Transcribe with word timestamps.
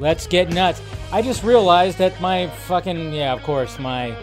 Let's 0.00 0.26
get 0.26 0.48
nuts. 0.48 0.80
I 1.12 1.20
just 1.20 1.44
realized 1.44 1.98
that 1.98 2.18
my 2.22 2.46
fucking, 2.46 3.12
yeah, 3.12 3.34
of 3.34 3.42
course, 3.42 3.78
my 3.78 4.16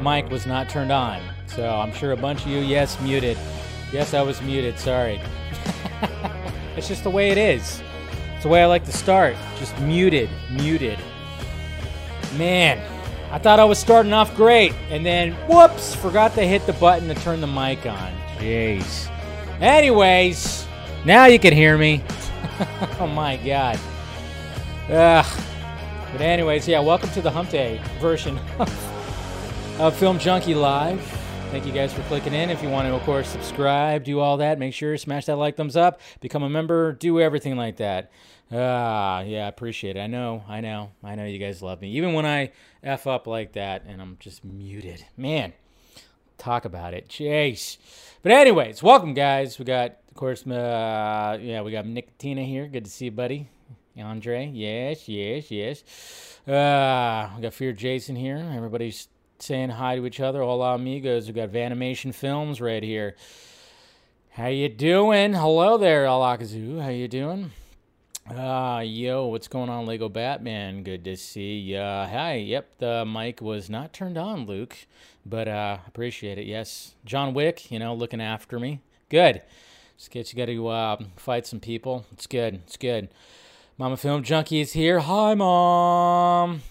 mic 0.00 0.30
was 0.30 0.46
not 0.46 0.70
turned 0.70 0.90
on. 0.90 1.20
So 1.46 1.68
I'm 1.68 1.92
sure 1.92 2.12
a 2.12 2.16
bunch 2.16 2.46
of 2.46 2.48
you, 2.48 2.60
yes, 2.60 2.98
muted. 3.02 3.36
Yes, 3.92 4.14
I 4.14 4.22
was 4.22 4.40
muted. 4.40 4.78
Sorry. 4.78 5.20
it's 6.78 6.88
just 6.88 7.04
the 7.04 7.10
way 7.10 7.28
it 7.28 7.36
is. 7.36 7.82
It's 8.36 8.44
the 8.44 8.48
way 8.48 8.62
I 8.62 8.66
like 8.66 8.86
to 8.86 8.92
start. 8.92 9.36
Just 9.58 9.78
muted, 9.80 10.30
muted. 10.50 10.98
Man, 12.38 12.80
I 13.30 13.38
thought 13.38 13.60
I 13.60 13.66
was 13.66 13.78
starting 13.78 14.14
off 14.14 14.34
great. 14.34 14.72
And 14.88 15.04
then, 15.04 15.32
whoops, 15.46 15.94
forgot 15.94 16.32
to 16.36 16.42
hit 16.42 16.64
the 16.64 16.72
button 16.72 17.06
to 17.08 17.14
turn 17.16 17.42
the 17.42 17.46
mic 17.46 17.84
on. 17.84 18.14
Jeez. 18.38 19.10
Anyways, 19.60 20.66
now 21.04 21.26
you 21.26 21.38
can 21.38 21.52
hear 21.52 21.76
me. 21.76 22.02
oh 22.98 23.06
my 23.06 23.36
God. 23.36 23.78
Ugh. 24.90 25.42
But 26.12 26.22
anyways, 26.22 26.66
yeah, 26.66 26.80
welcome 26.80 27.10
to 27.10 27.20
the 27.20 27.30
Hump 27.30 27.50
Day 27.50 27.78
version 27.98 28.38
of 29.78 29.94
Film 29.94 30.18
Junkee 30.18 30.58
Live. 30.58 30.98
Thank 31.50 31.66
you 31.66 31.72
guys 31.72 31.92
for 31.92 32.00
clicking 32.04 32.32
in. 32.32 32.48
If 32.48 32.62
you 32.62 32.70
want 32.70 32.88
to, 32.88 32.94
of 32.94 33.02
course, 33.02 33.28
subscribe, 33.28 34.04
do 34.04 34.18
all 34.18 34.38
that. 34.38 34.58
Make 34.58 34.72
sure 34.72 34.96
smash 34.96 35.26
that 35.26 35.36
like, 35.36 35.58
thumbs 35.58 35.76
up, 35.76 36.00
become 36.20 36.42
a 36.42 36.48
member, 36.48 36.94
do 36.94 37.20
everything 37.20 37.54
like 37.54 37.76
that. 37.76 38.10
Ah, 38.50 39.20
yeah, 39.20 39.44
I 39.44 39.48
appreciate 39.48 39.98
it. 39.98 40.00
I 40.00 40.06
know, 40.06 40.42
I 40.48 40.62
know, 40.62 40.92
I 41.04 41.16
know 41.16 41.26
you 41.26 41.38
guys 41.38 41.60
love 41.60 41.82
me. 41.82 41.90
Even 41.90 42.14
when 42.14 42.24
I 42.24 42.52
f 42.82 43.06
up 43.06 43.26
like 43.26 43.52
that 43.52 43.84
and 43.86 44.00
I'm 44.00 44.16
just 44.20 44.42
muted, 44.42 45.04
man. 45.18 45.52
Talk 46.38 46.64
about 46.64 46.94
it, 46.94 47.10
Chase. 47.10 47.76
But 48.22 48.32
anyways, 48.32 48.82
welcome 48.82 49.12
guys. 49.12 49.58
We 49.58 49.66
got, 49.66 49.98
of 50.08 50.14
course, 50.14 50.46
uh, 50.46 51.38
yeah, 51.42 51.60
we 51.60 51.72
got 51.72 51.84
Nicotina 51.84 52.46
here. 52.46 52.66
Good 52.66 52.86
to 52.86 52.90
see 52.90 53.06
you, 53.06 53.10
buddy. 53.10 53.50
Andre, 54.00 54.50
yes, 54.52 55.08
yes, 55.08 55.50
yes. 55.50 55.82
Uh, 56.46 57.30
we 57.36 57.42
got 57.42 57.52
Fear 57.52 57.72
Jason 57.72 58.16
here. 58.16 58.36
Everybody's 58.54 59.08
saying 59.38 59.70
hi 59.70 59.96
to 59.96 60.06
each 60.06 60.20
other. 60.20 60.40
Hola 60.40 60.74
amigos. 60.74 61.26
We 61.26 61.32
got 61.32 61.50
Vanimation 61.50 62.12
Films 62.12 62.60
right 62.60 62.82
here. 62.82 63.16
How 64.30 64.48
you 64.48 64.68
doing? 64.68 65.32
Hello 65.32 65.76
there, 65.78 66.04
Alakazu. 66.04 66.80
How 66.80 66.90
you 66.90 67.08
doing? 67.08 67.50
Uh, 68.30 68.82
yo, 68.84 69.26
what's 69.26 69.48
going 69.48 69.70
on, 69.70 69.86
Lego 69.86 70.08
Batman? 70.08 70.82
Good 70.82 71.04
to 71.04 71.16
see 71.16 71.58
ya. 71.58 72.06
Hi, 72.06 72.34
yep, 72.34 72.78
the 72.78 73.04
mic 73.04 73.40
was 73.40 73.70
not 73.70 73.92
turned 73.92 74.18
on, 74.18 74.46
Luke, 74.46 74.76
but 75.24 75.48
uh, 75.48 75.78
appreciate 75.86 76.38
it. 76.38 76.46
Yes, 76.46 76.94
John 77.04 77.32
Wick, 77.32 77.70
you 77.70 77.78
know, 77.78 77.94
looking 77.94 78.20
after 78.20 78.58
me. 78.58 78.80
Good. 79.08 79.42
Just 79.96 80.32
you 80.32 80.36
got 80.36 80.46
to 80.46 80.68
uh, 80.68 80.96
fight 81.16 81.46
some 81.46 81.58
people. 81.58 82.04
It's 82.12 82.26
good. 82.26 82.60
It's 82.66 82.76
good. 82.76 83.08
Mama 83.80 83.96
Film 83.96 84.24
Junkee 84.24 84.60
is 84.60 84.72
here. 84.72 84.98
Hi, 84.98 85.34
Mom. 85.34 86.62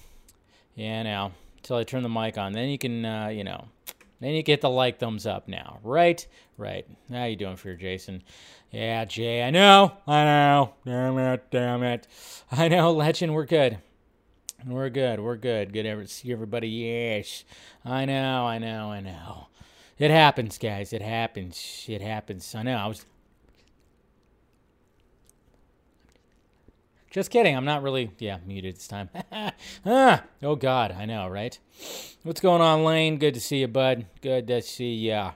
Yeah, 0.75 1.03
now, 1.03 1.31
until 1.55 1.77
I 1.77 1.85
turn 1.85 2.03
the 2.03 2.09
mic 2.09 2.37
on. 2.37 2.51
Then 2.51 2.67
you 2.67 2.77
can, 2.77 3.05
uh, 3.05 3.29
you 3.29 3.45
know, 3.45 3.69
then 4.19 4.31
you 4.31 4.43
get 4.43 4.59
the 4.59 4.69
like 4.69 4.99
thumbs 4.99 5.25
up 5.25 5.47
now. 5.47 5.79
Right? 5.83 6.27
Right. 6.57 6.85
How 7.09 7.23
you 7.23 7.37
doing 7.37 7.55
for 7.55 7.69
your 7.69 7.77
Jason? 7.77 8.23
Yeah, 8.71 9.05
Jay, 9.05 9.41
I 9.41 9.51
know. 9.51 9.93
I 10.05 10.25
know. 10.25 10.73
Damn 10.85 11.17
it. 11.17 11.45
Damn 11.49 11.83
it. 11.83 12.07
I 12.51 12.67
know, 12.67 12.91
Legend, 12.93 13.33
we're 13.33 13.45
good. 13.45 13.77
We're 14.65 14.89
good. 14.89 15.21
We're 15.21 15.37
good. 15.37 15.71
Good 15.71 15.83
to 15.83 16.07
see 16.07 16.33
everybody. 16.33 16.67
Yes. 16.67 17.45
I 17.85 18.03
know. 18.03 18.45
I 18.45 18.57
know. 18.57 18.91
I 18.91 18.99
know. 18.99 19.47
It 19.97 20.11
happens, 20.11 20.57
guys. 20.57 20.91
It 20.91 21.01
happens. 21.01 21.85
It 21.87 22.01
happens. 22.01 22.53
I 22.53 22.63
know. 22.63 22.75
I 22.75 22.87
was 22.87 23.05
Just 27.09 27.31
kidding. 27.31 27.55
I'm 27.55 27.65
not 27.65 27.83
really, 27.83 28.11
yeah, 28.19 28.37
muted 28.45 28.75
this 28.75 28.87
time. 28.87 29.09
ah, 29.85 30.23
oh, 30.43 30.55
God. 30.55 30.91
I 30.91 31.05
know, 31.05 31.27
right? 31.27 31.57
What's 32.23 32.41
going 32.41 32.61
on, 32.61 32.83
Lane? 32.83 33.17
Good 33.17 33.33
to 33.35 33.39
see 33.39 33.59
you, 33.59 33.67
bud. 33.67 34.05
Good 34.21 34.47
to 34.47 34.61
see 34.61 34.95
ya. 34.95 35.31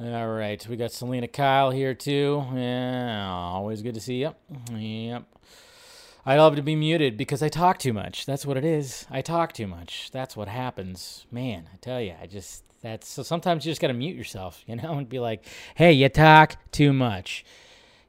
All 0.00 0.28
right. 0.28 0.66
We 0.66 0.76
got 0.76 0.90
Selina 0.90 1.28
Kyle 1.28 1.70
here, 1.70 1.94
too. 1.94 2.44
Yeah, 2.54 3.28
always 3.28 3.82
good 3.82 3.94
to 3.94 4.00
see 4.00 4.22
you. 4.22 4.34
Yep. 4.72 5.24
I 6.26 6.38
love 6.38 6.56
to 6.56 6.62
be 6.62 6.74
muted 6.74 7.18
because 7.18 7.42
I 7.42 7.50
talk 7.50 7.78
too 7.78 7.92
much. 7.92 8.24
That's 8.24 8.46
what 8.46 8.56
it 8.56 8.64
is. 8.64 9.06
I 9.10 9.20
talk 9.20 9.52
too 9.52 9.66
much. 9.66 10.10
That's 10.10 10.34
what 10.34 10.48
happens. 10.48 11.26
Man, 11.30 11.68
I 11.70 11.76
tell 11.76 12.00
you, 12.00 12.14
I 12.20 12.26
just, 12.26 12.64
that's, 12.80 13.06
so 13.06 13.22
sometimes 13.22 13.66
you 13.66 13.70
just 13.70 13.82
got 13.82 13.88
to 13.88 13.92
mute 13.92 14.16
yourself, 14.16 14.62
you 14.66 14.76
know, 14.76 14.92
and 14.98 15.06
be 15.06 15.20
like, 15.20 15.44
hey, 15.74 15.92
you 15.92 16.08
talk 16.08 16.56
too 16.72 16.94
much. 16.94 17.44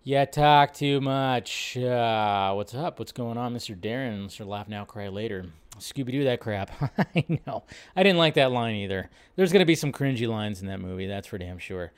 Yeah, 0.08 0.26
talk 0.26 0.72
too 0.72 1.02
much. 1.02 1.76
Uh, 1.76 2.54
what's 2.54 2.76
up? 2.76 3.00
What's 3.00 3.12
going 3.12 3.40
on, 3.40 3.56
Mr. 3.56 3.76
Darren? 3.76 4.28
Mr. 4.28 4.46
Laugh 4.46 4.68
Now, 4.68 4.86
Cry 4.86 5.08
Later. 5.08 5.48
Scooby 5.80 6.12
Doo 6.12 6.24
that 6.26 6.40
crap. 6.40 6.70
I 7.16 7.26
know. 7.48 7.64
I 7.96 8.04
didn't 8.04 8.20
like 8.20 8.36
that 8.36 8.52
line 8.52 8.76
either. 8.76 9.10
There's 9.36 9.52
going 9.52 9.62
to 9.62 9.66
be 9.66 9.74
some 9.74 9.92
cringy 9.92 10.28
lines 10.28 10.62
in 10.62 10.68
that 10.68 10.80
movie, 10.80 11.08
that's 11.08 11.26
for 11.26 11.40
damn 11.40 11.58
sure. 11.58 11.92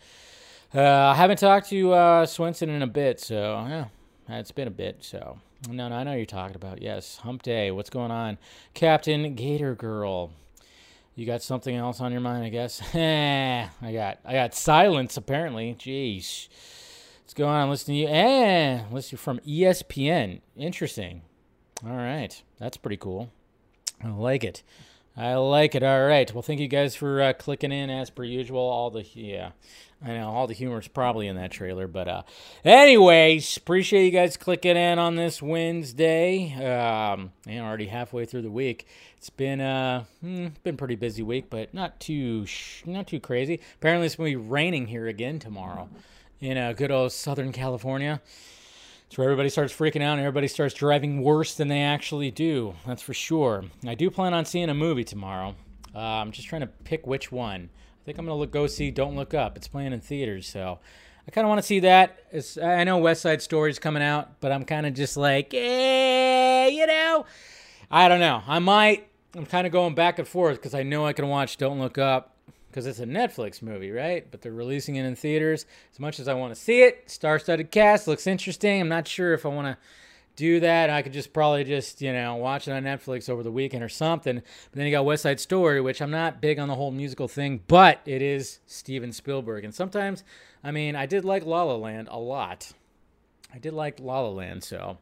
Uh, 0.74 0.82
I 0.82 1.16
haven't 1.16 1.40
talked 1.40 1.68
to 1.68 1.92
uh, 1.92 2.26
Swenson 2.26 2.70
in 2.70 2.82
a 2.82 2.88
bit, 2.88 3.20
so 3.20 3.66
yeah, 3.68 3.88
it's 4.30 4.52
been 4.52 4.70
a 4.70 4.72
bit. 4.72 5.04
So 5.04 5.40
no, 5.70 5.90
no, 5.90 5.96
I 5.96 6.04
know 6.06 6.14
you're 6.14 6.26
talking 6.26 6.56
about. 6.56 6.82
Yes, 6.82 7.18
Hump 7.18 7.44
Day. 7.44 7.72
What's 7.72 7.90
going 7.90 8.12
on, 8.12 8.38
Captain 8.74 9.36
Gator 9.36 9.76
Girl? 9.76 10.32
You 11.16 11.26
got 11.26 11.42
something 11.42 11.76
else 11.76 12.00
on 12.00 12.14
your 12.14 12.22
mind, 12.22 12.46
I 12.46 12.50
guess. 12.50 12.82
I 12.96 13.92
got, 13.92 14.20
I 14.24 14.32
got 14.32 14.56
silence 14.56 15.18
apparently. 15.18 15.76
Jeez. 15.78 16.48
What's 17.28 17.34
going 17.34 17.54
on? 17.54 17.70
Listen 17.70 17.94
to 17.94 18.00
you. 18.00 18.08
Eh, 18.08 18.84
listen 18.90 19.18
from 19.18 19.40
ESPN. 19.40 20.40
Interesting. 20.56 21.24
All 21.86 21.98
right. 21.98 22.42
That's 22.58 22.78
pretty 22.78 22.96
cool. 22.96 23.34
I 24.02 24.08
like 24.08 24.46
it. 24.46 24.64
I 25.18 25.36
like 25.36 25.76
it. 25.76 25.84
All 25.84 26.06
right. 26.06 26.34
Well, 26.34 26.42
thank 26.42 26.62
you 26.62 26.70
guys 26.70 26.96
for 26.96 27.22
uh, 27.22 27.34
clicking 27.34 27.74
in 27.74 27.90
as 27.90 28.10
per 28.10 28.24
usual. 28.24 28.62
All 28.62 28.90
the, 28.92 29.06
yeah, 29.14 29.52
I 30.02 30.14
know 30.14 30.30
all 30.30 30.48
the 30.48 30.54
humor 30.54 30.80
is 30.80 30.88
probably 30.88 31.28
in 31.28 31.36
that 31.36 31.52
trailer. 31.52 31.86
But, 31.86 32.08
uh, 32.08 32.22
anyways, 32.64 33.58
appreciate 33.58 34.06
you 34.06 34.12
guys 34.12 34.38
clicking 34.38 34.78
in 34.78 34.98
on 34.98 35.18
this 35.18 35.42
Wednesday. 35.42 36.54
Um, 36.54 37.34
and 37.46 37.60
already 37.60 37.88
halfway 37.88 38.24
through 38.24 38.44
the 38.44 38.50
week. 38.50 38.88
It's 39.18 39.30
been, 39.30 39.60
uh, 39.60 40.06
hmm, 40.22 40.48
been 40.64 40.78
pretty 40.78 40.96
busy 40.96 41.24
week, 41.24 41.50
but 41.50 41.74
not 41.74 42.00
too, 42.00 42.46
sh- 42.46 42.84
not 42.86 43.06
too 43.06 43.20
crazy. 43.20 43.60
Apparently, 43.76 44.06
it's 44.06 44.16
going 44.16 44.32
to 44.32 44.40
be 44.40 44.46
raining 44.48 44.88
here 44.88 45.08
again 45.08 45.40
tomorrow. 45.40 45.90
In 46.40 46.56
uh, 46.56 46.74
good 46.74 46.92
old 46.92 47.12
Southern 47.12 47.52
California. 47.52 48.22
It's 49.08 49.18
where 49.18 49.26
everybody 49.26 49.50
starts 49.50 49.74
freaking 49.74 50.04
out 50.04 50.14
and 50.14 50.20
everybody 50.20 50.48
starts 50.48 50.76
driving 50.76 51.24
worse 51.24 51.56
than 51.56 51.68
they 51.68 51.82
actually 51.82 52.30
do. 52.30 52.76
That's 52.86 53.02
for 53.02 53.16
sure. 53.16 53.64
I 53.88 53.96
do 53.96 54.12
plan 54.12 54.36
on 54.36 54.46
seeing 54.46 54.70
a 54.70 54.76
movie 54.76 55.04
tomorrow. 55.04 55.56
Uh, 55.96 56.00
I'm 56.00 56.32
just 56.32 56.48
trying 56.48 56.62
to 56.62 56.68
pick 56.68 57.08
which 57.08 57.32
one. 57.32 57.70
I 57.74 58.06
think 58.06 58.20
I'm 58.20 58.28
gonna 58.28 58.46
go 58.46 58.68
see 58.68 58.92
Don't 58.92 59.16
Look 59.16 59.34
Up. 59.34 59.58
It's 59.58 59.68
playing 59.68 59.94
in 59.94 60.00
theaters, 60.00 60.48
so 60.48 60.78
I 61.28 61.32
kind 61.32 61.44
of 61.44 61.50
want 61.50 61.58
to 61.58 61.66
see 61.66 61.80
that. 61.80 62.20
It's, 62.32 62.56
I 62.56 62.84
know 62.84 63.00
West 63.00 63.24
Side 63.24 63.42
Story's 63.42 63.80
coming 63.80 64.04
out, 64.04 64.40
but 64.40 64.52
I'm 64.52 64.64
kind 64.64 64.86
of 64.86 64.94
just 64.94 65.18
like, 65.18 65.56
eh, 65.56 66.68
you 66.68 66.86
know, 66.86 67.26
I 67.90 68.08
don't 68.08 68.20
know. 68.20 68.44
I 68.46 68.60
might. 68.60 69.08
I'm 69.36 69.48
kind 69.48 69.66
of 69.66 69.74
going 69.74 69.96
back 69.96 70.20
and 70.20 70.28
forth 70.28 70.58
because 70.58 70.76
I 70.76 70.84
know 70.84 71.04
I 71.04 71.14
can 71.14 71.28
watch 71.30 71.58
Don't 71.58 71.80
Look 71.80 71.98
Up 71.98 72.37
because 72.78 72.86
it's 72.86 73.00
a 73.00 73.06
Netflix 73.08 73.64
movie, 73.64 73.90
right? 73.90 74.30
But 74.30 74.44
they're 74.44 74.52
releasing 74.52 74.98
it 74.98 75.04
in 75.04 75.16
theaters. 75.16 75.66
As 75.92 76.00
much 76.00 76.20
as 76.20 76.28
I 76.28 76.36
want 76.36 76.54
to 76.54 76.62
see 76.62 76.84
it, 76.84 77.10
star-studded 77.10 77.72
cast 77.72 78.08
looks 78.08 78.28
interesting. 78.28 78.80
I'm 78.80 78.88
not 78.88 79.08
sure 79.08 79.34
if 79.34 79.48
I 79.48 79.50
want 79.50 79.66
to 79.66 79.78
do 80.36 80.60
that. 80.60 80.92
I 80.92 81.02
could 81.02 81.12
just 81.12 81.34
probably 81.34 81.64
just 81.64 82.04
you 82.04 82.14
know 82.14 82.36
watch 82.36 82.68
it 82.68 82.72
on 82.74 82.84
Netflix 82.84 83.32
over 83.32 83.42
the 83.42 83.52
weekend 83.52 83.84
or 83.84 83.90
something. 83.90 84.36
But 84.36 84.74
then 84.74 84.86
you 84.86 84.92
got 84.92 85.06
West 85.06 85.24
Side 85.24 85.40
Story, 85.40 85.82
which 85.82 86.04
I'm 86.04 86.12
not 86.12 86.40
big 86.40 86.60
on 86.60 86.68
the 86.68 86.76
whole 86.76 86.92
musical 86.92 87.28
thing, 87.28 87.62
but 87.68 88.00
it 88.06 88.22
is 88.22 88.60
Steven 88.68 89.12
Spielberg, 89.12 89.64
and 89.64 89.74
sometimes, 89.74 90.24
I 90.64 90.70
mean, 90.70 90.96
I 90.96 91.08
did 91.08 91.26
like 91.26 91.48
La 91.48 91.64
La 91.64 91.78
Land 91.78 92.10
a 92.12 92.20
lot. 92.20 92.74
I 93.52 93.58
did 93.58 93.74
like 93.74 94.00
La 94.00 94.20
La 94.20 94.30
Land, 94.30 94.64
so. 94.64 95.00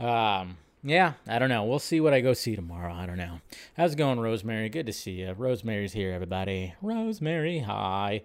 Um, 0.00 0.56
yeah, 0.82 1.12
I 1.26 1.38
don't 1.38 1.48
know. 1.48 1.64
We'll 1.64 1.78
see 1.78 2.00
what 2.00 2.12
I 2.12 2.20
go 2.20 2.32
see 2.32 2.56
tomorrow. 2.56 2.92
I 2.92 3.06
don't 3.06 3.16
know. 3.18 3.40
How's 3.76 3.92
it 3.92 3.96
going, 3.96 4.18
Rosemary? 4.18 4.68
Good 4.68 4.86
to 4.86 4.92
see 4.92 5.12
you. 5.12 5.32
Rosemary's 5.32 5.92
here, 5.92 6.12
everybody. 6.12 6.74
Rosemary, 6.82 7.60
hi. 7.60 8.22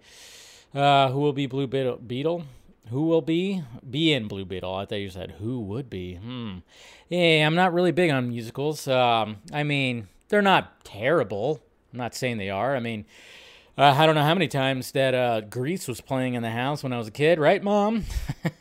Uh, 0.74 1.10
who 1.10 1.20
will 1.20 1.34
be 1.34 1.46
Blue 1.46 1.68
Beetle? 1.68 1.98
Beetle? 1.98 2.44
Who 2.90 3.04
will 3.04 3.22
be? 3.22 3.64
Be 3.88 4.14
in 4.14 4.28
Blue 4.28 4.46
Beetle. 4.46 4.74
I 4.74 4.86
thought 4.86 4.96
you 4.96 5.10
said 5.10 5.36
who 5.40 5.60
would 5.62 5.90
be. 5.90 6.16
Hmm. 6.16 6.60
Yeah, 7.10 7.46
I'm 7.46 7.56
not 7.56 7.74
really 7.74 7.92
big 7.92 8.10
on 8.12 8.30
musicals. 8.30 8.88
Um, 8.88 9.38
I 9.54 9.64
mean, 9.64 10.08
they're 10.30 10.42
not 10.42 10.84
terrible. 10.84 11.62
I'm 11.94 12.00
not 12.00 12.16
saying 12.16 12.38
they 12.38 12.50
are. 12.50 12.76
I 12.76 12.80
mean, 12.80 13.06
uh, 13.78 13.94
I 13.98 14.06
don't 14.06 14.16
know 14.16 14.24
how 14.24 14.34
many 14.34 14.48
times 14.48 14.92
that 14.94 15.14
uh, 15.14 15.42
Grease 15.42 15.88
was 15.88 16.02
playing 16.02 16.34
in 16.34 16.44
the 16.44 16.52
house 16.52 16.82
when 16.82 16.94
I 16.94 16.98
was 16.98 17.08
a 17.08 17.12
kid, 17.12 17.40
right, 17.40 17.62
Mom? 17.62 18.06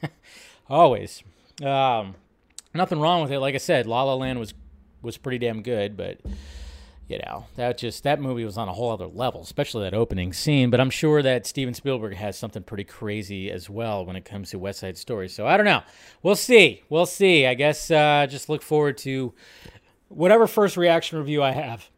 Always. 0.68 1.22
Um, 1.62 2.16
nothing 2.76 3.00
wrong 3.00 3.22
with 3.22 3.32
it. 3.32 3.40
Like 3.40 3.54
I 3.54 3.58
said, 3.58 3.86
La 3.86 4.02
La 4.02 4.14
Land 4.14 4.38
was 4.38 4.54
was 5.02 5.16
pretty 5.16 5.38
damn 5.38 5.62
good, 5.62 5.96
but 5.96 6.18
you 7.08 7.18
know 7.18 7.46
that 7.54 7.78
just 7.78 8.02
that 8.02 8.20
movie 8.20 8.44
was 8.44 8.58
on 8.58 8.68
a 8.68 8.72
whole 8.72 8.90
other 8.90 9.06
level, 9.06 9.42
especially 9.42 9.84
that 9.84 9.94
opening 9.94 10.32
scene. 10.32 10.70
But 10.70 10.80
I'm 10.80 10.90
sure 10.90 11.22
that 11.22 11.46
Steven 11.46 11.74
Spielberg 11.74 12.14
has 12.14 12.36
something 12.36 12.62
pretty 12.62 12.84
crazy 12.84 13.50
as 13.50 13.70
well 13.70 14.04
when 14.04 14.16
it 14.16 14.24
comes 14.24 14.50
to 14.50 14.58
West 14.58 14.80
Side 14.80 14.98
Story. 14.98 15.28
So 15.28 15.46
I 15.46 15.56
don't 15.56 15.66
know. 15.66 15.82
We'll 16.22 16.36
see. 16.36 16.82
We'll 16.88 17.06
see. 17.06 17.46
I 17.46 17.54
guess 17.54 17.90
uh, 17.90 18.26
just 18.28 18.48
look 18.48 18.62
forward 18.62 18.98
to 18.98 19.32
whatever 20.08 20.46
first 20.46 20.76
reaction 20.76 21.18
review 21.18 21.42
I 21.42 21.52
have. 21.52 21.90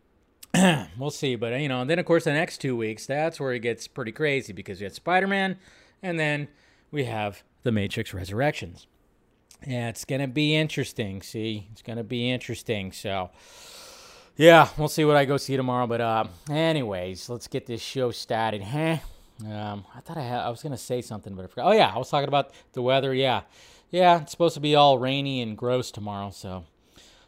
we'll 0.99 1.11
see. 1.11 1.37
But 1.37 1.59
you 1.61 1.69
know, 1.69 1.81
and 1.81 1.91
then 1.91 1.99
of 1.99 2.07
course 2.07 2.25
the 2.25 2.33
next 2.33 2.59
two 2.59 2.77
weeks, 2.77 3.07
that's 3.07 3.41
where 3.41 3.53
it 3.53 3.61
gets 3.61 3.89
pretty 3.89 4.13
crazy 4.13 4.53
because 4.53 4.81
we 4.81 4.85
have 4.85 4.95
Spider 4.95 5.27
Man, 5.27 5.59
and 6.03 6.19
then 6.19 6.49
we 6.91 7.05
have 7.05 7.43
the 7.63 7.73
Matrix 7.73 8.13
Resurrections. 8.13 8.87
Yeah, 9.67 9.89
it's 9.89 10.05
going 10.05 10.21
to 10.21 10.29
be 10.29 10.55
interesting. 10.55 11.21
See, 11.23 11.69
it's 11.73 11.83
going 11.83 11.99
to 11.99 12.05
be 12.05 12.31
interesting. 12.31 12.93
So, 12.93 13.31
yeah, 14.37 14.69
we'll 14.79 14.89
see 14.89 15.05
what 15.05 15.17
I 15.17 15.25
go 15.25 15.37
see 15.37 15.57
tomorrow. 15.57 15.87
But, 15.87 16.01
uh, 16.01 16.25
anyways, 16.49 17.29
let's 17.29 17.49
get 17.49 17.67
this 17.67 17.83
show 17.83 18.11
started, 18.11 18.63
huh? 18.63 18.99
Um, 19.45 19.85
I 19.95 20.01
thought 20.01 20.17
I 20.17 20.23
had, 20.23 20.41
I 20.41 20.49
was 20.49 20.63
going 20.63 20.73
to 20.73 20.79
say 20.79 21.03
something, 21.03 21.35
but 21.35 21.45
I 21.45 21.49
forgot. 21.49 21.67
Oh, 21.67 21.73
yeah, 21.73 21.93
I 21.93 21.99
was 21.99 22.09
talking 22.09 22.29
about 22.29 22.53
the 22.73 22.83
weather. 22.83 23.13
Yeah. 23.13 23.43
Yeah, 23.91 24.23
it's 24.23 24.33
supposed 24.33 24.55
to 24.55 24.61
be 24.61 24.75
all 24.75 24.99
rainy 24.99 25.41
and 25.41 25.57
gross 25.57 25.91
tomorrow. 25.91 26.31
So, 26.31 26.65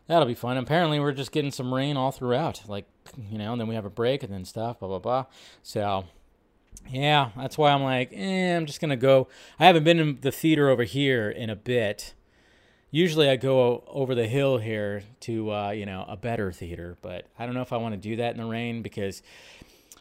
that'll 0.07 0.29
be 0.29 0.35
fun. 0.35 0.57
Apparently, 0.57 1.01
we're 1.01 1.13
just 1.13 1.33
getting 1.33 1.51
some 1.51 1.75
rain 1.75 1.97
all 1.97 2.13
throughout. 2.13 2.63
Like, 2.69 2.87
you 3.31 3.39
know, 3.39 3.53
and 3.53 3.61
then 3.61 3.69
we 3.69 3.75
have 3.75 3.85
a 3.85 3.91
break 3.91 4.23
and 4.23 4.33
then 4.33 4.45
stuff, 4.45 4.79
blah, 4.79 4.89
blah, 4.89 4.99
blah. 4.99 5.27
So, 5.63 6.05
yeah, 6.89 7.31
that's 7.37 7.59
why 7.59 7.73
I'm 7.73 7.83
like, 7.83 8.11
eh, 8.13 8.57
I'm 8.57 8.67
just 8.67 8.81
going 8.81 8.91
to 8.91 8.97
go. 8.97 9.29
I 9.59 9.67
haven't 9.67 9.85
been 9.85 9.99
in 9.99 10.19
the 10.21 10.33
theater 10.33 10.69
over 10.69 10.85
here 10.85 11.29
in 11.29 11.51
a 11.51 11.57
bit 11.57 12.15
usually 12.91 13.29
I 13.29 13.37
go 13.37 13.85
over 13.87 14.15
the 14.15 14.27
hill 14.27 14.59
here 14.59 15.03
to 15.21 15.53
uh, 15.53 15.71
you 15.71 15.87
know 15.87 16.05
a 16.09 16.17
better 16.17 16.53
theater, 16.53 16.97
but 17.03 17.27
I 17.39 17.47
don't 17.47 17.55
know 17.55 17.63
if 17.63 17.73
I 17.73 17.77
want 17.77 17.95
to 17.95 18.01
do 18.01 18.17
that 18.17 18.35
in 18.35 18.41
the 18.41 18.49
rain 18.49 18.83
because 18.83 19.23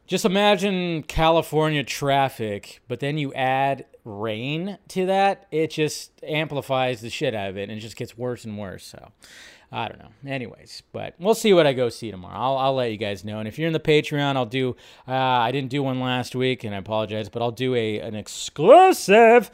just 0.08 0.26
imagine 0.26 1.04
California 1.04 1.84
traffic, 1.84 2.82
but 2.88 3.00
then 3.00 3.20
you 3.20 3.32
add 3.34 3.86
rain 4.04 4.80
to 4.88 5.06
that, 5.06 5.46
it 5.52 5.70
just 5.70 6.12
amplifies 6.24 7.02
the 7.02 7.12
shit 7.12 7.36
out 7.36 7.50
of 7.50 7.58
it 7.58 7.70
and 7.70 7.78
it 7.78 7.82
just 7.82 7.96
gets 7.96 8.18
worse 8.18 8.44
and 8.44 8.58
worse. 8.58 8.86
So 8.86 9.12
I 9.72 9.88
don't 9.88 10.00
know. 10.00 10.10
Anyways, 10.28 10.82
but 10.92 11.14
we'll 11.20 11.36
see 11.36 11.54
what 11.54 11.68
I 11.68 11.74
go 11.74 11.90
see 11.90 12.10
tomorrow. 12.10 12.36
I'll, 12.36 12.58
I'll 12.58 12.74
let 12.74 12.90
you 12.92 12.98
guys 12.98 13.24
know. 13.24 13.38
And 13.38 13.48
if 13.48 13.60
you're 13.60 13.68
in 13.68 13.74
the 13.74 13.80
Patreon, 13.80 14.36
I'll 14.36 14.48
do. 14.48 14.76
Uh, 15.08 15.14
I 15.14 15.52
didn't 15.52 15.70
do 15.70 15.84
one 15.84 16.00
last 16.00 16.36
week, 16.36 16.64
and 16.64 16.74
I 16.74 16.80
apologize, 16.80 17.30
but 17.30 17.44
I'll 17.44 17.52
do 17.52 17.76
a 17.76 18.00
an 18.00 18.16
exclusive 18.16 19.52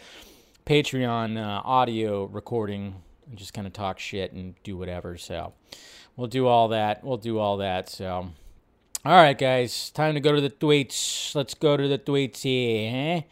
Patreon 0.65 1.37
uh, 1.37 1.61
audio 1.65 2.25
recording 2.25 2.95
and 3.27 3.37
just 3.37 3.53
kind 3.53 3.67
of 3.67 3.73
talk 3.73 3.99
shit 3.99 4.31
and 4.33 4.55
do 4.63 4.77
whatever. 4.77 5.17
So 5.17 5.53
we'll 6.15 6.27
do 6.27 6.47
all 6.47 6.67
that. 6.69 7.03
We'll 7.03 7.17
do 7.17 7.39
all 7.39 7.57
that. 7.57 7.89
So, 7.89 8.29
all 9.05 9.15
right, 9.15 9.37
guys, 9.37 9.89
time 9.91 10.13
to 10.15 10.19
go 10.19 10.33
to 10.33 10.41
the 10.41 10.49
tweets. 10.49 11.35
Let's 11.35 11.53
go 11.53 11.77
to 11.77 11.87
the 11.87 11.99
tweets 11.99 12.41
here. 12.41 13.23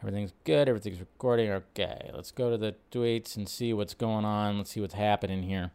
Everything's 0.00 0.32
good. 0.44 0.68
Everything's 0.68 1.00
recording. 1.00 1.50
Okay, 1.50 2.10
let's 2.14 2.30
go 2.32 2.50
to 2.50 2.56
the 2.56 2.74
tweets 2.90 3.36
and 3.36 3.48
see 3.48 3.72
what's 3.72 3.94
going 3.94 4.24
on. 4.24 4.56
Let's 4.56 4.70
see 4.70 4.80
what's 4.80 4.94
happening 4.94 5.42
here. 5.42 5.72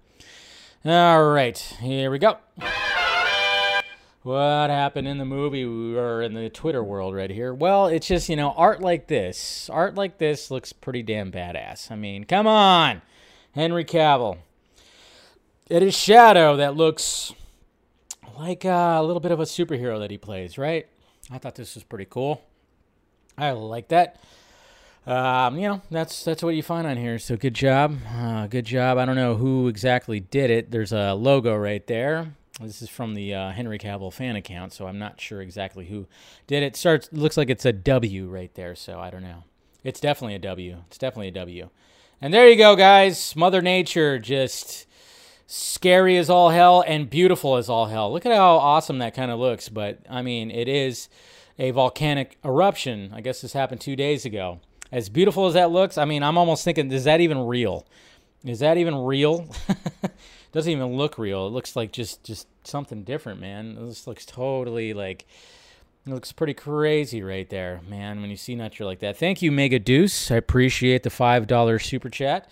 All 0.84 1.30
right, 1.30 1.58
here 1.58 2.10
we 2.10 2.20
go. 2.20 2.38
What 4.24 4.72
happened 4.72 5.08
in 5.08 5.20
the 5.20 5.26
movie 5.26 5.64
or 5.64 6.24
in 6.24 6.34
the 6.34 6.50
Twitter 6.50 6.84
world 6.84 7.14
right 7.14 7.30
here? 7.30 7.54
Well, 7.54 7.86
it's 7.86 8.08
just, 8.08 8.28
you 8.28 8.36
know, 8.36 8.54
art 8.58 8.82
like 8.82 9.06
this. 9.06 9.70
Art 9.70 9.94
like 9.94 10.18
this 10.18 10.50
looks 10.50 10.74
pretty 10.74 11.04
damn 11.04 11.32
badass. 11.32 11.92
I 11.92 11.96
mean, 11.96 12.24
come 12.24 12.48
on. 12.48 13.04
Henry 13.56 13.86
Cavill. 13.86 14.38
It 15.70 15.82
is 15.82 15.96
Shadow 15.96 16.58
that 16.58 16.76
looks 16.76 17.34
like 18.38 18.66
a 18.66 19.02
little 19.02 19.22
bit 19.22 19.32
of 19.32 19.40
a 19.40 19.44
superhero 19.44 19.98
that 20.00 20.12
he 20.12 20.18
plays, 20.18 20.58
right? 20.58 20.86
I 21.32 21.38
thought 21.38 21.56
this 21.56 21.74
was 21.74 21.84
pretty 21.86 22.06
cool. 22.06 22.44
I 23.38 23.52
like 23.52 23.88
that. 23.88 24.20
Um, 25.08 25.58
you 25.58 25.70
know, 25.70 25.82
that's 25.90 26.26
that's 26.26 26.44
what 26.44 26.56
you 26.56 26.64
find 26.64 26.86
on 26.86 26.98
here. 26.98 27.18
So 27.18 27.38
good 27.38 27.54
job, 27.54 27.98
uh, 28.14 28.48
good 28.48 28.66
job. 28.66 28.98
I 28.98 29.06
don't 29.06 29.16
know 29.16 29.36
who 29.36 29.70
exactly 29.70 30.20
did 30.20 30.50
it. 30.50 30.72
There's 30.72 30.92
a 30.92 31.14
logo 31.14 31.56
right 31.56 31.86
there. 31.88 32.34
This 32.60 32.82
is 32.82 32.90
from 32.90 33.14
the 33.14 33.34
uh, 33.34 33.52
Henry 33.52 33.80
Cavill 33.80 34.12
fan 34.12 34.36
account, 34.36 34.74
so 34.74 34.88
I'm 34.88 35.00
not 35.00 35.22
sure 35.22 35.42
exactly 35.42 35.86
who 35.86 36.08
did 36.48 36.64
it. 36.64 36.76
Starts 36.76 37.08
looks 37.14 37.38
like 37.38 37.50
it's 37.50 37.66
a 37.66 37.74
W 37.74 38.28
right 38.28 38.54
there, 38.56 38.76
so 38.76 39.00
I 39.00 39.10
don't 39.10 39.24
know. 39.24 39.44
It's 39.84 40.00
definitely 40.00 40.36
a 40.36 40.40
W. 40.40 40.78
It's 40.88 40.98
definitely 40.98 41.30
a 41.30 41.32
W. 41.32 41.70
And 42.26 42.34
there 42.34 42.50
you 42.50 42.56
go, 42.56 42.76
guys. 42.76 43.36
Mother 43.36 43.62
Nature 43.62 44.18
just 44.18 44.88
scary 45.46 46.18
as 46.18 46.28
all 46.28 46.50
hell 46.50 46.84
and 46.88 47.08
beautiful 47.08 47.56
as 47.56 47.70
all 47.70 47.86
hell. 47.86 48.12
Look 48.12 48.26
at 48.26 48.36
how 48.36 48.56
awesome 48.56 48.98
that 48.98 49.14
kind 49.14 49.30
of 49.30 49.38
looks. 49.38 49.70
But 49.70 50.00
I 50.10 50.24
mean, 50.24 50.50
it 50.50 50.68
is 50.68 51.08
a 51.60 51.70
volcanic 51.70 52.40
eruption. 52.44 53.12
I 53.14 53.22
guess 53.22 53.42
this 53.42 53.54
happened 53.54 53.80
two 53.80 53.96
days 53.96 54.26
ago. 54.26 54.60
As 54.92 55.08
beautiful 55.08 55.46
as 55.46 55.54
that 55.54 55.70
looks, 55.70 56.00
I 56.00 56.06
mean, 56.06 56.24
I'm 56.24 56.36
almost 56.36 56.64
thinking, 56.64 56.92
is 56.92 57.04
that 57.04 57.22
even 57.22 57.46
real? 57.46 57.86
Is 58.44 58.58
that 58.58 58.80
even 58.80 58.96
real? 58.96 59.48
Doesn't 60.52 60.72
even 60.72 60.98
look 60.98 61.20
real. 61.20 61.46
It 61.46 61.52
looks 61.52 61.76
like 61.76 61.92
just 61.92 62.24
just 62.24 62.48
something 62.64 63.04
different, 63.04 63.40
man. 63.40 63.76
This 63.86 64.08
looks 64.08 64.26
totally 64.26 64.96
like 64.96 65.28
it 66.06 66.14
looks 66.14 66.32
pretty 66.32 66.54
crazy 66.54 67.24
right 67.24 67.50
there, 67.50 67.82
man, 67.88 68.22
when 68.22 68.30
you 68.30 68.38
see 68.38 68.56
nature 68.56 68.86
like 68.86 69.00
that. 69.00 69.18
Thank 69.18 69.42
you, 69.42 69.52
Mega 69.52 69.80
Deuce. 69.80 70.30
I 70.30 70.36
appreciate 70.36 71.04
the 71.04 71.10
$5 71.10 71.84
super 71.84 72.10
chat. 72.10 72.50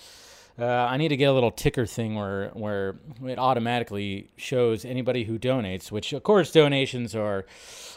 Uh, 0.58 0.66
I 0.66 0.98
need 0.98 1.10
to 1.10 1.18
get 1.18 1.26
a 1.26 1.34
little 1.34 1.52
ticker 1.52 1.86
thing 1.88 2.14
where 2.16 2.50
where 2.50 2.96
it 3.26 3.40
automatically 3.40 4.30
shows 4.38 4.86
anybody 4.86 5.24
who 5.24 5.40
donates, 5.40 5.92
which 5.92 6.14
of 6.14 6.22
course 6.22 6.52
donations 6.52 7.16
are 7.16 7.46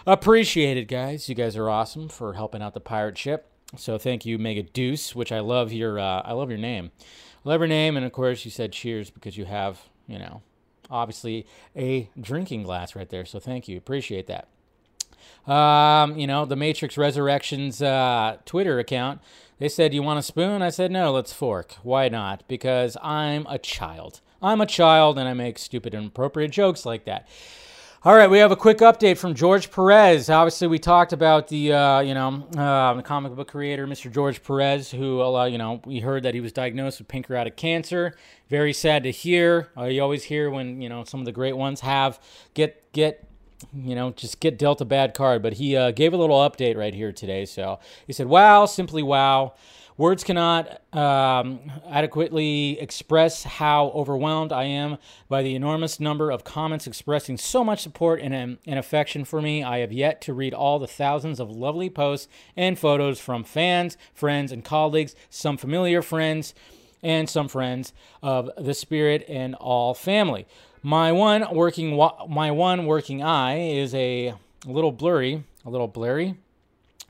appreciated, 0.07 0.89
guys. 0.89 1.29
You 1.29 1.35
guys 1.35 1.55
are 1.57 1.69
awesome 1.69 2.09
for 2.09 2.33
helping 2.33 2.63
out 2.63 2.73
the 2.73 2.81
pirate 2.81 3.19
ship. 3.19 3.51
So 3.77 3.99
thank 3.99 4.25
you, 4.25 4.39
Mega 4.39 4.63
Deuce, 4.63 5.15
which 5.15 5.33
I 5.33 5.41
love 5.41 5.71
your 5.71 5.99
uh, 5.99 6.23
I 6.25 6.33
love 6.33 6.49
your 6.49 6.59
name. 6.59 6.93
Love 7.45 7.61
your 7.61 7.69
name, 7.69 7.95
and 7.95 8.07
of 8.07 8.13
course 8.13 8.47
you 8.47 8.51
said 8.51 8.73
cheers 8.73 9.11
because 9.11 9.37
you 9.37 9.45
have 9.45 9.83
you 10.07 10.19
know 10.19 10.41
obviously 10.91 11.47
a 11.77 12.09
drinking 12.19 12.63
glass 12.63 12.97
right 12.97 13.11
there. 13.11 13.27
So 13.27 13.39
thank 13.39 13.69
you, 13.69 13.77
appreciate 13.77 14.29
that. 14.29 14.49
Um, 15.47 16.19
you 16.19 16.27
know, 16.27 16.45
the 16.45 16.57
Matrix 16.57 16.97
Resurrections 16.97 17.81
uh, 17.81 18.39
Twitter 18.45 18.79
account. 18.79 19.21
They 19.59 19.69
said, 19.69 19.95
You 19.95 20.03
want 20.03 20.19
a 20.19 20.23
spoon? 20.23 20.63
I 20.63 20.71
said, 20.71 20.91
No, 20.91 21.13
let's 21.13 21.33
fork. 21.33 21.75
Why 21.83 22.09
not? 22.09 22.43
Because 22.49 22.97
I'm 23.03 23.47
a 23.49 23.59
child. 23.59 24.21
I'm 24.43 24.61
a 24.61 24.67
child 24.67 25.19
and 25.19 25.29
I 25.29 25.35
make 25.35 25.59
stupid 25.59 25.95
and 25.95 26.05
inappropriate 26.05 26.51
jokes 26.51 26.85
like 26.85 27.05
that. 27.05 27.27
All 28.07 28.15
right, 28.15 28.31
we 28.31 28.39
have 28.39 28.53
a 28.53 28.57
quick 28.57 28.79
update 28.79 29.19
from 29.19 29.35
George 29.35 29.73
Perez. 29.73 30.31
Obviously, 30.31 30.69
we 30.69 30.79
talked 30.79 31.13
about 31.13 31.49
the 31.49 31.73
uh, 31.73 32.01
you 32.01 32.15
know 32.15 32.47
uh, 32.57 32.95
the 32.95 33.03
comic 33.03 33.35
book 33.35 33.49
creator, 33.49 33.85
Mr. 33.87 34.13
George 34.13 34.45
Perez, 34.45 34.93
who 34.93 35.23
uh, 35.23 35.47
you 35.47 35.59
know 35.59 35.81
we 35.85 35.99
heard 35.99 36.23
that 36.23 36.33
he 36.33 36.41
was 36.41 36.53
diagnosed 36.53 37.01
with 37.01 37.09
pancreatic 37.09 37.57
cancer. 37.57 38.15
Very 38.49 38.73
sad 38.73 39.03
to 39.03 39.11
hear. 39.11 39.71
Uh, 39.77 39.87
you 39.87 40.03
always 40.03 40.23
hear 40.23 40.51
when 40.51 40.81
you 40.81 40.89
know 40.89 41.03
some 41.03 41.19
of 41.19 41.27
the 41.27 41.33
great 41.33 41.57
ones 41.57 41.81
have 41.81 42.21
get 42.55 42.93
get 42.93 43.29
you 43.75 43.95
know 43.95 44.11
just 44.11 44.41
get 44.41 44.59
dealt 44.59 44.81
a 44.81 44.85
bad 44.85 45.15
card. 45.15 45.43
But 45.43 45.55
he 45.55 45.77
uh, 45.77 45.91
gave 45.91 46.13
a 46.13 46.17
little 46.17 46.39
update 46.39 46.77
right 46.77 46.95
here 46.95 47.13
today. 47.13 47.45
So 47.45 47.79
he 48.07 48.13
said, 48.13 48.27
"Wow, 48.27 48.67
simply 48.67 49.03
wow." 49.03 49.55
Words 49.99 50.25
cannot 50.25 50.83
um, 50.95 51.73
adequately 51.89 52.79
express 52.79 53.45
how 53.45 53.87
overwhelmed 53.95 54.53
I 54.53 54.65
am 54.65 54.99
by 55.31 55.43
the 55.43 55.55
enormous 55.55 55.99
number 55.99 56.31
of 56.31 56.45
comments 56.45 56.87
expressing 56.87 57.39
so 57.39 57.65
much 57.65 57.81
support 57.81 58.21
and, 58.21 58.35
um, 58.35 58.59
and 58.67 58.79
affection 58.79 59.25
for 59.25 59.41
me. 59.41 59.65
I 59.65 59.79
have 59.79 59.93
yet 59.93 60.21
to 60.23 60.35
read 60.35 60.53
all 60.53 60.79
the 60.79 60.87
thousands 60.87 61.41
of 61.41 61.51
lovely 61.51 61.89
posts 61.89 62.29
and 62.55 62.79
photos 62.79 63.19
from 63.21 63.43
fans, 63.43 63.97
friends, 64.13 64.53
and 64.53 64.63
colleagues, 64.63 65.15
some 65.31 65.57
familiar 65.57 66.03
friends, 66.03 66.53
and 67.03 67.29
some 67.31 67.49
friends 67.49 67.95
of 68.23 68.51
the 68.59 68.75
spirit 68.75 69.25
and 69.29 69.55
all 69.55 69.95
family. 69.95 70.47
My 70.87 71.11
one 71.11 71.53
working 71.53 71.97
my 72.29 72.53
one 72.53 72.87
working 72.87 73.21
eye 73.21 73.59
is 73.59 73.93
a 73.93 74.35
little 74.65 74.93
blurry, 74.93 75.43
a 75.65 75.69
little 75.69 75.89
blurry 75.89 76.37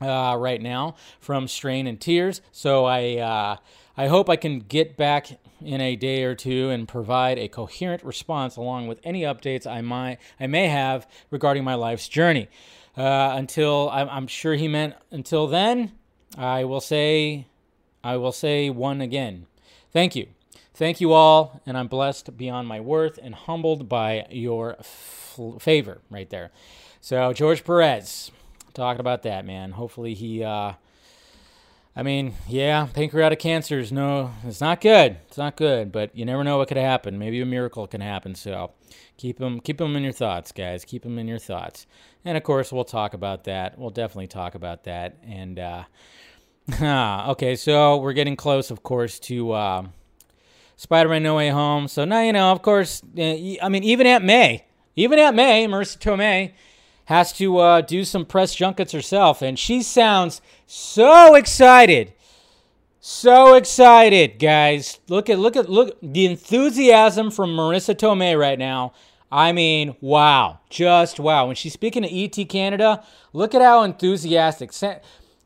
uh, 0.01 0.35
right 0.35 0.59
now 0.59 0.95
from 1.19 1.47
strain 1.47 1.85
and 1.85 2.01
tears. 2.01 2.41
So 2.51 2.85
I 2.85 3.17
uh, 3.17 3.57
I 3.95 4.07
hope 4.07 4.31
I 4.31 4.35
can 4.35 4.61
get 4.61 4.97
back 4.97 5.27
in 5.61 5.79
a 5.79 5.95
day 5.95 6.23
or 6.23 6.33
two 6.33 6.71
and 6.71 6.87
provide 6.87 7.37
a 7.37 7.47
coherent 7.49 8.03
response 8.03 8.55
along 8.55 8.87
with 8.87 8.99
any 9.03 9.21
updates 9.21 9.67
I 9.67 9.81
might 9.81 10.17
I 10.39 10.47
may 10.47 10.69
have 10.69 11.07
regarding 11.29 11.63
my 11.63 11.75
life's 11.75 12.09
journey. 12.09 12.49
Uh, 12.97 13.35
until 13.35 13.91
I'm, 13.91 14.09
I'm 14.09 14.25
sure 14.25 14.55
he 14.55 14.67
meant 14.67 14.95
until 15.11 15.45
then, 15.45 15.91
I 16.35 16.63
will 16.63 16.81
say 16.81 17.45
I 18.03 18.17
will 18.17 18.31
say 18.31 18.71
one 18.71 19.01
again. 19.01 19.45
Thank 19.93 20.15
you. 20.15 20.29
Thank 20.77 21.01
you 21.01 21.11
all, 21.11 21.59
and 21.65 21.75
I'm 21.75 21.87
blessed 21.87 22.37
beyond 22.37 22.67
my 22.67 22.79
worth 22.79 23.17
and 23.19 23.33
humbled 23.33 23.89
by 23.89 24.27
your 24.29 24.75
f- 24.77 25.39
favor 25.57 26.01
right 26.11 26.29
there. 26.29 26.51
So, 27.01 27.33
George 27.33 27.63
Perez, 27.63 28.29
talking 28.75 28.99
about 28.99 29.23
that, 29.23 29.43
man. 29.43 29.71
Hopefully 29.71 30.13
he. 30.13 30.43
Uh, 30.43 30.73
I 31.95 32.03
mean, 32.03 32.35
yeah, 32.47 32.89
pancreatic 32.93 33.39
cancer 33.39 33.79
is 33.79 33.91
no, 33.91 34.31
it's 34.43 34.61
not 34.61 34.79
good. 34.79 35.17
It's 35.27 35.39
not 35.39 35.57
good, 35.57 35.91
but 35.91 36.15
you 36.15 36.25
never 36.25 36.43
know 36.43 36.59
what 36.59 36.67
could 36.67 36.77
happen. 36.77 37.17
Maybe 37.17 37.41
a 37.41 37.45
miracle 37.47 37.87
can 37.87 38.01
happen. 38.01 38.35
So 38.35 38.73
keep 39.17 39.39
them, 39.39 39.59
keep 39.61 39.79
them 39.79 39.95
in 39.95 40.03
your 40.03 40.13
thoughts, 40.13 40.51
guys. 40.51 40.85
Keep 40.85 41.01
them 41.01 41.17
in 41.17 41.27
your 41.27 41.39
thoughts. 41.39 41.87
And 42.23 42.37
of 42.37 42.43
course, 42.43 42.71
we'll 42.71 42.83
talk 42.83 43.15
about 43.15 43.45
that. 43.45 43.79
We'll 43.79 43.89
definitely 43.89 44.27
talk 44.27 44.53
about 44.53 44.83
that. 44.83 45.17
And 45.27 45.57
uh, 45.57 45.85
okay, 47.31 47.55
so 47.55 47.97
we're 47.97 48.13
getting 48.13 48.35
close, 48.35 48.69
of 48.69 48.83
course, 48.83 49.17
to 49.21 49.53
uh, 49.53 49.87
Spider-Man: 50.77 51.23
No 51.23 51.35
Way 51.35 51.49
Home. 51.49 51.87
So 51.87 52.05
now 52.05 52.21
you 52.21 52.31
know, 52.31 52.51
of 52.51 52.61
course. 52.61 53.03
Uh, 53.17 53.55
I 53.61 53.69
mean, 53.69 53.83
even 53.83 54.07
Aunt 54.07 54.23
May, 54.23 54.65
even 54.95 55.19
Aunt 55.19 55.35
May, 55.35 55.67
Marisa 55.67 55.97
Tomei 55.97 56.53
has 57.05 57.33
to 57.33 57.57
uh, 57.57 57.81
do 57.81 58.03
some 58.03 58.25
press 58.25 58.55
junkets 58.55 58.91
herself, 58.91 59.41
and 59.41 59.57
she 59.57 59.81
sounds 59.81 60.41
so 60.65 61.35
excited. 61.35 62.13
So 62.99 63.53
excited, 63.53 64.39
guys. 64.39 64.99
Look 65.07 65.29
at 65.29 65.39
look 65.39 65.55
at 65.55 65.69
look 65.69 65.97
the 66.01 66.25
enthusiasm 66.25 67.31
from 67.31 67.51
Marisa 67.51 67.95
Tomei 67.95 68.37
right 68.37 68.59
now. 68.59 68.93
I 69.31 69.51
mean, 69.51 69.95
wow. 70.01 70.59
Just 70.69 71.19
wow. 71.19 71.47
When 71.47 71.55
she's 71.55 71.73
speaking 71.73 72.03
to 72.03 72.13
ET 72.13 72.49
Canada, 72.49 73.03
look 73.33 73.55
at 73.55 73.61
how 73.61 73.83
enthusiastic. 73.83 74.71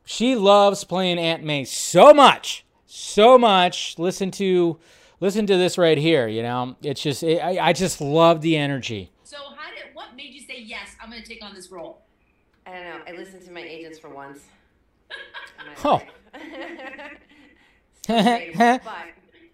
She 0.05 0.35
loves 0.35 0.83
playing 0.83 1.19
Aunt 1.19 1.43
May 1.43 1.63
so 1.63 2.13
much. 2.13 2.65
So 2.85 3.37
much. 3.37 3.99
Listen 3.99 4.31
to 4.31 4.79
listen 5.21 5.47
to 5.47 5.55
this 5.57 5.77
right 5.77 5.97
here, 5.97 6.27
you 6.27 6.43
know. 6.43 6.75
It's 6.81 7.01
just 7.01 7.23
it, 7.23 7.39
I 7.39 7.69
I 7.69 7.73
just 7.73 8.01
love 8.01 8.41
the 8.41 8.57
energy 8.57 9.11
So 9.23 9.37
how 9.37 9.69
did 9.69 9.95
what 9.95 10.15
made 10.17 10.33
you 10.33 10.41
say 10.41 10.59
yes? 10.61 10.95
I'm 11.01 11.09
going 11.09 11.23
to 11.23 11.27
take 11.27 11.43
on 11.43 11.55
this 11.55 11.71
role. 11.71 12.01
I 12.67 12.71
don't 12.73 12.83
know. 12.83 12.99
I 13.07 13.11
listened 13.13 13.43
to 13.43 13.51
my 13.51 13.61
agents 13.61 13.97
for 13.97 14.09
once. 14.09 14.39
oh. 15.85 16.01
but 18.07 18.91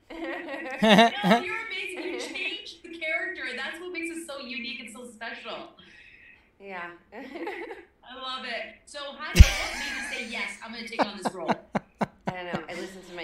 no, 0.09 0.17
you're 0.21 1.55
amazing. 1.67 2.13
You 2.13 2.19
changed 2.19 2.83
the 2.83 2.97
character. 2.97 3.43
That's 3.55 3.79
what 3.79 3.91
makes 3.91 4.15
it 4.15 4.25
so 4.25 4.39
unique 4.39 4.79
and 4.79 4.89
so 4.89 5.05
special. 5.05 5.73
Yeah. 6.59 6.91
I 7.13 8.15
love 8.15 8.45
it. 8.45 8.75
So, 8.85 8.99
how 9.17 9.33
did 9.33 9.43
what 9.43 9.73
made 9.73 9.95
you 9.97 10.27
say 10.27 10.31
yes? 10.31 10.51
I'm 10.63 10.71
going 10.71 10.85
to 10.85 10.89
take 10.89 11.05
on 11.05 11.17
this 11.21 11.33
role. 11.33 11.51
I 12.01 12.31
don't 12.31 12.45
know. 12.53 12.63
I 12.69 12.73
listened 12.79 13.05
to 13.07 13.15
my 13.15 13.23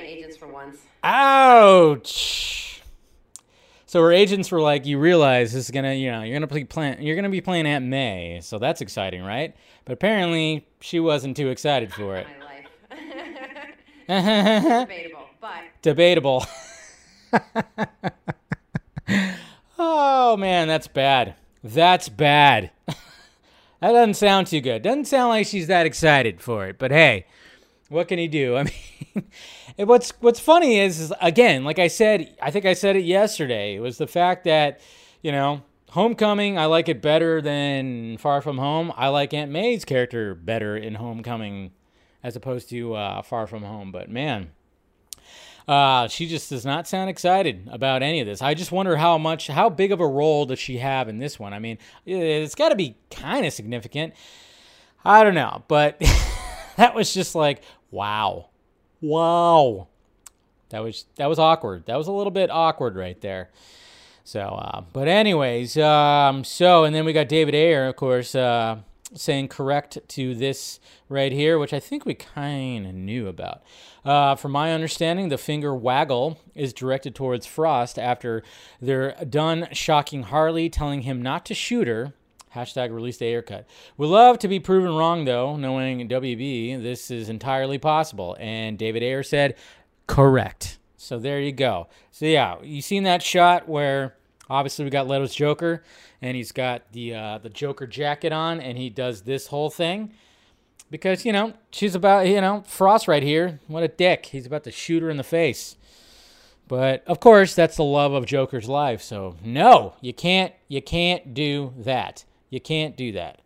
once. 0.66 0.78
Ouch. 1.04 2.82
So 3.86 4.02
her 4.02 4.12
agents 4.12 4.52
were 4.52 4.62
like, 4.62 4.86
"You 4.86 4.98
realize 4.98 5.54
this 5.54 5.66
is 5.66 5.72
gonna, 5.72 5.94
you 5.94 6.12
know, 6.12 6.24
you're 6.24 6.36
gonna 6.36 6.48
play 6.48 6.64
plan, 6.64 7.02
you're 7.02 7.16
gonna 7.16 7.30
be 7.30 7.42
playing 7.42 7.68
Aunt 7.68 7.86
May, 7.86 8.40
so 8.42 8.58
that's 8.58 8.82
exciting, 8.82 9.24
right?" 9.24 9.56
But 9.86 9.94
apparently, 9.94 10.66
she 10.80 11.00
wasn't 11.00 11.38
too 11.38 11.50
excited 11.50 11.94
for 11.94 12.16
it. 12.18 12.28
Debatable, 14.08 15.30
but 15.40 15.62
debatable. 15.82 16.46
oh 19.80 20.36
man, 20.38 20.68
that's 20.68 20.88
bad. 20.88 21.36
That's 21.64 22.10
bad. 22.10 22.72
that 22.88 22.96
doesn't 23.82 24.16
sound 24.16 24.48
too 24.48 24.60
good. 24.60 24.82
Doesn't 24.82 25.06
sound 25.06 25.30
like 25.30 25.48
she's 25.48 25.68
that 25.68 25.86
excited 25.86 26.42
for 26.42 26.68
it. 26.68 26.78
But 26.78 26.92
hey, 26.92 27.26
what 27.94 28.08
can 28.08 28.20
he 28.20 28.28
do? 28.28 28.58
I 28.58 28.64
mean, 28.64 29.24
what's 29.78 30.12
what's 30.20 30.40
funny 30.40 30.80
is, 30.80 31.00
is, 31.00 31.14
again, 31.22 31.64
like 31.64 31.80
I 31.80 31.88
said, 31.88 32.36
I 32.42 32.52
think 32.52 32.66
I 32.66 32.74
said 32.74 32.96
it 32.96 33.04
yesterday. 33.06 33.76
It 33.76 33.80
was 33.80 33.98
the 33.98 34.08
fact 34.08 34.44
that 34.44 34.82
you 35.24 35.32
know, 35.32 35.64
Homecoming, 35.90 36.58
I 36.58 36.66
like 36.66 36.90
it 36.90 37.02
better 37.02 37.42
than 37.42 38.18
Far 38.18 38.42
From 38.42 38.58
Home. 38.58 38.92
I 38.96 39.08
like 39.08 39.34
Aunt 39.34 39.52
May's 39.52 39.86
character 39.86 40.36
better 40.36 40.76
in 40.76 40.96
Homecoming 40.96 41.72
as 42.22 42.36
opposed 42.36 42.70
to 42.70 42.94
uh, 42.94 43.22
Far 43.22 43.48
From 43.48 43.64
Home. 43.64 43.92
But 43.92 44.10
man, 44.10 44.52
uh, 45.68 46.08
she 46.08 46.28
just 46.28 46.50
does 46.50 46.66
not 46.66 46.88
sound 46.88 47.10
excited 47.10 47.70
about 47.72 48.04
any 48.04 48.20
of 48.20 48.28
this. 48.28 48.42
I 48.42 48.54
just 48.54 48.72
wonder 48.72 48.98
how 48.98 49.18
much, 49.18 49.48
how 49.48 49.70
big 49.70 49.92
of 49.92 50.00
a 50.00 50.08
role 50.08 50.46
does 50.46 50.60
she 50.60 50.78
have 50.78 51.08
in 51.08 51.20
this 51.20 51.40
one? 51.40 51.54
I 51.54 51.60
mean, 51.60 51.78
it's 52.06 52.56
got 52.56 52.70
to 52.70 52.76
be 52.76 52.98
kind 53.10 53.46
of 53.46 53.54
significant. 53.54 54.14
I 55.06 55.24
don't 55.24 55.36
know, 55.36 55.64
but 55.68 56.00
that 56.78 56.96
was 56.96 57.14
just 57.14 57.36
like, 57.36 57.62
wow. 57.94 58.48
Wow. 59.02 59.88
That 60.70 60.84
was 60.84 61.06
that 61.18 61.28
was 61.28 61.38
awkward. 61.38 61.86
That 61.86 61.98
was 61.98 62.08
a 62.08 62.12
little 62.12 62.32
bit 62.32 62.50
awkward 62.50 62.96
right 62.96 63.20
there. 63.22 63.50
So, 64.24 64.40
uh, 64.40 64.82
but 64.92 65.08
anyways, 65.08 65.78
um, 65.78 66.44
so 66.44 66.84
and 66.84 66.96
then 66.96 67.06
we 67.06 67.14
got 67.14 67.28
David 67.28 67.54
Ayer, 67.54 67.88
of 67.88 67.96
course, 67.96 68.34
uh, 68.34 68.78
saying 69.14 69.50
correct 69.50 70.00
to 70.08 70.34
this 70.34 70.80
right 71.10 71.32
here, 71.32 71.60
which 71.60 71.74
I 71.74 71.80
think 71.80 72.06
we 72.06 72.16
kind 72.16 72.88
of 72.88 72.96
knew 72.96 73.28
about. 73.28 73.62
Uh, 74.04 74.36
from 74.36 74.52
my 74.52 74.74
understanding, 74.74 75.30
the 75.30 75.38
finger 75.38 75.76
waggle 75.76 76.40
is 76.56 76.74
directed 76.74 77.14
towards 77.14 77.46
Frost 77.46 78.00
after 78.00 78.44
they're 78.82 79.14
done 79.26 79.68
shocking 79.74 80.24
Harley, 80.24 80.70
telling 80.70 81.02
him 81.02 81.22
not 81.22 81.46
to 81.46 81.54
shoot 81.54 81.88
her 81.88 82.14
Hashtag 82.54 82.94
release 82.94 83.18
the 83.18 83.26
haircut. 83.26 83.68
We 83.98 84.08
love 84.08 84.40
to 84.40 84.48
be 84.48 84.60
proven 84.60 84.94
wrong, 84.96 85.26
though, 85.26 85.56
knowing 85.56 86.08
WB, 86.08 86.82
this 86.82 87.10
is 87.10 87.30
entirely 87.30 87.78
possible. 87.78 88.38
And 88.40 88.78
David 88.78 89.02
Ayer 89.04 89.24
said, 89.24 89.56
correct. 90.08 90.78
So 91.04 91.20
there 91.20 91.42
you 91.42 91.52
go. 91.52 91.88
So 92.12 92.26
yeah, 92.26 92.62
you 92.62 92.82
seen 92.82 93.04
that 93.04 93.22
shot 93.22 93.68
where 93.68 94.16
obviously 94.50 94.86
we 94.86 94.92
got 94.92 95.08
Leto's 95.08 95.36
Joker, 95.36 95.84
and 96.22 96.38
he's 96.38 96.52
got 96.54 96.92
the 96.94 97.14
uh, 97.14 97.38
the 97.40 97.50
Joker 97.50 97.86
jacket 97.86 98.32
on, 98.32 98.62
and 98.62 98.78
he 98.78 98.90
does 98.90 99.24
this 99.24 99.48
whole 99.48 99.70
thing 99.70 100.14
because 100.90 101.26
you 101.26 101.34
know 101.34 101.54
she's 101.72 101.96
about 101.96 102.28
you 102.28 102.40
know 102.40 102.64
Frost 102.66 103.10
right 103.10 103.24
here. 103.24 103.60
What 103.68 103.84
a 103.84 103.90
dick! 103.90 104.28
He's 104.28 104.46
about 104.46 104.64
to 104.64 104.72
shoot 104.72 105.04
her 105.04 105.10
in 105.10 105.18
the 105.18 105.24
face. 105.24 105.76
But 106.70 107.04
of 107.06 107.20
course, 107.20 107.54
that's 107.54 107.76
the 107.76 107.84
love 107.84 108.14
of 108.14 108.26
Joker's 108.26 108.70
life. 108.70 109.02
So 109.02 109.36
no, 109.44 109.96
you 110.00 110.14
can't 110.14 110.54
you 110.70 110.82
can't 110.82 111.34
do 111.34 111.74
that. 111.80 112.24
You 112.54 112.62
can't 112.62 112.96
do 112.96 113.14
that. 113.14 113.42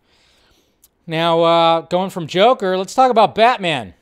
Now, 1.08 1.42
uh, 1.42 1.82
going 1.82 2.10
from 2.10 2.28
Joker, 2.28 2.78
let's 2.78 2.94
talk 2.94 3.10
about 3.10 3.36
Batman. 3.36 3.94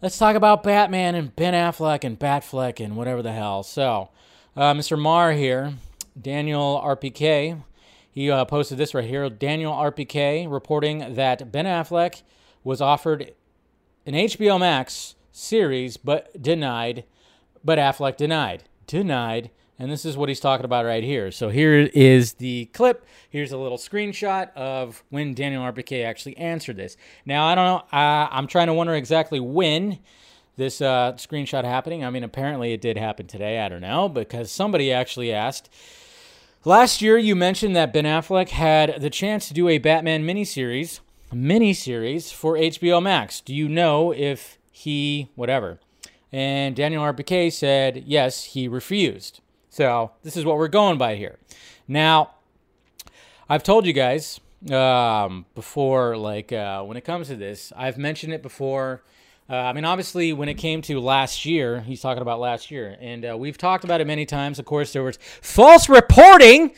Let's 0.00 0.16
talk 0.16 0.34
about 0.34 0.62
Batman 0.62 1.14
and 1.14 1.36
Ben 1.36 1.52
Affleck 1.52 2.02
and 2.02 2.18
Batfleck 2.18 2.82
and 2.82 2.96
whatever 2.96 3.20
the 3.20 3.32
hell. 3.32 3.62
So, 3.62 4.08
uh, 4.56 4.72
Mr. 4.72 4.98
Marr 4.98 5.32
here, 5.32 5.74
Daniel 6.18 6.80
RPK, 6.82 7.62
he 8.10 8.30
uh, 8.30 8.46
posted 8.46 8.78
this 8.78 8.94
right 8.94 9.04
here. 9.04 9.28
Daniel 9.28 9.74
RPK 9.74 10.50
reporting 10.50 11.14
that 11.14 11.52
Ben 11.52 11.66
Affleck 11.66 12.22
was 12.64 12.80
offered 12.80 13.34
an 14.06 14.14
HBO 14.14 14.58
Max 14.58 15.16
series, 15.32 15.98
but 15.98 16.42
denied. 16.42 17.04
But 17.62 17.78
Affleck 17.78 18.16
denied. 18.16 18.64
Denied 18.86 19.50
And 19.78 19.90
this 19.90 20.04
is 20.04 20.16
what 20.16 20.28
he's 20.28 20.38
talking 20.38 20.64
about 20.64 20.84
right 20.84 21.02
here. 21.02 21.30
So 21.30 21.48
here 21.48 21.90
is 21.94 22.34
the 22.34 22.66
clip. 22.66 23.04
Here's 23.28 23.52
a 23.52 23.56
little 23.56 23.78
screenshot 23.78 24.52
of 24.54 25.02
when 25.10 25.34
Daniel 25.34 25.62
RPK 25.64 26.04
actually 26.04 26.36
answered 26.36 26.76
this. 26.76 26.96
Now, 27.26 27.46
I 27.46 27.54
don't 27.54 27.66
know. 27.66 27.82
I'm 27.90 28.46
trying 28.46 28.68
to 28.68 28.74
wonder 28.74 28.94
exactly 28.94 29.40
when 29.40 29.98
this 30.56 30.80
uh, 30.80 31.14
screenshot 31.14 31.64
happening. 31.64 32.04
I 32.04 32.10
mean, 32.10 32.22
apparently 32.22 32.72
it 32.72 32.80
did 32.80 32.96
happen 32.96 33.26
today. 33.26 33.60
I 33.60 33.68
don't 33.68 33.80
know 33.80 34.08
because 34.08 34.52
somebody 34.52 34.92
actually 34.92 35.32
asked. 35.32 35.70
Last 36.64 37.02
year, 37.02 37.18
you 37.18 37.34
mentioned 37.34 37.74
that 37.74 37.92
Ben 37.92 38.04
Affleck 38.04 38.50
had 38.50 39.00
the 39.00 39.10
chance 39.10 39.48
to 39.48 39.54
do 39.54 39.68
a 39.68 39.78
Batman 39.78 40.24
miniseries, 40.24 41.00
miniseries 41.32 42.32
for 42.32 42.54
HBO 42.54 43.02
Max. 43.02 43.40
Do 43.40 43.52
you 43.52 43.68
know 43.68 44.12
if 44.12 44.58
he 44.70 45.28
whatever? 45.34 45.80
And 46.30 46.76
Daniel 46.76 47.02
RPK 47.02 47.52
said 47.52 48.04
yes, 48.06 48.44
he 48.44 48.68
refused. 48.68 49.40
So 49.72 50.10
this 50.22 50.36
is 50.36 50.44
what 50.44 50.58
we're 50.58 50.68
going 50.68 50.98
by 50.98 51.16
here. 51.16 51.38
Now, 51.88 52.32
I've 53.48 53.62
told 53.62 53.86
you 53.86 53.94
guys 53.94 54.38
um, 54.70 55.46
before, 55.54 56.14
like 56.14 56.52
uh, 56.52 56.82
when 56.82 56.98
it 56.98 57.06
comes 57.06 57.28
to 57.28 57.36
this, 57.36 57.72
I've 57.74 57.96
mentioned 57.96 58.34
it 58.34 58.42
before. 58.42 59.02
Uh, 59.48 59.56
I 59.56 59.72
mean, 59.72 59.86
obviously, 59.86 60.34
when 60.34 60.50
it 60.50 60.54
came 60.58 60.82
to 60.82 61.00
last 61.00 61.46
year, 61.46 61.80
he's 61.80 62.02
talking 62.02 62.20
about 62.20 62.38
last 62.38 62.70
year, 62.70 62.98
and 63.00 63.24
uh, 63.24 63.34
we've 63.38 63.56
talked 63.56 63.82
about 63.82 64.02
it 64.02 64.06
many 64.06 64.26
times. 64.26 64.58
Of 64.58 64.66
course, 64.66 64.92
there 64.92 65.02
was 65.02 65.18
false 65.40 65.88
reporting 65.88 66.72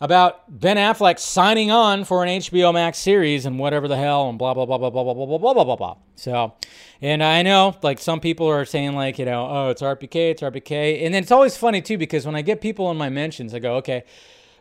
about 0.00 0.60
Ben 0.60 0.76
Affleck 0.76 1.18
signing 1.18 1.70
on 1.70 2.04
for 2.04 2.22
an 2.22 2.28
HBO 2.28 2.72
Max 2.72 2.98
series 2.98 3.46
and 3.46 3.58
whatever 3.58 3.88
the 3.88 3.96
hell 3.96 4.28
and 4.28 4.38
blah 4.38 4.54
blah 4.54 4.64
blah 4.64 4.78
blah 4.78 4.90
blah 4.90 5.02
blah 5.02 5.14
blah 5.14 5.38
blah 5.38 5.54
blah 5.54 5.64
blah 5.64 5.76
blah. 5.76 5.96
So, 6.14 6.54
and 7.02 7.22
I 7.22 7.42
know 7.42 7.76
like 7.82 7.98
some 7.98 8.20
people 8.20 8.46
are 8.48 8.64
saying 8.64 8.94
like 8.94 9.18
you 9.18 9.24
know 9.24 9.46
oh 9.50 9.68
it's 9.70 9.82
RPK 9.82 10.30
it's 10.30 10.42
RPK 10.42 11.04
and 11.04 11.14
then 11.14 11.22
it's 11.22 11.32
always 11.32 11.56
funny 11.56 11.82
too 11.82 11.98
because 11.98 12.26
when 12.26 12.36
I 12.36 12.42
get 12.42 12.60
people 12.60 12.90
in 12.90 12.96
my 12.96 13.08
mentions 13.08 13.54
I 13.54 13.58
go 13.58 13.76
okay 13.76 14.04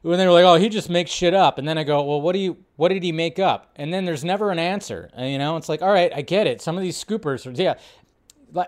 when 0.02 0.18
they're 0.18 0.32
like 0.32 0.46
oh 0.46 0.56
he 0.56 0.70
just 0.70 0.90
makes 0.90 1.12
shit 1.12 1.34
up 1.34 1.58
and 1.58 1.68
then 1.68 1.78
I 1.78 1.84
go 1.84 2.02
well 2.04 2.22
what 2.22 2.34
do 2.34 2.40
you 2.40 2.58
what 2.76 2.90
did 2.90 3.04
he 3.04 3.12
make 3.12 3.40
up 3.40 3.72
and 3.76 3.94
then 3.94 4.06
there's 4.06 4.24
never 4.24 4.52
an 4.52 4.60
answer 4.60 5.10
and, 5.14 5.32
you 5.32 5.38
know 5.38 5.58
it's 5.58 5.70
like 5.70 5.82
all 5.82 5.92
right 5.92 6.12
I 6.16 6.22
get 6.22 6.48
it 6.48 6.62
some 6.62 6.78
of 6.78 6.84
these 6.84 7.04
scoopers 7.04 7.46
are 7.46 7.52
yeah 7.52 7.76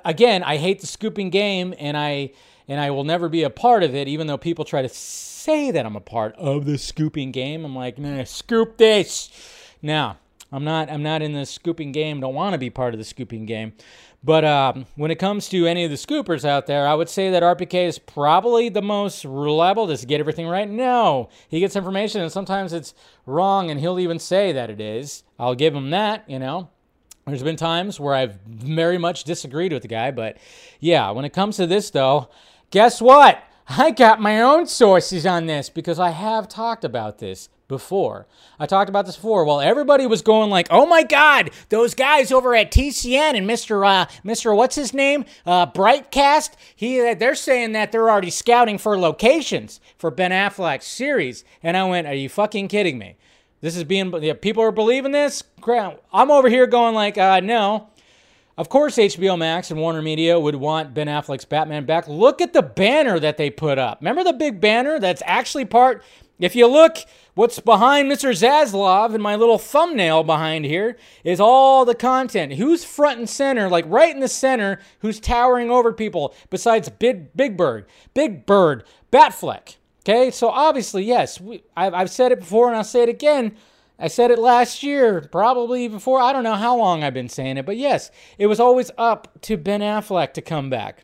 again 0.06 0.44
I 0.44 0.58
hate 0.58 0.82
the 0.82 0.88
scooping 0.88 1.30
game 1.30 1.74
and 1.80 1.96
I 1.96 2.32
and 2.68 2.80
I 2.80 2.92
will 2.92 3.04
never 3.04 3.30
be 3.30 3.44
a 3.44 3.50
part 3.50 3.84
of 3.84 3.96
it 3.96 4.08
even 4.08 4.28
though 4.28 4.38
people 4.38 4.66
try 4.66 4.82
to 4.82 4.90
say 5.50 5.72
that 5.72 5.84
I'm 5.84 5.96
a 5.96 6.02
part 6.02 6.36
of 6.36 6.66
the 6.66 6.78
scooping 6.78 7.32
game. 7.32 7.66
I'm 7.66 7.76
like, 7.76 7.98
man, 7.98 8.24
scoop 8.28 8.78
this. 8.78 9.32
Now, 9.82 10.20
I'm 10.52 10.64
not. 10.64 10.92
I'm 10.92 11.02
not 11.02 11.24
in 11.24 11.34
the 11.34 11.44
scooping 11.44 11.92
game. 11.92 12.20
Don't 12.20 12.36
want 12.36 12.54
to 12.54 12.60
be 12.60 12.70
part 12.70 12.94
of 12.94 13.00
the 13.00 13.04
scooping 13.04 13.48
game. 13.48 13.74
But 14.24 14.46
um, 14.46 14.86
when 14.96 15.10
it 15.10 15.16
comes 15.16 15.50
to 15.50 15.66
any 15.66 15.86
of 15.86 15.90
the 15.90 15.98
scoopers 15.98 16.46
out 16.46 16.68
there, 16.68 16.86
I 16.88 16.94
would 16.94 17.10
say 17.10 17.32
that 17.32 17.42
RPK 17.42 17.88
is 17.88 17.98
probably 17.98 18.70
the 18.70 18.84
most 18.84 19.26
reliable. 19.26 19.88
He 19.88 20.06
get 20.06 20.20
everything 20.20 20.48
right? 20.48 20.70
No. 20.70 21.30
He 21.48 21.60
gets 21.60 21.76
information, 21.76 22.22
and 22.22 22.32
sometimes 22.32 22.72
it's 22.72 22.94
wrong, 23.26 23.72
and 23.72 23.80
he'll 23.80 24.00
even 24.00 24.20
say 24.20 24.52
that 24.52 24.70
it 24.70 24.80
is. 24.80 25.24
I'll 25.40 25.56
give 25.56 25.74
him 25.74 25.90
that, 25.90 26.30
you 26.30 26.38
know. 26.38 26.70
There's 27.26 27.44
been 27.44 27.56
times 27.56 28.00
where 28.00 28.14
I've 28.14 28.36
very 28.46 29.00
much 29.00 29.24
disagreed 29.24 29.74
with 29.74 29.82
the 29.82 29.88
guy, 29.88 30.12
but 30.12 30.38
yeah, 30.80 31.10
when 31.10 31.26
it 31.26 31.34
comes 31.34 31.58
to 31.58 31.66
this, 31.66 31.90
though, 31.90 32.30
guess 32.72 33.02
what? 33.02 33.42
I 33.72 33.92
got 33.92 34.20
my 34.20 34.42
own 34.42 34.66
sources 34.66 35.28
on 35.28 35.46
this 35.46 35.70
because 35.70 36.00
I 36.00 36.10
have 36.10 36.48
talked 36.48 36.84
about 36.84 37.20
this 37.20 37.50
before. 37.68 38.26
I 38.60 38.66
talked 38.66 38.90
about 38.90 39.06
this 39.06 39.16
before. 39.16 39.46
Well, 39.46 39.62
everybody 39.62 40.08
was 40.08 40.24
going 40.24 40.50
like, 40.50 40.66
"Oh 40.72 40.88
my 40.88 41.04
God, 41.04 41.52
those 41.70 41.94
guys 41.94 42.32
over 42.32 42.56
at 42.56 42.72
TCN 42.72 43.36
and 43.36 43.48
Mr. 43.48 43.88
Uh, 43.88 44.08
Mr. 44.26 44.56
What's 44.56 44.76
his 44.76 44.92
name, 44.92 45.24
uh, 45.46 45.68
Brightcast? 45.68 46.54
He 46.76 47.14
they're 47.14 47.36
saying 47.36 47.74
that 47.74 47.92
they're 47.92 48.10
already 48.10 48.32
scouting 48.32 48.80
for 48.80 48.98
locations 48.98 49.80
for 50.00 50.10
Ben 50.10 50.32
Affleck's 50.32 50.88
series." 50.88 51.44
And 51.62 51.78
I 51.78 51.84
went, 51.84 52.08
"Are 52.08 52.16
you 52.16 52.28
fucking 52.28 52.70
kidding 52.70 52.98
me? 52.98 53.18
This 53.62 53.78
is 53.78 53.84
being 53.84 54.12
people 54.38 54.64
are 54.64 54.72
believing 54.72 55.12
this? 55.12 55.44
I'm 56.12 56.32
over 56.32 56.50
here 56.50 56.66
going 56.66 56.96
like, 56.96 57.20
uh, 57.20 57.40
no." 57.42 57.90
Of 58.60 58.68
course, 58.68 58.98
HBO 58.98 59.38
Max 59.38 59.72
and 59.72 59.80
Warner 59.80 60.02
Media 60.02 60.38
would 60.38 60.56
want 60.56 60.94
Ben 60.94 61.08
Affleck's 61.08 61.46
Batman 61.46 61.86
back. 61.86 62.10
Look 62.10 62.42
at 62.42 62.52
the 62.52 62.62
banner 62.62 63.18
that 63.18 63.38
they 63.38 63.50
put 63.50 63.78
up. 63.78 64.00
Remember 64.02 64.22
the 64.22 64.34
big 64.34 64.60
banner 64.60 65.00
that's 65.00 65.24
actually 65.26 65.64
part. 65.64 66.04
If 66.40 66.58
you 66.58 66.68
look, 66.68 66.98
what's 67.36 67.62
behind 67.62 68.12
Mr. 68.12 68.32
Zaslav 68.32 69.14
and 69.14 69.24
my 69.24 69.38
little 69.38 69.58
thumbnail 69.58 70.24
behind 70.24 70.66
here 70.66 70.98
is 71.24 71.40
all 71.40 71.86
the 71.86 71.96
content. 71.96 72.56
Who's 72.56 72.84
front 72.84 73.20
and 73.20 73.30
center, 73.30 73.70
like 73.70 73.86
right 73.88 74.14
in 74.14 74.20
the 74.20 74.28
center, 74.28 74.82
who's 75.00 75.22
towering 75.22 75.72
over 75.72 75.94
people 75.94 76.36
besides 76.50 76.90
Big, 76.90 77.34
Big 77.38 77.56
Bird? 77.56 77.86
Big 78.14 78.46
Bird, 78.46 78.84
Batfleck. 79.10 79.78
Okay, 80.02 80.32
so 80.32 80.50
obviously, 80.50 81.06
yes, 81.06 81.40
we, 81.40 81.64
I've, 81.78 81.94
I've 81.94 82.12
said 82.12 82.34
it 82.34 82.40
before 82.40 82.68
and 82.68 82.76
I'll 82.76 82.84
say 82.84 83.04
it 83.04 83.10
again. 83.10 83.56
I 84.00 84.08
said 84.08 84.32
it 84.32 84.40
last 84.40 84.82
year, 84.82 85.28
probably 85.30 85.90
before. 85.90 86.22
I 86.22 86.32
don't 86.32 86.44
know 86.44 86.56
how 86.56 86.78
long 86.78 87.04
I've 87.04 87.14
been 87.14 87.28
saying 87.28 87.58
it, 87.58 87.66
but 87.66 87.76
yes, 87.76 88.12
it 88.38 88.48
was 88.48 88.60
always 88.60 88.90
up 88.98 89.42
to 89.42 89.58
Ben 89.58 89.82
Affleck 89.82 90.34
to 90.34 90.42
come 90.42 90.70
back. 90.70 91.04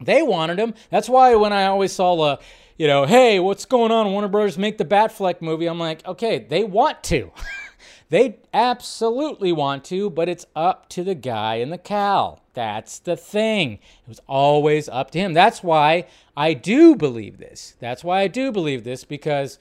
They 0.00 0.22
wanted 0.22 0.58
him. 0.58 0.74
That's 0.90 1.08
why 1.08 1.36
when 1.36 1.52
I 1.52 1.66
always 1.66 1.92
saw 1.92 2.16
the, 2.16 2.42
you 2.76 2.88
know, 2.88 3.06
hey, 3.06 3.38
what's 3.38 3.64
going 3.64 3.92
on? 3.92 4.10
Warner 4.10 4.26
Brothers 4.26 4.58
make 4.58 4.78
the 4.78 4.84
Batfleck 4.84 5.40
movie. 5.40 5.66
I'm 5.66 5.78
like, 5.78 6.04
okay, 6.06 6.40
they 6.40 6.64
want 6.64 7.04
to. 7.04 7.30
they 8.08 8.38
absolutely 8.52 9.52
want 9.52 9.84
to, 9.84 10.10
but 10.10 10.28
it's 10.28 10.46
up 10.56 10.88
to 10.90 11.04
the 11.04 11.14
guy 11.14 11.56
in 11.56 11.70
the 11.70 11.78
cowl. 11.78 12.42
That's 12.54 12.98
the 12.98 13.16
thing. 13.16 13.74
It 13.74 14.08
was 14.08 14.20
always 14.26 14.88
up 14.88 15.12
to 15.12 15.18
him. 15.20 15.34
That's 15.34 15.62
why 15.62 16.06
I 16.36 16.54
do 16.54 16.96
believe 16.96 17.38
this. 17.38 17.74
That's 17.78 18.02
why 18.02 18.22
I 18.22 18.26
do 18.26 18.50
believe 18.50 18.82
this 18.82 19.04
because 19.04 19.58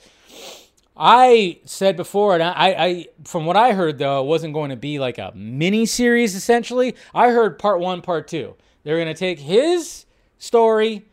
I 0.96 1.60
said 1.66 1.98
before, 1.98 2.36
and 2.36 2.44
I, 2.44 2.54
I, 2.54 3.08
from 3.24 3.46
what 3.46 3.58
I 3.58 3.74
heard 3.74 3.98
though, 3.98 4.22
it 4.22 4.28
wasn't 4.28 4.54
going 4.54 4.70
to 4.70 4.76
be 4.76 5.00
like 5.00 5.18
a 5.18 5.32
mini 5.36 5.86
series. 5.86 6.36
Essentially, 6.36 6.96
I 7.14 7.30
heard 7.30 7.58
part 7.58 7.80
one, 7.80 8.02
part 8.02 8.28
two. 8.28 8.56
They're 8.84 8.98
going 8.98 9.14
to 9.14 9.20
take 9.20 9.40
his 9.40 10.06
story 10.38 11.06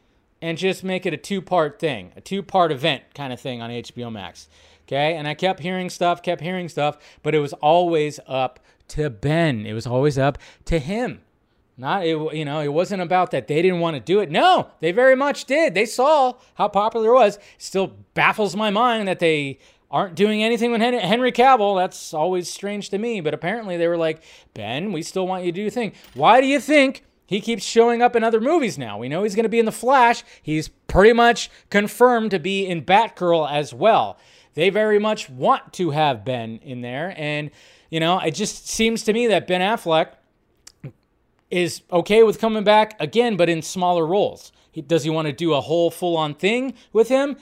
and 0.43 0.59
just 0.59 0.83
make 0.85 1.07
it 1.07 1.15
a 1.15 1.17
two-part 1.17 1.79
thing, 1.79 2.13
a 2.17 2.21
two-part 2.21 2.73
event 2.73 3.03
kind 3.15 3.33
of 3.33 3.41
thing 3.41 3.63
on 3.63 3.71
HBO 3.71 4.11
Max. 4.13 4.49
Okay, 4.87 5.15
and 5.15 5.29
I 5.29 5.35
kept 5.35 5.61
hearing 5.61 5.89
stuff, 5.89 6.23
kept 6.23 6.43
hearing 6.43 6.69
stuff, 6.69 6.99
but 7.23 7.35
it 7.35 7.39
was 7.39 7.53
always 7.55 8.19
up 8.27 8.59
to 8.89 9.09
Ben. 9.09 9.65
It 9.65 9.73
was 9.73 9.87
always 9.87 10.19
up 10.19 10.37
to 10.65 10.79
him. 10.81 11.21
Not 11.81 12.05
it, 12.05 12.35
you 12.35 12.45
know, 12.45 12.61
it 12.61 12.75
wasn't 12.75 13.01
about 13.01 13.31
that 13.31 13.49
they 13.49 13.63
didn't 13.63 13.81
want 13.81 13.97
to 13.97 14.01
do 14.01 14.21
it. 14.21 14.31
No, 14.31 14.69
they 14.81 14.93
very 14.93 15.17
much 15.17 15.47
did. 15.47 15.73
They 15.73 15.87
saw 15.87 16.35
how 16.57 16.69
popular 16.69 17.09
it 17.09 17.15
was. 17.15 17.39
Still 17.57 17.97
baffles 18.13 18.55
my 18.55 18.69
mind 18.69 19.09
that 19.09 19.19
they 19.19 19.59
aren't 19.91 20.15
doing 20.15 20.43
anything 20.43 20.73
with 20.73 20.83
Henry 20.83 21.33
Cavill. 21.33 21.79
That's 21.79 22.13
always 22.13 22.51
strange 22.51 22.91
to 22.91 22.99
me. 22.99 23.23
But 23.23 23.33
apparently 23.33 23.79
they 23.79 23.89
were 23.89 23.97
like, 23.97 24.23
Ben, 24.53 24.93
we 24.93 25.03
still 25.03 25.27
want 25.27 25.45
you 25.45 25.53
to 25.53 25.57
do 25.57 25.63
your 25.63 25.71
thing. 25.71 25.95
Why 26.13 26.43
do 26.43 26.47
you 26.47 26.61
think 26.61 27.03
he 27.25 27.41
keeps 27.41 27.65
showing 27.65 28.03
up 28.03 28.15
in 28.15 28.23
other 28.23 28.43
movies 28.43 28.77
now? 28.77 28.99
We 28.99 29.09
know 29.09 29.23
he's 29.23 29.35
going 29.35 29.45
to 29.45 29.49
be 29.49 29.59
in 29.59 29.65
The 29.65 29.73
Flash. 29.73 30.23
He's 30.43 30.69
pretty 30.69 31.15
much 31.15 31.51
confirmed 31.71 32.31
to 32.33 32.39
be 32.39 32.67
in 32.67 32.85
Batgirl 32.85 33.51
as 33.51 33.73
well. 33.73 34.19
They 34.53 34.69
very 34.69 34.99
much 34.99 35.31
want 35.31 35.73
to 35.75 35.93
have 35.93 36.27
Ben 36.27 36.61
in 36.63 36.83
there. 36.83 37.15
And, 37.17 37.51
you 37.89 38.01
know, 38.01 38.19
it 38.19 38.33
just 38.33 38.69
seems 38.69 39.03
to 39.05 39.15
me 39.15 39.29
that 39.29 39.47
Ben 39.47 39.63
Affleck 39.63 40.09
is 41.51 41.83
okay 41.91 42.23
with 42.23 42.39
coming 42.39 42.65
back 42.65 42.97
again, 43.01 43.37
but 43.37 43.49
in 43.49 43.63
smaller 43.63 44.07
roles. 44.07 44.53
He, 44.71 44.83
does 44.83 45.05
he 45.05 45.11
want 45.11 45.27
to 45.27 45.33
do 45.33 45.53
a 45.53 45.61
whole 45.61 45.91
full 45.91 46.17
on 46.17 46.35
thing 46.35 46.75
with 46.93 47.09
him? 47.09 47.37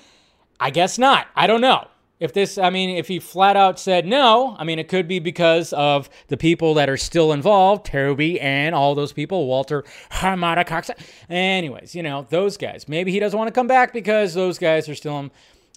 I 0.59 0.71
guess 0.71 0.99
not. 0.99 1.29
I 1.37 1.47
don't 1.47 1.61
know. 1.61 1.89
If 2.21 2.33
this, 2.33 2.59
I 2.59 2.71
mean, 2.71 2.97
if 2.97 3.07
he 3.07 3.21
flat 3.21 3.57
out 3.57 3.79
said 3.79 4.05
no, 4.05 4.57
I 4.59 4.65
mean, 4.65 4.81
it 4.81 4.89
could 4.89 5.07
be 5.07 5.21
because 5.21 5.73
of 5.73 6.11
the 6.27 6.37
people 6.37 6.75
that 6.75 6.89
are 6.89 6.97
still 6.97 7.33
involved, 7.33 7.87
Toby 7.87 8.41
and 8.41 8.75
all 8.75 8.97
those 8.97 9.13
people, 9.13 9.47
Walter 9.47 9.85
Hamada 10.11 10.67
Cox. 10.67 10.91
Anyways, 11.31 11.95
you 11.95 12.03
know, 12.03 12.27
those 12.29 12.57
guys. 12.57 12.89
Maybe 12.89 13.13
he 13.13 13.21
doesn't 13.21 13.39
want 13.39 13.47
to 13.47 13.53
come 13.53 13.69
back 13.69 13.93
because 13.93 14.35
those 14.35 14.59
guys 14.59 14.89
are 14.89 14.97
still 14.97 15.21
in, 15.21 15.31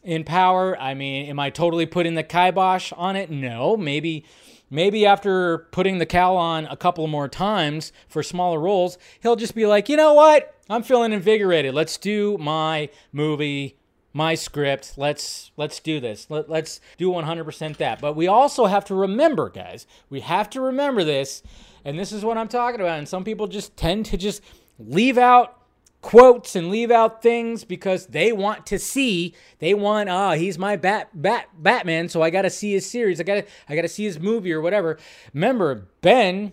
in 0.03 0.23
power. 0.23 0.79
I 0.79 0.95
mean, 0.95 1.27
am 1.27 1.39
I 1.39 1.51
totally 1.51 1.85
putting 1.85 2.15
the 2.15 2.23
kibosh 2.23 2.91
on 2.93 3.15
it? 3.15 3.29
No. 3.29 3.77
Maybe 3.77 4.25
Maybe 4.73 5.05
after 5.05 5.67
putting 5.71 5.97
the 5.97 6.05
cowl 6.05 6.37
on 6.37 6.65
a 6.65 6.77
couple 6.77 7.05
more 7.05 7.27
times 7.27 7.91
for 8.07 8.23
smaller 8.23 8.57
roles, 8.57 8.97
he'll 9.21 9.35
just 9.35 9.53
be 9.53 9.65
like, 9.65 9.89
you 9.89 9.97
know 9.97 10.13
what? 10.13 10.55
I'm 10.69 10.81
feeling 10.81 11.11
invigorated. 11.11 11.73
Let's 11.73 11.97
do 11.97 12.37
my 12.37 12.89
movie, 13.11 13.75
my 14.13 14.33
script. 14.33 14.93
Let's 14.95 15.51
let's 15.57 15.81
do 15.81 15.99
this. 15.99 16.27
Let, 16.29 16.49
let's 16.49 16.79
do 16.97 17.09
100% 17.09 17.75
that. 17.77 17.99
But 17.99 18.15
we 18.15 18.27
also 18.27 18.67
have 18.67 18.85
to 18.85 18.95
remember, 18.95 19.49
guys. 19.49 19.85
We 20.09 20.21
have 20.21 20.49
to 20.51 20.61
remember 20.61 21.03
this, 21.03 21.43
and 21.83 21.99
this 21.99 22.13
is 22.13 22.23
what 22.23 22.37
I'm 22.37 22.47
talking 22.47 22.79
about. 22.79 22.97
And 22.97 23.09
some 23.09 23.25
people 23.25 23.47
just 23.47 23.75
tend 23.75 24.05
to 24.07 24.17
just 24.17 24.41
leave 24.79 25.17
out 25.17 25.60
quotes 26.01 26.55
and 26.55 26.69
leave 26.69 26.89
out 26.89 27.21
things 27.21 27.63
because 27.63 28.07
they 28.07 28.31
want 28.31 28.65
to 28.65 28.79
see 28.79 29.35
they 29.59 29.73
want 29.73 30.09
ah 30.09 30.31
oh, 30.31 30.31
he's 30.33 30.57
my 30.57 30.75
bat 30.75 31.09
bat 31.13 31.47
batman 31.57 32.09
so 32.09 32.23
i 32.23 32.29
gotta 32.31 32.49
see 32.49 32.71
his 32.73 32.89
series 32.89 33.19
i 33.19 33.23
gotta 33.23 33.45
i 33.69 33.75
gotta 33.75 33.87
see 33.87 34.03
his 34.03 34.19
movie 34.19 34.51
or 34.51 34.59
whatever 34.59 34.97
remember 35.33 35.87
ben 36.01 36.51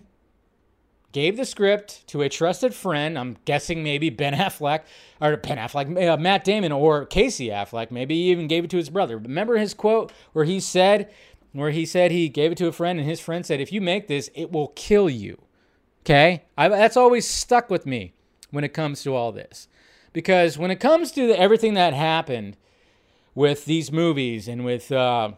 gave 1.11 1.37
the 1.37 1.45
script 1.45 2.05
to 2.07 2.21
a 2.21 2.29
trusted 2.29 2.73
friend. 2.73 3.17
I'm 3.17 3.37
guessing 3.45 3.83
maybe 3.83 4.09
Ben 4.09 4.33
Affleck 4.33 4.81
or 5.19 5.37
Ben 5.37 5.57
Affleck, 5.57 6.07
uh, 6.07 6.17
Matt 6.17 6.43
Damon, 6.43 6.71
or 6.71 7.05
Casey 7.05 7.47
Affleck. 7.47 7.91
Maybe 7.91 8.15
he 8.15 8.31
even 8.31 8.47
gave 8.47 8.63
it 8.63 8.69
to 8.71 8.77
his 8.77 8.89
brother. 8.89 9.17
Remember 9.17 9.57
his 9.57 9.73
quote 9.73 10.11
where 10.33 10.45
he 10.45 10.59
said, 10.59 11.11
where 11.51 11.71
he 11.71 11.85
said 11.85 12.11
he 12.11 12.29
gave 12.29 12.51
it 12.51 12.57
to 12.59 12.67
a 12.67 12.71
friend, 12.71 12.99
and 12.99 13.09
his 13.09 13.19
friend 13.19 13.45
said, 13.45 13.59
"If 13.59 13.71
you 13.71 13.81
make 13.81 14.07
this, 14.07 14.29
it 14.35 14.51
will 14.51 14.67
kill 14.69 15.09
you." 15.09 15.41
Okay, 16.01 16.43
I, 16.57 16.67
that's 16.69 16.95
always 16.95 17.27
stuck 17.27 17.69
with 17.69 17.85
me 17.85 18.13
when 18.51 18.63
it 18.63 18.73
comes 18.73 19.03
to 19.03 19.15
all 19.15 19.31
this, 19.31 19.67
because 20.13 20.57
when 20.57 20.71
it 20.71 20.79
comes 20.79 21.11
to 21.13 21.27
the, 21.27 21.39
everything 21.39 21.73
that 21.75 21.93
happened 21.93 22.57
with 23.35 23.65
these 23.65 23.91
movies 23.91 24.47
and 24.47 24.65
with 24.65 24.91
uh, 24.91 25.31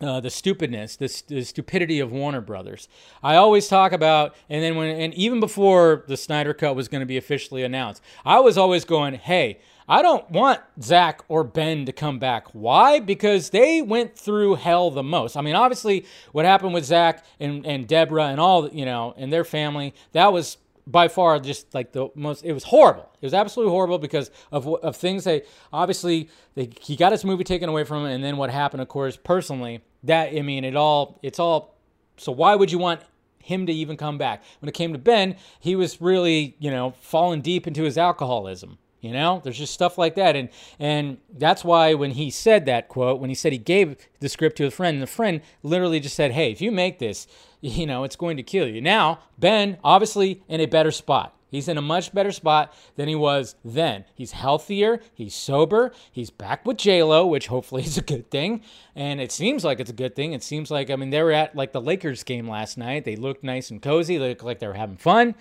uh, 0.00 0.20
the 0.20 0.30
stupidness, 0.30 0.96
the, 0.96 1.22
the, 1.28 1.44
stupidity 1.44 2.00
of 2.00 2.10
Warner 2.10 2.40
Brothers. 2.40 2.88
I 3.22 3.36
always 3.36 3.68
talk 3.68 3.92
about, 3.92 4.34
and 4.48 4.62
then 4.62 4.76
when, 4.76 4.88
and 4.88 5.12
even 5.14 5.40
before 5.40 6.04
the 6.06 6.16
Snyder 6.16 6.54
Cut 6.54 6.74
was 6.74 6.88
going 6.88 7.00
to 7.00 7.06
be 7.06 7.16
officially 7.16 7.62
announced, 7.62 8.02
I 8.24 8.40
was 8.40 8.56
always 8.56 8.84
going, 8.84 9.14
hey, 9.14 9.60
I 9.88 10.02
don't 10.02 10.30
want 10.30 10.60
Zack 10.80 11.22
or 11.28 11.44
Ben 11.44 11.84
to 11.84 11.92
come 11.92 12.18
back. 12.18 12.46
Why? 12.52 13.00
Because 13.00 13.50
they 13.50 13.82
went 13.82 14.16
through 14.16 14.54
hell 14.54 14.90
the 14.90 15.02
most. 15.02 15.36
I 15.36 15.42
mean, 15.42 15.56
obviously, 15.56 16.06
what 16.32 16.44
happened 16.44 16.72
with 16.72 16.84
Zack 16.84 17.24
and, 17.38 17.66
and 17.66 17.86
Deborah 17.86 18.26
and 18.26 18.40
all, 18.40 18.68
you 18.68 18.84
know, 18.84 19.14
and 19.16 19.32
their 19.32 19.44
family, 19.44 19.92
that 20.12 20.32
was 20.32 20.58
by 20.86 21.08
far 21.08 21.38
just 21.38 21.72
like 21.74 21.92
the 21.92 22.08
most 22.14 22.44
it 22.44 22.52
was 22.52 22.64
horrible 22.64 23.08
it 23.20 23.26
was 23.26 23.34
absolutely 23.34 23.70
horrible 23.70 23.98
because 23.98 24.30
of 24.50 24.66
of 24.66 24.96
things 24.96 25.24
they 25.24 25.42
obviously 25.72 26.28
they, 26.54 26.70
he 26.80 26.96
got 26.96 27.12
his 27.12 27.24
movie 27.24 27.44
taken 27.44 27.68
away 27.68 27.84
from 27.84 28.04
him 28.04 28.10
and 28.10 28.24
then 28.24 28.36
what 28.36 28.50
happened 28.50 28.80
of 28.80 28.88
course 28.88 29.16
personally 29.16 29.82
that 30.04 30.34
I 30.36 30.42
mean, 30.42 30.64
it 30.64 30.76
all 30.76 31.18
it's 31.22 31.38
all. 31.38 31.76
So 32.16 32.32
why 32.32 32.54
would 32.54 32.70
you 32.70 32.78
want 32.78 33.00
him 33.38 33.66
to 33.66 33.72
even 33.72 33.96
come 33.96 34.18
back? 34.18 34.42
When 34.60 34.68
it 34.68 34.72
came 34.72 34.92
to 34.92 34.98
Ben, 34.98 35.36
he 35.58 35.76
was 35.76 36.00
really 36.00 36.56
you 36.58 36.70
know 36.70 36.94
falling 37.00 37.42
deep 37.42 37.66
into 37.66 37.82
his 37.82 37.98
alcoholism. 37.98 38.78
You 39.00 39.12
know, 39.12 39.40
there's 39.42 39.56
just 39.56 39.72
stuff 39.72 39.96
like 39.96 40.14
that, 40.16 40.36
and 40.36 40.50
and 40.78 41.18
that's 41.32 41.64
why 41.64 41.94
when 41.94 42.10
he 42.12 42.30
said 42.30 42.66
that 42.66 42.88
quote, 42.88 43.18
when 43.18 43.30
he 43.30 43.34
said 43.34 43.52
he 43.52 43.58
gave 43.58 43.96
the 44.20 44.28
script 44.28 44.56
to 44.58 44.66
a 44.66 44.70
friend, 44.70 45.00
the 45.00 45.06
friend 45.06 45.40
literally 45.62 46.00
just 46.00 46.16
said, 46.16 46.32
"Hey, 46.32 46.52
if 46.52 46.60
you 46.60 46.70
make 46.70 46.98
this, 46.98 47.26
you 47.60 47.86
know, 47.86 48.04
it's 48.04 48.16
going 48.16 48.36
to 48.36 48.42
kill 48.42 48.68
you." 48.68 48.80
Now 48.80 49.20
Ben, 49.38 49.78
obviously, 49.82 50.42
in 50.48 50.60
a 50.60 50.66
better 50.66 50.90
spot. 50.90 51.34
He's 51.50 51.66
in 51.66 51.76
a 51.76 51.82
much 51.82 52.12
better 52.12 52.30
spot 52.30 52.72
than 52.96 53.08
he 53.08 53.14
was 53.14 53.56
then. 53.64 54.04
He's 54.14 54.32
healthier. 54.32 55.00
He's 55.12 55.34
sober. 55.34 55.92
He's 56.12 56.30
back 56.30 56.64
with 56.64 56.76
J 56.76 57.02
Lo, 57.02 57.26
which 57.26 57.48
hopefully 57.48 57.82
is 57.84 57.98
a 57.98 58.02
good 58.02 58.30
thing. 58.30 58.62
And 58.94 59.20
it 59.20 59.32
seems 59.32 59.64
like 59.64 59.80
it's 59.80 59.90
a 59.90 59.94
good 59.94 60.14
thing. 60.14 60.32
It 60.32 60.42
seems 60.42 60.70
like 60.70 60.90
I 60.90 60.96
mean 60.96 61.10
they 61.10 61.22
were 61.22 61.32
at 61.32 61.56
like 61.56 61.72
the 61.72 61.80
Lakers 61.80 62.22
game 62.22 62.48
last 62.48 62.78
night. 62.78 63.04
They 63.04 63.16
looked 63.16 63.42
nice 63.42 63.70
and 63.70 63.82
cozy. 63.82 64.16
They 64.16 64.28
looked 64.28 64.44
like 64.44 64.60
they 64.60 64.68
were 64.68 64.74
having 64.74 64.96
fun. 64.96 65.34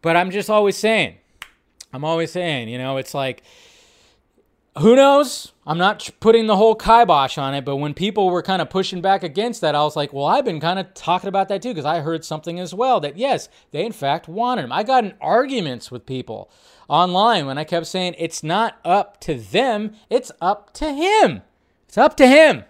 But 0.00 0.16
I'm 0.16 0.30
just 0.32 0.50
always 0.50 0.76
saying, 0.76 1.16
I'm 1.92 2.04
always 2.04 2.32
saying, 2.32 2.68
you 2.68 2.78
know, 2.78 2.96
it's 2.96 3.14
like 3.14 3.42
who 4.78 4.96
knows? 4.96 5.52
I'm 5.66 5.76
not 5.76 6.08
putting 6.20 6.46
the 6.46 6.56
whole 6.56 6.74
kibosh 6.74 7.36
on 7.36 7.54
it, 7.54 7.64
but 7.64 7.76
when 7.76 7.92
people 7.92 8.30
were 8.30 8.42
kind 8.42 8.62
of 8.62 8.70
pushing 8.70 9.02
back 9.02 9.22
against 9.22 9.60
that, 9.60 9.74
I 9.74 9.82
was 9.82 9.96
like, 9.96 10.12
well, 10.12 10.24
I've 10.24 10.46
been 10.46 10.60
kind 10.60 10.78
of 10.78 10.94
talking 10.94 11.28
about 11.28 11.48
that 11.48 11.60
too, 11.60 11.70
because 11.70 11.84
I 11.84 12.00
heard 12.00 12.24
something 12.24 12.58
as 12.58 12.72
well 12.72 12.98
that 13.00 13.18
yes, 13.18 13.48
they 13.70 13.84
in 13.84 13.92
fact 13.92 14.28
wanted 14.28 14.64
him. 14.64 14.72
I 14.72 14.82
got 14.82 15.04
in 15.04 15.14
arguments 15.20 15.90
with 15.90 16.06
people 16.06 16.50
online 16.88 17.46
when 17.46 17.58
I 17.58 17.64
kept 17.64 17.86
saying 17.86 18.14
it's 18.18 18.42
not 18.42 18.78
up 18.84 19.20
to 19.22 19.34
them, 19.34 19.94
it's 20.08 20.32
up 20.40 20.72
to 20.74 20.92
him. 20.92 21.42
It's 21.86 21.98
up 21.98 22.16
to 22.16 22.26
him. 22.26 22.64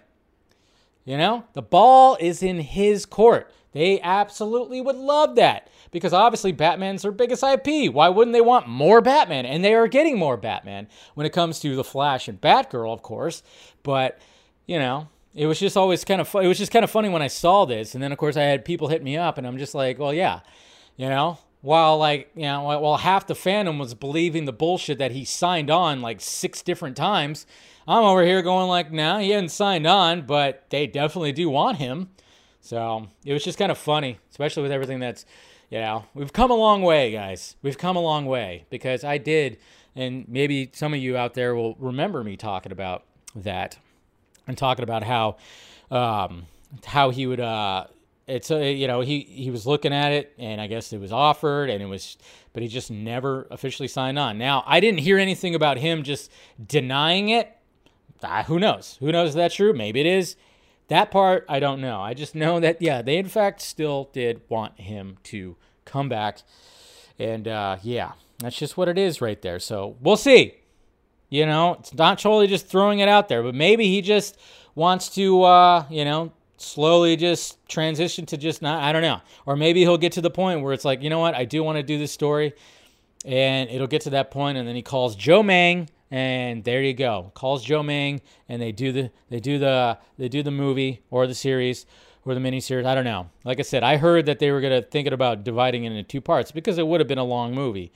You 1.05 1.17
know, 1.17 1.45
the 1.53 1.61
ball 1.61 2.17
is 2.19 2.43
in 2.43 2.59
his 2.59 3.05
court. 3.05 3.49
They 3.73 3.99
absolutely 4.01 4.81
would 4.81 4.95
love 4.95 5.35
that 5.35 5.69
because 5.91 6.13
obviously 6.13 6.51
Batman's 6.51 7.01
their 7.01 7.11
biggest 7.11 7.43
IP. 7.43 7.91
Why 7.91 8.09
wouldn't 8.09 8.33
they 8.33 8.41
want 8.41 8.67
more 8.67 9.01
Batman? 9.01 9.45
And 9.45 9.63
they 9.63 9.73
are 9.73 9.87
getting 9.87 10.17
more 10.17 10.37
Batman 10.37 10.87
when 11.15 11.25
it 11.25 11.33
comes 11.33 11.59
to 11.59 11.75
the 11.75 11.83
Flash 11.83 12.27
and 12.27 12.39
Batgirl, 12.39 12.93
of 12.93 13.01
course. 13.01 13.43
But 13.81 14.19
you 14.67 14.79
know, 14.79 15.09
it 15.35 15.47
was 15.47 15.59
just 15.59 15.75
always 15.75 16.05
kind 16.05 16.21
of 16.21 16.27
fu- 16.27 16.39
it 16.39 16.47
was 16.47 16.57
just 16.57 16.71
kind 16.71 16.83
of 16.83 16.91
funny 16.91 17.09
when 17.09 17.21
I 17.21 17.27
saw 17.27 17.65
this, 17.65 17.95
and 17.95 18.03
then 18.03 18.11
of 18.11 18.17
course 18.17 18.37
I 18.37 18.43
had 18.43 18.63
people 18.63 18.87
hit 18.87 19.03
me 19.03 19.17
up, 19.17 19.37
and 19.37 19.47
I'm 19.47 19.57
just 19.57 19.75
like, 19.75 19.99
well, 19.99 20.13
yeah, 20.13 20.41
you 20.97 21.09
know. 21.09 21.39
While 21.61 21.97
like 21.97 22.29
you 22.35 22.41
know, 22.41 22.63
while 22.63 22.97
half 22.97 23.25
the 23.25 23.33
fandom 23.33 23.79
was 23.79 23.93
believing 23.93 24.43
the 24.43 24.51
bullshit 24.51 24.97
that 24.97 25.11
he 25.11 25.23
signed 25.23 25.71
on 25.71 26.01
like 26.01 26.19
six 26.19 26.61
different 26.61 26.97
times, 26.97 27.47
I'm 27.87 28.03
over 28.03 28.23
here 28.23 28.41
going 28.41 28.67
like, 28.67 28.91
nah, 28.91 29.19
he 29.19 29.29
hadn't 29.29 29.49
signed 29.49 29.87
on, 29.87 30.25
but 30.25 30.65
they 30.69 30.87
definitely 30.87 31.31
do 31.31 31.49
want 31.49 31.77
him. 31.77 32.09
So 32.63 33.07
it 33.23 33.33
was 33.33 33.43
just 33.43 33.59
kind 33.59 33.71
of 33.71 33.77
funny, 33.77 34.17
especially 34.31 34.63
with 34.63 34.71
everything 34.71 34.99
that's 34.99 35.25
you 35.73 35.79
know, 35.79 36.05
we've 36.13 36.31
come 36.31 36.51
a 36.51 36.55
long 36.55 36.83
way, 36.83 37.11
guys. 37.11 37.55
We've 37.63 37.79
come 37.79 37.95
a 37.95 37.99
long 37.99 38.27
way 38.27 38.65
because 38.69 39.03
I 39.03 39.17
did, 39.17 39.57
and 39.95 40.23
maybe 40.27 40.69
some 40.71 40.93
of 40.93 40.99
you 40.99 41.17
out 41.17 41.33
there 41.33 41.55
will 41.55 41.73
remember 41.79 42.23
me 42.23 42.37
talking 42.37 42.71
about 42.71 43.05
that 43.35 43.79
and 44.45 44.55
talking 44.55 44.83
about 44.83 45.03
how, 45.03 45.37
um, 45.89 46.45
how 46.85 47.09
he 47.09 47.25
would, 47.25 47.39
uh, 47.39 47.87
it's 48.27 48.51
a, 48.51 48.71
you 48.71 48.85
know, 48.85 49.01
he, 49.01 49.21
he 49.21 49.49
was 49.49 49.65
looking 49.65 49.91
at 49.91 50.11
it 50.11 50.33
and 50.37 50.61
I 50.61 50.67
guess 50.67 50.93
it 50.93 50.99
was 50.99 51.11
offered 51.11 51.71
and 51.71 51.81
it 51.81 51.87
was, 51.87 52.17
but 52.53 52.61
he 52.61 52.69
just 52.69 52.91
never 52.91 53.47
officially 53.49 53.87
signed 53.87 54.19
on. 54.19 54.37
Now, 54.37 54.63
I 54.67 54.79
didn't 54.79 54.99
hear 54.99 55.17
anything 55.17 55.55
about 55.55 55.79
him 55.79 56.03
just 56.03 56.31
denying 56.63 57.29
it. 57.29 57.51
Uh, 58.21 58.43
who 58.43 58.59
knows? 58.59 58.97
Who 58.99 59.11
knows 59.11 59.29
if 59.29 59.35
that's 59.35 59.55
true? 59.55 59.73
Maybe 59.73 60.01
it 60.01 60.05
is. 60.05 60.35
That 60.89 61.11
part, 61.11 61.45
I 61.47 61.59
don't 61.59 61.81
know. 61.81 62.01
I 62.01 62.13
just 62.13 62.35
know 62.35 62.59
that, 62.59 62.81
yeah, 62.81 63.01
they 63.01 63.17
in 63.17 63.27
fact 63.27 63.61
still 63.61 64.09
did 64.13 64.41
want 64.49 64.79
him 64.79 65.17
to 65.23 65.55
come 65.85 66.09
back. 66.09 66.39
And 67.17 67.47
uh, 67.47 67.77
yeah, 67.83 68.13
that's 68.39 68.57
just 68.57 68.77
what 68.77 68.87
it 68.87 68.97
is 68.97 69.21
right 69.21 69.41
there. 69.41 69.59
So 69.59 69.95
we'll 70.01 70.17
see. 70.17 70.55
You 71.29 71.45
know, 71.45 71.77
it's 71.79 71.93
not 71.93 72.19
totally 72.19 72.47
just 72.47 72.67
throwing 72.67 72.99
it 72.99 73.07
out 73.07 73.27
there, 73.27 73.41
but 73.41 73.55
maybe 73.55 73.87
he 73.87 74.01
just 74.01 74.37
wants 74.75 75.09
to, 75.15 75.43
uh, 75.43 75.85
you 75.89 76.05
know, 76.05 76.31
slowly 76.57 77.15
just 77.15 77.57
transition 77.67 78.25
to 78.27 78.37
just 78.37 78.61
not, 78.61 78.83
I 78.83 78.91
don't 78.91 79.01
know. 79.01 79.21
Or 79.45 79.55
maybe 79.55 79.81
he'll 79.81 79.97
get 79.97 80.11
to 80.13 80.21
the 80.21 80.29
point 80.29 80.61
where 80.61 80.73
it's 80.73 80.85
like, 80.85 81.01
you 81.01 81.09
know 81.09 81.19
what, 81.19 81.33
I 81.33 81.45
do 81.45 81.63
want 81.63 81.77
to 81.77 81.83
do 81.83 81.97
this 81.97 82.11
story. 82.11 82.53
And 83.25 83.69
it'll 83.69 83.87
get 83.87 84.01
to 84.01 84.09
that 84.11 84.31
point, 84.31 84.57
and 84.57 84.67
then 84.67 84.75
he 84.75 84.81
calls 84.81 85.15
Joe 85.15 85.41
Mang 85.41 85.89
and 86.13 86.63
there 86.63 86.83
you 86.83 86.93
go. 86.93 87.31
Calls 87.33 87.63
Joe 87.63 87.81
Mang, 87.81 88.21
and 88.47 88.61
they 88.61 88.71
do 88.71 88.91
the 88.91 89.09
they 89.29 89.39
do 89.39 89.57
the 89.57 89.97
they 90.19 90.29
do 90.29 90.43
the 90.43 90.51
movie 90.51 91.01
or 91.09 91.25
the 91.25 91.33
series 91.33 91.87
or 92.23 92.35
the 92.35 92.39
miniseries. 92.39 92.85
I 92.85 92.93
don't 92.93 93.03
know. 93.03 93.31
Like 93.43 93.57
I 93.59 93.63
said, 93.63 93.81
I 93.83 93.97
heard 93.97 94.27
that 94.27 94.37
they 94.37 94.51
were 94.51 94.61
gonna 94.61 94.83
thinking 94.83 95.11
about 95.11 95.43
dividing 95.43 95.85
it 95.85 95.87
into 95.91 96.03
two 96.03 96.21
parts 96.21 96.51
because 96.51 96.77
it 96.77 96.85
would 96.85 97.01
have 97.01 97.07
been 97.07 97.17
a 97.17 97.23
long 97.23 97.55
movie. 97.55 97.91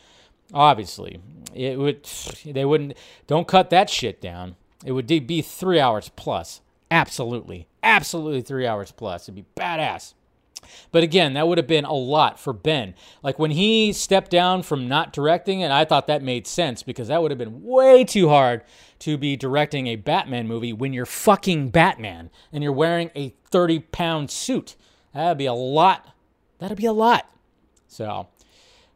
Obviously, 0.51 1.19
it 1.53 1.77
would. 1.77 2.09
They 2.43 2.65
wouldn't. 2.65 2.97
Don't 3.27 3.47
cut 3.47 3.69
that 3.69 3.87
shit 3.87 4.19
down. 4.19 4.55
It 4.83 4.93
would 4.93 5.05
be 5.05 5.43
three 5.43 5.79
hours 5.79 6.09
plus. 6.15 6.61
Absolutely, 6.89 7.67
absolutely 7.83 8.41
three 8.41 8.65
hours 8.65 8.91
plus. 8.91 9.25
It'd 9.25 9.35
be 9.35 9.45
badass. 9.55 10.15
But 10.91 11.03
again, 11.03 11.33
that 11.33 11.47
would 11.47 11.57
have 11.57 11.67
been 11.67 11.85
a 11.85 11.93
lot 11.93 12.39
for 12.39 12.53
Ben. 12.53 12.95
Like 13.23 13.39
when 13.39 13.51
he 13.51 13.93
stepped 13.93 14.31
down 14.31 14.63
from 14.63 14.87
not 14.87 15.13
directing 15.13 15.61
it, 15.61 15.71
I 15.71 15.85
thought 15.85 16.07
that 16.07 16.23
made 16.23 16.47
sense 16.47 16.83
because 16.83 17.07
that 17.07 17.21
would 17.21 17.31
have 17.31 17.37
been 17.37 17.63
way 17.63 18.03
too 18.03 18.29
hard 18.29 18.63
to 18.99 19.17
be 19.17 19.35
directing 19.35 19.87
a 19.87 19.95
Batman 19.95 20.47
movie 20.47 20.73
when 20.73 20.93
you're 20.93 21.05
fucking 21.05 21.69
Batman 21.69 22.29
and 22.51 22.63
you're 22.63 22.73
wearing 22.73 23.11
a 23.15 23.33
30 23.49 23.79
pound 23.79 24.31
suit. 24.31 24.75
That'd 25.13 25.37
be 25.37 25.45
a 25.45 25.53
lot. 25.53 26.13
That'd 26.59 26.77
be 26.77 26.85
a 26.85 26.93
lot. 26.93 27.29
So 27.87 28.27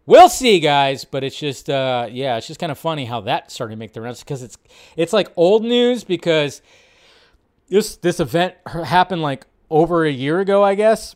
we'll 0.05 0.29
see, 0.29 0.59
guys. 0.59 1.05
But 1.05 1.23
it's 1.23 1.37
just, 1.37 1.69
uh, 1.69 2.07
yeah, 2.11 2.37
it's 2.37 2.47
just 2.47 2.59
kind 2.59 2.71
of 2.71 2.77
funny 2.77 3.05
how 3.05 3.21
that 3.21 3.51
started 3.51 3.75
to 3.75 3.79
make 3.79 3.93
the 3.93 4.01
rounds 4.01 4.19
because 4.19 4.43
it's 4.43 4.57
it's 4.95 5.13
like 5.13 5.31
old 5.35 5.63
news 5.63 6.03
because 6.03 6.61
this 7.69 7.95
this 7.97 8.19
event 8.19 8.55
happened 8.67 9.21
like 9.21 9.45
over 9.69 10.05
a 10.05 10.11
year 10.11 10.39
ago, 10.39 10.63
I 10.63 10.75
guess 10.75 11.15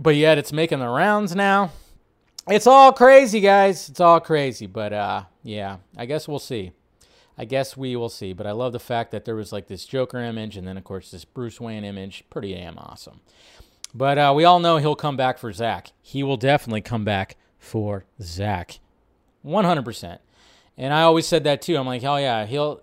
but 0.00 0.16
yet 0.16 0.38
it's 0.38 0.52
making 0.52 0.78
the 0.78 0.88
rounds 0.88 1.36
now. 1.36 1.70
It's 2.48 2.66
all 2.66 2.92
crazy, 2.92 3.40
guys. 3.40 3.90
It's 3.90 4.00
all 4.00 4.18
crazy. 4.18 4.66
But 4.66 4.92
uh, 4.92 5.24
yeah, 5.42 5.76
I 5.96 6.06
guess 6.06 6.26
we'll 6.26 6.38
see. 6.38 6.72
I 7.36 7.44
guess 7.44 7.76
we 7.76 7.94
will 7.96 8.08
see. 8.08 8.32
But 8.32 8.46
I 8.46 8.52
love 8.52 8.72
the 8.72 8.80
fact 8.80 9.10
that 9.12 9.26
there 9.26 9.36
was 9.36 9.52
like 9.52 9.68
this 9.68 9.84
Joker 9.84 10.18
image 10.18 10.56
and 10.56 10.66
then, 10.66 10.78
of 10.78 10.84
course, 10.84 11.10
this 11.10 11.24
Bruce 11.24 11.60
Wayne 11.60 11.84
image. 11.84 12.24
Pretty 12.30 12.54
damn 12.54 12.78
awesome. 12.78 13.20
But 13.94 14.18
uh, 14.18 14.32
we 14.34 14.44
all 14.44 14.58
know 14.58 14.78
he'll 14.78 14.96
come 14.96 15.16
back 15.16 15.38
for 15.38 15.52
Zack. 15.52 15.92
He 16.00 16.22
will 16.22 16.36
definitely 16.38 16.80
come 16.80 17.04
back 17.04 17.36
for 17.58 18.04
Zack. 18.22 18.80
100%. 19.44 20.18
And 20.78 20.94
I 20.94 21.02
always 21.02 21.26
said 21.26 21.44
that 21.44 21.60
too. 21.60 21.76
I'm 21.76 21.86
like, 21.86 22.02
oh, 22.04 22.16
yeah, 22.16 22.46
he'll. 22.46 22.82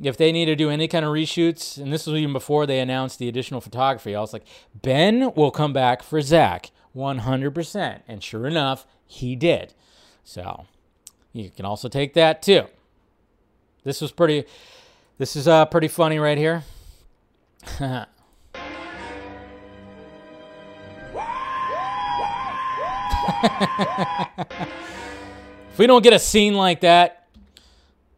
If 0.00 0.16
they 0.16 0.30
need 0.30 0.44
to 0.46 0.56
do 0.56 0.68
any 0.68 0.88
kind 0.88 1.04
of 1.04 1.12
reshoots, 1.12 1.78
and 1.78 1.92
this 1.92 2.06
was 2.06 2.16
even 2.16 2.32
before 2.32 2.66
they 2.66 2.80
announced 2.80 3.18
the 3.18 3.28
additional 3.28 3.60
photography, 3.62 4.14
I 4.14 4.20
was 4.20 4.32
like, 4.32 4.44
Ben 4.74 5.32
will 5.34 5.50
come 5.50 5.72
back 5.72 6.02
for 6.02 6.20
Zack 6.20 6.70
100%. 6.94 8.02
And 8.06 8.22
sure 8.22 8.46
enough, 8.46 8.86
he 9.06 9.36
did. 9.36 9.72
So 10.22 10.66
you 11.32 11.50
can 11.50 11.64
also 11.64 11.88
take 11.88 12.14
that 12.14 12.42
too. 12.42 12.66
This 13.84 14.00
was 14.00 14.12
pretty, 14.12 14.44
this 15.16 15.36
is 15.36 15.48
uh, 15.48 15.64
pretty 15.66 15.88
funny 15.88 16.18
right 16.18 16.36
here. 16.36 16.64
if 25.70 25.78
we 25.78 25.86
don't 25.86 26.02
get 26.02 26.12
a 26.12 26.18
scene 26.18 26.54
like 26.54 26.80
that 26.80 27.25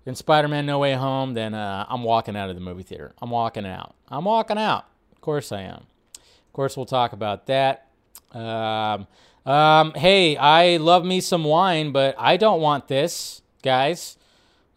in 0.09 0.15
Spider-Man: 0.15 0.65
No 0.65 0.79
Way 0.79 0.95
Home, 0.95 1.35
then 1.35 1.53
uh, 1.53 1.85
I'm 1.87 2.03
walking 2.03 2.35
out 2.35 2.49
of 2.49 2.57
the 2.57 2.63
movie 2.63 2.83
theater. 2.83 3.13
I'm 3.21 3.29
walking 3.29 3.67
out. 3.67 3.95
I'm 4.09 4.25
walking 4.25 4.57
out. 4.57 4.87
Of 5.13 5.21
course 5.21 5.53
I 5.53 5.61
am. 5.61 5.85
Of 6.17 6.53
course 6.55 6.79
we'll 6.79 6.87
talk 6.87 7.13
about 7.13 7.47
that. 7.47 7.89
Um, 8.33 9.07
um, 9.45 9.93
hey, 9.95 10.35
I 10.39 10.79
love 10.79 11.05
me 11.05 11.21
some 11.21 11.45
wine, 11.45 11.93
but 11.93 12.15
I 12.19 12.39
don't 12.39 12.63
want 12.63 12.89
this, 12.89 13.43
guys. 13.63 14.17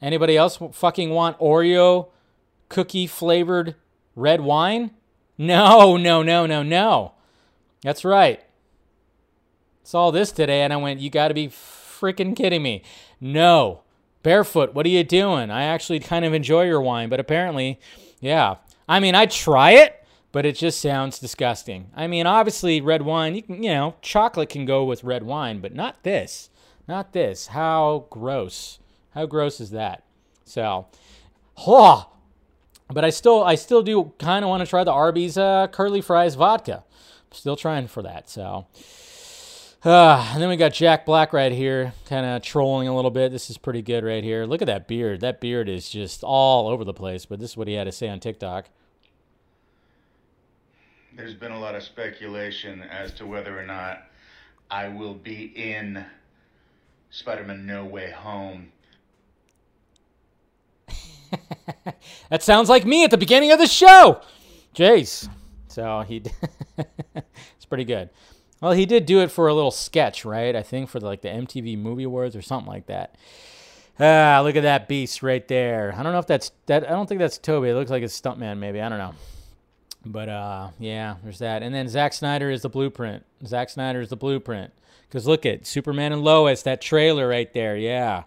Anybody 0.02 0.36
else 0.36 0.60
fucking 0.74 1.12
want 1.12 1.40
Oreo 1.40 2.10
cookie 2.68 3.08
flavored 3.08 3.76
red 4.18 4.42
wine? 4.42 4.92
No, 5.38 5.96
no, 5.96 6.22
no, 6.24 6.46
no, 6.46 6.62
no. 6.62 7.14
That's 7.84 8.04
right. 8.04 8.44
Saw 9.84 10.12
this 10.12 10.32
today 10.34 10.62
and 10.62 10.74
I 10.74 10.78
went, 10.78 11.00
you 11.00 11.10
got 11.10 11.30
to 11.30 11.34
be 11.34 11.48
freaking 11.48 12.36
kidding 12.36 12.64
me. 12.64 12.84
No. 13.22 13.82
Barefoot, 14.24 14.74
what 14.74 14.86
are 14.86 14.90
you 14.90 15.04
doing? 15.04 15.50
I 15.50 15.64
actually 15.64 16.00
kind 16.00 16.26
of 16.26 16.34
enjoy 16.34 16.66
your 16.66 16.82
wine, 16.82 17.10
but 17.10 17.20
apparently, 17.20 17.80
yeah. 18.20 18.56
I 18.88 19.00
mean, 19.00 19.16
I 19.16 19.26
try 19.26 19.72
it, 19.72 20.06
but 20.32 20.46
it 20.46 20.56
just 20.56 20.80
sounds 20.80 21.20
disgusting. 21.20 21.90
I 21.96 22.08
mean, 22.08 22.28
obviously, 22.28 22.82
red 22.82 23.02
wine, 23.02 23.36
you 23.36 23.42
can, 23.42 23.64
you 23.64 23.72
know, 23.72 23.96
chocolate 24.02 24.50
can 24.50 24.66
go 24.66 24.84
with 24.84 25.04
red 25.04 25.24
wine, 25.24 25.60
but 25.60 25.74
not 25.74 26.04
this. 26.04 26.50
Not 26.88 27.14
this. 27.14 27.48
How 27.48 28.06
gross. 28.10 28.80
How 29.14 29.26
gross 29.26 29.60
is 29.60 29.72
that? 29.72 30.04
So, 30.46 30.88
oh, 31.58 32.12
but 32.90 33.06
I 33.06 33.10
still, 33.10 33.44
I 33.44 33.56
still 33.56 33.82
do 33.82 34.14
kind 34.20 34.44
of 34.44 34.50
want 34.50 34.62
to 34.62 34.70
try 34.70 34.84
the 34.84 34.92
Arby's 34.92 35.38
uh, 35.38 35.68
curly 35.68 36.02
fries 36.02 36.36
vodka. 36.36 36.84
I'm 36.84 37.38
still 37.38 37.56
trying 37.56 37.88
for 37.88 38.04
that. 38.04 38.30
So, 38.30 38.68
uh, 39.84 40.30
and 40.34 40.42
then 40.42 40.50
we 40.50 40.58
got 40.58 40.74
Jack 40.74 41.06
Black 41.06 41.34
right 41.34 41.52
here, 41.52 41.94
kind 42.06 42.26
of 42.26 42.42
trolling 42.44 42.88
a 42.88 42.96
little 42.96 43.12
bit. 43.12 43.32
This 43.32 43.50
is 43.50 43.58
pretty 43.58 43.82
good 43.82 44.04
right 44.04 44.24
here. 44.24 44.46
Look 44.46 44.62
at 44.62 44.68
that 44.68 44.88
beard. 44.88 45.22
That 45.22 45.42
beard 45.42 45.68
is 45.68 45.90
just 45.90 46.24
all 46.24 46.68
over 46.68 46.84
the 46.84 46.94
place. 46.94 47.26
But 47.26 47.40
this 47.40 47.52
is 47.52 47.58
what 47.58 47.68
he 47.68 47.74
had 47.74 47.86
to 47.86 47.92
say 47.92 48.08
on 48.08 48.20
TikTok. 48.20 48.70
There's 51.16 51.34
been 51.34 51.52
a 51.52 51.60
lot 51.60 51.76
of 51.76 51.84
speculation 51.84 52.84
as 52.84 53.12
to 53.14 53.26
whether 53.26 53.58
or 53.58 53.66
not 53.66 54.04
I 54.70 54.88
will 54.88 55.16
be 55.16 55.52
in 55.56 56.06
Spider-Man: 57.10 57.66
No 57.66 57.86
Way 57.86 58.12
Home. 58.12 58.72
that 62.30 62.44
sounds 62.44 62.70
like 62.70 62.86
me 62.86 63.04
at 63.04 63.12
the 63.12 63.18
beginning 63.18 63.52
of 63.52 63.60
the 63.60 63.68
show. 63.68 64.22
Jace. 64.76 65.28
So 65.68 66.02
he, 66.08 66.24
it's 66.78 67.66
pretty 67.68 67.86
good. 67.86 68.10
Well, 68.62 68.74
he 68.74 68.86
did 68.86 69.08
do 69.08 69.22
it 69.22 69.32
for 69.32 69.48
a 69.48 69.54
little 69.54 69.72
sketch, 69.72 70.24
right? 70.24 70.56
I 70.56 70.62
think 70.62 70.90
for 70.90 71.00
like 71.00 71.22
the 71.22 71.30
MTV 71.30 71.78
Movie 71.78 72.04
Awards 72.04 72.36
or 72.36 72.44
something 72.44 72.72
like 72.72 72.86
that. 72.86 73.16
Ah, 74.00 74.42
look 74.44 74.56
at 74.56 74.64
that 74.64 74.88
beast 74.88 75.22
right 75.22 75.48
there. 75.48 75.94
I 75.98 76.04
don't 76.04 76.14
know 76.14 76.20
if 76.20 76.28
that's 76.28 76.52
that. 76.68 76.86
I 76.88 76.92
don't 76.92 77.08
think 77.08 77.20
that's 77.20 77.38
Tobey. 77.38 77.70
It 77.70 77.74
looks 77.74 77.92
like 77.92 78.04
it's 78.04 78.20
stuntman, 78.20 78.60
maybe. 78.60 78.80
I 78.80 78.88
don't 78.88 79.00
know. 79.00 79.16
But 80.06 80.30
uh, 80.30 80.70
yeah, 80.80 81.16
there's 81.24 81.40
that. 81.40 81.64
And 81.64 81.74
then 81.74 81.88
Zack 81.88 82.14
Snyder 82.14 82.50
is 82.50 82.62
the 82.62 82.70
blueprint. 82.70 83.24
Zack 83.46 83.70
Snyder 83.70 84.02
is 84.02 84.10
the 84.10 84.16
blueprint. 84.16 84.72
Cause 85.12 85.28
look 85.28 85.46
at 85.46 85.68
Superman 85.68 86.14
and 86.14 86.24
Lois, 86.24 86.62
that 86.64 86.82
trailer 86.82 87.28
right 87.28 87.52
there. 87.54 87.76
Yeah, 87.76 88.24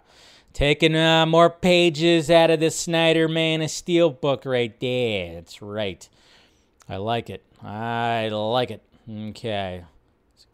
taking 0.53 0.95
uh, 0.95 1.25
more 1.25 1.49
pages 1.49 2.29
out 2.29 2.51
of 2.51 2.59
the 2.59 2.69
Snyder 2.69 3.27
Man 3.27 3.63
of 3.63 3.71
Steel 3.71 4.11
book 4.11 4.45
right 4.45 4.79
there. 4.79 5.33
That's 5.33 5.63
right. 5.63 6.07
I 6.87 6.97
like 6.97 7.31
it. 7.31 7.43
I 7.63 8.29
like 8.29 8.69
it. 8.69 8.83
Okay. 9.09 9.83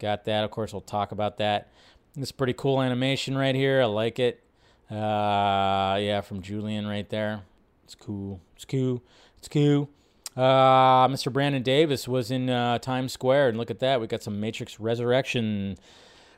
Got 0.02 0.24
that. 0.24 0.44
Of 0.44 0.50
course, 0.50 0.72
we'll 0.72 0.82
talk 0.82 1.12
about 1.12 1.38
that. 1.38 1.68
Is 2.16 2.32
pretty 2.32 2.52
cool 2.52 2.82
animation 2.82 3.38
right 3.38 3.54
here. 3.54 3.80
I 3.80 3.86
like 3.86 4.18
it. 4.18 4.42
Uh, 4.90 5.96
yeah, 5.98 6.20
from 6.20 6.42
Julian 6.42 6.86
right 6.86 7.08
there. 7.08 7.42
It's 7.84 7.94
cool. 7.94 8.40
It's 8.54 8.66
cool. 8.66 9.02
It's 9.38 9.48
cool. 9.48 9.88
Uh, 10.36 11.08
Mr. 11.08 11.32
Brandon 11.32 11.62
Davis 11.62 12.06
was 12.06 12.30
in 12.30 12.50
uh, 12.50 12.78
Times 12.78 13.12
Square, 13.12 13.50
and 13.50 13.58
look 13.58 13.70
at 13.70 13.78
that. 13.78 14.00
We 14.00 14.06
got 14.06 14.22
some 14.22 14.40
Matrix 14.40 14.78
Resurrection 14.78 15.78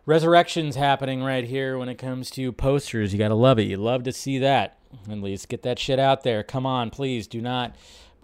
resurrections 0.06 0.76
happening 0.76 1.22
right 1.22 1.44
here 1.44 1.78
when 1.78 1.88
it 1.88 1.96
comes 1.96 2.30
to 2.32 2.52
posters. 2.52 3.12
You 3.12 3.18
got 3.18 3.28
to 3.28 3.34
love 3.34 3.58
it. 3.58 3.62
You 3.62 3.78
love 3.78 4.04
to 4.04 4.12
see 4.12 4.38
that. 4.38 4.78
At 5.10 5.18
least 5.18 5.48
get 5.48 5.62
that 5.62 5.78
shit 5.78 5.98
out 5.98 6.22
there. 6.22 6.42
Come 6.42 6.66
on, 6.66 6.90
please. 6.90 7.26
Do 7.26 7.40
not 7.40 7.74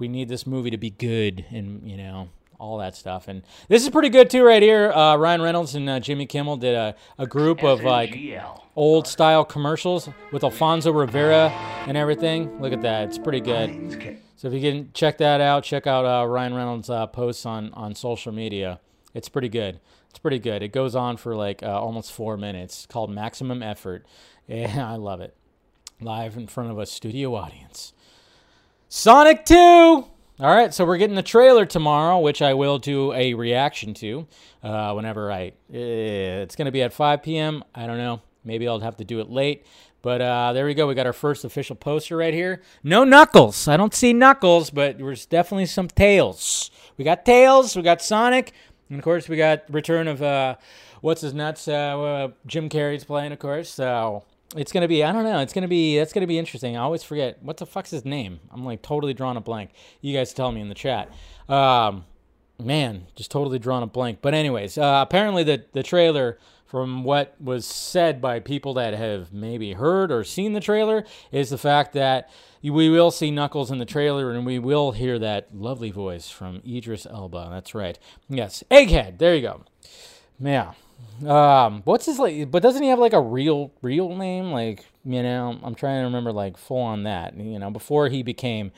we 0.00 0.08
need 0.08 0.28
this 0.28 0.46
movie 0.46 0.70
to 0.70 0.78
be 0.78 0.90
good 0.90 1.44
and 1.50 1.88
you 1.88 1.96
know 1.96 2.30
all 2.60 2.78
that 2.78 2.94
stuff. 2.94 3.26
And 3.26 3.42
this 3.68 3.82
is 3.82 3.88
pretty 3.90 4.10
good 4.10 4.30
too 4.30 4.44
right 4.44 4.62
here. 4.62 4.92
Uh, 4.92 5.16
ryan 5.16 5.40
reynolds 5.40 5.74
and 5.74 5.88
uh, 5.88 5.98
jimmy 5.98 6.26
kimmel 6.26 6.56
did 6.58 6.74
a, 6.74 6.94
a 7.18 7.26
group 7.26 7.64
of 7.64 7.82
like 7.82 8.14
old 8.76 9.06
style 9.06 9.44
commercials 9.44 10.08
with 10.30 10.44
alfonso 10.44 10.92
rivera 10.92 11.48
and 11.86 11.96
everything. 11.96 12.60
Look 12.60 12.72
at 12.72 12.82
that. 12.82 13.08
It's 13.08 13.18
pretty 13.18 13.40
good. 13.40 14.20
So 14.36 14.48
if 14.48 14.54
you 14.54 14.60
can 14.60 14.92
check 14.92 15.18
that 15.18 15.40
out 15.40 15.64
check 15.64 15.86
out 15.86 16.04
uh, 16.04 16.26
ryan 16.26 16.54
reynolds 16.54 16.90
uh, 16.90 17.06
posts 17.06 17.46
on, 17.46 17.72
on 17.72 17.94
social 17.94 18.30
media. 18.30 18.78
It's 19.14 19.28
pretty 19.28 19.48
good. 19.48 19.80
It's 20.10 20.18
pretty 20.18 20.38
good. 20.38 20.62
It 20.62 20.72
goes 20.72 20.94
on 20.94 21.16
for 21.16 21.34
like 21.34 21.62
uh, 21.62 21.80
almost 21.80 22.12
four 22.12 22.36
minutes. 22.36 22.78
It's 22.78 22.86
called 22.86 23.10
maximum 23.10 23.62
effort. 23.62 24.06
And 24.48 24.80
i 24.80 24.96
love 24.96 25.20
it. 25.20 25.36
Live 26.00 26.36
in 26.36 26.48
front 26.48 26.72
of 26.72 26.78
a 26.80 26.84
studio 26.84 27.36
audience. 27.36 27.92
Sonic 28.88 29.44
2! 29.44 30.04
All 30.40 30.48
right, 30.48 30.72
so 30.72 30.86
we're 30.86 30.96
getting 30.96 31.16
the 31.16 31.22
trailer 31.22 31.66
tomorrow, 31.66 32.18
which 32.18 32.40
I 32.40 32.54
will 32.54 32.78
do 32.78 33.12
a 33.12 33.34
reaction 33.34 33.92
to 33.92 34.26
uh, 34.62 34.94
whenever 34.94 35.30
I. 35.30 35.48
Uh, 35.48 35.52
it's 36.40 36.56
going 36.56 36.64
to 36.64 36.72
be 36.72 36.80
at 36.80 36.94
5 36.94 37.22
p.m. 37.22 37.62
I 37.74 37.86
don't 37.86 37.98
know. 37.98 38.22
Maybe 38.42 38.66
I'll 38.66 38.80
have 38.80 38.96
to 38.96 39.04
do 39.04 39.20
it 39.20 39.28
late. 39.28 39.66
But 40.00 40.22
uh, 40.22 40.54
there 40.54 40.64
we 40.64 40.72
go. 40.72 40.86
We 40.86 40.94
got 40.94 41.04
our 41.04 41.12
first 41.12 41.44
official 41.44 41.76
poster 41.76 42.16
right 42.16 42.32
here. 42.32 42.62
No 42.82 43.04
Knuckles. 43.04 43.68
I 43.68 43.76
don't 43.76 43.92
see 43.92 44.14
Knuckles, 44.14 44.70
but 44.70 44.96
there's 44.96 45.26
definitely 45.26 45.66
some 45.66 45.88
Tails. 45.88 46.70
We 46.96 47.04
got 47.04 47.26
Tails. 47.26 47.76
We 47.76 47.82
got 47.82 48.00
Sonic. 48.00 48.54
And 48.88 48.98
of 48.98 49.04
course, 49.04 49.28
we 49.28 49.36
got 49.36 49.64
return 49.68 50.08
of 50.08 50.22
uh, 50.22 50.56
what's 51.02 51.20
his 51.20 51.34
nuts. 51.34 51.68
Uh, 51.68 52.28
Jim 52.46 52.70
Carrey's 52.70 53.04
playing, 53.04 53.32
of 53.32 53.40
course. 53.40 53.68
So 53.68 54.24
it's 54.56 54.72
gonna 54.72 54.88
be 54.88 55.04
I 55.04 55.12
don't 55.12 55.24
know. 55.24 55.38
It's 55.38 55.52
gonna 55.52 55.68
be 55.68 55.98
that's 55.98 56.12
gonna 56.12 56.26
be 56.26 56.38
interesting. 56.38 56.76
I 56.76 56.80
always 56.80 57.02
forget 57.02 57.42
what 57.42 57.56
the 57.56 57.66
fuck's 57.66 57.90
his 57.90 58.04
name. 58.04 58.40
I'm 58.50 58.64
like 58.64 58.82
totally 58.82 59.14
drawn 59.14 59.36
a 59.36 59.40
blank. 59.40 59.70
You 60.00 60.16
guys 60.16 60.32
tell 60.34 60.50
me 60.50 60.60
in 60.60 60.68
the 60.68 60.74
chat. 60.74 61.10
Um, 61.48 62.04
man, 62.58 63.06
just 63.14 63.30
totally 63.30 63.58
drawn 63.58 63.82
a 63.82 63.86
blank. 63.86 64.18
But 64.22 64.34
anyways, 64.34 64.76
uh, 64.76 65.04
apparently 65.06 65.44
the 65.44 65.64
the 65.72 65.82
trailer, 65.82 66.38
from 66.66 67.04
what 67.04 67.34
was 67.40 67.64
said 67.64 68.20
by 68.20 68.40
people 68.40 68.74
that 68.74 68.94
have 68.94 69.32
maybe 69.32 69.74
heard 69.74 70.10
or 70.10 70.24
seen 70.24 70.52
the 70.52 70.60
trailer, 70.60 71.04
is 71.30 71.50
the 71.50 71.58
fact 71.58 71.92
that 71.94 72.28
we 72.62 72.88
will 72.88 73.10
see 73.10 73.30
Knuckles 73.30 73.70
in 73.70 73.78
the 73.78 73.84
trailer 73.84 74.30
and 74.30 74.44
we 74.44 74.58
will 74.58 74.92
hear 74.92 75.18
that 75.18 75.54
lovely 75.54 75.90
voice 75.90 76.28
from 76.28 76.60
Idris 76.66 77.06
Elba. 77.06 77.48
That's 77.50 77.74
right. 77.74 77.98
Yes, 78.28 78.62
Egghead. 78.70 79.18
There 79.18 79.34
you 79.34 79.42
go. 79.42 79.64
Yeah. 80.38 80.72
Um, 81.26 81.82
what's 81.84 82.06
his 82.06 82.18
like? 82.18 82.50
But 82.50 82.62
doesn't 82.62 82.82
he 82.82 82.88
have 82.88 82.98
like 82.98 83.12
a 83.12 83.20
real 83.20 83.72
real 83.82 84.16
name? 84.16 84.52
Like 84.52 84.86
you 85.04 85.22
know, 85.22 85.58
I'm 85.62 85.74
trying 85.74 86.00
to 86.00 86.04
remember 86.04 86.32
like 86.32 86.56
full 86.56 86.78
on 86.80 87.04
that. 87.04 87.36
You 87.36 87.58
know, 87.58 87.70
before 87.70 88.08
he 88.08 88.22
became, 88.22 88.72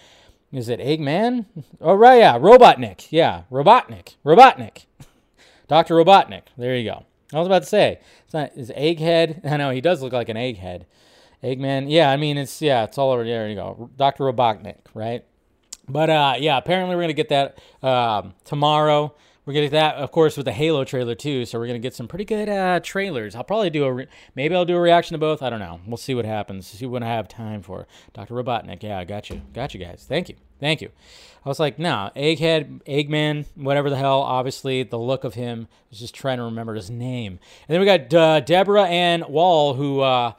is 0.53 0.69
it 0.69 0.81
Eggman? 0.81 1.47
Oh 1.81 1.95
right, 1.95 2.19
yeah, 2.19 2.39
Robotnik. 2.39 3.09
Yeah, 3.11 3.43
Robotnik. 3.51 4.17
Robotnik. 4.25 4.87
Doctor 5.69 5.95
Robotnik. 5.95 6.43
There 6.57 6.77
you 6.77 6.91
go. 6.91 7.05
I 7.33 7.39
was 7.39 7.47
about 7.47 7.63
to 7.63 7.69
say, 7.69 8.01
it's 8.25 8.35
not 8.35 8.53
is 8.57 8.71
Egghead. 8.71 9.45
I 9.51 9.57
know 9.57 9.71
he 9.71 9.81
does 9.81 10.03
look 10.03 10.13
like 10.13 10.29
an 10.29 10.37
egghead. 10.37 10.85
Eggman. 11.43 11.87
Yeah, 11.89 12.11
I 12.11 12.17
mean 12.17 12.39
it's 12.39 12.61
yeah, 12.61 12.85
it's 12.85 12.99
all 12.99 13.11
over 13.13 13.25
there. 13.25 13.49
You 13.49 13.55
go, 13.55 13.91
Doctor 13.97 14.25
Robotnik, 14.25 14.79
right? 14.95 15.25
But 15.89 16.11
uh, 16.11 16.35
yeah, 16.39 16.59
apparently 16.59 16.97
we're 16.97 17.03
gonna 17.03 17.13
get 17.13 17.29
that 17.31 17.59
um, 17.83 18.35
tomorrow. 18.45 19.15
We're 19.45 19.55
gonna 19.55 19.67
get 19.67 19.73
that, 19.73 19.97
of 19.97 20.13
course, 20.13 20.37
with 20.37 20.47
the 20.47 20.53
Halo 20.53 20.85
trailer 20.85 21.17
too. 21.17 21.45
So 21.47 21.59
we're 21.59 21.67
gonna 21.67 21.81
get 21.81 21.95
some 21.95 22.07
pretty 22.07 22.25
good 22.25 22.49
uh, 22.49 22.79
trailers. 22.81 23.35
I'll 23.35 23.43
probably 23.43 23.71
do 23.71 23.85
a 23.85 23.93
re- 23.93 24.07
maybe 24.37 24.55
I'll 24.55 24.65
do 24.65 24.77
a 24.77 24.81
reaction 24.81 25.15
to 25.15 25.19
both. 25.19 25.43
I 25.43 25.51
don't 25.51 25.59
know. 25.59 25.81
We'll 25.87 25.97
see 25.97 26.15
what 26.15 26.25
happens. 26.25 26.67
See 26.69 26.87
when 26.87 27.03
I 27.03 27.09
have 27.09 27.27
time 27.27 27.63
for 27.63 27.89
Dr. 28.13 28.35
Robotnik. 28.35 28.83
Yeah, 28.83 28.99
I 28.99 29.05
got 29.05 29.31
you. 29.31 29.43
Got 29.53 29.75
you 29.75 29.81
guys. 29.81 30.05
Thank 30.09 30.29
you. 30.29 30.37
Thank 30.61 30.81
you. 30.81 30.91
I 31.45 31.49
was 31.49 31.59
like, 31.59 31.77
no, 31.77 32.11
Egghead, 32.15 32.85
Eggman, 32.85 33.47
whatever 33.57 33.91
the 33.91 33.97
hell. 33.97 34.21
Obviously, 34.21 34.85
the 34.85 34.99
look 34.99 35.25
of 35.25 35.35
him. 35.35 35.67
I 35.69 35.77
was 35.91 35.99
just 35.99 36.15
trying 36.15 36.39
to 36.39 36.45
remember 36.45 36.75
his 36.75 36.89
name. 36.89 37.41
And 37.67 37.75
then 37.75 37.81
we 37.81 37.87
got 37.87 38.15
uh, 38.15 38.41
Deborah 38.41 38.85
Ann 38.85 39.25
Woll, 39.29 39.75
who 39.75 40.01
uh, 40.01 40.35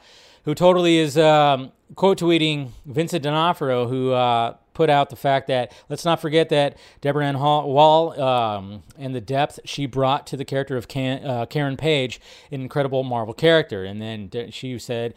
who 0.46 0.54
totally 0.54 0.96
is 0.96 1.18
um, 1.18 1.72
quote 1.94 2.18
tweeting 2.20 2.70
Vincent 2.86 3.22
D'Onofrio, 3.22 3.86
who 3.86 4.12
uh, 4.12 4.56
put 4.74 4.90
out 4.90 5.10
the 5.10 5.16
fact 5.16 5.46
that 5.48 5.72
let's 5.88 6.04
not 6.04 6.20
forget 6.20 6.50
that 6.50 6.76
Deborah 7.00 7.24
Ann 7.24 7.36
Hall, 7.36 7.72
Woll 7.72 8.20
um, 8.20 8.82
and 8.98 9.14
the 9.14 9.20
depth 9.20 9.60
she 9.64 9.86
brought 9.86 10.26
to 10.26 10.36
the 10.36 10.44
character 10.44 10.76
of 10.76 10.88
Can, 10.88 11.24
uh, 11.24 11.46
Karen 11.46 11.76
Page, 11.76 12.20
an 12.50 12.60
incredible 12.60 13.02
Marvel 13.04 13.34
character. 13.34 13.84
And 13.84 14.02
then 14.02 14.30
she 14.50 14.78
said, 14.78 15.14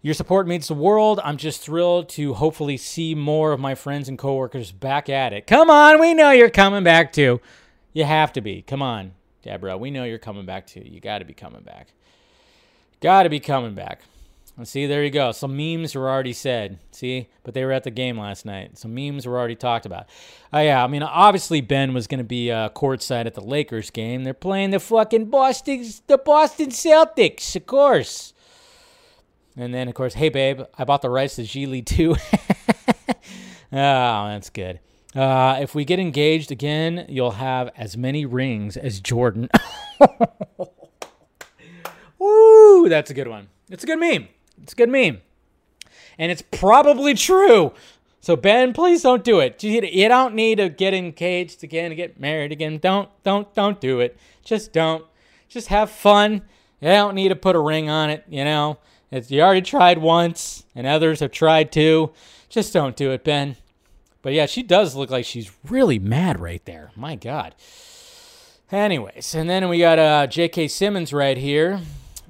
your 0.00 0.14
support 0.14 0.48
means 0.48 0.66
the 0.66 0.74
world. 0.74 1.20
I'm 1.22 1.36
just 1.36 1.60
thrilled 1.60 2.08
to 2.10 2.34
hopefully 2.34 2.76
see 2.76 3.14
more 3.14 3.52
of 3.52 3.60
my 3.60 3.76
friends 3.76 4.08
and 4.08 4.18
coworkers 4.18 4.72
back 4.72 5.08
at 5.08 5.32
it. 5.32 5.46
Come 5.46 5.70
on, 5.70 6.00
we 6.00 6.12
know 6.12 6.32
you're 6.32 6.50
coming 6.50 6.82
back 6.82 7.12
too. 7.12 7.40
You 7.92 8.04
have 8.04 8.32
to 8.32 8.40
be. 8.40 8.62
Come 8.62 8.82
on. 8.82 9.12
Deborah, 9.42 9.76
we 9.76 9.90
know 9.90 10.04
you're 10.04 10.18
coming 10.18 10.46
back 10.46 10.66
too. 10.66 10.82
You 10.84 11.00
got 11.00 11.18
to 11.18 11.24
be 11.24 11.34
coming 11.34 11.62
back. 11.62 11.88
Got 13.00 13.24
to 13.24 13.28
be 13.28 13.40
coming 13.40 13.74
back. 13.74 14.02
See, 14.64 14.86
there 14.86 15.02
you 15.04 15.10
go. 15.10 15.32
Some 15.32 15.56
memes 15.56 15.94
were 15.94 16.08
already 16.08 16.32
said. 16.32 16.78
See, 16.90 17.28
but 17.42 17.54
they 17.54 17.64
were 17.64 17.72
at 17.72 17.84
the 17.84 17.90
game 17.90 18.18
last 18.18 18.44
night. 18.44 18.78
Some 18.78 18.94
memes 18.94 19.26
were 19.26 19.38
already 19.38 19.56
talked 19.56 19.86
about. 19.86 20.06
Oh 20.52 20.60
yeah, 20.60 20.82
I 20.82 20.86
mean, 20.86 21.02
obviously 21.02 21.60
Ben 21.60 21.94
was 21.94 22.06
going 22.06 22.18
to 22.18 22.24
be 22.24 22.50
uh, 22.50 22.68
courtside 22.70 23.26
at 23.26 23.34
the 23.34 23.40
Lakers 23.42 23.90
game. 23.90 24.24
They're 24.24 24.34
playing 24.34 24.70
the 24.70 24.80
fucking 24.80 25.26
Boston, 25.26 25.86
the 26.06 26.18
Boston 26.18 26.70
Celtics, 26.70 27.56
of 27.56 27.66
course. 27.66 28.32
And 29.56 29.74
then, 29.74 29.88
of 29.88 29.94
course, 29.94 30.14
hey 30.14 30.28
babe, 30.28 30.62
I 30.78 30.84
bought 30.84 31.02
the 31.02 31.10
rights 31.10 31.36
to 31.36 31.44
G 31.44 31.66
League 31.66 31.86
too. 31.86 32.16
oh, 33.08 33.14
that's 33.70 34.50
good. 34.50 34.80
Uh, 35.14 35.58
if 35.60 35.74
we 35.74 35.84
get 35.84 35.98
engaged 35.98 36.50
again, 36.50 37.04
you'll 37.08 37.32
have 37.32 37.70
as 37.76 37.96
many 37.96 38.24
rings 38.24 38.78
as 38.78 39.00
Jordan. 39.00 39.50
Woo, 42.18 42.88
that's 42.88 43.10
a 43.10 43.14
good 43.14 43.28
one. 43.28 43.48
It's 43.68 43.84
a 43.84 43.86
good 43.86 43.98
meme. 43.98 44.28
It's 44.62 44.72
a 44.72 44.76
good 44.76 44.88
meme. 44.88 45.20
And 46.18 46.30
it's 46.30 46.42
probably 46.42 47.14
true. 47.14 47.72
So 48.20 48.36
Ben, 48.36 48.72
please 48.72 49.02
don't 49.02 49.24
do 49.24 49.40
it. 49.40 49.62
You, 49.64 50.08
don't 50.08 50.34
need 50.34 50.58
to 50.58 50.68
get 50.68 50.94
engaged 50.94 51.64
again, 51.64 51.94
get 51.96 52.20
married 52.20 52.52
again. 52.52 52.78
Don't, 52.78 53.08
don't, 53.24 53.52
don't 53.54 53.80
do 53.80 53.98
it. 54.00 54.16
Just 54.44 54.72
don't. 54.72 55.04
Just 55.48 55.68
have 55.68 55.90
fun. 55.90 56.42
You 56.80 56.88
don't 56.88 57.14
need 57.14 57.30
to 57.30 57.36
put 57.36 57.56
a 57.56 57.60
ring 57.60 57.90
on 57.90 58.10
it. 58.10 58.24
You 58.28 58.44
know, 58.44 58.78
it's, 59.10 59.30
you 59.30 59.40
already 59.42 59.62
tried 59.62 59.98
once, 59.98 60.64
and 60.74 60.86
others 60.86 61.20
have 61.20 61.32
tried 61.32 61.72
too. 61.72 62.12
Just 62.48 62.72
don't 62.72 62.96
do 62.96 63.10
it, 63.10 63.24
Ben. 63.24 63.56
But 64.22 64.34
yeah, 64.34 64.46
she 64.46 64.62
does 64.62 64.94
look 64.94 65.10
like 65.10 65.24
she's 65.24 65.50
really 65.68 65.98
mad 65.98 66.38
right 66.38 66.64
there. 66.64 66.92
My 66.94 67.16
God. 67.16 67.56
Anyways, 68.70 69.34
and 69.34 69.50
then 69.50 69.68
we 69.68 69.80
got 69.80 69.98
uh, 69.98 70.26
J.K. 70.28 70.68
Simmons 70.68 71.12
right 71.12 71.36
here 71.36 71.80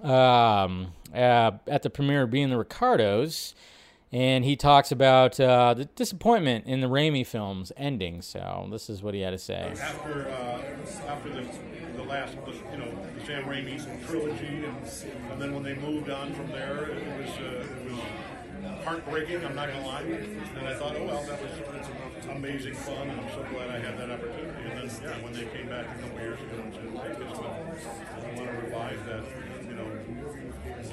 um, 0.03 0.93
uh, 1.15 1.53
at 1.67 1.83
the 1.83 1.91
premiere 1.91 2.27
Being 2.27 2.51
the 2.51 2.59
Ricardos, 2.59 3.55
and 4.13 4.45
he 4.45 4.57
talks 4.57 4.93
about 4.93 5.41
uh, 5.41 5.75
the 5.75 5.87
disappointment 5.87 6.67
in 6.67 6.81
the 6.81 6.87
Raimi 6.87 7.27
films 7.27 7.73
ending. 7.77 8.23
So 8.23 8.69
this 8.71 8.91
is 8.91 9.03
what 9.03 9.15
he 9.15 9.21
had 9.21 9.31
to 9.31 9.39
say. 9.39 9.75
after 9.81 10.29
uh, 10.29 10.61
after 11.09 11.29
the, 11.31 11.47
the 11.97 12.03
last 12.03 12.37
you 12.71 12.79
know 12.79 12.93
the 13.19 13.27
Sam 13.27 13.45
Raimi 13.45 14.07
trilogy, 14.07 14.65
and, 14.65 14.77
and 15.33 15.41
then 15.41 15.55
when 15.55 15.63
they 15.63 15.75
moved 15.75 16.11
on 16.11 16.33
from 16.35 16.49
there, 16.49 16.85
it 16.85 17.07
was 17.19 17.31
uh, 17.39 17.67
it 17.87 17.91
was 17.91 18.01
heartbreaking. 18.85 19.45
I'm 19.45 19.55
not 19.55 19.69
gonna 19.69 19.87
lie, 19.87 20.03
and 20.03 20.69
I 20.69 20.75
thought, 20.75 20.97
oh 20.97 21.07
well, 21.07 21.23
that 21.25 21.41
was 21.41 22.27
amazing 22.31 22.75
fun, 22.75 23.09
and 23.09 23.21
I'm 23.21 23.29
so 23.31 23.47
glad 23.51 23.71
I 23.71 23.79
had 23.79 23.99
that 23.99 24.11
opportunity. 24.11 24.71
And 24.71 24.89
then 24.89 25.03
yeah, 25.03 25.23
when 25.23 25.33
they 25.33 25.45
came 25.47 25.69
back 25.69 25.87
a 25.87 26.03
couple 26.03 26.19
years 26.21 26.39
ago 26.41 26.63
and 26.63 26.75
said, 26.75 26.85
hey. 26.85 27.25
I 28.23 28.35
want 28.37 28.51
to 28.51 28.67
revive 28.67 29.07
that 29.07 29.25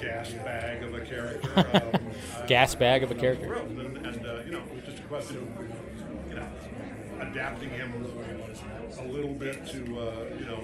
gas 0.02 0.32
bag 0.34 0.84
of 0.84 0.94
a 0.94 1.02
character. 1.02 1.50
Um, 1.94 2.48
Gas 2.48 2.76
bag 2.76 3.04
of 3.04 3.12
a 3.12 3.16
character. 3.16 3.54
And, 3.54 3.80
and 3.98 4.26
uh, 4.26 4.40
you 4.46 4.52
know, 4.52 4.60
it 4.60 4.76
was 4.76 4.84
just 4.86 5.00
a 5.00 5.04
question 5.04 5.38
of 5.38 6.30
you 6.30 6.36
know 6.36 6.48
adapting 7.20 7.70
him 7.70 7.94
a 9.00 9.04
little 9.08 9.34
bit 9.34 9.66
to 9.68 9.80
uh, 10.00 10.26
you 10.40 10.46
know 10.46 10.62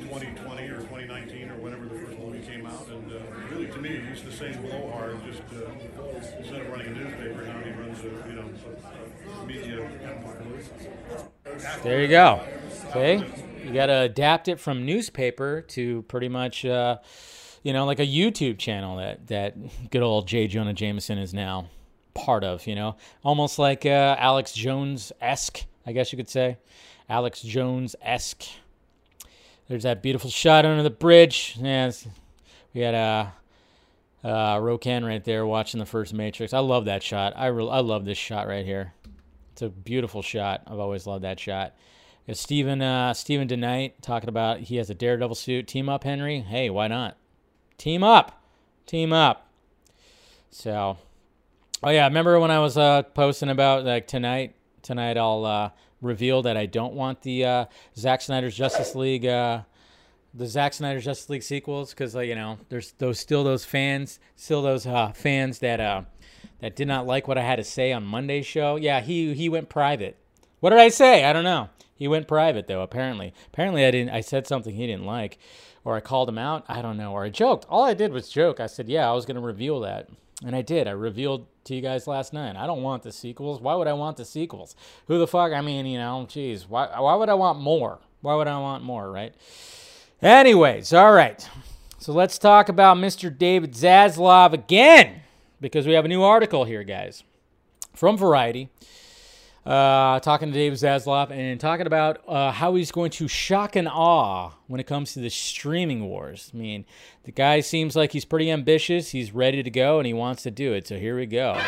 2020 0.00 0.62
or 0.68 0.78
2019 0.78 1.50
or 1.50 1.54
whenever 1.56 1.84
the 1.86 1.98
first 1.98 2.18
movie 2.18 2.40
came 2.46 2.66
out. 2.66 2.86
And 2.88 3.12
uh, 3.12 3.16
really, 3.50 3.66
to 3.66 3.78
me, 3.78 4.00
he's 4.08 4.22
the 4.22 4.32
same 4.32 4.60
blowhard. 4.62 5.18
Just 5.26 5.42
uh, 5.52 5.70
instead 6.38 6.60
of 6.60 6.68
running 6.70 6.88
a 6.88 6.90
newspaper, 6.90 7.42
now 7.44 7.60
he 7.60 7.70
runs 7.70 7.98
a 8.00 8.28
you 8.28 8.34
know 8.36 8.48
a 9.42 9.46
media 9.46 9.84
empire. 10.04 10.42
There 11.82 12.00
you 12.02 12.08
go. 12.08 12.40
See, 12.92 13.22
you 13.64 13.72
got 13.74 13.86
to 13.86 14.00
adapt 14.02 14.48
it 14.48 14.60
from 14.60 14.86
newspaper 14.86 15.62
to 15.68 16.02
pretty 16.02 16.28
much, 16.28 16.64
uh, 16.64 16.98
you 17.62 17.72
know, 17.72 17.84
like 17.84 18.00
a 18.00 18.06
YouTube 18.06 18.58
channel 18.58 18.96
that 18.96 19.26
that 19.28 19.56
good 19.90 20.02
old 20.02 20.26
J. 20.26 20.46
Jonah 20.46 20.72
Jameson 20.72 21.18
is 21.18 21.34
now 21.34 21.68
part 22.14 22.44
of. 22.44 22.66
You 22.66 22.74
know, 22.74 22.96
almost 23.22 23.58
like 23.58 23.86
uh, 23.86 24.16
Alex 24.18 24.52
Jones 24.52 25.12
esque, 25.20 25.64
I 25.86 25.92
guess 25.92 26.12
you 26.12 26.16
could 26.16 26.28
say, 26.28 26.58
Alex 27.08 27.42
Jones 27.42 27.96
esque. 28.02 28.44
There's 29.68 29.82
that 29.82 30.02
beautiful 30.02 30.30
shot 30.30 30.64
under 30.64 30.82
the 30.82 30.90
bridge. 30.90 31.56
Yes, 31.60 32.06
we 32.74 32.80
had 32.82 32.94
a. 32.94 33.34
Uh, 34.24 34.56
Rokan 34.56 35.06
right 35.06 35.24
there 35.24 35.46
watching 35.46 35.78
the 35.78 35.86
first 35.86 36.12
Matrix. 36.12 36.52
I 36.52 36.58
love 36.58 36.86
that 36.86 37.04
shot. 37.04 37.34
I 37.36 37.46
re- 37.46 37.68
I 37.68 37.78
love 37.78 38.04
this 38.04 38.18
shot 38.18 38.48
right 38.48 38.66
here. 38.66 38.92
It's 39.52 39.62
a 39.62 39.68
beautiful 39.68 40.22
shot. 40.22 40.62
I've 40.66 40.80
always 40.80 41.06
loved 41.06 41.22
that 41.22 41.38
shot. 41.38 41.76
Is 42.26 42.38
Steven 42.38 42.82
uh, 42.82 43.14
Steven 43.14 43.48
DeKnight 43.48 43.94
talking 44.02 44.28
about 44.28 44.58
he 44.60 44.76
has 44.76 44.90
a 44.90 44.94
Daredevil 44.94 45.36
suit? 45.36 45.66
Team 45.66 45.88
up, 45.88 46.04
Henry. 46.04 46.40
Hey, 46.40 46.68
why 46.68 46.88
not? 46.88 47.16
Team 47.78 48.02
up, 48.02 48.42
team 48.86 49.12
up. 49.12 49.48
So, 50.50 50.98
oh 51.80 51.90
yeah, 51.90 52.08
remember 52.08 52.40
when 52.40 52.50
I 52.50 52.58
was 52.58 52.76
uh, 52.76 53.04
posting 53.04 53.50
about 53.50 53.84
like 53.84 54.08
tonight? 54.08 54.56
Tonight 54.82 55.16
I'll 55.16 55.44
uh, 55.44 55.70
reveal 56.02 56.42
that 56.42 56.56
I 56.56 56.66
don't 56.66 56.94
want 56.94 57.22
the 57.22 57.44
uh, 57.44 57.64
Zack 57.96 58.20
Snyder's 58.20 58.56
Justice 58.56 58.96
League. 58.96 59.24
Uh, 59.24 59.62
the 60.34 60.48
Zack 60.48 60.74
Snyder's 60.74 61.04
Justice 61.04 61.30
League 61.30 61.44
sequels 61.44 61.90
because 61.90 62.16
you 62.16 62.34
know 62.34 62.58
there's 62.68 62.92
those 62.98 63.20
still 63.20 63.44
those 63.44 63.64
fans 63.64 64.18
still 64.34 64.60
those 64.60 64.84
uh, 64.84 65.12
fans 65.12 65.60
that 65.60 65.78
uh, 65.78 66.02
that 66.58 66.74
did 66.74 66.88
not 66.88 67.06
like 67.06 67.28
what 67.28 67.38
I 67.38 67.42
had 67.42 67.56
to 67.56 67.64
say 67.64 67.92
on 67.92 68.04
Monday's 68.04 68.44
show. 68.44 68.74
Yeah, 68.74 69.00
he 69.00 69.34
he 69.34 69.48
went 69.48 69.68
private. 69.68 70.16
What 70.58 70.70
did 70.70 70.80
I 70.80 70.88
say? 70.88 71.24
I 71.24 71.32
don't 71.32 71.44
know. 71.44 71.68
He 71.94 72.08
went 72.08 72.26
private 72.26 72.66
though. 72.66 72.82
Apparently, 72.82 73.32
apparently 73.46 73.84
I 73.84 73.92
didn't. 73.92 74.10
I 74.10 74.20
said 74.20 74.46
something 74.48 74.74
he 74.74 74.86
didn't 74.86 75.06
like, 75.06 75.38
or 75.84 75.96
I 75.96 76.00
called 76.00 76.28
him 76.28 76.38
out. 76.38 76.64
I 76.68 76.82
don't 76.82 76.96
know, 76.96 77.12
or 77.12 77.24
I 77.24 77.30
joked. 77.30 77.66
All 77.68 77.84
I 77.84 77.94
did 77.94 78.12
was 78.12 78.28
joke. 78.28 78.60
I 78.60 78.66
said, 78.66 78.88
yeah, 78.88 79.08
I 79.08 79.14
was 79.14 79.26
gonna 79.26 79.40
reveal 79.40 79.80
that, 79.80 80.08
and 80.44 80.54
I 80.54 80.62
did. 80.62 80.86
I 80.86 80.92
revealed 80.92 81.46
to 81.64 81.74
you 81.74 81.80
guys 81.80 82.06
last 82.06 82.32
night. 82.32 82.56
I 82.56 82.66
don't 82.66 82.82
want 82.82 83.02
the 83.02 83.12
sequels. 83.12 83.60
Why 83.60 83.74
would 83.74 83.88
I 83.88 83.92
want 83.92 84.16
the 84.16 84.24
sequels? 84.24 84.74
Who 85.06 85.18
the 85.18 85.26
fuck? 85.26 85.52
I 85.52 85.60
mean, 85.60 85.86
you 85.86 85.98
know, 85.98 86.26
geez, 86.28 86.68
why 86.68 86.86
why 87.00 87.14
would 87.14 87.28
I 87.28 87.34
want 87.34 87.60
more? 87.60 87.98
Why 88.20 88.34
would 88.34 88.48
I 88.48 88.58
want 88.58 88.82
more? 88.82 89.10
Right? 89.10 89.34
Anyways, 90.20 90.92
all 90.92 91.12
right. 91.12 91.48
So 91.98 92.12
let's 92.12 92.38
talk 92.38 92.68
about 92.68 92.96
Mr. 92.96 93.36
David 93.36 93.72
Zaslav 93.72 94.52
again, 94.52 95.22
because 95.60 95.86
we 95.86 95.94
have 95.94 96.04
a 96.04 96.08
new 96.08 96.22
article 96.22 96.64
here, 96.64 96.84
guys, 96.84 97.24
from 97.94 98.16
Variety. 98.16 98.68
Uh, 99.68 100.18
talking 100.20 100.48
to 100.48 100.54
David 100.54 100.78
Zaslav 100.78 101.30
and 101.30 101.60
talking 101.60 101.86
about 101.86 102.26
uh, 102.26 102.50
how 102.50 102.74
he's 102.74 102.90
going 102.90 103.10
to 103.10 103.28
shock 103.28 103.76
and 103.76 103.86
awe 103.86 104.52
when 104.66 104.80
it 104.80 104.86
comes 104.86 105.12
to 105.12 105.20
the 105.20 105.28
streaming 105.28 106.06
wars. 106.08 106.50
I 106.54 106.56
mean, 106.56 106.86
the 107.24 107.32
guy 107.32 107.60
seems 107.60 107.94
like 107.94 108.12
he's 108.12 108.24
pretty 108.24 108.50
ambitious. 108.50 109.10
He's 109.10 109.34
ready 109.34 109.62
to 109.62 109.68
go 109.68 109.98
and 109.98 110.06
he 110.06 110.14
wants 110.14 110.42
to 110.44 110.50
do 110.50 110.72
it. 110.72 110.86
So 110.86 110.96
here 110.96 111.18
we 111.18 111.26
go. 111.26 111.60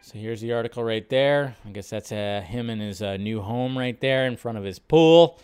So 0.00 0.16
here's 0.16 0.40
the 0.40 0.52
article 0.52 0.84
right 0.84 1.08
there. 1.08 1.56
I 1.66 1.70
guess 1.70 1.90
that's 1.90 2.12
uh, 2.12 2.44
him 2.46 2.70
in 2.70 2.78
his 2.78 3.02
uh, 3.02 3.16
new 3.16 3.40
home 3.40 3.76
right 3.76 4.00
there 4.00 4.26
in 4.26 4.36
front 4.36 4.56
of 4.56 4.62
his 4.62 4.78
pool. 4.78 5.40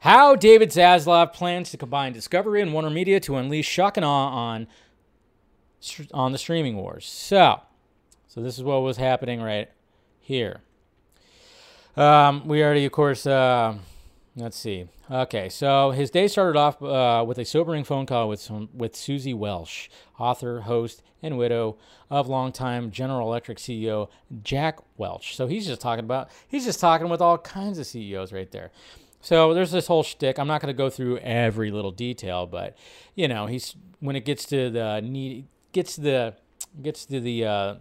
How 0.00 0.36
David 0.36 0.68
Zaslav 0.68 1.32
plans 1.32 1.70
to 1.70 1.78
combine 1.78 2.12
Discovery 2.12 2.60
and 2.60 2.74
Warner 2.74 2.90
Media 2.90 3.20
to 3.20 3.36
unleash 3.36 3.66
shock 3.66 3.96
and 3.96 4.04
awe 4.04 4.28
on 4.28 4.66
on 6.12 6.32
the 6.32 6.38
streaming 6.38 6.76
wars. 6.76 7.06
So, 7.06 7.62
so 8.28 8.42
this 8.42 8.58
is 8.58 8.64
what 8.64 8.82
was 8.82 8.98
happening 8.98 9.40
right 9.40 9.70
here. 10.26 10.60
Um, 11.96 12.48
we 12.48 12.60
already, 12.60 12.84
of 12.84 12.90
course, 12.90 13.26
uh, 13.26 13.74
let's 14.34 14.58
see. 14.58 14.88
Okay, 15.08 15.48
so 15.48 15.92
his 15.92 16.10
day 16.10 16.26
started 16.26 16.58
off 16.58 16.82
uh, 16.82 17.24
with 17.24 17.38
a 17.38 17.44
sobering 17.44 17.84
phone 17.84 18.06
call 18.06 18.28
with 18.28 18.40
some, 18.40 18.68
with 18.74 18.96
Suzy 18.96 19.32
Welch, 19.32 19.88
author, 20.18 20.62
host, 20.62 21.00
and 21.22 21.38
widow 21.38 21.76
of 22.10 22.26
longtime 22.26 22.90
General 22.90 23.28
Electric 23.28 23.58
CEO 23.58 24.08
Jack 24.42 24.80
Welch. 24.96 25.36
So 25.36 25.46
he's 25.46 25.64
just 25.64 25.80
talking 25.80 26.04
about 26.04 26.28
he's 26.48 26.64
just 26.64 26.80
talking 26.80 27.08
with 27.08 27.20
all 27.20 27.38
kinds 27.38 27.78
of 27.78 27.86
CEOs 27.86 28.32
right 28.32 28.50
there. 28.50 28.72
So 29.20 29.54
there's 29.54 29.70
this 29.70 29.86
whole 29.86 30.02
shtick. 30.02 30.40
I'm 30.40 30.48
not 30.48 30.60
going 30.60 30.74
to 30.74 30.76
go 30.76 30.90
through 30.90 31.18
every 31.18 31.70
little 31.70 31.92
detail, 31.92 32.46
but 32.46 32.76
you 33.14 33.28
know, 33.28 33.46
he's 33.46 33.76
when 34.00 34.16
it 34.16 34.24
gets 34.24 34.44
to 34.46 34.70
the 34.70 35.00
need, 35.00 35.46
gets 35.72 35.94
to 35.94 36.00
the 36.00 36.34
gets 36.82 37.04
to 37.06 37.20
the, 37.20 37.44
uh, 37.44 37.74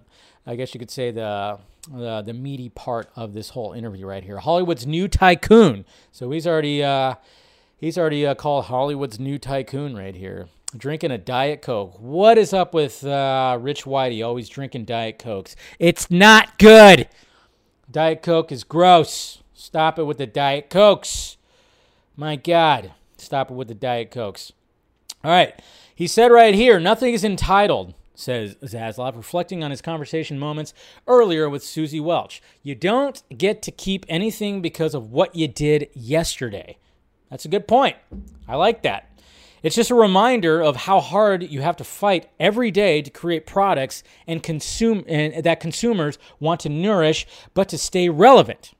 I 0.46 0.56
guess 0.56 0.74
you 0.74 0.80
could 0.80 0.92
say 0.92 1.12
the 1.12 1.60
the 1.92 2.22
the 2.22 2.34
meaty 2.34 2.70
part 2.70 3.10
of 3.16 3.34
this 3.34 3.50
whole 3.50 3.74
interview 3.74 4.06
right 4.06 4.24
here. 4.24 4.40
Hollywood's 4.40 4.88
new 4.88 5.08
tycoon. 5.08 5.86
So 6.12 6.32
he's 6.32 6.48
already 6.48 6.84
uh, 6.84 7.16
he's 7.78 7.98
already 7.98 8.26
uh, 8.26 8.36
called 8.36 8.66
Hollywood's 8.66 9.20
new 9.20 9.38
tycoon 9.38 9.96
right 9.96 10.16
here. 10.16 10.48
Drinking 10.76 11.12
a 11.12 11.18
diet 11.18 11.62
coke. 11.62 11.98
What 12.00 12.38
is 12.38 12.54
up 12.54 12.74
with 12.74 13.06
uh, 13.06 13.58
Rich 13.62 13.86
Whitey 13.86 14.26
always 14.26 14.50
drinking 14.50 14.86
diet 14.86 15.20
cokes? 15.20 15.56
It's 15.80 16.12
not 16.12 16.58
good. 16.58 17.08
Diet 17.90 18.22
coke 18.22 18.52
is 18.52 18.64
gross. 18.64 19.42
Stop 19.54 19.98
it 19.98 20.04
with 20.04 20.18
the 20.18 20.28
diet 20.28 20.70
cokes. 20.70 21.38
My 22.18 22.36
God, 22.36 22.92
stop 23.18 23.52
it 23.52 23.54
with 23.54 23.68
the 23.68 23.76
diet 23.76 24.12
cokes. 24.12 24.52
All 25.24 25.32
right. 25.32 25.54
He 25.94 26.08
said 26.08 26.32
right 26.32 26.54
here, 26.54 26.80
nothing 26.80 27.14
is 27.14 27.24
entitled, 27.24 27.94
says 28.16 28.56
Zaslav, 28.56 29.16
reflecting 29.16 29.64
on 29.64 29.72
his 29.72 29.82
conversation 29.82 30.40
moments 30.40 30.74
earlier 31.08 31.50
with 31.50 31.64
Suzy 31.64 32.00
Welch. 32.00 32.42
You 32.64 32.76
don't 32.76 33.22
get 33.38 33.62
to 33.64 33.72
keep 33.72 34.06
anything 34.10 34.62
because 34.62 34.94
of 34.94 35.12
what 35.12 35.36
you 35.36 35.48
did 35.48 35.90
yesterday. 35.94 36.78
That's 37.30 37.46
a 37.46 37.50
good 37.50 37.68
point. 37.68 37.98
I 38.48 38.56
like 38.56 38.84
that. 38.84 39.10
It's 39.64 39.76
just 39.76 39.90
a 39.90 39.96
reminder 39.96 40.62
of 40.62 40.76
how 40.76 41.00
hard 41.00 41.42
you 41.42 41.62
have 41.62 41.78
to 41.78 41.84
fight 41.84 42.30
every 42.40 42.70
day 42.70 43.02
to 43.02 43.10
create 43.10 43.48
products 43.48 44.04
and 44.28 44.44
consume 44.44 45.04
and 45.08 45.44
that 45.44 45.60
consumers 45.60 46.20
want 46.40 46.60
to 46.62 46.70
nourish 46.70 47.26
but 47.56 47.68
to 47.70 47.78
stay 47.80 48.08
relevant. 48.10 48.74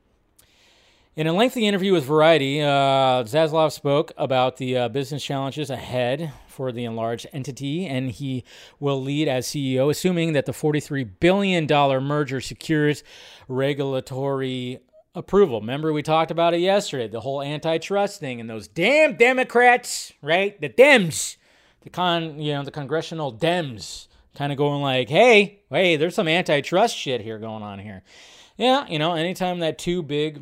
In 1.18 1.28
a 1.28 1.34
lengthy 1.34 1.66
interview 1.66 1.94
with 1.94 2.04
Variety, 2.04 2.62
uh, 2.62 3.24
Zaslav 3.24 3.72
spoke 3.72 4.12
about 4.18 4.58
the 4.58 4.76
uh, 4.76 4.90
business 4.90 5.24
challenges 5.24 5.70
ahead 5.70 6.34
for 6.46 6.74
the 6.74 6.84
enlarged 6.84 7.26
entity, 7.32 7.86
and 7.86 8.12
he 8.12 8.44
will 8.82 9.02
lead 9.02 9.30
as 9.30 9.48
CEO, 9.48 9.90
assuming 9.90 10.34
that 10.34 10.46
the 10.46 10.52
$43 10.52 11.10
billion 11.22 11.68
merger 12.04 12.42
secures 12.42 13.02
regulatory 13.48 14.80
approval. 15.16 15.62
Remember, 15.62 15.94
we 15.94 16.04
talked 16.04 16.32
about 16.32 16.54
it 16.54 16.60
yesterday 16.60 17.08
the 17.08 17.22
whole 17.22 17.42
antitrust 17.42 18.20
thing 18.20 18.42
and 18.42 18.50
those 18.50 18.68
damn 18.68 19.16
Democrats, 19.16 20.12
right? 20.22 20.60
The 20.60 20.68
Dems, 20.68 21.38
the 21.84 21.92
con, 21.92 22.42
you 22.42 22.52
know, 22.52 22.66
the 22.66 22.72
congressional 22.72 23.32
Dems 23.32 24.08
kind 24.36 24.52
of 24.52 24.58
going 24.58 24.82
like, 24.82 25.08
hey, 25.08 25.62
hey, 25.70 25.96
there's 25.96 26.14
some 26.14 26.28
antitrust 26.28 26.98
shit 26.98 27.22
here 27.22 27.40
going 27.40 27.64
on 27.64 27.80
here. 27.80 28.04
Yeah, 28.58 28.86
you 28.90 29.00
know, 29.00 29.14
anytime 29.14 29.60
that 29.60 29.78
two 29.78 30.04
big 30.04 30.42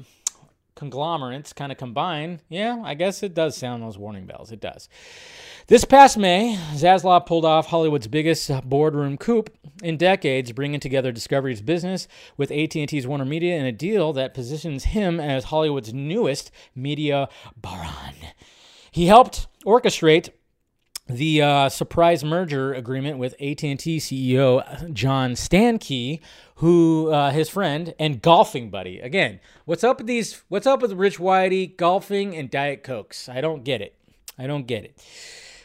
conglomerates 0.84 1.54
kind 1.54 1.72
of 1.72 1.78
combine, 1.78 2.42
yeah, 2.50 2.82
I 2.84 2.94
guess 2.94 3.24
it 3.24 3.34
does 3.34 3.56
sound 3.56 3.82
those 3.82 3.98
warning 3.98 4.26
bells. 4.26 4.52
It 4.52 4.60
does. 4.60 4.90
This 5.68 5.86
past 5.86 6.18
May, 6.18 6.58
Zaslav 6.74 7.26
pulled 7.26 7.46
off 7.46 7.68
Hollywood's 7.68 8.08
biggest 8.08 8.52
boardroom 8.68 9.18
coup 9.18 9.46
in 9.82 9.96
decades, 9.96 10.52
bringing 10.52 10.82
together 10.82 11.14
Discovery's 11.14 11.62
business 11.62 12.10
with 12.36 12.52
AT&T's 12.52 13.08
Warner 13.08 13.24
Media 13.24 13.56
in 13.56 13.66
a 13.66 13.72
deal 13.72 14.12
that 14.14 14.34
positions 14.34 14.84
him 14.86 15.22
as 15.22 15.46
Hollywood's 15.46 15.94
newest 15.94 16.52
media 16.76 17.30
baron. 17.56 18.16
He 18.92 19.06
helped 19.06 19.48
orchestrate 19.66 20.32
the 21.08 21.42
uh, 21.42 21.70
surprise 21.70 22.24
merger 22.24 22.74
agreement 22.74 23.18
with 23.18 23.34
AT&T 23.34 23.76
CEO 23.98 24.94
John 24.94 25.34
Stankey, 25.34 26.22
who 26.56 27.10
uh, 27.12 27.32
his 27.32 27.50
friend 27.50 27.94
and 28.00 28.22
golfing 28.22 28.70
buddy. 28.70 29.00
Again, 29.00 29.40
what's 29.66 29.84
up 29.84 29.98
with 29.98 30.08
these? 30.08 30.42
What's 30.48 30.68
up 30.68 30.82
with 30.82 30.94
Rich 30.94 31.18
Whitey 31.20 31.76
golfing 31.76 32.36
and 32.36 32.50
Diet 32.50 32.84
Cokes? 32.84 33.28
I 33.28 33.42
don't 33.42 33.64
get 33.64 33.82
it. 33.82 33.96
I 34.38 34.48
don't 34.48 34.66
get 34.66 34.86
it. 34.86 34.98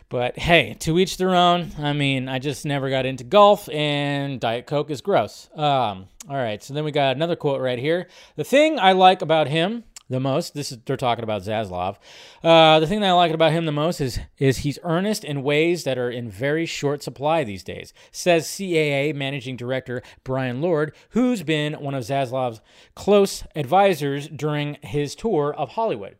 But 0.09 0.39
hey, 0.39 0.75
to 0.81 0.99
each 0.99 1.19
their 1.19 1.35
own. 1.35 1.71
I 1.79 1.93
mean, 1.93 2.29
I 2.29 2.39
just 2.39 2.65
never 2.65 2.89
got 2.89 3.05
into 3.05 3.25
golf, 3.25 3.69
and 3.69 4.41
Diet 4.41 4.67
Coke 4.67 4.91
is 4.91 5.03
gross. 5.03 5.51
Um, 5.55 6.07
all 6.29 6.37
right, 6.37 6.63
so 6.63 6.73
then 6.73 6.85
we 6.85 6.93
got 6.93 7.15
another 7.15 7.37
quote 7.37 7.61
right 7.61 7.79
here. 7.79 8.09
The 8.37 8.45
thing 8.45 8.79
I 8.79 8.93
like 8.93 9.21
about 9.21 9.49
him 9.49 9.85
the 10.11 10.21
most, 10.21 10.55
this 10.55 10.73
is 10.73 10.79
they're 10.87 10.97
talking 10.97 11.23
about 11.23 11.43
Zaslav. 11.43 11.97
Uh, 12.43 12.81
the 12.81 12.87
thing 12.87 13.01
that 13.01 13.11
I 13.11 13.13
like 13.13 13.33
about 13.33 13.53
him 13.53 13.67
the 13.67 13.73
most 13.73 14.01
is 14.01 14.19
is 14.39 14.59
he's 14.59 14.79
earnest 14.83 15.23
in 15.23 15.43
ways 15.43 15.85
that 15.85 15.99
are 15.99 16.11
in 16.11 16.31
very 16.31 16.65
short 16.65 17.03
supply 17.03 17.45
these 17.45 17.63
days. 17.63 17.93
Says 18.11 18.47
CAA 18.47 19.15
managing 19.15 19.57
director 19.57 20.03
Brian 20.25 20.61
Lord, 20.61 20.95
who's 21.11 21.43
been 21.43 21.75
one 21.75 21.95
of 21.95 22.05
Zaslav's 22.05 22.61
close 22.95 23.45
advisors 23.55 24.29
during 24.29 24.79
his 24.83 25.15
tour 25.15 25.55
of 25.55 25.71
Hollywood. 25.71 26.17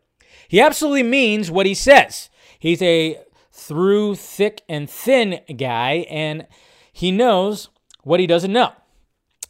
He 0.47 0.61
absolutely 0.61 1.03
means 1.03 1.49
what 1.49 1.65
he 1.65 1.73
says. 1.73 2.29
He's 2.59 2.81
a 2.81 3.19
through 3.51 4.15
thick 4.15 4.61
and 4.69 4.89
thin 4.89 5.41
guy, 5.57 6.05
and 6.09 6.47
he 6.93 7.11
knows 7.11 7.69
what 8.03 8.19
he 8.19 8.27
doesn't 8.27 8.53
know. 8.53 8.73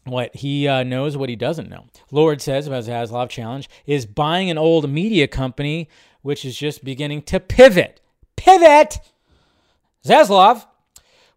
What 0.09 0.35
he 0.35 0.67
uh, 0.67 0.83
knows, 0.83 1.17
what 1.17 1.29
he 1.29 1.35
doesn't 1.35 1.69
know. 1.69 1.85
Lord 2.11 2.41
says 2.41 2.67
about 2.67 2.83
Zaslav 2.83 3.29
Challenge 3.29 3.69
is 3.85 4.05
buying 4.05 4.49
an 4.49 4.57
old 4.57 4.89
media 4.89 5.27
company 5.27 5.87
which 6.21 6.43
is 6.43 6.57
just 6.57 6.83
beginning 6.83 7.21
to 7.23 7.39
pivot. 7.39 8.01
Pivot! 8.35 8.99
Zaslav 10.05 10.65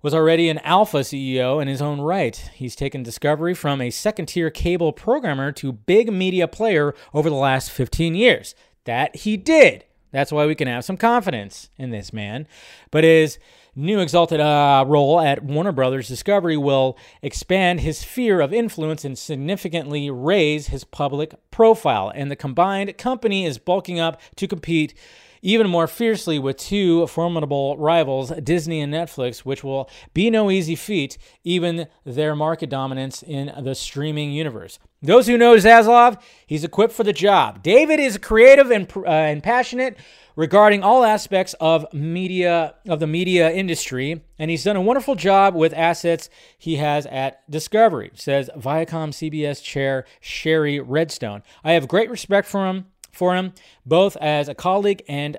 was 0.02 0.14
already 0.14 0.48
an 0.48 0.58
alpha 0.58 0.98
CEO 0.98 1.62
in 1.62 1.68
his 1.68 1.80
own 1.80 2.00
right. 2.00 2.36
He's 2.54 2.74
taken 2.74 3.02
Discovery 3.02 3.54
from 3.54 3.80
a 3.80 3.90
second 3.90 4.26
tier 4.26 4.50
cable 4.50 4.92
programmer 4.92 5.52
to 5.52 5.72
big 5.72 6.12
media 6.12 6.48
player 6.48 6.94
over 7.14 7.30
the 7.30 7.36
last 7.36 7.70
15 7.70 8.14
years. 8.14 8.54
That 8.84 9.14
he 9.16 9.36
did. 9.36 9.84
That's 10.10 10.32
why 10.32 10.46
we 10.46 10.56
can 10.56 10.68
have 10.68 10.84
some 10.84 10.96
confidence 10.96 11.70
in 11.78 11.90
this 11.90 12.12
man. 12.12 12.48
But 12.90 13.04
his 13.04 13.38
new 13.74 14.00
exalted 14.00 14.40
uh, 14.40 14.84
role 14.86 15.20
at 15.20 15.42
Warner 15.42 15.72
Brothers 15.72 16.08
Discovery 16.08 16.56
will 16.56 16.98
expand 17.22 17.80
his 17.80 17.98
sphere 17.98 18.40
of 18.40 18.52
influence 18.52 19.04
and 19.04 19.18
significantly 19.18 20.10
raise 20.10 20.68
his 20.68 20.84
public 20.84 21.34
profile. 21.50 22.12
And 22.14 22.30
the 22.30 22.36
combined 22.36 22.96
company 22.98 23.46
is 23.46 23.58
bulking 23.58 23.98
up 23.98 24.20
to 24.36 24.46
compete 24.46 24.94
even 25.42 25.68
more 25.68 25.88
fiercely 25.88 26.38
with 26.38 26.56
two 26.56 27.06
formidable 27.08 27.76
rivals, 27.76 28.30
Disney 28.42 28.80
and 28.80 28.94
Netflix, 28.94 29.38
which 29.38 29.64
will 29.64 29.90
be 30.14 30.30
no 30.30 30.50
easy 30.50 30.76
feat, 30.76 31.18
even 31.42 31.88
their 32.04 32.36
market 32.36 32.70
dominance 32.70 33.24
in 33.24 33.52
the 33.64 33.74
streaming 33.74 34.30
universe. 34.30 34.78
Those 35.02 35.26
who 35.26 35.36
know 35.36 35.56
Zaslav, 35.56 36.22
he's 36.46 36.62
equipped 36.62 36.94
for 36.94 37.02
the 37.02 37.12
job. 37.12 37.60
David 37.60 37.98
is 37.98 38.18
creative 38.18 38.70
and, 38.70 38.90
uh, 38.96 39.08
and 39.08 39.42
passionate 39.42 39.96
regarding 40.36 40.82
all 40.82 41.04
aspects 41.04 41.54
of 41.60 41.86
media 41.92 42.74
of 42.86 43.00
the 43.00 43.06
media 43.06 43.50
industry, 43.50 44.22
and 44.38 44.50
he's 44.50 44.64
done 44.64 44.76
a 44.76 44.80
wonderful 44.80 45.14
job 45.14 45.54
with 45.54 45.72
assets 45.74 46.28
he 46.58 46.76
has 46.76 47.06
at 47.06 47.48
Discovery, 47.50 48.10
says 48.14 48.50
Viacom 48.56 49.10
CBS 49.10 49.62
chair 49.62 50.04
Shari 50.20 50.80
Redstone. 50.80 51.42
I 51.64 51.72
have 51.72 51.88
great 51.88 52.10
respect 52.10 52.48
for 52.48 52.66
him 52.66 52.86
for 53.12 53.36
him, 53.36 53.52
both 53.84 54.16
as 54.16 54.48
a 54.48 54.54
colleague 54.54 55.02
and 55.06 55.36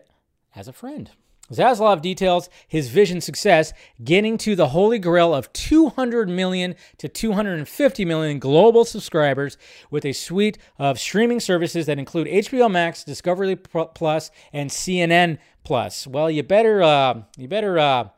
as 0.56 0.68
a 0.68 0.74
friend. 0.74 1.10
Zaslav 1.52 2.02
details 2.02 2.50
his 2.68 2.90
vision 2.90 3.20
success 3.20 3.74
getting 4.04 4.38
to 4.40 4.56
the 4.56 4.70
holy 4.70 4.98
grail 4.98 5.34
of 5.34 5.52
200 5.54 6.30
million 6.30 6.76
to 6.98 7.10
250 7.10 8.06
million 8.06 8.40
global 8.40 8.86
subscribers 8.86 9.58
with 9.92 10.06
a 10.06 10.14
suite 10.14 10.58
of 10.80 11.00
streaming 11.00 11.40
services 11.40 11.86
that 11.86 12.00
include 12.00 12.28
HBO 12.28 12.72
Max, 12.72 13.04
Discovery 13.04 13.56
Plus, 13.58 14.32
and 14.54 14.70
CNN 14.70 15.38
Plus. 15.64 16.08
Well, 16.08 16.32
you 16.32 16.44
better 16.44 16.82
uh, 16.82 17.24
you 17.38 17.48
better 17.48 17.78
uh, 17.78 18.10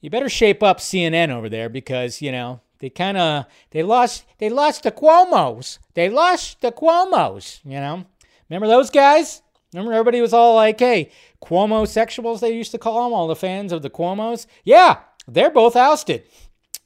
you 0.00 0.08
better 0.08 0.28
shape 0.28 0.62
up 0.62 0.78
CNN 0.78 1.30
over 1.30 1.48
there 1.48 1.68
because 1.68 2.22
you 2.22 2.30
know 2.30 2.60
they 2.78 2.90
kind 2.90 3.16
of 3.16 3.46
they 3.70 3.82
lost 3.82 4.24
they 4.38 4.48
lost 4.48 4.84
the 4.84 4.92
Cuomo's. 4.92 5.80
They 5.94 6.08
lost 6.08 6.60
the 6.60 6.72
Cuomo's. 6.72 7.60
You 7.64 7.80
know, 7.80 8.04
remember 8.48 8.68
those 8.68 8.90
guys? 8.90 9.42
Remember, 9.72 9.92
everybody 9.92 10.20
was 10.20 10.32
all 10.32 10.56
like, 10.56 10.80
hey, 10.80 11.12
Cuomo 11.42 11.82
sexuals, 11.84 12.40
they 12.40 12.54
used 12.54 12.72
to 12.72 12.78
call 12.78 13.04
them, 13.04 13.12
all 13.12 13.28
the 13.28 13.36
fans 13.36 13.72
of 13.72 13.82
the 13.82 13.90
Cuomos. 13.90 14.46
Yeah, 14.64 14.98
they're 15.26 15.50
both 15.50 15.76
ousted. 15.76 16.24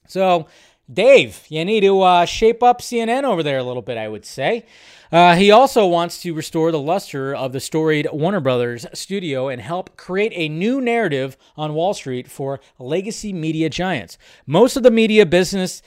So, 0.07 0.47
Dave, 0.93 1.45
you 1.49 1.65
need 1.65 1.81
to 1.81 2.03
uh, 2.03 2.25
shape 2.27 2.63
up 2.63 2.83
CNN 2.83 3.25
over 3.25 3.43
there 3.43 3.59
a 3.59 3.63
little 3.63 3.83
bit, 3.83 3.97
I 3.97 4.09
would 4.09 4.27
say. 4.27 4.67
Uh, 5.11 5.35
he 5.37 5.51
also 5.51 5.87
wants 5.87 6.21
to 6.23 6.35
restore 6.35 6.73
the 6.73 6.79
luster 6.79 7.35
of 7.35 7.53
the 7.53 7.61
storied 7.61 8.09
Warner 8.13 8.41
Brothers 8.41 8.85
studio 8.93 9.49
and 9.49 9.63
help 9.63 9.97
create 9.97 10.33
a 10.35 10.49
new 10.49 10.81
narrative 10.81 11.37
on 11.57 11.75
Wall 11.75 11.95
Street 11.95 12.29
for 12.29 12.61
legacy 12.79 13.33
media 13.33 13.71
giants. 13.71 14.19
Most 14.47 14.77
of 14.77 14.83
the 14.83 14.91
media 14.91 15.25
business 15.25 15.83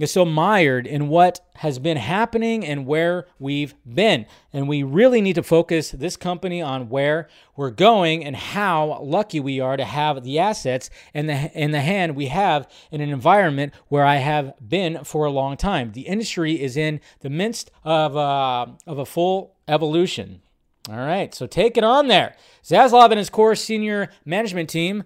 is 0.00 0.10
so 0.10 0.24
mired 0.24 0.86
in 0.86 1.08
what 1.08 1.40
has 1.56 1.78
been 1.78 1.98
happening 1.98 2.64
and 2.64 2.86
where 2.86 3.26
we've 3.38 3.74
been. 3.86 4.24
And 4.52 4.66
we 4.66 4.82
really 4.82 5.20
need 5.20 5.34
to 5.34 5.42
focus 5.42 5.90
this 5.90 6.16
company 6.16 6.62
on 6.62 6.88
where 6.88 7.28
we're 7.54 7.70
going 7.70 8.24
and 8.24 8.34
how 8.34 9.00
lucky 9.02 9.40
we 9.40 9.60
are 9.60 9.76
to 9.76 9.84
have 9.84 10.24
the 10.24 10.38
assets 10.38 10.88
and 11.12 11.28
the 11.28 11.50
in 11.52 11.72
the 11.72 11.82
hand 11.82 12.16
we 12.16 12.26
have 12.26 12.66
in 12.90 13.00
an 13.02 13.10
environment 13.10 13.74
where 13.88 14.06
I 14.06 14.16
have 14.16 14.54
been 14.66 15.04
for 15.04 15.26
a 15.26 15.30
long 15.30 15.56
time. 15.56 15.92
The 15.92 16.02
industry 16.02 16.60
is 16.60 16.76
in 16.76 17.00
the 17.20 17.30
midst 17.30 17.70
of 17.84 18.16
uh, 18.16 18.66
of 18.86 18.98
a 18.98 19.04
full 19.04 19.54
evolution. 19.68 20.40
All 20.88 20.96
right, 20.96 21.34
so 21.34 21.46
take 21.46 21.76
it 21.76 21.84
on 21.84 22.08
there. 22.08 22.34
Zaslav 22.64 23.10
and 23.10 23.18
his 23.18 23.28
core 23.28 23.54
senior 23.54 24.08
management 24.24 24.70
team. 24.70 25.04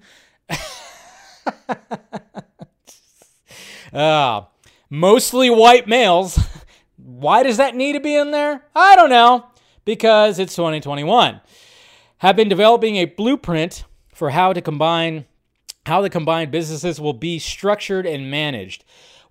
Ah 3.97 4.49
mostly 4.95 5.51
white 5.51 5.87
males. 5.87 6.39
Why 6.97 7.43
does 7.43 7.57
that 7.57 7.75
need 7.75 7.95
to 7.95 8.01
be 8.01 8.15
in 8.15 8.31
there? 8.31 8.63
I 8.75 8.97
don't 8.97 9.11
know. 9.11 9.47
Because 9.85 10.39
it's 10.39 10.57
2021. 10.57 11.41
Have 12.19 12.37
been 12.37 12.49
developing 12.49 12.97
a 12.97 13.05
blueprint 13.05 13.85
for 14.15 14.31
how 14.31 14.53
to 14.53 14.63
combine 14.63 15.27
how 15.87 16.01
the 16.01 16.09
combined 16.09 16.51
businesses 16.51 16.99
will 16.99 17.13
be 17.13 17.39
structured 17.39 18.07
and 18.07 18.31
managed. 18.31 18.84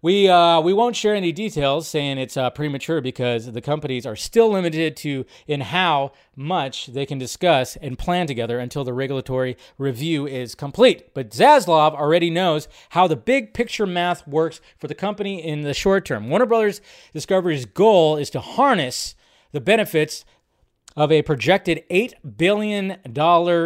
We, 0.03 0.27
uh, 0.27 0.59
we 0.59 0.73
won't 0.73 0.97
share 0.97 1.15
any 1.15 1.31
details 1.31 1.87
saying 1.87 2.17
it's 2.17 2.35
uh, 2.35 2.49
premature 2.49 2.99
because 2.99 3.49
the 3.49 3.61
companies 3.61 4.05
are 4.05 4.17
still 4.17 4.51
limited 4.51 4.97
to 4.97 5.25
in 5.47 5.61
how 5.61 6.11
much 6.35 6.87
they 6.87 7.05
can 7.05 7.17
discuss 7.17 7.77
and 7.77 7.97
plan 7.97 8.27
together 8.27 8.59
until 8.59 8.83
the 8.83 8.91
regulatory 8.91 9.55
review 9.77 10.27
is 10.27 10.55
complete. 10.55 11.13
But 11.13 11.29
Zaslav 11.29 11.93
already 11.93 12.29
knows 12.29 12.67
how 12.89 13.07
the 13.07 13.15
big 13.15 13.53
picture 13.53 13.85
math 13.85 14.27
works 14.27 14.59
for 14.77 14.89
the 14.89 14.93
company 14.93 15.41
in 15.41 15.61
the 15.61 15.73
short 15.73 16.03
term. 16.03 16.29
Warner 16.29 16.47
Brothers 16.47 16.81
Discovery's 17.13 17.63
goal 17.63 18.17
is 18.17 18.29
to 18.31 18.41
harness 18.41 19.15
the 19.53 19.61
benefits 19.61 20.25
of 20.97 21.13
a 21.13 21.21
projected 21.21 21.81
$8 21.89 22.37
billion 22.37 22.97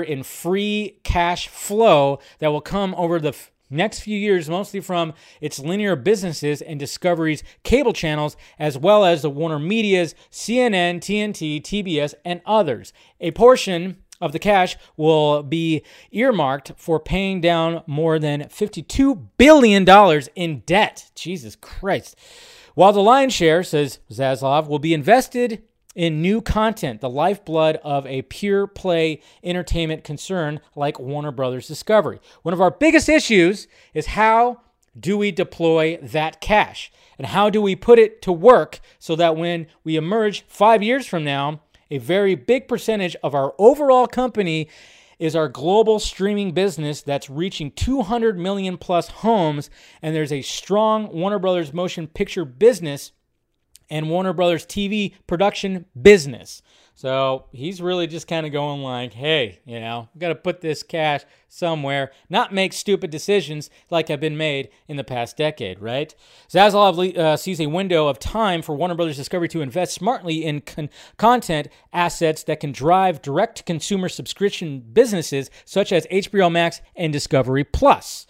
in 0.08 0.22
free 0.22 1.00
cash 1.04 1.48
flow 1.48 2.20
that 2.38 2.50
will 2.50 2.62
come 2.62 2.94
over 2.96 3.20
the 3.20 3.30
f- 3.30 3.52
next 3.70 4.00
few 4.00 4.18
years, 4.18 4.50
mostly 4.50 4.80
from 4.80 5.14
its 5.42 5.60
linear 5.60 5.96
businesses 5.96 6.62
and 6.62 6.80
Discovery's 6.80 7.44
cable 7.64 7.94
channels, 7.94 8.38
as 8.60 8.78
well 8.78 9.06
as 9.06 9.22
the 9.22 9.30
Warner 9.30 9.60
Media's 9.60 10.16
CNN, 10.32 10.98
TNT, 10.98 11.62
TBS, 11.62 12.14
and 12.26 12.42
others. 12.46 12.94
A 13.20 13.32
portion 13.32 13.98
of 14.20 14.32
the 14.32 14.40
cash 14.40 14.76
will 14.96 15.44
be 15.44 15.84
earmarked 16.12 16.74
for 16.78 17.00
paying 17.00 17.42
down 17.42 17.84
more 17.88 18.20
than 18.20 18.42
$52 18.42 19.28
billion 19.38 19.86
in 20.36 20.60
debt. 20.66 21.12
Jesus 21.16 21.56
Christ. 21.56 22.16
While 22.74 22.94
the 22.94 23.02
lion's 23.02 23.34
share, 23.34 23.64
says 23.64 24.00
Zaslav, 24.12 24.68
will 24.68 24.80
be 24.80 24.94
invested 24.94 25.64
in 25.98 26.22
new 26.22 26.40
content, 26.42 27.02
the 27.02 27.10
lifeblood 27.10 27.78
of 27.84 28.06
a 28.06 28.22
pure 28.22 28.68
play 28.68 29.20
entertainment 29.44 30.04
concern 30.04 30.60
like 30.76 31.00
Warner 31.00 31.32
Brothers 31.32 31.68
Discovery. 31.68 32.20
One 32.44 32.54
of 32.54 32.62
our 32.62 32.70
biggest 32.70 33.10
issues 33.10 33.68
is 33.96 34.06
how 34.06 34.62
do 34.98 35.18
we 35.18 35.32
deploy 35.32 35.98
that 35.98 36.40
cash? 36.40 36.92
And 37.18 37.26
how 37.26 37.50
do 37.50 37.64
we 37.64 37.76
put 37.76 37.98
it 37.98 38.22
to 38.22 38.32
work 38.32 38.80
so 39.00 39.16
that 39.16 39.36
when 39.36 39.66
we 39.84 39.96
emerge 39.96 40.46
five 40.48 40.84
years 40.84 41.08
from 41.08 41.24
now, 41.24 41.62
a 41.90 41.98
very 41.98 42.36
big 42.36 42.68
percentage 42.68 43.16
of 43.24 43.34
our 43.34 43.56
overall 43.58 44.06
company 44.06 44.70
is 45.18 45.36
our 45.36 45.50
global 45.50 45.98
streaming 45.98 46.52
business 46.52 47.02
that's 47.02 47.28
reaching 47.28 47.72
200 47.72 48.38
million 48.38 48.78
plus 48.78 49.08
homes, 49.08 49.72
and 50.04 50.16
there's 50.16 50.32
a 50.32 50.44
strong 50.44 51.12
Warner 51.12 51.40
Brothers 51.40 51.74
motion 51.74 52.06
picture 52.06 52.46
business 52.46 53.14
and 53.90 54.10
Warner 54.10 54.34
Brothers 54.34 54.66
TV 54.66 55.14
production 55.28 55.86
business. 56.00 56.62
So 56.98 57.46
he's 57.52 57.80
really 57.80 58.08
just 58.08 58.28
kind 58.28 58.48
of 58.48 58.52
going 58.52 58.82
like, 58.82 59.14
hey, 59.14 59.60
you 59.66 59.80
know, 59.80 60.10
got 60.18 60.30
to 60.30 60.36
put 60.36 60.62
this 60.62 60.82
cash 60.82 61.22
somewhere, 61.48 62.12
not 62.28 62.52
make 62.52 62.74
stupid 62.74 63.12
decisions 63.12 63.70
like 63.92 64.08
have 64.08 64.20
been 64.20 64.36
made 64.36 64.70
in 64.88 64.98
the 64.98 65.04
past 65.04 65.38
decade, 65.38 65.80
right? 65.80 66.16
Zaslav 66.50 67.16
uh, 67.16 67.38
sees 67.38 67.62
a 67.62 67.68
window 67.68 68.08
of 68.08 68.18
time 68.18 68.64
for 68.64 68.76
Warner 68.76 68.96
Brothers 68.96 69.16
Discovery 69.16 69.48
to 69.50 69.62
invest 69.62 69.94
smartly 69.94 70.44
in 70.44 70.62
con- 70.62 70.90
content 71.18 71.68
assets 71.94 72.42
that 72.46 72.60
can 72.60 72.72
drive 72.72 73.22
direct 73.22 73.58
to 73.58 73.64
consumer 73.64 74.10
subscription 74.10 74.80
businesses 74.80 75.52
such 75.66 75.92
as 75.92 76.08
HBO 76.08 76.52
Max 76.52 76.82
and 76.96 77.14
Discovery 77.14 77.64
Plus. 77.64 78.26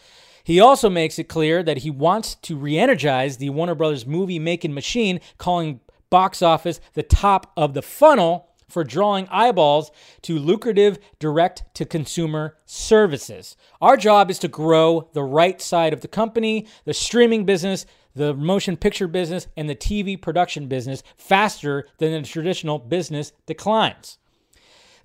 He 0.47 0.61
also 0.61 0.89
makes 0.89 1.19
it 1.19 1.25
clear 1.25 1.61
that 1.61 1.79
he 1.79 1.89
wants 1.89 2.35
to 2.35 2.55
re 2.55 2.79
energize 2.79 3.35
the 3.35 3.49
Warner 3.49 3.75
Brothers 3.75 4.05
movie 4.05 4.39
making 4.39 4.73
machine, 4.73 5.19
calling 5.37 5.81
box 6.09 6.41
office 6.41 6.79
the 6.93 7.03
top 7.03 7.51
of 7.57 7.73
the 7.73 7.81
funnel 7.81 8.47
for 8.69 8.85
drawing 8.85 9.27
eyeballs 9.27 9.91
to 10.21 10.39
lucrative 10.39 10.99
direct 11.19 11.65
to 11.73 11.83
consumer 11.83 12.55
services. 12.65 13.57
Our 13.81 13.97
job 13.97 14.31
is 14.31 14.39
to 14.39 14.47
grow 14.47 15.09
the 15.11 15.21
right 15.21 15.61
side 15.61 15.91
of 15.91 15.99
the 15.99 16.07
company, 16.07 16.65
the 16.85 16.93
streaming 16.93 17.43
business, 17.43 17.85
the 18.15 18.33
motion 18.33 18.77
picture 18.77 19.09
business, 19.09 19.47
and 19.57 19.69
the 19.69 19.75
TV 19.75 20.15
production 20.15 20.69
business 20.69 21.03
faster 21.17 21.89
than 21.97 22.13
the 22.13 22.25
traditional 22.25 22.79
business 22.79 23.33
declines. 23.47 24.17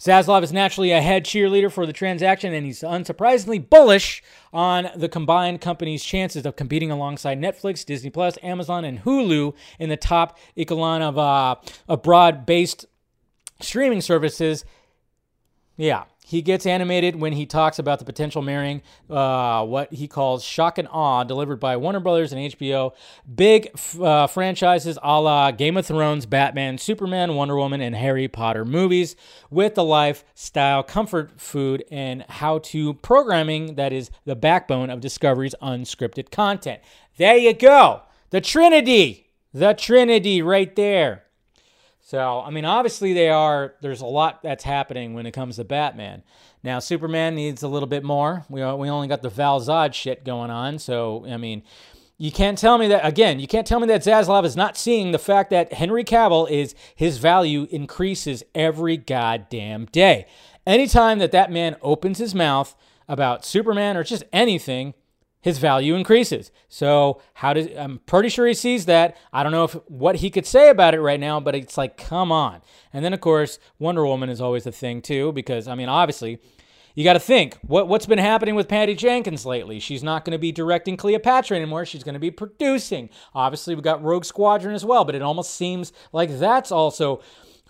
Zaslav 0.03 0.43
is 0.43 0.53
naturally 0.53 0.91
a 0.91 1.01
head 1.01 1.25
cheerleader 1.25 1.71
for 1.71 1.87
the 1.87 1.93
transaction, 1.93 2.53
and 2.53 2.67
he's 2.67 2.81
unsurprisingly 2.81 3.71
bullish 3.71 4.21
on 4.53 4.89
the 4.97 5.09
combined 5.09 5.61
company's 5.61 6.03
chances 6.03 6.45
of 6.45 6.57
competing 6.57 6.91
alongside 6.91 7.41
Netflix, 7.41 7.85
Disney 7.85 8.11
Plus, 8.11 8.37
Amazon, 8.43 8.85
and 8.85 9.05
Hulu 9.05 9.55
in 9.79 9.91
the 9.91 9.97
top 9.97 10.39
echelon 10.57 11.03
of, 11.03 11.19
uh, 11.19 11.55
of 11.89 12.03
broad-based 12.03 12.85
streaming 13.61 14.01
services. 14.01 14.65
Yeah, 15.77 16.03
he 16.33 16.41
gets 16.41 16.65
animated 16.65 17.17
when 17.17 17.35
he 17.35 17.45
talks 17.45 17.79
about 17.79 17.99
the 17.99 18.07
potential 18.07 18.41
marrying 18.41 18.81
uh, 19.11 19.63
what 19.67 19.93
he 19.93 20.09
calls 20.09 20.43
shock 20.43 20.79
and 20.79 20.89
awe 20.91 21.25
delivered 21.25 21.61
by 21.61 21.77
Warner 21.77 22.01
Brothers 22.01 22.33
and 22.33 22.41
HBO. 22.41 22.93
Big 23.35 23.69
uh, 24.01 24.27
franchises 24.27 24.99
a 25.03 25.21
la 25.21 25.51
Game 25.51 25.77
of 25.77 25.85
Thrones, 25.85 26.25
Batman, 26.25 26.79
Superman, 26.79 27.35
Wonder 27.35 27.57
Woman, 27.57 27.83
and 27.83 27.95
Harry 27.95 28.29
Potter 28.29 28.65
movies 28.65 29.15
with 29.51 29.75
the 29.75 29.85
lifestyle, 29.85 30.83
comfort 30.83 31.39
food, 31.39 31.85
and 31.91 32.25
how 32.31 32.61
to 32.61 32.95
programming 32.95 33.75
that 33.75 33.93
is 33.93 34.11
the 34.25 34.35
backbone 34.35 34.89
of 34.89 35.03
Discovery's 35.03 35.55
unscripted 35.61 36.31
content. 36.31 36.81
There 37.19 37.37
you 37.37 37.53
go. 37.53 38.05
The 38.31 38.41
Trinity. 38.41 39.35
The 39.53 39.75
Trinity 39.75 40.41
right 40.41 40.75
there. 40.77 41.25
So, 42.05 42.41
I 42.41 42.51
mean, 42.51 42.65
obviously 42.65 43.13
they 43.13 43.29
are. 43.29 43.75
There's 43.81 44.01
a 44.01 44.07
lot 44.07 44.43
that's 44.43 44.65
happening 44.65 45.15
when 45.15 45.25
it 45.25 45.31
comes 45.31 45.57
to 45.57 45.65
Batman. 45.65 46.25
Now, 46.65 46.81
Superman 46.81 47.37
needs 47.37 47.63
a 47.63 47.69
little 47.69 47.89
bit 47.89 48.03
more. 48.03 48.45
We 48.49 48.61
uh, 48.61 48.75
we 48.75 48.91
only 48.91 49.09
got 49.09 49.23
the 49.23 49.31
Val 49.31 49.61
Zod 49.61 49.95
shit 49.95 50.25
going 50.25 50.51
on. 50.51 50.79
So, 50.81 51.25
I 51.27 51.37
mean, 51.37 51.63
you 52.19 52.33
can't 52.33 52.59
tell 52.59 52.77
me 52.77 52.89
that 52.89 53.07
again. 53.07 53.39
You 53.41 53.47
can't 53.47 53.67
tell 53.67 53.81
me 53.81 53.87
that 53.87 54.03
Zaslav 54.03 54.45
is 54.45 54.57
not 54.57 54.77
seeing 54.77 55.13
the 55.13 55.19
fact 55.19 55.51
that 55.51 55.73
Henry 55.73 56.05
Cavill 56.05 56.51
is 56.51 56.75
his 56.95 57.19
value 57.19 57.67
increases 57.71 58.43
every 58.55 58.97
goddamn 58.97 59.87
day. 59.87 60.27
Anytime 60.67 61.19
that 61.21 61.33
that 61.33 61.51
man 61.51 61.77
opens 61.83 62.19
his 62.19 62.35
mouth 62.35 62.77
about 63.09 63.45
Superman 63.45 63.97
or 63.97 64.05
just 64.05 64.25
anything, 64.33 64.95
his 65.43 65.59
value 65.59 65.95
increases. 65.95 66.51
So 66.69 67.21
how 67.35 67.53
does 67.53 67.67
I'm 67.77 67.99
pretty 68.07 68.31
sure 68.31 68.47
he 68.47 68.55
sees 68.55 68.87
that. 68.87 69.17
I 69.33 69.43
don't 69.43 69.53
know 69.53 69.65
if 69.65 69.73
what 69.89 70.17
he 70.17 70.31
could 70.31 70.47
say 70.47 70.71
about 70.71 70.95
it 70.95 71.01
right 71.01 71.21
now, 71.21 71.41
but 71.41 71.55
it's 71.55 71.77
like 71.77 71.97
come 71.99 72.33
on. 72.33 72.63
And 72.93 73.05
then 73.05 73.13
of 73.13 73.21
course 73.21 73.59
Wonder 73.79 74.07
Woman 74.07 74.31
is 74.31 74.41
always 74.41 74.67
a 74.67 74.73
thing 74.73 75.03
too 75.03 75.33
because 75.33 75.69
I 75.69 75.75
mean 75.75 75.89
obviously 75.89 76.39
you 76.95 77.05
got 77.05 77.15
to 77.15 77.21
think 77.21 77.59
what 77.63 77.89
what's 77.89 78.07
been 78.07 78.19
happening 78.19 78.55
with 78.55 78.69
Patty 78.69 78.95
Jenkins 78.95 79.45
lately. 79.45 79.81
She's 79.81 80.03
not 80.03 80.25
going 80.25 80.33
to 80.33 80.39
be 80.39 80.53
directing 80.53 80.97
Cleopatra 80.97 81.57
anymore. 81.57 81.85
She's 81.85 82.05
going 82.05 82.15
to 82.15 82.21
be 82.21 82.31
producing. 82.31 83.11
Obviously 83.35 83.75
we 83.75 83.83
got 83.83 84.03
Rogue 84.03 84.25
Squadron 84.25 84.75
as 84.75 84.85
well, 84.85 85.05
but 85.05 85.17
it 85.17 85.23
almost 85.23 85.55
seems 85.55 85.93
like 86.13 86.39
that's 86.39 86.71
also 86.71 87.21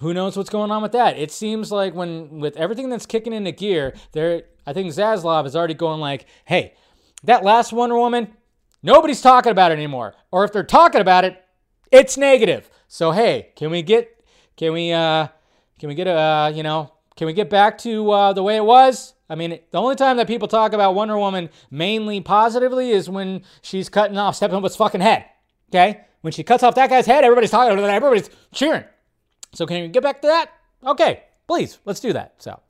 who 0.01 0.13
knows 0.13 0.37
what's 0.37 0.51
going 0.51 0.71
on 0.71 0.83
with 0.83 0.93
that? 0.93 1.17
It 1.17 1.31
seems 1.31 1.73
like 1.73 1.95
when 1.95 2.41
with 2.41 2.57
everything 2.57 2.91
that's 2.91 3.07
kicking 3.07 3.33
into 3.33 3.53
gear, 3.53 3.95
there 4.13 4.43
I 4.67 4.75
think 4.75 4.93
Zaslav 4.93 5.47
is 5.47 5.57
already 5.57 5.75
going 5.75 6.01
like, 6.01 6.27
"Hey, 6.45 6.75
that 7.25 7.45
last 7.45 7.73
Wonder 7.73 7.97
Woman, 7.97 8.35
nobody's 8.83 9.21
talking 9.21 9.53
about 9.53 9.71
it 9.71 9.75
anymore. 9.75 10.15
Or 10.31 10.45
if 10.45 10.53
they're 10.53 10.65
talking 10.65 11.01
about 11.01 11.25
it, 11.25 11.43
it's 11.91 12.17
negative. 12.17 12.71
So 12.89 13.13
hey, 13.13 13.53
can 13.57 13.71
we 13.71 13.83
get 13.83 14.25
can 14.57 14.73
we 14.73 14.93
uh 14.93 15.29
can 15.79 15.89
we 15.89 15.95
get 15.95 16.07
a 16.07 16.19
uh, 16.19 16.53
you 16.55 16.63
know 16.63 16.93
can 17.17 17.27
we 17.27 17.33
get 17.33 17.51
back 17.51 17.79
to 17.79 18.11
uh, 18.11 18.33
the 18.33 18.43
way 18.43 18.57
it 18.57 18.65
was? 18.65 19.15
I 19.29 19.35
mean, 19.35 19.59
the 19.71 19.81
only 19.81 19.97
time 19.97 20.17
that 20.19 20.27
people 20.27 20.49
talk 20.49 20.73
about 20.73 20.95
Wonder 20.95 21.19
Woman 21.19 21.51
mainly 21.71 22.21
positively 22.21 22.91
is 22.91 23.09
when 23.09 23.43
she's 23.63 23.89
cutting 23.89 24.19
off 24.19 24.39
Steppenwolf's 24.39 24.77
fucking 24.77 25.01
head. 25.01 25.25
Okay, 25.71 26.03
when 26.21 26.33
she 26.33 26.43
cuts 26.43 26.63
off 26.63 26.75
that 26.75 26.91
guy's 26.91 27.07
head, 27.07 27.25
everybody's 27.25 27.51
talking 27.51 27.73
about 27.73 27.89
it. 27.89 27.95
Everybody's 27.95 28.31
cheering. 28.53 28.85
So 29.53 29.67
can 29.67 29.83
we 29.83 29.89
get 29.89 30.03
back 30.03 30.23
to 30.23 30.29
that? 30.29 30.51
Okay, 30.85 31.25
please, 31.47 31.79
let's 31.85 32.01
do 32.01 32.13
that. 32.13 32.35
So, 32.39 32.61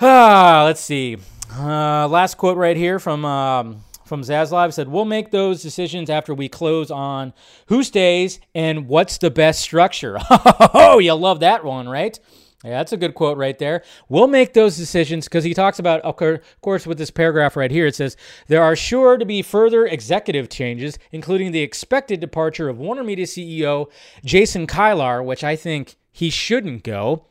ah, 0.00 0.62
let's 0.66 0.80
see. 0.80 1.18
Uh, 1.56 2.06
last 2.08 2.36
quote 2.36 2.56
right 2.56 2.76
here 2.76 2.98
from 2.98 3.24
um, 3.24 3.84
from 4.04 4.22
Zaslav 4.22 4.72
said, 4.72 4.88
"We'll 4.88 5.04
make 5.04 5.30
those 5.30 5.62
decisions 5.62 6.10
after 6.10 6.34
we 6.34 6.48
close 6.48 6.90
on 6.90 7.32
who 7.66 7.82
stays 7.82 8.40
and 8.54 8.88
what's 8.88 9.18
the 9.18 9.30
best 9.30 9.60
structure." 9.60 10.18
oh, 10.30 10.98
you 10.98 11.14
love 11.14 11.40
that 11.40 11.64
one, 11.64 11.88
right? 11.88 12.18
Yeah, 12.64 12.70
that's 12.70 12.92
a 12.92 12.96
good 12.96 13.14
quote 13.14 13.38
right 13.38 13.56
there. 13.56 13.84
We'll 14.08 14.26
make 14.26 14.52
those 14.52 14.76
decisions 14.76 15.26
because 15.26 15.44
he 15.44 15.54
talks 15.54 15.78
about, 15.78 16.00
of 16.00 16.16
course, 16.60 16.86
with 16.88 16.98
this 16.98 17.10
paragraph 17.10 17.56
right 17.56 17.70
here, 17.70 17.86
it 17.86 17.94
says 17.94 18.16
there 18.48 18.64
are 18.64 18.74
sure 18.74 19.16
to 19.16 19.24
be 19.24 19.42
further 19.42 19.86
executive 19.86 20.48
changes, 20.48 20.98
including 21.12 21.52
the 21.52 21.60
expected 21.60 22.18
departure 22.18 22.68
of 22.68 22.76
Warner 22.76 23.04
Media 23.04 23.26
CEO 23.26 23.88
Jason 24.24 24.66
Kilar, 24.66 25.24
which 25.24 25.44
I 25.44 25.54
think 25.54 25.94
he 26.10 26.30
shouldn't 26.30 26.82
go. 26.82 27.26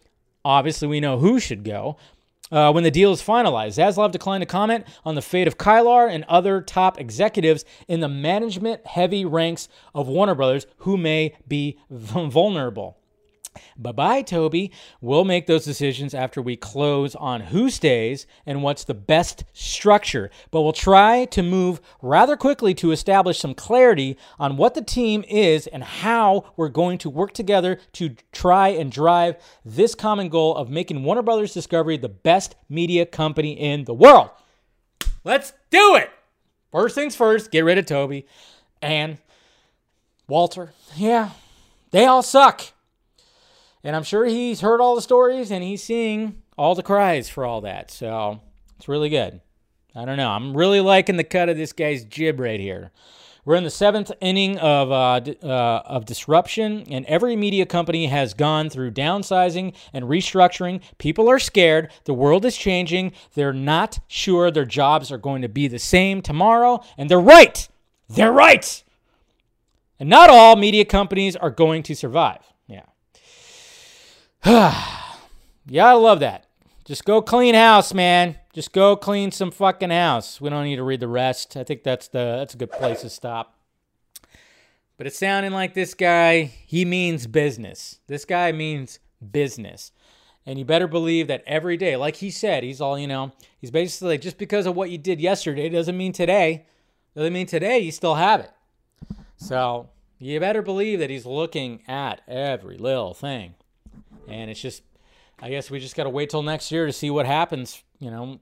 Obviously, 0.45 0.88
we 0.88 1.01
know 1.01 1.20
who 1.20 1.41
should 1.41 1.65
go, 1.65 1.97
uh, 2.52 2.72
when 2.72 2.84
the 2.84 2.91
deal 2.91 3.12
is 3.12 3.22
finalized. 3.22 3.78
Zaslav 3.78 4.12
declined 4.12 4.41
to 4.41 4.45
comment 4.45 4.86
on 5.06 5.16
the 5.16 5.22
fate 5.22 5.48
of 5.48 5.58
Kilar 5.58 6.10
and 6.10 6.24
other 6.26 6.62
top 6.62 7.00
executives 7.00 7.66
in 7.88 8.00
the 8.00 8.10
management 8.10 8.86
heavy 8.88 9.26
ranks 9.26 9.68
of 9.93 10.08
Warner 10.08 10.36
Brothers 10.36 10.68
who 10.78 10.98
may 10.98 11.36
be 11.48 11.80
vulnerable. 11.89 12.98
Bye 13.78 13.91
bye, 13.91 14.22
Toby. 14.22 14.72
We'll 15.01 15.26
make 15.26 15.47
those 15.47 15.66
decisions 15.66 16.14
after 16.14 16.41
we 16.41 16.55
close 16.55 17.16
on 17.16 17.41
who 17.41 17.70
stays 17.70 18.28
and 18.45 18.64
what's 18.64 18.84
the 18.84 18.93
best 18.93 19.43
structure. 19.53 20.30
But 20.51 20.62
we'll 20.62 20.74
try 20.74 21.26
to 21.26 21.43
move 21.43 21.82
rather 22.01 22.36
quickly 22.36 22.74
to 22.76 22.91
establish 22.91 23.39
some 23.39 23.53
clarity 23.53 24.18
on 24.39 24.58
what 24.58 24.74
the 24.74 24.84
team 24.84 25.24
is 25.28 25.68
and 25.68 25.84
how 25.84 26.53
we're 26.55 26.70
going 26.70 26.97
to 26.99 27.10
work 27.10 27.34
together 27.34 27.80
to 27.93 28.16
try 28.32 28.70
and 28.70 28.91
drive 28.91 29.36
this 29.64 29.95
common 29.95 30.30
goal 30.30 30.55
of 30.55 30.70
making 30.70 31.03
Warner 31.03 31.22
Brothers 31.22 31.53
Discovery 31.53 31.97
the 31.97 32.10
best 32.10 32.55
media 32.70 33.05
company 33.05 33.53
in 33.53 33.86
the 33.86 33.93
world. 33.93 34.30
Let's 35.24 35.53
do 35.70 35.95
it! 35.95 36.10
First 36.72 36.95
things 36.95 37.16
first, 37.16 37.51
get 37.51 37.64
rid 37.64 37.78
of 37.78 37.86
Toby 37.86 38.26
and 38.82 39.18
Walter. 40.28 40.74
Yeah, 40.95 41.32
they 41.91 42.05
all 42.05 42.22
suck. 42.22 42.62
And 43.84 43.95
I'm 43.95 44.03
sure 44.03 44.25
he's 44.25 44.61
heard 44.61 44.82
all 44.82 44.95
the 44.95 45.01
stories 45.01 45.51
and 45.51 45.63
he's 45.63 45.84
seeing 45.84 46.41
all 46.57 46.75
the 46.75 46.84
cries 46.84 47.30
for 47.30 47.45
all 47.45 47.61
that. 47.61 47.91
So 47.91 48.41
it's 48.78 48.88
really 48.88 49.09
good. 49.09 49.41
I 49.95 50.05
don't 50.05 50.17
know. 50.17 50.30
I'm 50.30 50.55
really 50.55 50.82
liking 50.82 51.17
the 51.17 51.23
cut 51.23 51.49
of 51.49 51.57
this 51.57 51.73
guy's 51.73 52.03
jib 52.03 52.39
right 52.39 52.59
here. 52.59 52.91
We're 53.45 53.55
in 53.55 53.63
the 53.63 53.69
seventh 53.69 54.11
inning 54.19 54.57
of 54.57 54.91
uh, 54.91 55.21
uh, 55.41 55.82
of 55.86 56.03
disruption, 56.03 56.84
and 56.91 57.05
every 57.05 57.38
media 57.38 57.65
company 57.65 58.07
has 58.07 58.34
gone 58.34 58.69
through 58.69 58.91
downsizing 58.91 59.73
and 59.93 60.03
restructuring. 60.03 60.82
People 60.97 61.30
are 61.30 61.39
scared. 61.39 61.89
The 62.03 62.13
world 62.13 62.43
is 62.43 62.57
changing. 62.57 63.13
They're 63.36 63.53
not 63.53 63.99
sure 64.09 64.51
their 64.51 64.65
jobs 64.65 65.13
are 65.13 65.17
going 65.17 65.43
to 65.43 65.47
be 65.47 65.69
the 65.69 65.80
same 65.80 66.21
tomorrow, 66.21 66.84
and 66.97 67.09
they're 67.09 67.21
right. 67.21 67.69
They're 68.09 68.34
right. 68.34 68.84
And 69.97 70.09
not 70.09 70.30
all 70.30 70.57
media 70.57 70.84
companies 70.84 71.38
are 71.38 71.49
going 71.49 71.84
to 71.84 71.95
survive. 71.95 72.41
Yeah, 75.70 75.88
I 75.88 75.94
love 75.94 76.22
that. 76.22 76.46
Just 76.86 77.04
go 77.04 77.22
clean 77.22 77.54
house, 77.54 77.94
man. 77.94 78.38
Just 78.54 78.72
go 78.72 78.96
clean 78.96 79.32
some 79.32 79.52
fucking 79.52 79.90
house. 79.90 80.40
We 80.40 80.50
don't 80.50 80.64
need 80.64 80.78
to 80.78 80.84
read 80.84 81.02
the 81.02 81.08
rest. 81.10 81.58
I 81.58 81.66
think 81.66 81.84
that's 81.84 82.08
the 82.08 82.38
that's 82.38 82.54
a 82.54 82.58
good 82.58 82.72
place 82.72 83.02
to 83.02 83.10
stop. 83.10 83.58
But 84.98 85.06
it's 85.06 85.20
sounding 85.20 85.52
like 85.52 85.74
this 85.74 85.94
guy, 85.94 86.44
he 86.66 86.86
means 86.86 87.28
business. 87.28 88.00
This 88.08 88.24
guy 88.24 88.52
means 88.54 89.00
business. 89.32 89.92
And 90.46 90.58
you 90.58 90.64
better 90.64 90.88
believe 90.88 91.28
that 91.28 91.44
every 91.46 91.76
day, 91.76 91.98
like 91.98 92.16
he 92.16 92.32
said, 92.32 92.64
he's 92.64 92.80
all, 92.80 92.98
you 92.98 93.06
know, 93.06 93.34
he's 93.60 93.70
basically 93.70 94.14
like, 94.14 94.22
just 94.22 94.38
because 94.38 94.66
of 94.66 94.76
what 94.76 94.90
you 94.90 94.98
did 94.98 95.20
yesterday 95.20 95.68
doesn't 95.68 95.98
mean 95.98 96.14
today. 96.14 96.66
Doesn't 97.16 97.34
mean 97.34 97.48
today 97.48 97.80
you 97.80 97.92
still 97.92 98.16
have 98.16 98.40
it. 98.40 98.52
So 99.36 99.90
you 100.18 100.40
better 100.40 100.62
believe 100.62 101.00
that 101.00 101.10
he's 101.10 101.26
looking 101.26 101.84
at 101.88 102.22
every 102.28 102.78
little 102.78 103.14
thing. 103.14 103.56
And 104.28 104.51
it's 104.51 104.61
just, 104.61 104.84
I 105.39 105.49
guess 105.49 105.71
we 105.71 105.80
just 105.80 105.95
got 105.95 106.03
to 106.03 106.09
wait 106.09 106.30
till 106.30 106.43
next 106.43 106.71
year 106.71 106.86
to 106.86 106.93
see 106.93 107.09
what 107.09 107.25
happens, 107.25 107.82
you 107.99 108.11
know, 108.11 108.39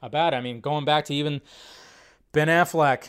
about 0.00 0.34
it. 0.34 0.36
I 0.36 0.40
mean, 0.40 0.60
going 0.60 0.84
back 0.84 1.06
to 1.06 1.14
even 1.14 1.40
Ben 2.32 2.48
Affleck, 2.48 3.08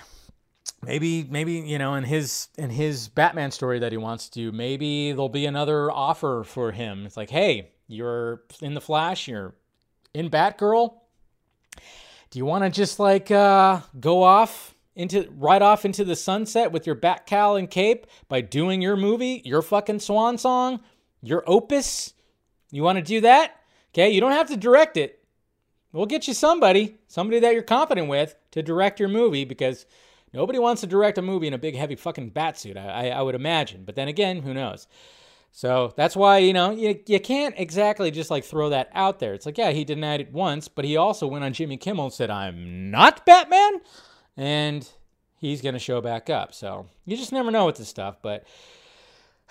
maybe, 0.85 1.25
maybe, 1.29 1.53
you 1.53 1.77
know, 1.77 1.95
in 1.95 2.03
his, 2.03 2.47
in 2.57 2.69
his 2.69 3.07
Batman 3.07 3.51
story 3.51 3.79
that 3.79 3.91
he 3.91 3.97
wants 3.97 4.29
to 4.29 4.39
do, 4.39 4.51
maybe 4.51 5.11
there'll 5.11 5.29
be 5.29 5.45
another 5.45 5.91
offer 5.91 6.43
for 6.45 6.71
him. 6.71 7.05
It's 7.05 7.17
like, 7.17 7.29
hey, 7.29 7.71
you're 7.87 8.43
in 8.61 8.73
the 8.73 8.81
Flash, 8.81 9.27
you're 9.27 9.53
in 10.13 10.29
Batgirl. 10.29 10.93
Do 12.29 12.39
you 12.39 12.45
want 12.45 12.63
to 12.63 12.69
just 12.69 12.99
like 12.99 13.29
uh, 13.29 13.81
go 13.99 14.23
off 14.23 14.73
into 14.95 15.27
right 15.37 15.61
off 15.61 15.85
into 15.85 16.03
the 16.03 16.15
sunset 16.15 16.71
with 16.71 16.85
your 16.85 16.95
bat 16.95 17.25
cowl 17.25 17.55
and 17.55 17.69
cape 17.69 18.07
by 18.27 18.41
doing 18.41 18.81
your 18.81 18.95
movie, 18.95 19.41
your 19.45 19.61
fucking 19.61 19.99
swan 19.99 20.37
song, 20.37 20.79
your 21.23 21.43
opus? 21.47 22.13
You 22.71 22.83
want 22.83 22.97
to 22.97 23.03
do 23.03 23.21
that? 23.21 23.59
Okay, 23.93 24.09
you 24.09 24.21
don't 24.21 24.31
have 24.31 24.49
to 24.49 24.57
direct 24.57 24.97
it. 24.97 25.23
We'll 25.91 26.07
get 26.07 26.27
you 26.27 26.33
somebody, 26.33 26.97
somebody 27.07 27.39
that 27.39 27.53
you're 27.53 27.61
confident 27.61 28.07
with 28.07 28.35
to 28.51 28.63
direct 28.63 28.99
your 28.99 29.09
movie 29.09 29.45
because 29.45 29.85
nobody 30.33 30.57
wants 30.57 30.81
to 30.81 30.87
direct 30.87 31.19
a 31.19 31.21
movie 31.21 31.47
in 31.47 31.53
a 31.53 31.59
big, 31.59 31.75
heavy 31.75 31.95
fucking 31.95 32.29
bat 32.29 32.57
suit, 32.57 32.77
I, 32.77 32.87
I, 32.87 33.07
I 33.09 33.21
would 33.21 33.35
imagine. 33.35 33.83
But 33.85 33.95
then 33.95 34.07
again, 34.07 34.41
who 34.41 34.53
knows? 34.53 34.87
So 35.51 35.93
that's 35.95 36.15
why, 36.15 36.39
you 36.39 36.51
know, 36.51 36.71
you, 36.71 36.99
you 37.05 37.19
can't 37.19 37.53
exactly 37.59 38.09
just 38.09 38.31
like 38.31 38.43
throw 38.43 38.69
that 38.69 38.89
out 38.95 39.19
there. 39.19 39.35
It's 39.35 39.45
like, 39.45 39.59
yeah, 39.59 39.69
he 39.69 39.85
denied 39.85 40.19
it 40.19 40.33
once, 40.33 40.67
but 40.67 40.83
he 40.83 40.97
also 40.97 41.27
went 41.27 41.43
on 41.43 41.53
Jimmy 41.53 41.77
Kimmel 41.77 42.05
and 42.05 42.13
said, 42.13 42.31
I'm 42.31 42.89
not 42.89 43.23
Batman. 43.23 43.81
And 44.35 44.89
he's 45.37 45.61
going 45.61 45.73
to 45.73 45.79
show 45.79 46.01
back 46.01 46.27
up. 46.27 46.55
So 46.55 46.87
you 47.05 47.15
just 47.15 47.31
never 47.31 47.51
know 47.51 47.67
with 47.67 47.75
this 47.75 47.87
stuff. 47.87 48.17
But 48.23 48.45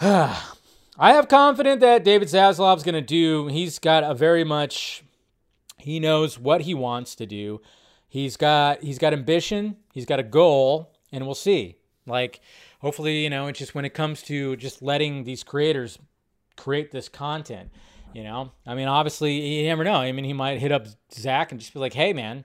I 0.99 1.15
have 1.15 1.27
confidence 1.27 1.81
that 1.81 2.05
David 2.05 2.29
Zaslav's 2.29 2.83
going 2.83 2.95
to 2.95 3.01
do, 3.01 3.47
he's 3.47 3.79
got 3.79 4.05
a 4.05 4.15
very 4.15 4.45
much, 4.45 5.03
he 5.79 5.99
knows 5.99 6.39
what 6.39 6.63
he 6.63 6.75
wants 6.75 7.15
to 7.15 7.27
do. 7.27 7.63
He's 8.09 8.37
got, 8.37 8.83
he's 8.83 8.99
got 8.99 9.15
ambition, 9.15 9.77
he's 9.95 10.05
got 10.05 10.21
a 10.21 10.23
goal, 10.23 10.93
and 11.11 11.25
we'll 11.25 11.35
see. 11.35 11.77
Like, 12.07 12.41
hopefully, 12.81 13.23
you 13.23 13.31
know, 13.31 13.47
it's 13.47 13.59
just 13.59 13.75
when 13.75 13.87
it 13.87 13.95
comes 13.95 14.23
to 14.25 14.55
just 14.57 14.83
letting 14.83 15.25
these 15.25 15.43
creators 15.43 15.99
create 16.57 16.91
this 16.91 17.09
content, 17.09 17.71
you 18.13 18.23
know, 18.23 18.53
I 18.67 18.75
mean, 18.75 18.87
obviously, 18.87 19.61
you 19.61 19.69
never 19.69 19.85
know. 19.85 19.95
I 19.95 20.13
mean, 20.13 20.27
he 20.27 20.35
might 20.35 20.59
hit 20.59 20.73
up 20.73 20.87
Zack 21.11 21.53
and 21.53 21.61
just 21.61 21.73
be 21.73 21.81
like, 21.81 21.95
hey, 21.95 22.13
man, 22.13 22.45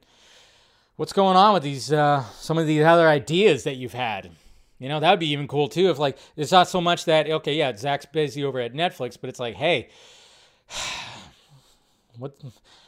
what's 0.96 1.12
going 1.12 1.36
on 1.36 1.54
with 1.54 1.64
these, 1.64 1.92
uh, 1.92 2.24
some 2.36 2.58
of 2.58 2.66
these 2.66 2.86
other 2.86 3.10
ideas 3.10 3.66
that 3.66 3.76
you've 3.76 3.94
had? 3.94 4.32
You 4.80 4.90
know, 4.90 5.00
that 5.00 5.10
would 5.10 5.20
be 5.20 5.32
even 5.32 5.48
cool 5.48 5.68
too. 5.68 5.90
If 5.90 6.00
like, 6.00 6.18
it's 6.36 6.52
not 6.52 6.68
so 6.68 6.80
much 6.82 7.06
that, 7.06 7.30
okay, 7.30 7.56
yeah, 7.56 7.76
Zack's 7.76 8.06
busy 8.06 8.44
over 8.44 8.60
at 8.60 8.74
Netflix, 8.74 9.18
but 9.20 9.30
it's 9.30 9.40
like, 9.40 9.56
hey, 9.56 9.90
what, 12.18 12.40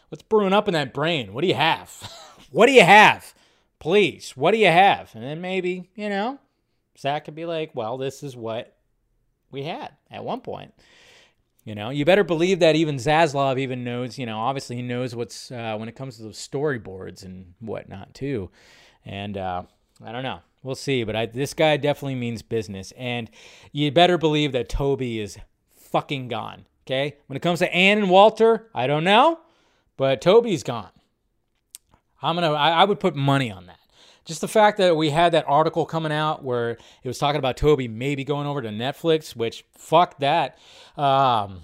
what's 0.10 0.24
brewing 0.24 0.54
up 0.54 0.68
in 0.68 0.74
that 0.74 0.94
brain? 0.94 1.34
What 1.34 1.42
do 1.42 1.48
you 1.48 1.56
have? 1.56 2.12
what 2.52 2.68
do 2.68 2.74
you 2.74 2.84
have? 2.84 3.34
Please, 3.80 4.32
what 4.36 4.52
do 4.52 4.58
you 4.58 4.68
have? 4.68 5.14
And 5.16 5.24
then 5.24 5.42
maybe, 5.42 5.90
you 5.96 6.10
know, 6.10 6.40
Zack 6.98 7.26
could 7.26 7.36
be 7.36 7.46
like, 7.46 7.74
well, 7.74 7.98
this 7.98 8.24
is 8.24 8.36
what 8.36 8.76
we 9.52 9.64
had 9.64 9.92
at 10.12 10.24
one 10.24 10.42
point. 10.42 10.74
You 11.64 11.76
know, 11.76 11.90
you 11.90 12.06
better 12.06 12.24
believe 12.24 12.60
that 12.60 12.76
even 12.76 12.96
Zaslav 12.96 13.60
even 13.60 13.84
knows, 13.84 14.18
you 14.18 14.26
know, 14.26 14.40
obviously 14.40 14.78
he 14.78 14.82
knows 14.82 15.16
what's 15.16 15.52
uh, 15.52 15.76
when 15.78 15.88
it 15.88 15.96
comes 15.96 16.18
to 16.18 16.24
those 16.24 16.38
storyboards 16.38 17.24
and 17.24 17.54
whatnot 17.60 18.14
too. 18.14 18.50
And 19.06 19.38
uh, 19.38 19.64
I 20.04 20.12
don't 20.12 20.24
know. 20.24 20.40
We'll 20.64 20.76
see. 20.76 21.04
But 21.04 21.16
I, 21.16 21.26
this 21.26 21.54
guy 21.54 21.78
definitely 21.78 22.16
means 22.16 22.42
business. 22.42 22.94
And 22.98 23.30
you 23.72 23.92
better 23.92 24.18
believe 24.18 24.52
that 24.52 24.70
Toby 24.70 25.20
is 25.20 25.38
fucking 25.76 26.28
gone. 26.28 26.66
Okay. 26.86 27.18
When 27.28 27.38
it 27.38 27.42
comes 27.42 27.60
to 27.60 27.74
Ann 27.74 27.98
and 27.98 28.10
Walter, 28.10 28.70
I 28.74 28.88
don't 28.88 29.04
know. 29.04 29.40
But 29.98 30.22
Toby's 30.22 30.64
gone. 30.64 30.90
I'm 32.22 32.36
going 32.36 32.50
to, 32.50 32.58
I 32.58 32.84
would 32.84 33.00
put 33.00 33.16
money 33.16 33.50
on 33.50 33.68
that 33.68 33.80
just 34.30 34.42
the 34.42 34.48
fact 34.48 34.78
that 34.78 34.96
we 34.96 35.10
had 35.10 35.32
that 35.32 35.44
article 35.48 35.88
coming 35.88 36.12
out 36.12 36.44
where 36.44 36.78
it 37.04 37.08
was 37.08 37.18
talking 37.18 37.40
about 37.40 37.58
Toby 37.58 37.88
maybe 37.88 38.24
going 38.24 38.46
over 38.46 38.62
to 38.62 38.70
Netflix, 38.70 39.36
which 39.36 39.66
fuck 39.76 40.20
that. 40.20 40.56
Um, 40.96 41.62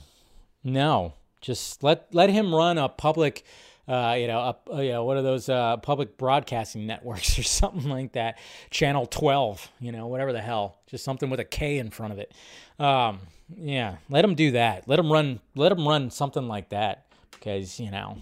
no, 0.64 1.14
just 1.42 1.84
let 1.84 2.08
let 2.12 2.32
him 2.32 2.54
run 2.54 2.80
a 2.80 2.90
public, 2.90 3.46
uh, 3.88 4.16
you 4.18 4.28
know, 4.28 4.56
a, 4.72 4.84
you 4.84 4.92
know, 4.92 5.04
what 5.04 5.18
are 5.18 5.22
those 5.22 5.48
uh, 5.48 5.78
public 5.78 6.18
broadcasting 6.18 6.88
networks 6.88 7.38
or 7.40 7.44
something 7.44 7.90
like 7.90 8.14
that? 8.14 8.38
Channel 8.70 9.06
Twelve, 9.06 9.70
you 9.80 9.92
know, 9.92 10.08
whatever 10.08 10.34
the 10.34 10.42
hell, 10.42 10.80
just 10.88 11.04
something 11.04 11.30
with 11.30 11.40
a 11.40 11.46
K 11.46 11.78
in 11.78 11.90
front 11.90 12.14
of 12.14 12.20
it. 12.20 12.34
Um, 12.80 13.20
yeah, 13.56 13.98
let 14.10 14.26
him 14.26 14.36
do 14.36 14.52
that. 14.52 14.88
Let 14.88 15.00
him 15.00 15.12
run. 15.12 15.40
Let 15.56 15.72
him 15.72 15.88
run 15.88 16.10
something 16.10 16.48
like 16.48 16.70
that 16.70 17.06
because 17.32 17.80
you 17.80 17.92
know 17.92 18.18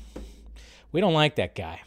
we 0.91 1.01
don't 1.01 1.13
like 1.13 1.35
that 1.35 1.55
guy. 1.55 1.81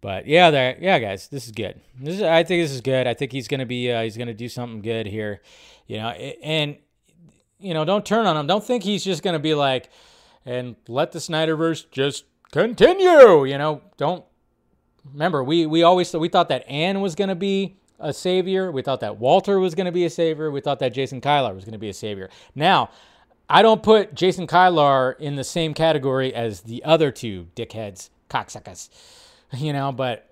But 0.00 0.26
yeah, 0.26 0.50
there, 0.50 0.76
yeah, 0.80 0.98
guys, 0.98 1.28
this 1.28 1.46
is 1.46 1.52
good. 1.52 1.80
This 1.98 2.16
is, 2.16 2.22
I 2.22 2.42
think 2.42 2.64
this 2.64 2.72
is 2.72 2.80
good. 2.80 3.06
I 3.06 3.14
think 3.14 3.30
he's 3.30 3.46
gonna 3.46 3.66
be, 3.66 3.90
uh, 3.90 4.02
he's 4.02 4.16
gonna 4.16 4.34
do 4.34 4.48
something 4.48 4.82
good 4.82 5.06
here, 5.06 5.40
you 5.86 5.98
know. 5.98 6.08
And 6.08 6.76
you 7.60 7.72
know, 7.72 7.84
don't 7.84 8.04
turn 8.04 8.26
on 8.26 8.36
him. 8.36 8.48
Don't 8.48 8.64
think 8.64 8.82
he's 8.82 9.04
just 9.04 9.22
gonna 9.22 9.38
be 9.38 9.54
like, 9.54 9.90
and 10.44 10.74
let 10.88 11.12
the 11.12 11.20
Snyderverse 11.20 11.88
just 11.92 12.24
continue. 12.52 13.44
You 13.44 13.58
know, 13.58 13.82
don't 13.96 14.24
remember 15.12 15.42
we 15.42 15.66
we 15.66 15.82
always 15.82 16.14
we 16.14 16.28
thought 16.28 16.48
that 16.50 16.68
Ann 16.68 17.00
was 17.00 17.16
gonna 17.16 17.34
be 17.34 17.76
a 17.98 18.12
savior. 18.12 18.70
We 18.70 18.82
thought 18.82 19.00
that 19.00 19.16
Walter 19.18 19.58
was 19.58 19.74
gonna 19.74 19.92
be 19.92 20.04
a 20.04 20.10
savior. 20.10 20.50
We 20.50 20.60
thought 20.60 20.78
that 20.78 20.94
Jason 20.94 21.20
Kilar 21.20 21.54
was 21.54 21.64
gonna 21.64 21.78
be 21.78 21.88
a 21.88 21.94
savior. 21.94 22.30
Now. 22.54 22.90
I 23.50 23.60
don't 23.60 23.82
put 23.82 24.14
Jason 24.14 24.46
Kilar 24.46 25.18
in 25.18 25.34
the 25.34 25.44
same 25.44 25.74
category 25.74 26.32
as 26.32 26.62
the 26.62 26.82
other 26.84 27.10
two 27.10 27.48
dickheads, 27.54 28.08
cocksuckers 28.30 28.88
you 29.56 29.72
know, 29.72 29.92
but 29.92 30.28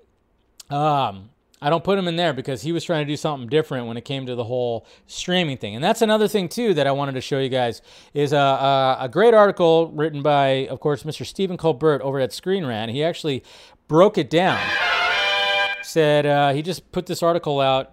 um, 0.70 1.30
I 1.62 1.68
don't 1.68 1.84
put 1.84 1.98
him 1.98 2.08
in 2.08 2.16
there 2.16 2.32
because 2.32 2.62
he 2.62 2.72
was 2.72 2.84
trying 2.84 3.04
to 3.04 3.12
do 3.12 3.16
something 3.16 3.48
different 3.48 3.86
when 3.86 3.96
it 3.96 4.04
came 4.04 4.24
to 4.26 4.34
the 4.34 4.44
whole 4.44 4.86
streaming 5.06 5.58
thing. 5.58 5.74
And 5.74 5.84
that's 5.84 6.00
another 6.00 6.26
thing 6.26 6.48
too 6.48 6.72
that 6.74 6.86
I 6.86 6.92
wanted 6.92 7.12
to 7.12 7.20
show 7.20 7.38
you 7.38 7.50
guys 7.50 7.82
is 8.14 8.32
a, 8.32 8.38
a, 8.38 8.96
a 9.00 9.08
great 9.08 9.34
article 9.34 9.90
written 9.90 10.22
by, 10.22 10.68
of 10.68 10.80
course, 10.80 11.02
Mr. 11.02 11.26
Stephen 11.26 11.58
Colbert 11.58 12.00
over 12.02 12.18
at 12.18 12.32
Screen 12.32 12.64
Rant. 12.64 12.90
He 12.90 13.04
actually 13.04 13.44
broke 13.88 14.16
it 14.16 14.30
down. 14.30 14.58
Said 15.82 16.24
uh, 16.24 16.52
he 16.52 16.62
just 16.62 16.92
put 16.92 17.06
this 17.06 17.22
article 17.22 17.60
out 17.60 17.92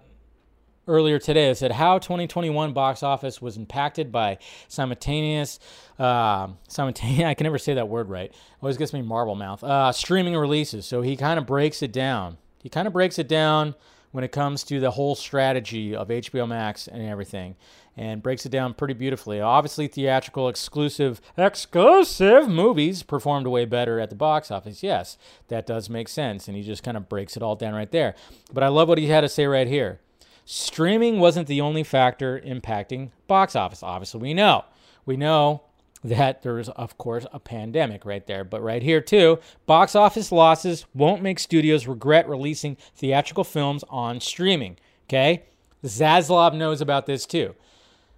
earlier 0.87 1.19
today. 1.19 1.49
It 1.49 1.57
said 1.57 1.71
how 1.71 1.99
2021 1.99 2.73
box 2.73 3.03
office 3.03 3.41
was 3.41 3.57
impacted 3.57 4.11
by 4.11 4.37
simultaneous, 4.67 5.59
uh, 5.99 6.49
simultaneous. 6.67 7.23
I 7.25 7.33
can 7.33 7.43
never 7.43 7.57
say 7.57 7.73
that 7.73 7.89
word 7.89 8.09
right. 8.09 8.31
Always 8.61 8.77
gets 8.77 8.93
me 8.93 9.01
marble 9.01 9.35
mouth. 9.35 9.63
Uh, 9.63 9.91
streaming 9.91 10.35
releases. 10.35 10.85
So 10.85 11.01
he 11.01 11.17
kind 11.17 11.37
of 11.37 11.45
breaks 11.45 11.81
it 11.81 11.91
down. 11.91 12.37
He 12.61 12.69
kind 12.69 12.87
of 12.87 12.93
breaks 12.93 13.19
it 13.19 13.27
down 13.27 13.75
when 14.11 14.23
it 14.23 14.31
comes 14.31 14.63
to 14.63 14.79
the 14.79 14.91
whole 14.91 15.15
strategy 15.15 15.95
of 15.95 16.07
HBO 16.07 16.47
Max 16.47 16.87
and 16.87 17.01
everything, 17.03 17.55
and 17.95 18.23
breaks 18.23 18.45
it 18.45 18.49
down 18.49 18.73
pretty 18.73 18.93
beautifully. 18.93 19.41
Obviously, 19.41 19.87
theatrical 19.87 20.49
exclusive 20.49 21.21
exclusive 21.37 22.47
movies 22.47 23.03
performed 23.03 23.47
way 23.47 23.65
better 23.65 23.99
at 23.99 24.09
the 24.09 24.15
box 24.15 24.49
office. 24.49 24.81
Yes, 24.81 25.17
that 25.49 25.67
does 25.67 25.89
make 25.89 26.07
sense, 26.07 26.47
and 26.47 26.55
he 26.55 26.63
just 26.63 26.83
kind 26.83 26.97
of 26.97 27.09
breaks 27.09 27.35
it 27.35 27.43
all 27.43 27.55
down 27.55 27.73
right 27.73 27.91
there. 27.91 28.15
But 28.51 28.63
I 28.63 28.69
love 28.69 28.87
what 28.87 28.97
he 28.97 29.07
had 29.07 29.21
to 29.21 29.29
say 29.29 29.45
right 29.45 29.67
here. 29.67 29.99
Streaming 30.45 31.19
wasn't 31.19 31.47
the 31.47 31.59
only 31.59 31.83
factor 31.83 32.39
impacting 32.39 33.11
box 33.27 33.55
office. 33.55 33.83
Obviously, 33.83 34.21
we 34.21 34.33
know. 34.33 34.63
We 35.05 35.17
know 35.17 35.63
that 36.03 36.43
there's, 36.43 36.69
of 36.69 36.97
course, 36.97 37.25
a 37.31 37.39
pandemic 37.39 38.05
right 38.05 38.25
there. 38.27 38.43
But 38.43 38.61
right 38.61 38.83
here, 38.83 39.01
too, 39.01 39.39
box 39.65 39.95
office 39.95 40.31
losses 40.31 40.85
won't 40.93 41.21
make 41.21 41.39
studios 41.39 41.87
regret 41.87 42.29
releasing 42.29 42.77
theatrical 42.95 43.43
films 43.43 43.83
on 43.89 44.19
streaming. 44.19 44.77
Okay? 45.07 45.43
Zaslav 45.83 46.55
knows 46.55 46.81
about 46.81 47.05
this 47.05 47.25
too. 47.25 47.55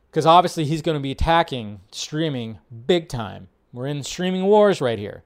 Because 0.09 0.25
obviously 0.25 0.65
he's 0.65 0.81
going 0.81 0.97
to 0.97 1.01
be 1.01 1.11
attacking 1.11 1.81
streaming 1.91 2.59
big 2.87 3.09
time. 3.09 3.47
We're 3.71 3.87
in 3.87 4.03
streaming 4.03 4.45
wars 4.45 4.81
right 4.81 4.97
here. 4.97 5.23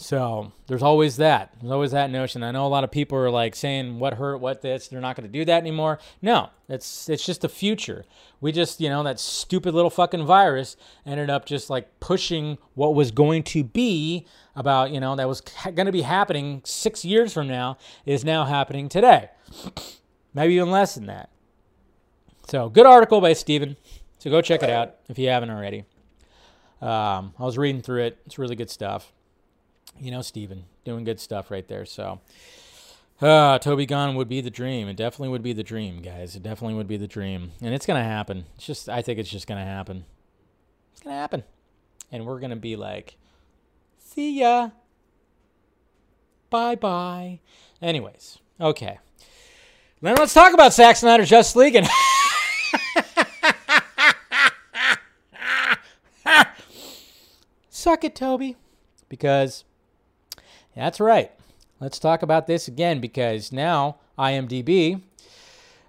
So 0.00 0.50
there's 0.66 0.82
always 0.82 1.18
that. 1.18 1.52
There's 1.60 1.70
always 1.70 1.90
that 1.90 2.08
notion. 2.08 2.42
I 2.42 2.52
know 2.52 2.64
a 2.64 2.68
lot 2.68 2.84
of 2.84 2.90
people 2.90 3.18
are 3.18 3.28
like 3.28 3.54
saying 3.54 3.98
what 3.98 4.14
hurt, 4.14 4.38
what 4.38 4.62
this. 4.62 4.88
They're 4.88 4.98
not 4.98 5.14
going 5.14 5.28
to 5.28 5.32
do 5.32 5.44
that 5.44 5.58
anymore. 5.58 5.98
No, 6.22 6.48
it's 6.70 7.10
it's 7.10 7.24
just 7.24 7.42
the 7.42 7.50
future. 7.50 8.06
We 8.40 8.50
just 8.50 8.80
you 8.80 8.88
know 8.88 9.02
that 9.02 9.20
stupid 9.20 9.74
little 9.74 9.90
fucking 9.90 10.24
virus 10.24 10.78
ended 11.04 11.28
up 11.28 11.44
just 11.44 11.68
like 11.68 12.00
pushing 12.00 12.56
what 12.72 12.94
was 12.94 13.10
going 13.10 13.42
to 13.42 13.62
be 13.62 14.26
about 14.56 14.90
you 14.90 15.00
know 15.00 15.16
that 15.16 15.28
was 15.28 15.42
going 15.42 15.84
to 15.84 15.92
be 15.92 16.00
happening 16.00 16.62
six 16.64 17.04
years 17.04 17.34
from 17.34 17.46
now 17.46 17.76
is 18.06 18.24
now 18.24 18.46
happening 18.46 18.88
today. 18.88 19.28
Maybe 20.34 20.54
even 20.54 20.70
less 20.70 20.94
than 20.94 21.06
that. 21.06 21.28
So 22.48 22.70
good 22.70 22.86
article 22.86 23.20
by 23.20 23.34
Steven. 23.34 23.76
So 24.18 24.30
go 24.30 24.40
check 24.40 24.62
it 24.62 24.70
out 24.70 24.96
if 25.10 25.18
you 25.18 25.28
haven't 25.28 25.50
already. 25.50 25.84
Um, 26.80 27.34
I 27.38 27.44
was 27.44 27.58
reading 27.58 27.82
through 27.82 28.04
it. 28.04 28.18
It's 28.24 28.38
really 28.38 28.56
good 28.56 28.70
stuff 28.70 29.12
you 29.98 30.10
know, 30.10 30.22
Steven, 30.22 30.64
doing 30.84 31.04
good 31.04 31.20
stuff 31.20 31.50
right 31.50 31.66
there. 31.66 31.84
So, 31.84 32.20
uh, 33.20 33.58
Toby 33.58 33.86
Gunn 33.86 34.14
would 34.14 34.28
be 34.28 34.40
the 34.40 34.50
dream. 34.50 34.88
It 34.88 34.96
definitely 34.96 35.28
would 35.28 35.42
be 35.42 35.52
the 35.52 35.62
dream, 35.62 36.00
guys. 36.00 36.36
It 36.36 36.42
definitely 36.42 36.74
would 36.74 36.88
be 36.88 36.96
the 36.96 37.06
dream. 37.06 37.52
And 37.60 37.74
it's 37.74 37.86
going 37.86 38.00
to 38.00 38.08
happen. 38.08 38.46
It's 38.56 38.66
just, 38.66 38.88
I 38.88 39.02
think 39.02 39.18
it's 39.18 39.30
just 39.30 39.46
going 39.46 39.60
to 39.60 39.66
happen. 39.66 40.04
It's 40.92 41.02
going 41.02 41.14
to 41.14 41.20
happen. 41.20 41.44
And 42.10 42.26
we're 42.26 42.40
going 42.40 42.50
to 42.50 42.56
be 42.56 42.76
like, 42.76 43.16
see 43.98 44.40
ya. 44.40 44.70
Bye 46.48 46.74
bye. 46.74 47.38
Anyways, 47.80 48.38
okay. 48.60 48.98
Then 50.02 50.16
let's 50.16 50.34
talk 50.34 50.54
about 50.54 50.72
Zack 50.72 50.96
Snyder's 50.96 51.28
Justice 51.28 51.56
League 51.56 51.76
and. 51.76 51.86
Suck 57.68 58.04
it, 58.04 58.16
Toby. 58.16 58.56
Because 59.08 59.64
that's 60.80 61.00
right. 61.00 61.30
Let's 61.80 61.98
talk 61.98 62.22
about 62.22 62.46
this 62.46 62.68
again 62.68 63.00
because 63.00 63.52
now 63.52 63.96
IMDb 64.18 65.00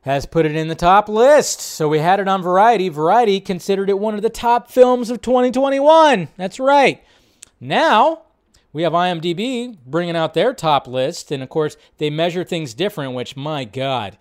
has 0.02 0.26
put 0.26 0.46
it 0.46 0.56
in 0.56 0.68
the 0.68 0.76
top 0.76 1.08
list. 1.08 1.60
So 1.60 1.88
we 1.88 2.00
had 2.00 2.20
it 2.20 2.28
on 2.28 2.42
Variety. 2.42 2.90
Variety 2.90 3.40
considered 3.40 3.90
it 3.90 4.00
one 4.00 4.16
of 4.16 4.22
the 4.22 4.30
top 4.30 4.70
films 4.70 5.10
of 5.10 5.22
2021. 5.22 6.30
That's 6.38 6.60
right. 6.60 7.04
Now 7.60 8.24
we 8.74 8.84
have 8.84 8.94
IMDb 8.94 9.78
bringing 9.86 10.16
out 10.16 10.34
their 10.34 10.54
top 10.54 10.88
list, 10.88 11.32
and 11.32 11.44
of 11.44 11.50
course 11.50 11.78
they 11.98 12.10
measure 12.10 12.44
things 12.44 12.74
different. 12.74 13.14
Which, 13.14 13.36
my 13.36 13.64
God, 13.66 14.18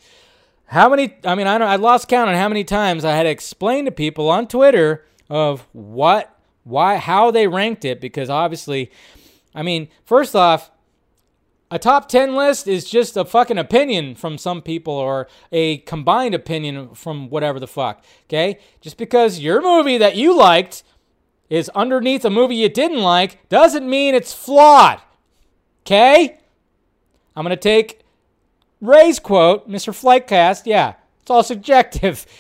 how 0.66 0.89
many? 0.89 1.16
I 1.25 1.35
mean, 1.35 1.47
I 1.47 1.57
don't. 1.57 1.68
I 1.68 1.77
lost 1.77 2.09
count 2.09 2.29
on 2.29 2.37
how 2.37 2.49
many 2.49 2.64
times 2.64 3.05
I 3.05 3.14
had 3.14 3.23
to 3.25 3.31
explain 3.31 3.87
to 3.87 3.91
people 3.91 4.29
on 4.29 4.47
Twitter 4.47 5.05
of 5.29 5.66
what, 5.73 6.37
why, 6.64 6.97
how 6.97 7.31
they 7.31 7.47
ranked 7.47 7.85
it 7.85 8.01
because 8.01 8.29
obviously 8.29 8.91
I 9.55 9.62
mean, 9.62 9.88
first 10.05 10.34
off, 10.34 10.70
a 11.70 11.78
top 11.78 12.09
10 12.09 12.34
list 12.34 12.66
is 12.66 12.88
just 12.88 13.16
a 13.16 13.24
fucking 13.24 13.59
opinion 13.59 14.16
from 14.16 14.38
some 14.38 14.61
people 14.61 14.92
or 14.92 15.28
a 15.53 15.78
combined 15.78 16.34
opinion 16.34 16.94
from 16.94 17.30
whatever 17.30 17.61
the 17.61 17.68
fuck. 17.68 18.05
Okay? 18.24 18.59
Just 18.80 18.96
because 18.96 19.38
your 19.38 19.62
movie 19.62 19.98
that 19.98 20.16
you 20.16 20.36
liked 20.36 20.82
is 21.48 21.68
underneath 21.70 22.24
a 22.24 22.30
movie 22.30 22.57
you 22.57 22.68
didn't 22.68 23.01
like 23.01 23.48
doesn't 23.48 23.88
mean 23.88 24.14
it's 24.14 24.32
flawed. 24.32 25.01
Okay? 25.82 26.38
I'm 27.36 27.44
going 27.44 27.57
to 27.57 27.61
take 27.61 28.01
Ray's 28.80 29.20
quote, 29.20 29.68
Mr. 29.68 29.92
Flightcast. 29.92 30.62
Yeah, 30.66 30.94
it's 31.20 31.30
all 31.30 31.42
subjective. 31.42 32.26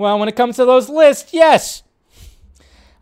Well, 0.00 0.16
when 0.20 0.28
it 0.28 0.36
comes 0.36 0.54
to 0.54 0.64
those 0.64 0.88
lists, 0.88 1.34
yes. 1.34 1.82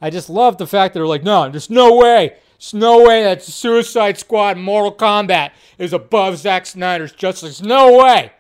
I 0.01 0.09
just 0.09 0.31
love 0.31 0.57
the 0.57 0.67
fact 0.67 0.95
that 0.95 1.01
they're 1.01 1.07
like, 1.07 1.23
no, 1.23 1.47
there's 1.51 1.69
no 1.69 1.95
way 1.95 2.39
there's 2.59 2.75
no 2.75 3.03
way 3.03 3.23
that 3.23 3.43
Suicide 3.43 4.19
Squad 4.19 4.57
Mortal 4.57 4.95
Kombat 4.95 5.51
is 5.79 5.93
above 5.93 6.39
Zack 6.39 6.65
Snyder's 6.67 7.13
Justice. 7.13 7.61
No 7.61 7.99
way. 7.99 8.33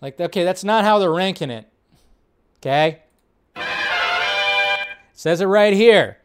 Like, 0.00 0.18
okay, 0.20 0.44
that's 0.44 0.64
not 0.64 0.84
how 0.84 0.98
they're 0.98 1.12
ranking 1.12 1.50
it. 1.50 1.68
Okay? 2.58 3.02
Says 5.12 5.40
it 5.40 5.46
right 5.46 5.72
here. 5.72 6.18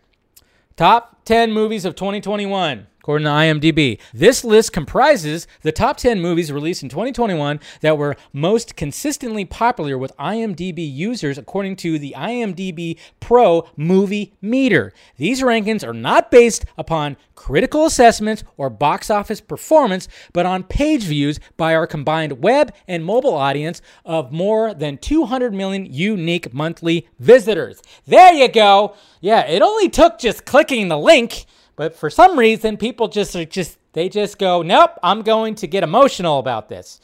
Top 0.75 1.23
10 1.25 1.51
movies 1.51 1.85
of 1.85 1.95
2021 1.95 2.87
according 3.05 3.25
to 3.25 3.29
IMDb. 3.29 3.99
This 4.15 4.43
list 4.43 4.73
comprises 4.73 5.45
the 5.61 5.71
top 5.71 5.97
10 5.97 6.19
movies 6.19 6.51
released 6.51 6.81
in 6.81 6.89
2021 6.89 7.59
that 7.81 7.99
were 7.99 8.15
most 8.33 8.75
consistently 8.75 9.45
popular 9.45 9.95
with 9.95 10.17
IMDb 10.17 10.91
users 10.91 11.37
according 11.37 11.75
to 11.75 11.99
the 11.99 12.15
IMDb 12.17 12.97
Pro 13.19 13.69
Movie 13.77 14.33
Meter. 14.41 14.91
These 15.17 15.43
rankings 15.43 15.87
are 15.87 15.93
not 15.93 16.31
based 16.31 16.65
upon 16.79 17.15
critical 17.35 17.85
assessments 17.85 18.43
or 18.57 18.71
box 18.71 19.11
office 19.11 19.39
performance, 19.39 20.07
but 20.33 20.47
on 20.47 20.63
page 20.63 21.03
views 21.03 21.39
by 21.57 21.75
our 21.75 21.85
combined 21.85 22.41
web 22.41 22.73
and 22.87 23.05
mobile 23.05 23.35
audience 23.35 23.83
of 24.03 24.31
more 24.31 24.73
than 24.73 24.97
200 24.97 25.53
million 25.53 25.85
unique 25.85 26.51
monthly 26.55 27.07
visitors. 27.19 27.83
There 28.07 28.33
you 28.33 28.47
go. 28.47 28.95
Yeah, 29.21 29.41
it 29.41 29.61
only 29.61 29.89
took 29.89 30.17
just 30.17 30.45
clicking 30.45 30.87
the 30.87 30.97
link 30.97 31.45
but 31.75 31.95
for 31.95 32.09
some 32.09 32.37
reason, 32.37 32.77
people 32.77 33.07
just 33.07 33.35
are 33.35 33.45
just 33.45 33.77
they 33.93 34.09
just 34.09 34.37
go, 34.37 34.61
nope, 34.61 34.91
I'm 35.01 35.21
going 35.21 35.55
to 35.55 35.67
get 35.67 35.83
emotional 35.83 36.39
about 36.39 36.67
this. 36.69 36.99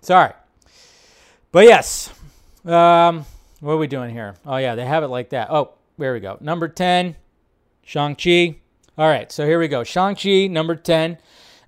Sorry. 0.00 0.32
But 1.52 1.64
yes. 1.64 2.12
Um, 2.64 3.24
what 3.60 3.74
are 3.74 3.78
we 3.78 3.86
doing 3.86 4.10
here? 4.10 4.34
Oh 4.44 4.56
yeah, 4.56 4.74
they 4.74 4.84
have 4.84 5.02
it 5.02 5.08
like 5.08 5.30
that. 5.30 5.48
Oh, 5.50 5.74
there 5.96 6.12
we 6.12 6.20
go. 6.20 6.36
Number 6.40 6.68
10, 6.68 7.16
Shang-Chi. 7.82 8.58
All 8.96 9.08
right, 9.08 9.30
so 9.30 9.46
here 9.46 9.58
we 9.58 9.68
go. 9.68 9.84
Shang-Chi, 9.84 10.48
number 10.48 10.74
10. 10.74 11.18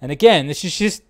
And 0.01 0.13
again, 0.13 0.47
this 0.47 0.65
is 0.65 0.77
just 0.77 1.03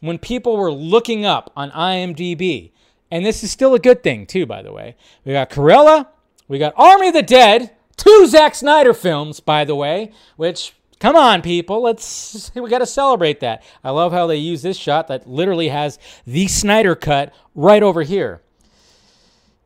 when 0.00 0.18
people 0.18 0.56
were 0.56 0.72
looking 0.72 1.24
up 1.24 1.52
on 1.56 1.70
IMDb. 1.70 2.72
And 3.10 3.24
this 3.24 3.42
is 3.42 3.50
still 3.50 3.74
a 3.74 3.78
good 3.78 4.02
thing, 4.02 4.26
too, 4.26 4.46
by 4.46 4.62
the 4.62 4.72
way. 4.72 4.96
We 5.24 5.32
got 5.32 5.50
Cruella, 5.50 6.06
we 6.48 6.58
got 6.58 6.74
Army 6.76 7.08
of 7.08 7.14
the 7.14 7.22
Dead, 7.22 7.74
Two 8.00 8.26
Zack 8.28 8.54
Snyder 8.54 8.94
films, 8.94 9.40
by 9.40 9.64
the 9.66 9.74
way, 9.74 10.12
which 10.36 10.74
come 11.00 11.16
on 11.16 11.42
people 11.42 11.82
let's 11.82 12.50
we 12.54 12.70
got 12.70 12.78
to 12.78 12.86
celebrate 12.86 13.40
that. 13.40 13.62
I 13.84 13.90
love 13.90 14.10
how 14.10 14.26
they 14.26 14.36
use 14.36 14.62
this 14.62 14.78
shot 14.78 15.08
that 15.08 15.28
literally 15.28 15.68
has 15.68 15.98
the 16.26 16.46
snyder 16.46 16.94
cut 16.94 17.34
right 17.54 17.82
over 17.82 18.02
here. 18.02 18.40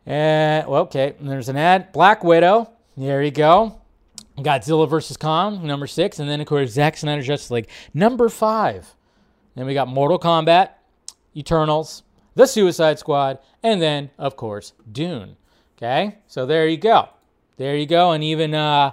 And 0.05 0.67
well, 0.67 0.83
okay 0.83 1.15
there's 1.21 1.49
an 1.49 1.57
ad. 1.57 1.93
Black 1.93 2.25
widow 2.25 2.73
there 2.97 3.23
you 3.23 3.31
go. 3.31 3.81
Godzilla 4.39 4.91
versus 4.91 5.17
kong 5.17 5.65
number 5.65 5.87
six 5.87 6.19
and 6.19 6.29
then 6.29 6.41
of 6.41 6.49
course 6.49 6.73
Zack 6.73 6.97
Snyder 6.97 7.23
justice 7.23 7.53
league 7.53 7.69
number 7.93 8.29
five. 8.29 8.97
Then 9.55 9.67
we 9.67 9.75
got 9.75 9.87
mortal 9.87 10.19
kombat 10.19 10.71
eternals 11.37 12.03
the 12.35 12.47
suicide 12.47 12.99
squad 12.99 13.39
and 13.63 13.81
then 13.81 14.11
of 14.19 14.35
course 14.35 14.73
dune. 14.91 15.37
Okay 15.79 16.19
so 16.27 16.47
there 16.47 16.67
you 16.67 16.79
go 16.79 17.11
there 17.57 17.77
you 17.77 17.87
go. 17.87 18.13
And 18.13 18.23
even 18.25 18.55
uh, 18.55 18.93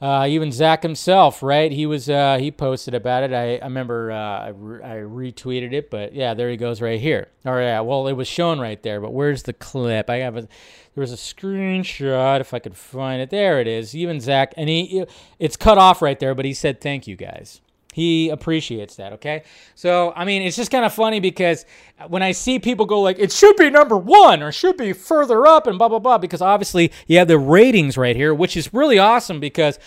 uh, 0.00 0.26
even 0.28 0.52
Zack 0.52 0.82
himself, 0.82 1.42
right? 1.42 1.72
He 1.72 1.86
was 1.86 2.08
uh, 2.10 2.38
he 2.38 2.50
posted 2.50 2.94
about 2.94 3.22
it. 3.22 3.32
I, 3.32 3.56
I 3.56 3.64
remember 3.64 4.10
uh, 4.10 4.16
I, 4.16 4.48
re- 4.48 4.82
I 4.82 4.96
retweeted 4.96 5.72
it, 5.72 5.90
but 5.90 6.14
yeah, 6.14 6.34
there 6.34 6.50
he 6.50 6.56
goes 6.56 6.82
right 6.82 7.00
here. 7.00 7.28
All 7.44 7.54
right, 7.54 7.80
well, 7.80 8.06
it 8.06 8.12
was 8.12 8.28
shown 8.28 8.60
right 8.60 8.82
there, 8.82 9.00
but 9.00 9.12
where's 9.12 9.44
the 9.44 9.52
clip? 9.52 10.10
I 10.10 10.16
have 10.16 10.36
a 10.36 10.42
there 10.42 11.02
was 11.02 11.12
a 11.12 11.16
screenshot 11.16 12.40
if 12.40 12.54
I 12.54 12.58
could 12.58 12.76
find 12.76 13.20
it. 13.20 13.30
There 13.30 13.60
it 13.60 13.66
is. 13.66 13.94
Even 13.94 14.20
Zack, 14.20 14.52
and 14.56 14.68
he 14.68 15.04
it's 15.38 15.56
cut 15.56 15.78
off 15.78 16.02
right 16.02 16.18
there, 16.18 16.34
but 16.34 16.44
he 16.44 16.52
said 16.52 16.80
thank 16.80 17.06
you 17.06 17.16
guys 17.16 17.60
he 17.96 18.28
appreciates 18.28 18.96
that 18.96 19.14
okay 19.14 19.42
so 19.74 20.12
i 20.14 20.24
mean 20.24 20.42
it's 20.42 20.54
just 20.54 20.70
kind 20.70 20.84
of 20.84 20.92
funny 20.92 21.18
because 21.18 21.64
when 22.08 22.22
i 22.22 22.30
see 22.30 22.58
people 22.58 22.84
go 22.84 23.00
like 23.00 23.18
it 23.18 23.32
should 23.32 23.56
be 23.56 23.70
number 23.70 23.96
one 23.96 24.42
or 24.42 24.52
should 24.52 24.76
be 24.76 24.92
further 24.92 25.46
up 25.46 25.66
and 25.66 25.78
blah 25.78 25.88
blah 25.88 25.98
blah 25.98 26.18
because 26.18 26.42
obviously 26.42 26.92
you 27.06 27.16
have 27.16 27.26
the 27.26 27.38
ratings 27.38 27.96
right 27.96 28.14
here 28.14 28.34
which 28.34 28.54
is 28.54 28.74
really 28.74 28.98
awesome 28.98 29.40
because 29.40 29.78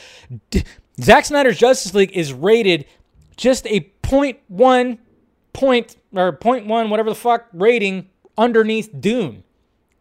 D- 0.50 0.64
Zack 1.00 1.26
Snyder's 1.26 1.58
Justice 1.58 1.94
League 1.94 2.12
is 2.12 2.34
rated 2.34 2.86
just 3.38 3.68
a 3.68 3.92
one 4.48 4.98
point 5.54 5.98
or 6.14 6.38
one 6.42 6.90
whatever 6.90 7.10
the 7.10 7.16
fuck 7.16 7.48
rating 7.54 8.10
underneath 8.38 8.90
Dune. 9.00 9.44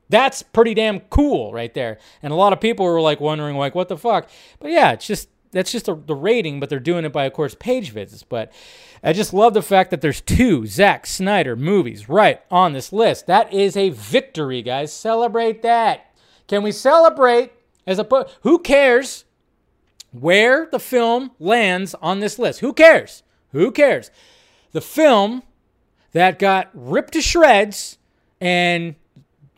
That's 0.09 0.43
pretty 0.43 0.73
damn 0.75 1.01
cool 1.01 1.53
right 1.53 1.73
there. 1.75 1.99
And 2.23 2.33
a 2.33 2.37
lot 2.37 2.53
of 2.53 2.61
people 2.61 2.87
were 2.87 3.01
like 3.01 3.21
wondering 3.21 3.57
like 3.57 3.75
what 3.75 3.89
the 3.89 3.99
fuck. 3.99 4.29
But 4.59 4.71
yeah, 4.71 4.93
it's 4.93 5.07
just 5.07 5.29
that's 5.51 5.73
just 5.73 5.89
a, 5.89 5.95
the 5.95 6.15
rating, 6.15 6.61
but 6.61 6.69
they're 6.69 6.81
doing 6.81 7.05
it 7.05 7.13
by, 7.13 7.25
of 7.25 7.33
course, 7.33 7.55
page 7.55 7.91
visits. 7.91 8.23
But 8.23 8.53
I 9.03 9.13
just 9.13 9.33
love 9.33 9.55
the 9.55 9.63
fact 9.63 9.91
that 9.91 10.01
there's 10.01 10.21
two 10.21 10.67
Zack 10.67 11.07
Snyder 11.07 11.57
movies 11.57 12.09
right 12.09 12.41
on 12.51 12.73
this 12.73 12.93
list. 12.93 13.27
That 13.27 13.53
is 13.53 13.77
a 13.77 13.91
victory, 13.91 14.63
guys. 14.63 14.93
Celebrate 14.93 15.63
that. 15.63 16.15
Can 16.47 16.63
we 16.63 16.73
celebrate 16.73 17.53
As 17.87 17.99
a 17.99 18.27
who 18.43 18.59
cares 18.59 19.25
where 20.11 20.67
the 20.71 20.81
film 20.81 21.33
lands 21.39 21.95
on 22.01 22.21
this 22.21 22.39
list? 22.39 22.61
Who 22.61 22.73
cares? 22.73 23.23
Who 23.53 23.71
cares? 23.71 24.11
The 24.73 24.81
film 24.81 25.43
that 26.13 26.39
got 26.39 26.71
ripped 26.75 27.13
to 27.15 27.23
shreds 27.23 27.99
and 28.41 28.95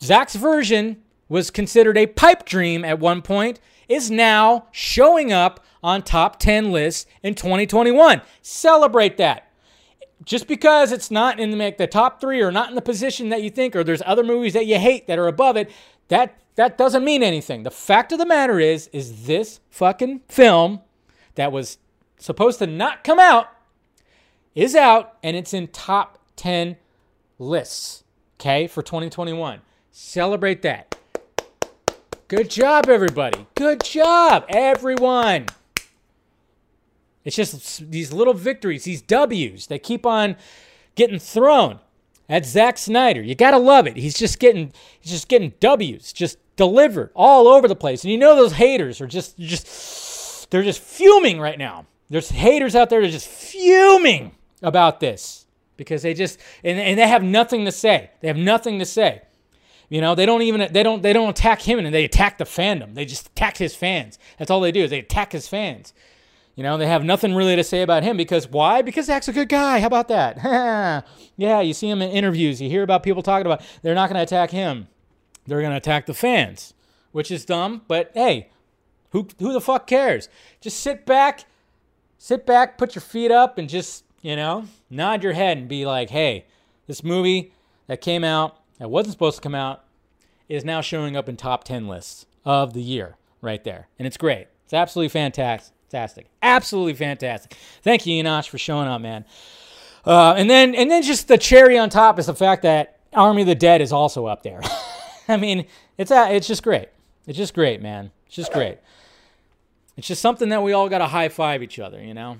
Zack's 0.01 0.35
version 0.35 1.01
was 1.29 1.51
considered 1.51 1.97
a 1.97 2.07
pipe 2.07 2.45
dream 2.45 2.83
at 2.83 2.99
one 2.99 3.21
point 3.21 3.59
is 3.91 4.09
now 4.09 4.67
showing 4.71 5.31
up 5.31 5.59
on 5.83 6.01
top 6.01 6.39
10 6.39 6.71
lists 6.71 7.05
in 7.23 7.35
2021. 7.35 8.21
Celebrate 8.41 9.17
that. 9.17 9.51
Just 10.23 10.47
because 10.47 10.91
it's 10.91 11.09
not 11.09 11.39
in 11.39 11.51
the, 11.51 11.75
the 11.77 11.87
top 11.87 12.21
three 12.21 12.41
or 12.41 12.51
not 12.51 12.69
in 12.69 12.75
the 12.75 12.81
position 12.81 13.29
that 13.29 13.41
you 13.41 13.49
think, 13.49 13.75
or 13.75 13.83
there's 13.83 14.03
other 14.05 14.23
movies 14.23 14.53
that 14.53 14.67
you 14.67 14.77
hate 14.77 15.07
that 15.07 15.17
are 15.17 15.27
above 15.27 15.57
it, 15.57 15.71
that 16.09 16.37
that 16.55 16.77
doesn't 16.77 17.03
mean 17.03 17.23
anything. 17.23 17.63
The 17.63 17.71
fact 17.71 18.11
of 18.11 18.19
the 18.19 18.25
matter 18.25 18.59
is, 18.59 18.87
is 18.93 19.25
this 19.25 19.61
fucking 19.69 20.21
film 20.27 20.81
that 21.35 21.51
was 21.51 21.77
supposed 22.17 22.59
to 22.59 22.67
not 22.67 23.03
come 23.03 23.19
out 23.19 23.47
is 24.53 24.75
out 24.75 25.17
and 25.23 25.35
it's 25.35 25.53
in 25.53 25.67
top 25.69 26.19
10 26.35 26.77
lists, 27.39 28.03
okay, 28.39 28.67
for 28.67 28.81
2021. 28.83 29.61
Celebrate 29.91 30.61
that. 30.61 30.97
Good 32.31 32.49
job, 32.49 32.87
everybody. 32.87 33.45
Good 33.55 33.83
job, 33.83 34.45
everyone. 34.47 35.47
It's 37.25 37.35
just 37.35 37.91
these 37.91 38.13
little 38.13 38.33
victories, 38.33 38.85
these 38.85 39.01
W's 39.01 39.67
that 39.67 39.83
keep 39.83 40.05
on 40.05 40.37
getting 40.95 41.19
thrown 41.19 41.79
at 42.29 42.45
Zack 42.45 42.77
Snyder. 42.77 43.21
You 43.21 43.35
gotta 43.35 43.57
love 43.57 43.85
it. 43.85 43.97
He's 43.97 44.13
just 44.13 44.39
getting 44.39 44.71
he's 45.01 45.11
just 45.11 45.27
getting 45.27 45.51
W's, 45.59 46.13
just 46.13 46.37
delivered 46.55 47.11
all 47.15 47.49
over 47.49 47.67
the 47.67 47.75
place. 47.75 48.05
And 48.05 48.11
you 48.13 48.17
know 48.17 48.33
those 48.33 48.53
haters 48.53 49.01
are 49.01 49.07
just 49.07 49.37
just 49.37 50.49
they're 50.51 50.63
just 50.63 50.79
fuming 50.79 51.37
right 51.37 51.59
now. 51.59 51.85
There's 52.09 52.29
haters 52.29 52.77
out 52.77 52.89
there 52.89 53.01
that 53.01 53.09
are 53.09 53.11
just 53.11 53.27
fuming 53.27 54.37
about 54.61 55.01
this 55.01 55.47
because 55.75 56.01
they 56.01 56.13
just 56.13 56.39
and, 56.63 56.79
and 56.79 56.97
they 56.97 57.09
have 57.09 57.23
nothing 57.23 57.65
to 57.65 57.73
say. 57.73 58.11
They 58.21 58.29
have 58.29 58.37
nothing 58.37 58.79
to 58.79 58.85
say. 58.85 59.23
You 59.91 59.99
know, 59.99 60.15
they 60.15 60.25
don't 60.25 60.41
even 60.41 60.71
they 60.71 60.83
don't 60.83 61.03
they 61.03 61.11
don't 61.11 61.27
attack 61.27 61.61
him 61.61 61.77
and 61.77 61.93
they 61.93 62.05
attack 62.05 62.37
the 62.37 62.45
fandom. 62.45 62.95
They 62.95 63.03
just 63.03 63.27
attack 63.27 63.57
his 63.57 63.75
fans. 63.75 64.17
That's 64.39 64.49
all 64.49 64.61
they 64.61 64.71
do 64.71 64.85
is 64.85 64.89
they 64.89 64.99
attack 64.99 65.33
his 65.33 65.49
fans. 65.49 65.93
You 66.55 66.63
know, 66.63 66.77
they 66.77 66.87
have 66.87 67.03
nothing 67.03 67.35
really 67.35 67.57
to 67.57 67.63
say 67.63 67.81
about 67.81 68.01
him 68.01 68.15
because 68.15 68.47
why? 68.47 68.83
Because 68.83 69.07
Zack's 69.07 69.27
a 69.27 69.33
good 69.33 69.49
guy. 69.49 69.81
How 69.81 69.87
about 69.87 70.07
that? 70.07 71.05
yeah, 71.35 71.59
you 71.59 71.73
see 71.73 71.89
him 71.89 72.01
in 72.01 72.09
interviews. 72.09 72.61
You 72.61 72.69
hear 72.69 72.83
about 72.83 73.03
people 73.03 73.21
talking 73.21 73.45
about 73.45 73.63
they're 73.81 73.93
not 73.93 74.07
going 74.07 74.15
to 74.15 74.23
attack 74.23 74.51
him. 74.51 74.87
They're 75.45 75.59
going 75.59 75.71
to 75.71 75.77
attack 75.77 76.05
the 76.05 76.13
fans, 76.13 76.73
which 77.11 77.29
is 77.29 77.43
dumb. 77.43 77.81
But 77.89 78.11
hey, 78.13 78.49
who 79.09 79.27
who 79.39 79.51
the 79.51 79.59
fuck 79.59 79.87
cares? 79.87 80.29
Just 80.61 80.79
sit 80.79 81.05
back, 81.05 81.43
sit 82.17 82.45
back, 82.45 82.77
put 82.77 82.95
your 82.95 83.01
feet 83.01 83.31
up, 83.31 83.57
and 83.57 83.67
just 83.67 84.05
you 84.21 84.37
know 84.37 84.67
nod 84.89 85.21
your 85.21 85.33
head 85.33 85.57
and 85.57 85.67
be 85.67 85.85
like, 85.85 86.11
hey, 86.11 86.45
this 86.87 87.03
movie 87.03 87.51
that 87.87 87.99
came 87.99 88.23
out 88.23 88.60
that 88.81 88.89
wasn't 88.89 89.11
supposed 89.11 89.35
to 89.35 89.43
come 89.43 89.53
out 89.53 89.83
is 90.49 90.65
now 90.65 90.81
showing 90.81 91.15
up 91.15 91.29
in 91.29 91.37
top 91.37 91.63
ten 91.63 91.87
lists 91.87 92.25
of 92.43 92.73
the 92.73 92.81
year 92.81 93.15
right 93.39 93.63
there, 93.63 93.87
and 93.99 94.07
it's 94.07 94.17
great. 94.17 94.47
It's 94.65 94.73
absolutely 94.73 95.09
fantastic. 95.09 95.75
Fantastic. 95.91 96.27
Absolutely 96.41 96.93
fantastic. 96.95 97.55
Thank 97.83 98.05
you, 98.05 98.23
Enosh, 98.23 98.47
for 98.49 98.57
showing 98.57 98.87
up, 98.87 99.01
man. 99.01 99.25
Uh, 100.03 100.33
and 100.35 100.49
then 100.49 100.73
and 100.73 100.89
then 100.89 101.03
just 101.03 101.27
the 101.27 101.37
cherry 101.37 101.77
on 101.77 101.89
top 101.89 102.17
is 102.17 102.25
the 102.25 102.33
fact 102.33 102.63
that 102.63 102.97
Army 103.13 103.41
of 103.41 103.47
the 103.47 103.55
Dead 103.55 103.81
is 103.81 103.91
also 103.91 104.25
up 104.25 104.41
there. 104.41 104.61
I 105.27 105.37
mean, 105.37 105.67
it's 105.97 106.09
a, 106.09 106.33
it's 106.33 106.47
just 106.47 106.63
great. 106.63 106.89
It's 107.27 107.37
just 107.37 107.53
great, 107.53 107.83
man. 107.83 108.09
It's 108.25 108.35
just 108.35 108.51
great. 108.51 108.79
It's 109.95 110.07
just 110.07 110.21
something 110.23 110.49
that 110.49 110.63
we 110.63 110.73
all 110.73 110.89
got 110.89 110.99
to 110.99 111.07
high 111.07 111.29
five 111.29 111.61
each 111.61 111.77
other, 111.77 112.01
you 112.01 112.15
know? 112.15 112.39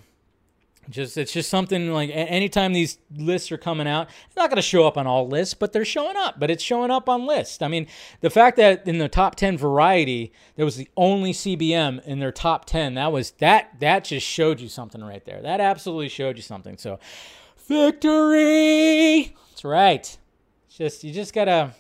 Just 0.90 1.16
it's 1.18 1.32
just 1.32 1.50
something 1.50 1.94
like 1.94 2.10
anytime 2.12 2.74
these 2.74 2.98
lists 3.16 3.52
are 3.52 3.58
coming 3.58 3.88
out, 3.88 4.10
it's 4.26 4.36
not 4.36 4.50
going 4.50 4.58
to 4.58 4.62
show 4.64 4.88
up 4.88 4.98
on 4.98 5.06
all 5.06 5.28
lists, 5.28 5.54
but 5.54 5.72
they're 5.74 5.86
showing 5.86 6.18
up. 6.18 6.40
But 6.40 6.50
it's 6.50 6.64
showing 6.64 6.90
up 6.90 7.08
on 7.08 7.28
lists. 7.28 7.62
I 7.62 7.68
mean, 7.68 7.88
the 8.22 8.30
fact 8.30 8.58
that 8.58 8.88
in 8.88 8.98
the 8.98 9.08
top 9.08 9.36
ten 9.36 9.58
variety 9.58 10.34
there 10.56 10.66
was 10.66 10.78
the 10.78 10.90
only 10.98 11.34
CBM 11.34 12.04
in 12.06 12.20
their 12.20 12.32
top 12.32 12.66
ten, 12.66 12.96
that 12.96 13.12
was 13.12 13.32
that 13.40 13.80
that 13.80 14.06
just 14.06 14.26
showed 14.26 14.60
you 14.60 14.70
something 14.70 15.04
right 15.04 15.24
there. 15.24 15.42
That 15.42 15.62
absolutely 15.62 16.10
showed 16.10 16.36
you 16.36 16.44
something. 16.44 16.78
So, 16.78 17.00
victory. 17.68 19.36
That's 19.52 19.64
right. 19.64 20.18
It's 20.68 20.78
just 20.78 21.04
you 21.04 21.14
just 21.14 21.34
gotta 21.34 21.76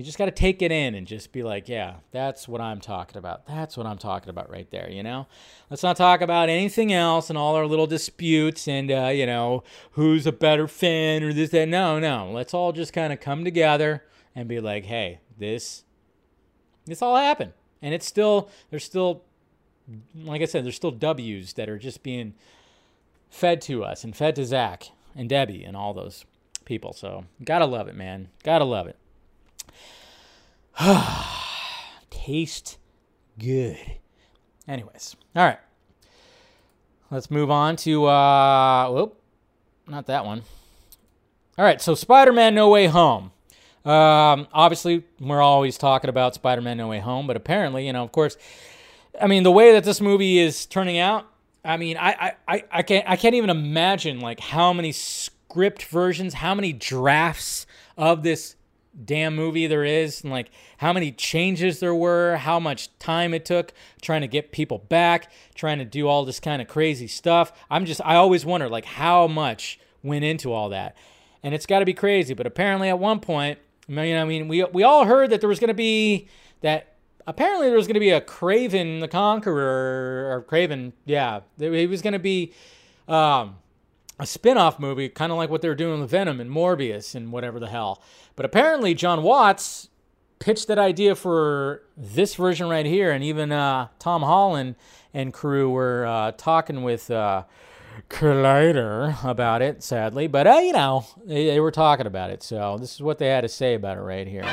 you 0.00 0.04
just 0.04 0.16
got 0.16 0.24
to 0.24 0.30
take 0.30 0.62
it 0.62 0.72
in 0.72 0.94
and 0.94 1.06
just 1.06 1.30
be 1.30 1.42
like, 1.42 1.68
yeah, 1.68 1.96
that's 2.10 2.48
what 2.48 2.62
I'm 2.62 2.80
talking 2.80 3.18
about. 3.18 3.46
That's 3.46 3.76
what 3.76 3.84
I'm 3.84 3.98
talking 3.98 4.30
about 4.30 4.48
right 4.48 4.68
there, 4.70 4.88
you 4.88 5.02
know? 5.02 5.26
Let's 5.68 5.82
not 5.82 5.98
talk 5.98 6.22
about 6.22 6.48
anything 6.48 6.90
else 6.90 7.28
and 7.28 7.38
all 7.38 7.54
our 7.54 7.66
little 7.66 7.86
disputes 7.86 8.66
and, 8.66 8.90
uh, 8.90 9.08
you 9.08 9.26
know, 9.26 9.62
who's 9.92 10.26
a 10.26 10.32
better 10.32 10.66
fan 10.66 11.22
or 11.22 11.34
this, 11.34 11.50
that. 11.50 11.68
No, 11.68 11.98
no. 11.98 12.30
Let's 12.32 12.54
all 12.54 12.72
just 12.72 12.94
kind 12.94 13.12
of 13.12 13.20
come 13.20 13.44
together 13.44 14.02
and 14.34 14.48
be 14.48 14.58
like, 14.58 14.86
hey, 14.86 15.20
this, 15.36 15.84
this 16.86 17.02
all 17.02 17.16
happened. 17.16 17.52
And 17.82 17.92
it's 17.92 18.06
still, 18.06 18.48
there's 18.70 18.84
still, 18.84 19.24
like 20.14 20.40
I 20.40 20.46
said, 20.46 20.64
there's 20.64 20.76
still 20.76 20.92
W's 20.92 21.52
that 21.52 21.68
are 21.68 21.78
just 21.78 22.02
being 22.02 22.32
fed 23.28 23.60
to 23.62 23.84
us 23.84 24.02
and 24.02 24.16
fed 24.16 24.34
to 24.36 24.46
Zack 24.46 24.92
and 25.14 25.28
Debbie 25.28 25.62
and 25.62 25.76
all 25.76 25.92
those 25.92 26.24
people. 26.64 26.94
So, 26.94 27.26
gotta 27.44 27.66
love 27.66 27.86
it, 27.86 27.94
man. 27.94 28.30
Gotta 28.42 28.64
love 28.64 28.86
it. 28.86 28.96
Taste 32.10 32.78
good. 33.38 33.78
Anyways, 34.68 35.16
all 35.34 35.44
right. 35.44 35.58
Let's 37.10 37.30
move 37.30 37.50
on 37.50 37.76
to, 37.76 38.06
uh, 38.06 38.88
whoop, 38.90 39.20
not 39.88 40.06
that 40.06 40.24
one. 40.24 40.42
All 41.58 41.64
right, 41.64 41.80
so 41.80 41.94
Spider 41.94 42.32
Man 42.32 42.54
No 42.54 42.70
Way 42.70 42.86
Home. 42.86 43.32
Um, 43.84 44.46
obviously, 44.52 45.04
we're 45.18 45.40
always 45.40 45.76
talking 45.76 46.08
about 46.08 46.34
Spider 46.34 46.60
Man 46.60 46.76
No 46.76 46.88
Way 46.88 47.00
Home, 47.00 47.26
but 47.26 47.36
apparently, 47.36 47.86
you 47.86 47.92
know, 47.92 48.04
of 48.04 48.12
course, 48.12 48.36
I 49.20 49.26
mean, 49.26 49.42
the 49.42 49.50
way 49.50 49.72
that 49.72 49.84
this 49.84 50.00
movie 50.00 50.38
is 50.38 50.66
turning 50.66 50.98
out, 50.98 51.26
I 51.64 51.76
mean, 51.76 51.96
I, 51.96 52.34
I, 52.46 52.64
I, 52.70 52.82
can't, 52.82 53.08
I 53.08 53.16
can't 53.16 53.34
even 53.34 53.50
imagine 53.50 54.20
like 54.20 54.40
how 54.40 54.72
many 54.72 54.92
script 54.92 55.84
versions, 55.84 56.34
how 56.34 56.54
many 56.54 56.72
drafts 56.72 57.66
of 57.98 58.22
this 58.22 58.56
damn 59.04 59.36
movie 59.36 59.66
there 59.66 59.84
is 59.84 60.22
and 60.22 60.32
like 60.32 60.50
how 60.78 60.92
many 60.92 61.12
changes 61.12 61.80
there 61.80 61.94
were, 61.94 62.36
how 62.36 62.58
much 62.58 62.96
time 62.98 63.32
it 63.34 63.44
took 63.44 63.72
trying 64.02 64.20
to 64.20 64.28
get 64.28 64.52
people 64.52 64.78
back, 64.78 65.30
trying 65.54 65.78
to 65.78 65.84
do 65.84 66.08
all 66.08 66.24
this 66.24 66.40
kind 66.40 66.60
of 66.60 66.68
crazy 66.68 67.06
stuff. 67.06 67.52
I'm 67.70 67.84
just 67.84 68.00
I 68.04 68.16
always 68.16 68.44
wonder 68.44 68.68
like 68.68 68.84
how 68.84 69.26
much 69.26 69.78
went 70.02 70.24
into 70.24 70.52
all 70.52 70.68
that. 70.70 70.96
And 71.42 71.54
it's 71.54 71.66
got 71.66 71.78
to 71.78 71.86
be 71.86 71.94
crazy, 71.94 72.34
but 72.34 72.46
apparently 72.46 72.88
at 72.88 72.98
one 72.98 73.20
point, 73.20 73.58
you 73.88 73.94
know, 73.94 74.22
I 74.22 74.24
mean, 74.24 74.48
we 74.48 74.64
we 74.64 74.82
all 74.82 75.04
heard 75.04 75.30
that 75.30 75.40
there 75.40 75.48
was 75.48 75.58
going 75.58 75.68
to 75.68 75.74
be 75.74 76.28
that 76.60 76.94
apparently 77.26 77.68
there 77.68 77.76
was 77.76 77.86
going 77.86 77.94
to 77.94 78.00
be 78.00 78.10
a 78.10 78.20
Kraven 78.20 79.00
the 79.00 79.08
Conqueror 79.08 80.32
or 80.32 80.44
Kraven, 80.48 80.92
yeah, 81.04 81.40
he 81.58 81.86
was 81.86 82.02
going 82.02 82.12
to 82.12 82.18
be 82.18 82.52
um 83.08 83.56
a 84.20 84.26
spin-off 84.26 84.78
movie, 84.78 85.08
kind 85.08 85.32
of 85.32 85.38
like 85.38 85.50
what 85.50 85.62
they 85.62 85.68
were 85.68 85.74
doing 85.74 86.00
with 86.00 86.10
Venom 86.10 86.40
and 86.40 86.50
Morbius 86.50 87.14
and 87.14 87.32
whatever 87.32 87.58
the 87.58 87.68
hell. 87.68 88.02
But 88.36 88.46
apparently, 88.46 88.94
Jon 88.94 89.22
Watts 89.22 89.88
pitched 90.38 90.68
that 90.68 90.78
idea 90.78 91.14
for 91.14 91.82
this 91.96 92.34
version 92.34 92.68
right 92.68 92.86
here, 92.86 93.10
and 93.10 93.24
even 93.24 93.52
uh, 93.52 93.88
Tom 93.98 94.22
Holland 94.22 94.76
and 95.12 95.32
crew 95.32 95.70
were 95.70 96.06
uh, 96.06 96.32
talking 96.32 96.82
with 96.82 97.10
uh, 97.10 97.44
Collider 98.08 99.22
about 99.24 99.62
it, 99.62 99.82
sadly. 99.82 100.26
But, 100.26 100.46
uh, 100.46 100.60
you 100.62 100.72
know, 100.72 101.04
they, 101.24 101.46
they 101.46 101.60
were 101.60 101.70
talking 101.72 102.06
about 102.06 102.30
it. 102.30 102.42
So 102.42 102.78
this 102.78 102.94
is 102.94 103.02
what 103.02 103.18
they 103.18 103.28
had 103.28 103.42
to 103.42 103.48
say 103.48 103.74
about 103.74 103.98
it 103.98 104.02
right 104.02 104.26
here. 104.26 104.46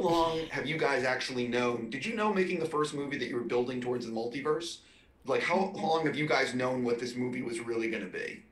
Long 0.00 0.40
have 0.50 0.66
you 0.66 0.78
guys 0.78 1.04
actually 1.04 1.48
known? 1.48 1.90
Did 1.90 2.04
you 2.04 2.14
know 2.14 2.32
making 2.32 2.60
the 2.60 2.66
first 2.66 2.94
movie 2.94 3.18
that 3.18 3.28
you 3.28 3.36
were 3.36 3.42
building 3.42 3.80
towards 3.80 4.06
the 4.06 4.12
multiverse? 4.12 4.78
Like, 5.26 5.42
how 5.42 5.56
mm-hmm. 5.56 5.82
long 5.82 6.06
have 6.06 6.16
you 6.16 6.26
guys 6.26 6.54
known 6.54 6.84
what 6.84 6.98
this 6.98 7.14
movie 7.14 7.42
was 7.42 7.60
really 7.60 7.90
going 7.90 8.02
to 8.02 8.08
be? 8.08 8.42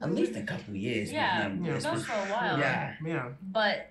At 0.00 0.14
least 0.14 0.36
a 0.36 0.42
couple 0.42 0.74
of 0.74 0.76
years. 0.76 1.10
Yeah, 1.10 1.48
we've 1.48 1.56
known 1.56 1.64
yeah. 1.64 1.74
this 1.74 1.84
known 1.84 1.94
was- 1.94 2.04
for 2.04 2.12
a 2.12 2.26
while. 2.26 2.58
Yeah. 2.58 2.94
Yeah. 3.04 3.28
But 3.42 3.90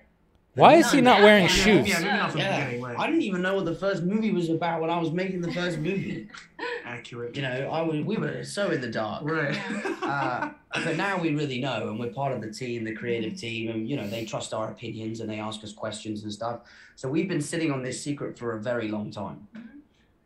Why 0.54 0.74
is 0.74 0.90
he 0.90 1.00
not 1.00 1.22
wearing 1.22 1.44
Yeah, 1.44 1.48
shoes? 1.48 1.88
Yeah, 1.88 1.98
maybe 2.00 2.16
not 2.16 2.30
from 2.32 2.40
the 2.40 2.46
Yeah. 2.46 2.94
I 2.98 3.06
didn't 3.06 3.22
even 3.22 3.42
know 3.42 3.54
what 3.54 3.64
the 3.64 3.74
first 3.74 4.02
movie 4.02 4.32
was 4.32 4.48
about 4.48 4.80
when 4.80 4.90
I 4.90 4.98
was 4.98 5.12
making 5.12 5.40
the 5.40 5.52
first 5.52 5.78
movie. 5.78 6.28
accurate. 6.84 7.36
You 7.36 7.42
know, 7.42 7.70
I 7.70 7.82
was, 7.82 8.00
we 8.00 8.16
were 8.16 8.42
so 8.42 8.70
in 8.70 8.80
the 8.80 8.88
dark. 8.88 9.22
Right. 9.24 9.56
Uh, 10.02 10.50
but 10.74 10.96
now 10.96 11.20
we 11.20 11.34
really 11.34 11.60
know, 11.60 11.88
and 11.88 12.00
we're 12.00 12.10
part 12.12 12.32
of 12.32 12.40
the 12.40 12.50
team, 12.50 12.84
the 12.84 12.94
creative 12.94 13.36
team, 13.36 13.70
and 13.70 13.88
you 13.88 13.96
know 13.96 14.08
they 14.08 14.24
trust 14.24 14.54
our 14.54 14.70
opinions 14.70 15.20
and 15.20 15.28
they 15.30 15.38
ask 15.38 15.62
us 15.62 15.72
questions 15.72 16.22
and 16.22 16.32
stuff. 16.32 16.60
So 16.96 17.08
we've 17.08 17.28
been 17.28 17.42
sitting 17.42 17.70
on 17.70 17.82
this 17.82 18.02
secret 18.02 18.38
for 18.38 18.56
a 18.56 18.60
very 18.60 18.88
long 18.88 19.10
time, 19.10 19.46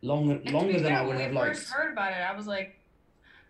long 0.01 0.31
and 0.31 0.45
to 0.47 0.53
longer 0.53 0.73
be 0.73 0.79
than 0.79 0.93
I 0.93 1.01
would 1.01 1.09
when 1.15 1.19
have 1.19 1.31
we 1.31 1.37
liked. 1.37 1.57
first 1.57 1.69
heard 1.71 1.91
about 1.93 2.13
it, 2.13 2.21
I 2.21 2.35
was 2.35 2.47
like, 2.47 2.79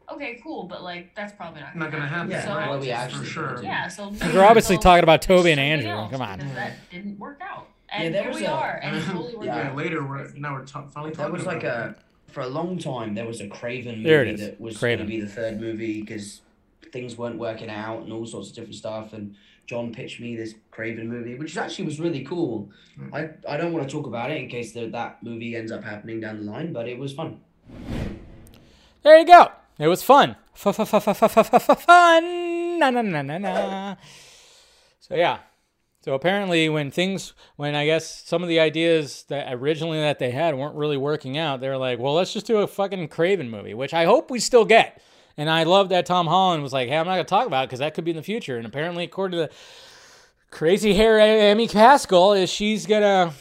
okay, 0.10 0.39
cool, 0.43 0.64
but 0.66 0.84
like 0.84 1.16
that's 1.16 1.34
probably 1.34 1.62
not 1.62 1.76
Not 1.76 1.91
gonna 1.91 2.08
happen. 2.08 2.32
Yeah, 2.32 2.45
So- 2.45 2.56
right? 2.56 2.70
well, 2.70 2.80
we 2.80 2.88
for 2.88 2.93
actually 2.93 3.26
sure. 3.28 3.60
Yeah, 3.64 3.88
so 3.88 4.10
We're 4.34 4.43
obviously 4.43 4.78
talking 4.78 5.04
about 5.04 5.22
Toby 5.22 5.51
and 5.51 5.60
something 5.60 5.72
Andrew. 5.72 5.89
else, 5.89 6.12
Come 6.12 6.22
on. 6.22 6.39
that 6.56 6.74
didn't 6.91 7.20
work 7.20 7.39
out, 7.41 7.68
and 7.89 8.06
Yeah, 8.14 8.22
there 8.22 8.32
here 8.32 8.39
we 8.41 8.45
a- 8.45 8.51
are, 8.51 8.80
and 8.84 8.95
it 8.95 9.04
totally 9.06 9.34
worked 9.36 9.45
Yeah. 9.45 9.56
Yeah, 9.64 9.70
out. 9.70 9.76
later 9.76 10.06
we're 10.08 10.32
now 10.36 10.54
we're 10.56 10.66
ta- 10.66 10.86
finally 10.88 11.12
There 11.14 11.26
talking 11.26 11.34
was 11.34 11.45
like 11.45 11.64
about 11.64 11.89
a 11.91 12.32
for 12.32 12.41
a 12.41 12.47
long 12.47 12.78
time 12.80 13.14
there 13.16 13.28
was 13.28 13.41
a 13.41 13.47
Kraven 13.47 13.86
movie 13.97 14.04
There 14.04 14.24
it 14.24 14.34
is. 14.36 14.39
that 14.41 14.60
was 14.60 14.78
Kraven. 14.78 14.82
going 14.82 14.99
to 14.99 15.06
be 15.06 15.22
the 15.22 15.28
third 15.28 15.62
movie 15.62 16.01
because 16.01 16.41
things 16.91 17.18
weren't 17.18 17.38
working 17.38 17.70
out 17.70 18.01
and 18.04 18.12
all 18.14 18.26
sorts 18.26 18.49
of 18.49 18.56
different 18.56 18.76
stuff. 18.76 19.14
And 19.14 19.36
Jon 19.66 19.93
pitched 19.93 20.20
me 20.20 20.36
this 20.36 20.54
Kraven 20.72 21.06
movie, 21.06 21.36
which 21.36 21.56
actually 21.58 21.86
was 21.86 21.99
really 21.99 22.24
cool. 22.24 22.70
Hmm. 22.95 23.14
I, 23.14 23.30
I 23.47 23.58
don't 23.58 23.72
want 23.72 23.88
to 23.88 23.91
talk 23.95 24.06
about 24.08 24.30
it 24.32 24.38
in 24.38 24.47
case 24.49 24.74
the, 24.74 24.88
that 24.88 25.24
movie 25.24 25.56
ends 25.56 25.72
up 25.72 25.84
happening 25.84 26.20
down 26.20 26.43
the 26.45 26.51
line, 26.51 26.74
but 26.74 26.88
it 26.88 26.97
was 26.99 27.14
fun. 27.14 27.39
There 29.04 29.18
you 29.18 29.26
go. 29.26 29.51
It 29.80 29.88
was 29.88 30.03
fun. 30.03 30.36
Fun. 30.53 30.80
Na 32.80 32.89
na 32.89 33.01
na 33.01 33.21
na 33.21 33.38
na. 33.38 33.95
So 34.99 35.15
yeah. 35.15 35.39
So 36.03 36.13
apparently, 36.13 36.67
when 36.67 36.91
things, 36.91 37.34
when 37.55 37.76
I 37.76 37.86
guess 37.86 38.26
some 38.26 38.43
of 38.43 38.49
the 38.49 38.59
ideas 38.59 39.24
that 39.30 39.53
originally 39.53 40.01
that 40.01 40.19
they 40.19 40.32
had 40.32 40.53
weren't 40.53 40.76
really 40.76 40.97
working 40.97 41.38
out, 41.38 41.61
they're 41.61 41.78
like, 41.78 41.97
well, 41.97 42.13
let's 42.13 42.34
just 42.34 42.45
do 42.45 42.57
a 42.57 42.67
fucking 42.67 43.07
Kraven 43.07 43.49
movie, 43.49 43.74
which 43.74 43.93
I 43.93 44.03
hope 44.03 44.30
we 44.30 44.39
still 44.39 44.65
get. 44.65 45.01
And 45.38 45.49
I 45.49 45.63
love 45.63 45.89
that 45.89 46.05
Tom 46.05 46.28
Holland 46.28 46.61
was 46.61 46.74
like, 46.74 46.89
hey, 46.89 46.97
I'm 46.97 47.05
not 47.05 47.13
gonna 47.13 47.24
talk 47.24 47.47
about 47.47 47.63
it 47.63 47.67
because 47.67 47.80
that 47.80 47.93
could 47.93 48.03
be 48.03 48.11
in 48.11 48.17
the 48.17 48.24
future. 48.24 48.57
And 48.57 48.67
apparently, 48.67 49.05
according 49.05 49.39
to 49.39 49.47
the 49.47 49.53
crazy 50.51 50.93
hair 50.93 51.19
eh, 51.19 51.51
Amy 51.51 51.69
Pascal, 51.69 52.34
is 52.34 52.49
she's 52.49 52.86
gonna, 52.86 53.34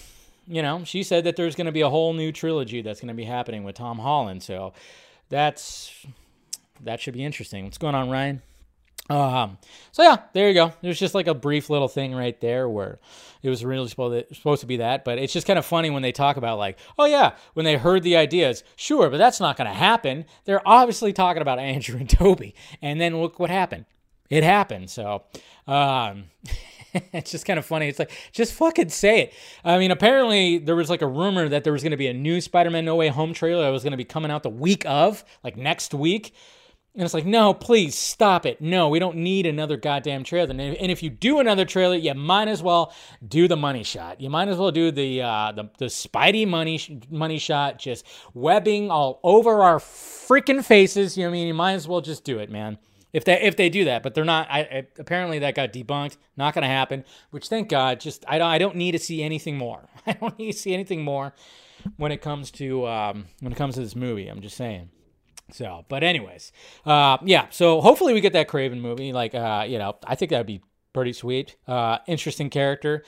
you 0.47 0.63
know, 0.63 0.85
she 0.85 1.03
said 1.03 1.25
that 1.25 1.35
there's 1.35 1.57
gonna 1.57 1.73
be 1.73 1.81
a 1.81 1.91
whole 1.91 2.13
new 2.13 2.31
trilogy 2.31 2.81
that's 2.81 3.01
gonna 3.01 3.13
be 3.13 3.25
happening 3.25 3.65
with 3.65 3.75
Tom 3.75 3.99
Holland. 3.99 4.43
So 4.43 4.73
that's 5.29 6.07
that 6.83 7.01
should 7.01 7.15
be 7.15 7.25
interesting. 7.25 7.65
What's 7.65 7.79
going 7.79 7.95
on, 7.95 8.11
Ryan? 8.11 8.43
Um, 9.11 9.59
so 9.91 10.03
yeah, 10.03 10.19
there 10.33 10.49
you 10.49 10.55
go. 10.55 10.73
There's 10.81 10.99
just 10.99 11.15
like 11.15 11.27
a 11.27 11.35
brief 11.35 11.69
little 11.69 11.89
thing 11.89 12.15
right 12.15 12.41
there 12.41 12.69
where 12.69 12.99
it 13.43 13.49
was 13.49 13.65
really 13.65 13.89
supposed 13.89 14.61
to, 14.61 14.67
be 14.67 14.77
that, 14.77 15.05
but 15.05 15.19
it's 15.19 15.33
just 15.33 15.47
kind 15.47 15.59
of 15.59 15.67
funny 15.67 15.91
when 15.91 16.03
they 16.03 16.13
talk 16.13 16.37
about 16.37 16.59
like, 16.59 16.79
oh 16.99 17.07
yeah, 17.07 17.33
when 17.55 17.65
they 17.65 17.77
heard 17.77 18.05
the 18.05 18.17
ideas, 18.17 18.63
sure, 18.77 19.11
but 19.11 19.19
that's 19.19 19.41
not 19.41 19.57
going 19.57 19.69
to 19.69 19.75
happen. 19.75 20.25
They're 20.45 20.67
obviously 20.67 21.13
talking 21.13 21.43
about 21.43 21.59
Andrew 21.59 21.99
and 21.99 22.09
Tobey, 22.09 22.55
and 22.81 23.01
then 23.01 23.21
look 23.21 23.39
what 23.39 23.51
happened. 23.51 23.87
It 24.31 24.45
happened. 24.45 24.89
So, 24.89 25.25
um, 25.67 26.25
it's 26.95 27.33
just 27.33 27.45
kind 27.45 27.59
of 27.59 27.67
funny. 27.67 27.89
It's 27.89 27.99
like, 27.99 28.13
just 28.33 28.55
fucking 28.55 28.89
say 28.91 29.23
it. 29.23 29.35
I 29.65 29.79
mean, 29.79 29.91
apparently 29.91 30.59
there 30.59 30.77
was 30.77 30.89
like 30.89 31.03
a 31.03 31.07
rumor 31.07 31.49
that 31.49 31.65
there 31.65 31.73
was 31.73 31.83
going 31.83 31.91
to 31.91 31.97
be 31.97 32.07
a 32.07 32.15
new 32.15 32.41
Spider-Man 32.41 32.85
No 32.85 32.97
Way 32.97 33.09
Home 33.09 33.35
trailer 33.35 33.65
that 33.65 33.71
was 33.71 33.83
going 33.83 33.91
to 33.91 33.97
be 33.99 34.05
coming 34.05 34.31
out 34.31 34.43
the 34.43 34.49
week 34.49 34.87
of, 34.87 35.25
like 35.43 35.57
next 35.57 35.93
week. 35.93 36.35
And 36.95 37.05
it's 37.05 37.15
like, 37.15 37.25
no, 37.25 37.55
please 37.55 37.97
stop 37.97 38.45
it. 38.45 38.61
No, 38.61 38.91
we 38.91 38.99
don't 38.99 39.17
need 39.17 39.47
another 39.47 39.79
goddamn 39.79 40.25
trailer. 40.25 40.51
And 40.51 40.61
if, 40.61 41.03
you 41.03 41.09
do 41.09 41.41
another 41.41 41.65
trailer, 41.65 41.97
you 41.97 42.13
might 42.13 42.49
as 42.49 42.63
well 42.63 42.93
do 43.27 43.49
the 43.49 43.57
money 43.57 43.83
shot. 43.83 44.21
You 44.21 44.29
might 44.29 44.49
as 44.49 44.59
well 44.59 44.71
do 44.71 44.91
the 44.91 45.23
uh, 45.23 45.53
the, 45.53 45.71
the 45.79 45.87
Spidey 45.87 46.47
money 46.47 46.77
sh- 46.77 46.93
money 47.09 47.39
shot, 47.39 47.79
just 47.79 48.07
webbing 48.35 48.91
all 48.91 49.21
over 49.23 49.63
our 49.63 49.79
freaking 49.79 50.63
faces. 50.63 51.17
You 51.17 51.25
know 51.25 51.31
what 51.31 51.37
I 51.37 51.39
mean? 51.39 51.49
You 51.49 51.55
might 51.55 51.73
as 51.73 51.89
well 51.89 52.03
just 52.03 52.25
do 52.25 52.39
it, 52.39 52.51
man. 52.51 52.77
If 53.15 53.25
they 53.25 53.41
if 53.41 53.57
they 53.57 53.71
do 53.71 53.87
that, 53.87 54.03
but 54.03 54.15
they're 54.15 54.25
not. 54.25 54.49
I, 54.51 54.61
I 54.61 54.87
apparently 54.99 55.39
that 55.39 55.55
got 55.55 55.73
debunked. 55.73 56.19
Not 56.37 56.53
going 56.53 56.63
to 56.63 56.69
happen. 56.69 57.05
Which 57.31 57.49
thank 57.49 57.71
God. 57.71 58.01
Just 58.01 58.23
I 58.29 58.37
don't 58.37 58.49
I 58.49 58.59
don't 58.59 58.77
need 58.77 58.93
to 58.93 58.99
see 58.99 59.23
anything 59.23 59.57
more. 59.57 59.89
I 60.07 60.13
don't 60.13 60.39
need 60.39 60.53
to 60.53 60.59
see 60.59 60.75
anything 60.75 61.05
more 61.05 61.33
when 61.97 62.13
it 62.13 62.21
comes 62.21 62.51
to 62.53 62.87
um, 62.87 63.27
when 63.41 63.53
it 63.53 63.57
comes 63.57 63.77
to 63.77 63.81
this 63.81 63.97
movie. 63.97 64.29
I'm 64.29 64.43
just 64.43 64.59
saying. 64.59 64.91
So, 65.53 65.85
but 65.89 66.03
anyways, 66.03 66.53
uh, 66.85 67.19
yeah. 67.25 67.47
So 67.51 67.81
hopefully 67.81 68.15
we 68.15 68.21
get 68.21 68.33
that 68.33 68.49
Kraven 68.49 68.81
movie. 68.81 69.13
Like, 69.13 69.35
uh, 69.35 69.65
you 69.69 69.79
know, 69.79 69.97
I 70.05 70.15
think 70.15 70.31
that'd 70.31 70.47
be 70.47 70.63
pretty 70.93 71.13
sweet. 71.13 71.57
Uh, 71.67 71.99
interesting 72.07 72.51
character. 72.51 73.05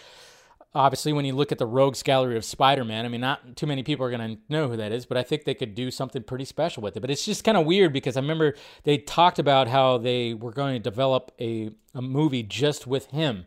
Obviously, 0.77 1.13
when 1.13 1.25
you 1.25 1.35
look 1.35 1.53
at 1.53 1.59
the 1.59 1.67
rogues 1.67 2.03
gallery 2.03 2.37
of 2.37 2.45
Spider-Man, 2.45 3.05
I 3.05 3.09
mean, 3.09 3.21
not 3.21 3.55
too 3.55 3.67
many 3.67 3.85
people 3.85 4.05
are 4.05 4.11
gonna 4.11 4.39
know 4.49 4.69
who 4.69 4.77
that 4.77 4.91
is, 4.91 5.07
but 5.07 5.17
I 5.17 5.23
think 5.23 5.45
they 5.45 5.55
could 5.55 5.77
do 5.77 5.91
something 5.93 6.25
pretty 6.25 6.45
special 6.45 6.83
with 6.83 6.97
it. 6.97 7.01
But 7.01 7.11
it's 7.11 7.25
just 7.25 7.45
kind 7.45 7.57
of 7.57 7.65
weird 7.65 7.93
because 7.93 8.17
I 8.17 8.21
remember 8.21 8.55
they 8.83 8.99
talked 8.99 9.39
about 9.39 9.69
how 9.69 9.99
they 9.99 10.35
were 10.35 10.51
going 10.51 10.75
to 10.75 10.81
develop 10.81 11.31
a, 11.41 11.71
a 11.95 12.03
movie 12.03 12.43
just 12.43 12.89
with 12.89 13.07
him 13.13 13.47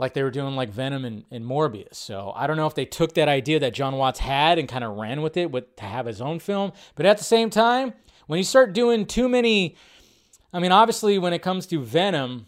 like 0.00 0.14
they 0.14 0.22
were 0.22 0.30
doing 0.30 0.56
like 0.56 0.70
Venom 0.70 1.04
and, 1.04 1.24
and 1.30 1.44
Morbius. 1.44 1.94
So 1.94 2.32
I 2.34 2.46
don't 2.46 2.56
know 2.56 2.66
if 2.66 2.74
they 2.74 2.86
took 2.86 3.12
that 3.14 3.28
idea 3.28 3.60
that 3.60 3.74
Jon 3.74 3.96
Watts 3.96 4.18
had 4.18 4.58
and 4.58 4.66
kind 4.66 4.82
of 4.82 4.96
ran 4.96 5.20
with 5.20 5.36
it 5.36 5.52
with 5.52 5.76
to 5.76 5.84
have 5.84 6.06
his 6.06 6.22
own 6.22 6.40
film. 6.40 6.72
But 6.94 7.04
at 7.04 7.18
the 7.18 7.24
same 7.24 7.50
time, 7.50 7.92
when 8.30 8.38
you 8.38 8.44
start 8.44 8.72
doing 8.72 9.06
too 9.06 9.28
many, 9.28 9.74
I 10.52 10.60
mean, 10.60 10.70
obviously 10.70 11.18
when 11.18 11.32
it 11.32 11.42
comes 11.42 11.66
to 11.66 11.82
Venom, 11.82 12.46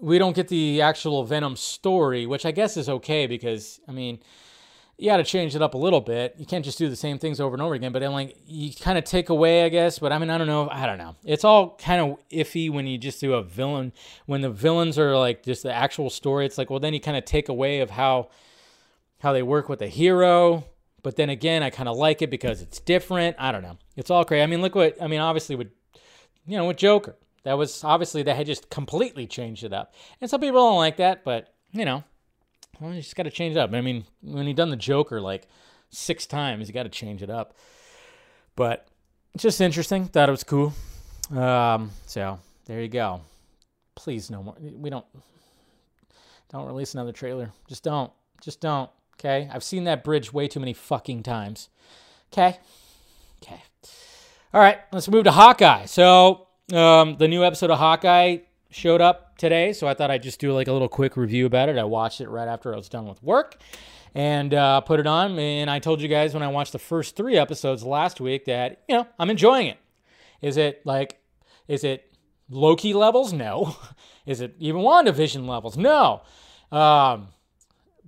we 0.00 0.18
don't 0.18 0.34
get 0.34 0.48
the 0.48 0.82
actual 0.82 1.22
Venom 1.22 1.54
story, 1.54 2.26
which 2.26 2.44
I 2.44 2.50
guess 2.50 2.76
is 2.76 2.88
okay 2.88 3.28
because 3.28 3.78
I 3.86 3.92
mean, 3.92 4.18
you 4.98 5.08
got 5.08 5.18
to 5.18 5.24
change 5.24 5.54
it 5.54 5.62
up 5.62 5.74
a 5.74 5.78
little 5.78 6.00
bit. 6.00 6.34
You 6.38 6.44
can't 6.44 6.64
just 6.64 6.76
do 6.76 6.88
the 6.88 6.96
same 6.96 7.20
things 7.20 7.40
over 7.40 7.54
and 7.54 7.62
over 7.62 7.74
again. 7.74 7.92
But 7.92 8.02
like, 8.02 8.36
you 8.44 8.72
kind 8.74 8.98
of 8.98 9.04
take 9.04 9.28
away, 9.28 9.64
I 9.64 9.68
guess. 9.68 10.00
But 10.00 10.10
I 10.10 10.18
mean, 10.18 10.28
I 10.28 10.38
don't 10.38 10.48
know. 10.48 10.68
I 10.68 10.86
don't 10.86 10.98
know. 10.98 11.14
It's 11.24 11.44
all 11.44 11.76
kind 11.76 12.00
of 12.00 12.18
iffy 12.32 12.68
when 12.68 12.88
you 12.88 12.98
just 12.98 13.20
do 13.20 13.34
a 13.34 13.44
villain. 13.44 13.92
When 14.26 14.40
the 14.40 14.50
villains 14.50 14.98
are 14.98 15.16
like 15.16 15.44
just 15.44 15.62
the 15.62 15.72
actual 15.72 16.10
story, 16.10 16.46
it's 16.46 16.58
like, 16.58 16.68
well, 16.68 16.80
then 16.80 16.94
you 16.94 17.00
kind 17.00 17.16
of 17.16 17.24
take 17.24 17.48
away 17.48 17.78
of 17.78 17.90
how 17.90 18.30
how 19.20 19.32
they 19.32 19.44
work 19.44 19.68
with 19.68 19.78
the 19.78 19.86
hero. 19.86 20.64
But 21.02 21.16
then 21.16 21.30
again, 21.30 21.62
I 21.62 21.70
kind 21.70 21.88
of 21.88 21.96
like 21.96 22.22
it 22.22 22.30
because 22.30 22.62
it's 22.62 22.78
different. 22.80 23.36
I 23.38 23.50
don't 23.50 23.62
know. 23.62 23.78
It's 23.96 24.10
all 24.10 24.24
crazy. 24.24 24.42
I 24.42 24.46
mean, 24.46 24.62
look 24.62 24.74
what 24.74 25.00
I 25.02 25.08
mean. 25.08 25.20
Obviously, 25.20 25.56
with 25.56 25.68
you 26.46 26.56
know, 26.56 26.66
with 26.66 26.76
Joker, 26.76 27.16
that 27.44 27.58
was 27.58 27.82
obviously 27.84 28.22
they 28.22 28.34
had 28.34 28.46
just 28.46 28.70
completely 28.70 29.26
changed 29.26 29.64
it 29.64 29.72
up. 29.72 29.94
And 30.20 30.30
some 30.30 30.40
people 30.40 30.60
don't 30.60 30.76
like 30.76 30.98
that, 30.98 31.24
but 31.24 31.52
you 31.72 31.84
know, 31.84 32.04
well, 32.80 32.92
you 32.92 33.00
just 33.00 33.16
got 33.16 33.24
to 33.24 33.30
change 33.30 33.56
it 33.56 33.58
up. 33.58 33.72
I 33.72 33.80
mean, 33.80 34.04
when 34.22 34.46
he 34.46 34.52
done 34.52 34.70
the 34.70 34.76
Joker 34.76 35.20
like 35.20 35.48
six 35.90 36.26
times, 36.26 36.68
you 36.68 36.74
got 36.74 36.84
to 36.84 36.88
change 36.88 37.22
it 37.22 37.30
up. 37.30 37.56
But 38.54 38.86
just 39.36 39.60
interesting. 39.60 40.06
Thought 40.06 40.28
it 40.28 40.32
was 40.32 40.44
cool. 40.44 40.74
Um, 41.34 41.90
so 42.06 42.38
there 42.66 42.80
you 42.80 42.88
go. 42.88 43.22
Please 43.94 44.30
no 44.30 44.42
more. 44.42 44.54
We 44.60 44.90
don't 44.90 45.06
don't 46.50 46.66
release 46.66 46.94
another 46.94 47.12
trailer. 47.12 47.50
Just 47.66 47.82
don't. 47.82 48.12
Just 48.40 48.60
don't. 48.60 48.90
Okay. 49.24 49.48
I've 49.52 49.62
seen 49.62 49.84
that 49.84 50.02
bridge 50.02 50.32
way 50.32 50.48
too 50.48 50.58
many 50.58 50.72
fucking 50.72 51.22
times. 51.22 51.68
Okay. 52.32 52.58
Okay. 53.40 53.62
All 54.52 54.60
right. 54.60 54.78
Let's 54.90 55.08
move 55.08 55.24
to 55.24 55.30
Hawkeye. 55.30 55.84
So 55.84 56.48
um, 56.72 57.16
the 57.18 57.28
new 57.28 57.44
episode 57.44 57.70
of 57.70 57.78
Hawkeye 57.78 58.38
showed 58.70 59.00
up 59.00 59.38
today, 59.38 59.72
so 59.74 59.86
I 59.86 59.94
thought 59.94 60.10
I'd 60.10 60.24
just 60.24 60.40
do 60.40 60.52
like 60.52 60.66
a 60.66 60.72
little 60.72 60.88
quick 60.88 61.16
review 61.16 61.46
about 61.46 61.68
it. 61.68 61.78
I 61.78 61.84
watched 61.84 62.20
it 62.20 62.28
right 62.30 62.48
after 62.48 62.74
I 62.74 62.76
was 62.76 62.88
done 62.88 63.06
with 63.06 63.22
work 63.22 63.58
and 64.12 64.52
uh, 64.52 64.80
put 64.80 64.98
it 64.98 65.06
on. 65.06 65.38
And 65.38 65.70
I 65.70 65.78
told 65.78 66.00
you 66.00 66.08
guys 66.08 66.34
when 66.34 66.42
I 66.42 66.48
watched 66.48 66.72
the 66.72 66.80
first 66.80 67.14
three 67.14 67.36
episodes 67.36 67.84
last 67.84 68.20
week 68.20 68.46
that, 68.46 68.82
you 68.88 68.96
know, 68.96 69.06
I'm 69.20 69.30
enjoying 69.30 69.68
it. 69.68 69.78
Is 70.40 70.56
it 70.56 70.84
like, 70.84 71.20
is 71.68 71.84
it 71.84 72.12
Loki 72.50 72.92
levels? 72.92 73.32
No. 73.32 73.76
Is 74.24 74.40
it 74.40 74.54
even 74.60 74.82
WandaVision 74.82 75.48
levels? 75.48 75.76
No. 75.76 76.22
Um, 76.70 77.28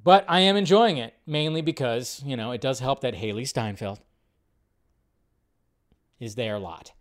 but 0.04 0.24
I 0.28 0.40
am 0.40 0.56
enjoying 0.56 0.98
it 0.98 1.14
mainly 1.26 1.62
because, 1.62 2.22
you 2.24 2.36
know, 2.36 2.52
it 2.52 2.60
does 2.60 2.78
help 2.78 3.00
that 3.00 3.14
Hailee 3.14 3.48
Steinfeld 3.48 4.00
is 6.20 6.34
there 6.34 6.56
a 6.56 6.60
lot. 6.60 6.92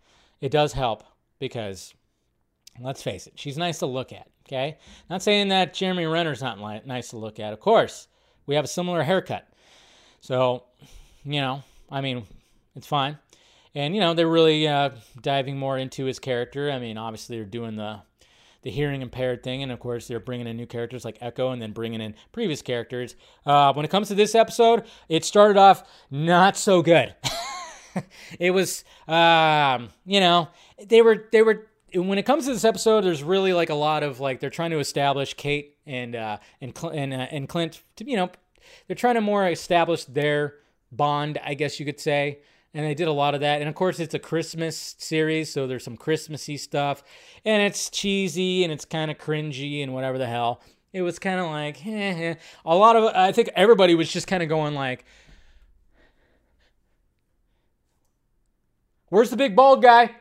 It 0.41 0.51
does 0.51 0.73
help 0.73 1.03
because 1.37 1.93
let's 2.79 3.03
face 3.03 3.27
it, 3.27 3.33
she's 3.35 3.57
nice 3.57 3.79
to 3.79 3.85
look 3.85 4.11
at. 4.11 4.27
Okay, 4.47 4.77
not 5.09 5.21
saying 5.21 5.49
that 5.49 5.73
Jeremy 5.73 6.05
Renner's 6.05 6.41
not 6.41 6.59
li- 6.59 6.81
nice 6.85 7.09
to 7.09 7.17
look 7.17 7.39
at. 7.39 7.53
Of 7.53 7.59
course, 7.61 8.07
we 8.45 8.55
have 8.55 8.65
a 8.65 8.67
similar 8.67 9.03
haircut, 9.03 9.47
so 10.19 10.65
you 11.23 11.39
know, 11.39 11.63
I 11.89 12.01
mean, 12.01 12.25
it's 12.75 12.87
fine. 12.87 13.17
And 13.73 13.95
you 13.95 14.01
know, 14.01 14.13
they're 14.13 14.27
really 14.27 14.67
uh, 14.67 14.91
diving 15.21 15.57
more 15.57 15.77
into 15.77 16.03
his 16.03 16.19
character. 16.19 16.69
I 16.69 16.79
mean, 16.79 16.97
obviously, 16.97 17.37
they're 17.37 17.45
doing 17.45 17.77
the 17.77 18.01
the 18.63 18.71
hearing 18.71 19.01
impaired 19.01 19.43
thing, 19.43 19.61
and 19.63 19.71
of 19.71 19.79
course, 19.79 20.07
they're 20.07 20.19
bringing 20.19 20.47
in 20.47 20.57
new 20.57 20.65
characters 20.65 21.05
like 21.05 21.17
Echo, 21.21 21.51
and 21.51 21.61
then 21.61 21.71
bringing 21.71 22.01
in 22.01 22.15
previous 22.31 22.61
characters. 22.61 23.15
Uh, 23.45 23.73
when 23.73 23.85
it 23.85 23.91
comes 23.91 24.07
to 24.07 24.15
this 24.15 24.35
episode, 24.35 24.83
it 25.09 25.25
started 25.25 25.57
off 25.57 25.83
not 26.09 26.57
so 26.57 26.81
good. 26.81 27.13
it 28.39 28.51
was, 28.51 28.83
um, 29.07 29.89
you 30.05 30.19
know, 30.19 30.47
they 30.87 31.01
were 31.01 31.27
they 31.31 31.41
were 31.41 31.67
when 31.95 32.17
it 32.17 32.23
comes 32.23 32.45
to 32.45 32.53
this 32.53 32.65
episode, 32.65 33.03
there's 33.03 33.23
really 33.23 33.53
like 33.53 33.69
a 33.69 33.75
lot 33.75 34.03
of 34.03 34.19
like 34.19 34.39
they're 34.39 34.49
trying 34.49 34.71
to 34.71 34.79
establish 34.79 35.33
Kate 35.35 35.77
and 35.85 36.15
uh, 36.15 36.37
and 36.61 36.75
Cl- 36.77 36.93
and, 36.93 37.13
uh, 37.13 37.27
and 37.31 37.47
Clint. 37.47 37.81
To, 37.97 38.09
you 38.09 38.17
know, 38.17 38.31
they're 38.87 38.95
trying 38.95 39.15
to 39.15 39.21
more 39.21 39.47
establish 39.47 40.05
their 40.05 40.55
bond, 40.91 41.39
I 41.43 41.53
guess 41.53 41.79
you 41.79 41.85
could 41.85 41.99
say. 41.99 42.39
And 42.73 42.85
they 42.85 42.95
did 42.95 43.07
a 43.07 43.11
lot 43.11 43.35
of 43.35 43.41
that. 43.41 43.61
And 43.61 43.69
of 43.69 43.75
course, 43.75 43.99
it's 43.99 44.15
a 44.15 44.19
Christmas 44.19 44.95
series, 44.97 45.51
so 45.51 45.67
there's 45.67 45.83
some 45.83 45.95
Christmassy 45.95 46.57
stuff, 46.57 47.03
and 47.45 47.61
it's 47.61 47.89
cheesy 47.89 48.63
and 48.63 48.73
it's 48.73 48.85
kind 48.85 49.11
of 49.11 49.17
cringy 49.17 49.83
and 49.83 49.93
whatever 49.93 50.17
the 50.17 50.25
hell. 50.25 50.61
It 50.91 51.01
was 51.01 51.19
kind 51.19 51.39
of 51.39 51.47
like 51.47 51.85
eh, 51.85 51.89
eh. 51.91 52.35
a 52.65 52.75
lot 52.75 52.95
of. 52.95 53.05
I 53.15 53.31
think 53.31 53.49
everybody 53.55 53.95
was 53.95 54.11
just 54.11 54.27
kind 54.27 54.41
of 54.41 54.49
going 54.49 54.73
like, 54.75 55.05
"Where's 59.09 59.29
the 59.29 59.37
big 59.37 59.55
bald 59.55 59.81
guy? 59.81 60.11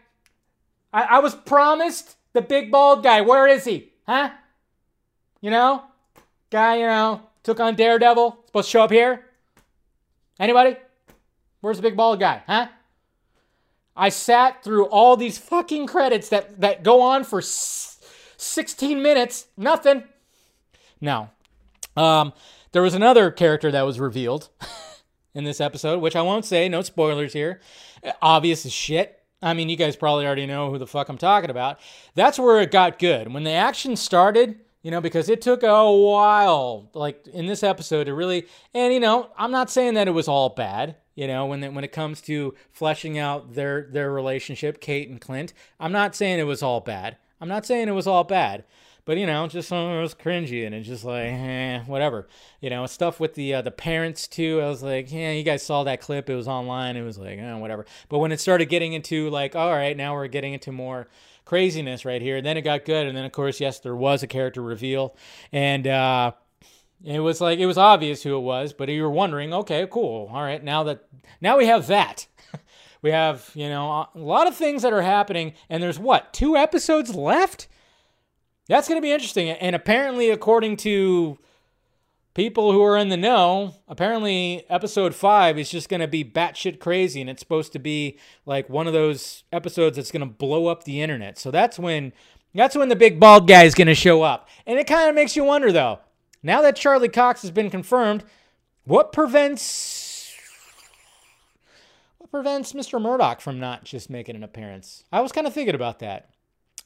I, 0.93 1.03
I 1.03 1.19
was 1.21 1.35
promised 1.35 2.17
the 2.33 2.43
big 2.43 2.71
bald 2.71 3.03
guy. 3.03 3.21
Where 3.23 3.47
is 3.47 3.65
he? 3.65 3.93
Huh? 4.07 4.31
You 5.41 5.51
know? 5.51 5.85
Guy, 6.51 6.77
you 6.77 6.87
know, 6.87 7.23
took 7.43 7.61
on 7.61 7.75
Daredevil. 7.75 8.45
Supposed 8.47 8.69
to 8.69 8.71
show 8.71 8.83
up 8.83 8.91
here? 8.91 9.25
Anybody? 10.39 10.77
Where's 11.63 11.79
the 11.79 11.83
big 11.83 11.97
bald 11.97 12.21
guy? 12.21 12.43
Huh? 12.47 12.69
I 13.97 14.11
sat 14.11 14.63
through 14.63 14.87
all 14.87 15.17
these 15.17 15.39
fucking 15.39 15.87
credits 15.87 16.29
that, 16.31 16.61
that 16.61 16.83
go 16.83 17.01
on 17.01 17.25
for 17.25 17.39
s- 17.39 18.01
16 18.37 19.01
minutes. 19.03 19.47
Nothing. 19.57 20.05
No. 21.01 21.31
Um, 21.97 22.33
there 22.73 22.83
was 22.83 22.95
another 22.95 23.31
character 23.31 23.71
that 23.71 23.83
was 23.83 24.01
revealed 24.01 24.49
in 25.35 25.45
this 25.45 25.61
episode, 25.61 26.01
which 26.01 26.17
I 26.17 26.23
won't 26.23 26.45
say. 26.45 26.69
No 26.69 26.83
spoilers 26.83 27.33
here. 27.33 27.61
Obvious 28.21 28.67
as 28.67 28.73
shit. 28.73 29.19
I 29.41 29.55
mean, 29.55 29.69
you 29.69 29.77
guys 29.77 29.97
probably 29.97 30.27
already 30.27 30.47
know 30.47 30.71
who 30.71 30.79
the 30.79 30.87
fuck 30.87 31.09
I'm 31.09 31.19
talking 31.19 31.51
about. 31.51 31.79
That's 32.15 32.39
where 32.39 32.61
it 32.61 32.71
got 32.71 32.99
good. 32.99 33.33
When 33.33 33.45
the 33.45 33.51
action 33.51 33.97
started, 33.97 34.59
you 34.83 34.91
know, 34.91 35.01
because 35.01 35.29
it 35.29 35.43
took 35.43 35.63
a 35.63 35.93
while, 35.93 36.89
like 36.95 37.27
in 37.29 37.47
this 37.47 37.63
episode, 37.63 38.05
to 38.05 38.15
really, 38.15 38.47
and 38.73 38.93
you 38.93 39.01
know, 39.01 39.31
I'm 39.37 39.51
not 39.51 39.71
saying 39.71 39.95
that 39.95 40.09
it 40.09 40.13
was 40.13 40.29
all 40.29 40.49
bad. 40.49 40.97
You 41.15 41.27
know, 41.27 41.47
when 41.47 41.63
it, 41.63 41.73
when 41.73 41.85
it 41.85 41.93
comes 41.93 42.21
to 42.23 42.55
fleshing 42.71 43.19
out 43.19 43.55
their 43.55 43.83
their 43.91 44.11
relationship, 44.11 44.81
Kate 44.81 45.09
and 45.09 45.21
Clint, 45.21 45.53
I'm 45.79 45.93
not 45.93 46.15
saying 46.15 46.39
it 46.39 46.45
was 46.45 46.63
all 46.63 46.81
bad. 46.81 47.17
I'm 47.41 47.49
not 47.49 47.67
saying 47.67 47.89
it 47.89 47.93
was 47.93 48.07
all 48.07 48.25
bad, 48.25 48.65
but 49.05 49.19
you 49.19 49.27
know, 49.27 49.47
just 49.49 49.69
some 49.69 49.91
of 49.91 49.99
it 49.99 50.01
was 50.01 50.15
cringy 50.15 50.65
and 50.65 50.75
it's 50.75 50.87
just 50.87 51.05
like, 51.05 51.27
eh, 51.27 51.81
whatever. 51.81 52.29
You 52.61 52.71
know, 52.71 52.87
stuff 52.87 53.19
with 53.19 53.35
the 53.35 53.55
uh, 53.55 53.63
the 53.63 53.71
parents 53.71 54.29
too. 54.29 54.61
I 54.63 54.69
was 54.69 54.83
like, 54.83 55.13
yeah, 55.13 55.33
you 55.33 55.43
guys 55.43 55.63
saw 55.63 55.85
that 55.85 56.01
clip. 56.01 56.31
It 56.31 56.37
was 56.37 56.49
online. 56.49 56.97
It 56.97 57.03
was 57.03 57.19
like, 57.19 57.39
eh, 57.39 57.55
whatever. 57.55 57.85
But 58.09 58.19
when 58.19 58.33
it 58.33 58.41
started 58.41 58.67
getting 58.67 58.93
into 58.93 59.29
like, 59.29 59.57
all 59.57 59.73
right, 59.73 59.97
now 59.97 60.15
we're 60.15 60.29
getting 60.29 60.53
into 60.53 60.73
more 60.73 61.09
craziness 61.45 62.05
right 62.05 62.23
here. 62.23 62.41
Then 62.41 62.57
it 62.57 62.63
got 62.63 62.85
good, 62.85 63.07
and 63.07 63.17
then 63.17 63.25
of 63.25 63.33
course, 63.33 63.61
yes, 63.61 63.81
there 63.81 63.97
was 63.97 64.23
a 64.23 64.27
character 64.27 64.63
reveal, 64.63 65.17
and 65.51 65.87
uh, 65.87 66.33
it 67.05 67.21
was 67.21 67.41
like 67.41 67.59
it 67.59 67.67
was 67.67 67.79
obvious 67.79 68.23
who 68.23 68.37
it 68.37 68.41
was, 68.41 68.73
but 68.73 68.89
you 68.89 69.03
were 69.03 69.11
wondering, 69.11 69.53
okay, 69.53 69.87
cool, 69.91 70.31
all 70.33 70.43
right, 70.43 70.63
now 70.63 70.85
that 70.85 71.07
now 71.41 71.59
we 71.59 71.67
have 71.67 71.87
that. 71.89 72.27
We 73.03 73.11
have, 73.11 73.51
you 73.55 73.69
know, 73.69 74.07
a 74.15 74.19
lot 74.19 74.47
of 74.47 74.55
things 74.55 74.83
that 74.83 74.93
are 74.93 75.03
happening, 75.03 75.55
and 75.69 75.83
there's 75.83 75.99
what, 75.99 76.33
two 76.33 76.57
episodes 76.57 77.13
left? 77.13 77.67
That's 78.69 78.87
going 78.87 78.97
to 78.97 79.03
be 79.05 79.11
interesting. 79.11 79.51
And 79.51 79.75
apparently, 79.75 80.31
according 80.31 80.77
to 80.79 81.37
people 82.35 82.73
who 82.73 82.83
are 82.83 82.97
in 82.97 83.09
the 83.09 83.17
know, 83.17 83.75
apparently 83.89 84.65
episode 84.71 85.15
five 85.15 85.59
is 85.59 85.71
just 85.71 85.89
going 85.89 86.01
to 86.01 86.09
be 86.09 86.25
batshit 86.25 86.79
crazy, 86.79 87.21
and 87.21 87.29
it's 87.29 87.41
supposed 87.41 87.73
to 87.73 87.79
be 87.79 88.19
like 88.47 88.69
one 88.71 88.87
of 88.87 88.93
those 88.93 89.45
episodes 89.53 89.97
that's 89.97 90.13
going 90.13 90.21
to 90.21 90.35
blow 90.35 90.69
up 90.69 90.85
the 90.85 91.03
internet. 91.03 91.39
So 91.39 91.51
that's 91.51 91.79
when 91.79 92.13
that's 92.55 92.77
when 92.77 92.89
the 92.89 92.97
big 92.97 93.19
bald 93.19 93.49
guy 93.49 93.65
is 93.65 93.75
going 93.75 93.89
to 93.89 93.95
show 93.95 94.23
up, 94.23 94.49
and 94.67 94.79
it 94.79 94.87
kind 94.87 95.09
of 95.09 95.15
makes 95.15 95.37
you 95.37 95.45
wonder 95.45 95.73
though. 95.73 95.99
Now 96.43 96.63
that 96.63 96.77
Charlie 96.77 97.09
Cox 97.09 97.43
has 97.43 97.51
been 97.51 97.71
confirmed, 97.71 98.25
what 98.85 99.13
prevents 99.13 100.35
what 102.19 102.31
prevents 102.31 102.73
Mr. 102.73 103.01
Murdock 103.01 103.41
from 103.41 103.61
not 103.61 103.85
just 103.85 104.11
making 104.11 104.37
an 104.37 104.43
appearance? 104.43 105.05
I 105.13 105.21
was 105.21 105.33
kind 105.33 105.47
of 105.47 105.53
thinking 105.53 105.75
about 105.75 106.01
that. 106.01 106.31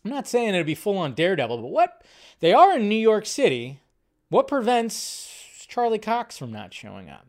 I'm 0.05 0.11
not 0.11 0.29
saying 0.29 0.51
it'd 0.51 0.67
be 0.67 0.75
full 0.75 0.99
on 0.99 1.15
Daredevil, 1.15 1.59
but 1.59 1.69
what 1.69 2.05
they 2.41 2.53
are 2.53 2.77
in 2.77 2.89
New 2.89 2.95
York 2.95 3.27
City. 3.27 3.81
What 4.29 4.49
prevents 4.49 5.67
Charlie 5.69 5.99
Cox 5.99 6.37
from 6.37 6.53
not 6.53 6.75
showing 6.75 7.09
up? 7.09 7.27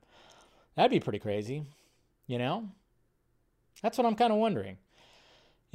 That'd 0.76 0.92
be 0.92 1.00
pretty 1.00 1.20
crazy, 1.20 1.64
you 2.28 2.38
know? 2.38 2.70
That's 3.82 3.98
what 3.98 4.06
I'm 4.06 4.16
kind 4.16 4.34
of 4.34 4.40
wondering. 4.40 4.78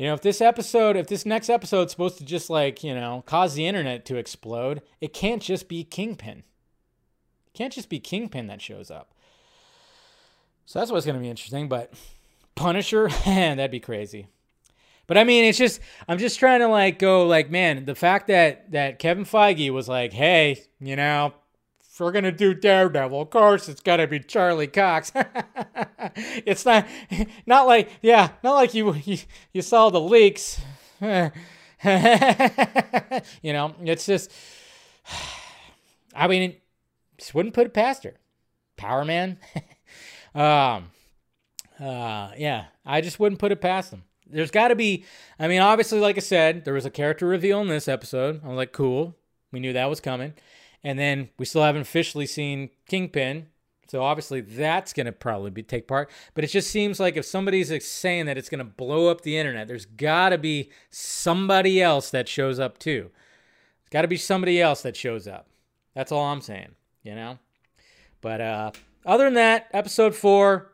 You 0.03 0.09
know, 0.09 0.15
if 0.15 0.23
this 0.23 0.41
episode, 0.41 0.97
if 0.97 1.07
this 1.07 1.25
next 1.25 1.49
episode's 1.49 1.93
supposed 1.93 2.19
to 2.19 2.25
just 2.25 2.51
like, 2.51 2.83
you 2.83 2.93
know, 2.93 3.23
cause 3.25 3.55
the 3.55 3.69
internet 3.69 4.05
to 4.07 4.17
explode, 4.17 4.83
it 5.01 5.13
can't 5.13 5.41
just 5.41 5.69
be 5.69 5.85
Kingpin. 5.85 6.39
It 6.39 7.55
can't 7.55 7.73
just 7.73 7.89
be 7.89 8.01
Kingpin 8.01 8.49
that 8.49 8.61
shows 8.61 8.91
up. 8.91 9.15
So 10.67 10.81
that's 10.81 10.91
what's 10.91 11.07
going 11.07 11.15
to 11.15 11.23
be 11.23 11.31
interesting. 11.31 11.69
But 11.69 11.95
Punisher, 12.57 13.11
that'd 13.25 13.71
be 13.71 13.79
crazy. 13.79 14.27
But 15.07 15.19
I 15.19 15.23
mean, 15.23 15.45
it's 15.45 15.57
just 15.57 15.79
I'm 16.09 16.19
just 16.19 16.37
trying 16.37 16.59
to 16.59 16.67
like 16.67 16.99
go 16.99 17.25
like, 17.25 17.49
man, 17.49 17.85
the 17.85 17.95
fact 17.95 18.27
that 18.27 18.73
that 18.73 18.99
Kevin 18.99 19.25
Feige 19.25 19.71
was 19.71 19.89
like, 19.89 20.13
hey, 20.13 20.65
you 20.81 20.97
know, 20.97 21.33
if 21.93 22.01
we're 22.01 22.11
gonna 22.11 22.33
do 22.33 22.55
Daredevil, 22.55 23.21
of 23.21 23.29
course 23.29 23.69
it's 23.69 23.83
gotta 23.83 24.07
be 24.07 24.19
Charlie 24.19 24.67
Cox. 24.67 25.13
it's 26.17 26.65
not 26.65 26.87
not 27.45 27.67
like 27.67 27.91
yeah, 28.01 28.31
not 28.43 28.55
like 28.55 28.73
you 28.73 28.95
you, 28.95 29.19
you 29.53 29.61
saw 29.61 29.91
the 29.91 30.01
leaks. 30.01 30.59
you 31.03 31.31
know, 33.53 33.75
it's 33.83 34.07
just 34.07 34.33
I 36.15 36.29
mean, 36.29 36.57
just 37.19 37.35
wouldn't 37.35 37.55
put 37.55 37.67
it 37.67 37.75
past 37.75 38.05
her. 38.05 38.15
Power 38.79 39.05
Man. 39.05 39.39
um 40.35 40.91
uh 41.79 42.31
yeah, 42.39 42.67
I 42.87 43.03
just 43.03 43.21
wouldn't 43.21 43.39
put 43.39 43.53
it 43.53 43.61
past 43.61 43.91
them 43.91 44.05
there's 44.33 44.51
got 44.51 44.69
to 44.69 44.75
be 44.75 45.05
i 45.39 45.47
mean 45.47 45.61
obviously 45.61 46.01
like 46.01 46.17
i 46.17 46.21
said 46.21 46.65
there 46.65 46.73
was 46.73 46.87
a 46.87 46.91
character 46.91 47.27
reveal 47.27 47.61
in 47.61 47.69
this 47.69 47.87
episode 47.87 48.41
i 48.43 48.49
was 48.49 48.57
like 48.57 48.73
cool 48.73 49.15
we 49.51 49.61
knew 49.61 49.75
that 49.75 49.91
was 49.91 50.01
coming 50.01 50.33
and 50.85 50.99
then 50.99 51.29
we 51.39 51.45
still 51.45 51.63
haven't 51.63 51.83
officially 51.83 52.27
seen 52.27 52.71
kingpin 52.87 53.47
so 53.93 54.03
obviously 54.03 54.41
that's 54.41 54.95
going 54.95 55.05
to 55.05 55.13
probably 55.13 55.51
be 55.51 55.63
take 55.63 55.87
part. 55.87 56.11
But 56.33 56.45
it 56.45 56.47
just 56.47 56.71
seems 56.71 56.99
like 56.99 57.19
if 57.19 57.27
somebody's 57.27 57.87
saying 57.87 58.25
that 58.25 58.39
it's 58.39 58.49
going 58.49 58.61
to 58.61 58.65
blow 58.65 59.09
up 59.09 59.21
the 59.21 59.37
internet 59.37 59.69
there's 59.69 59.85
got 59.85 60.31
to 60.31 60.39
be 60.39 60.71
somebody 60.89 61.83
else 61.83 62.09
that 62.09 62.27
shows 62.27 62.59
up 62.59 62.79
too. 62.79 63.11
There's 63.11 63.91
got 63.91 64.03
to 64.03 64.09
be 64.09 64.17
somebody 64.17 64.63
else 64.63 64.81
that 64.81 64.97
shows 64.97 65.29
up. 65.29 65.49
That's 65.95 66.11
all 66.11 66.25
i'm 66.25 66.41
saying 66.41 66.75
you 67.03 67.15
know? 67.15 67.39
But 68.23 68.41
uh 68.41 68.71
other 69.05 69.25
than 69.25 69.35
that 69.35 69.69
episode 69.75 70.15
four 70.15 70.73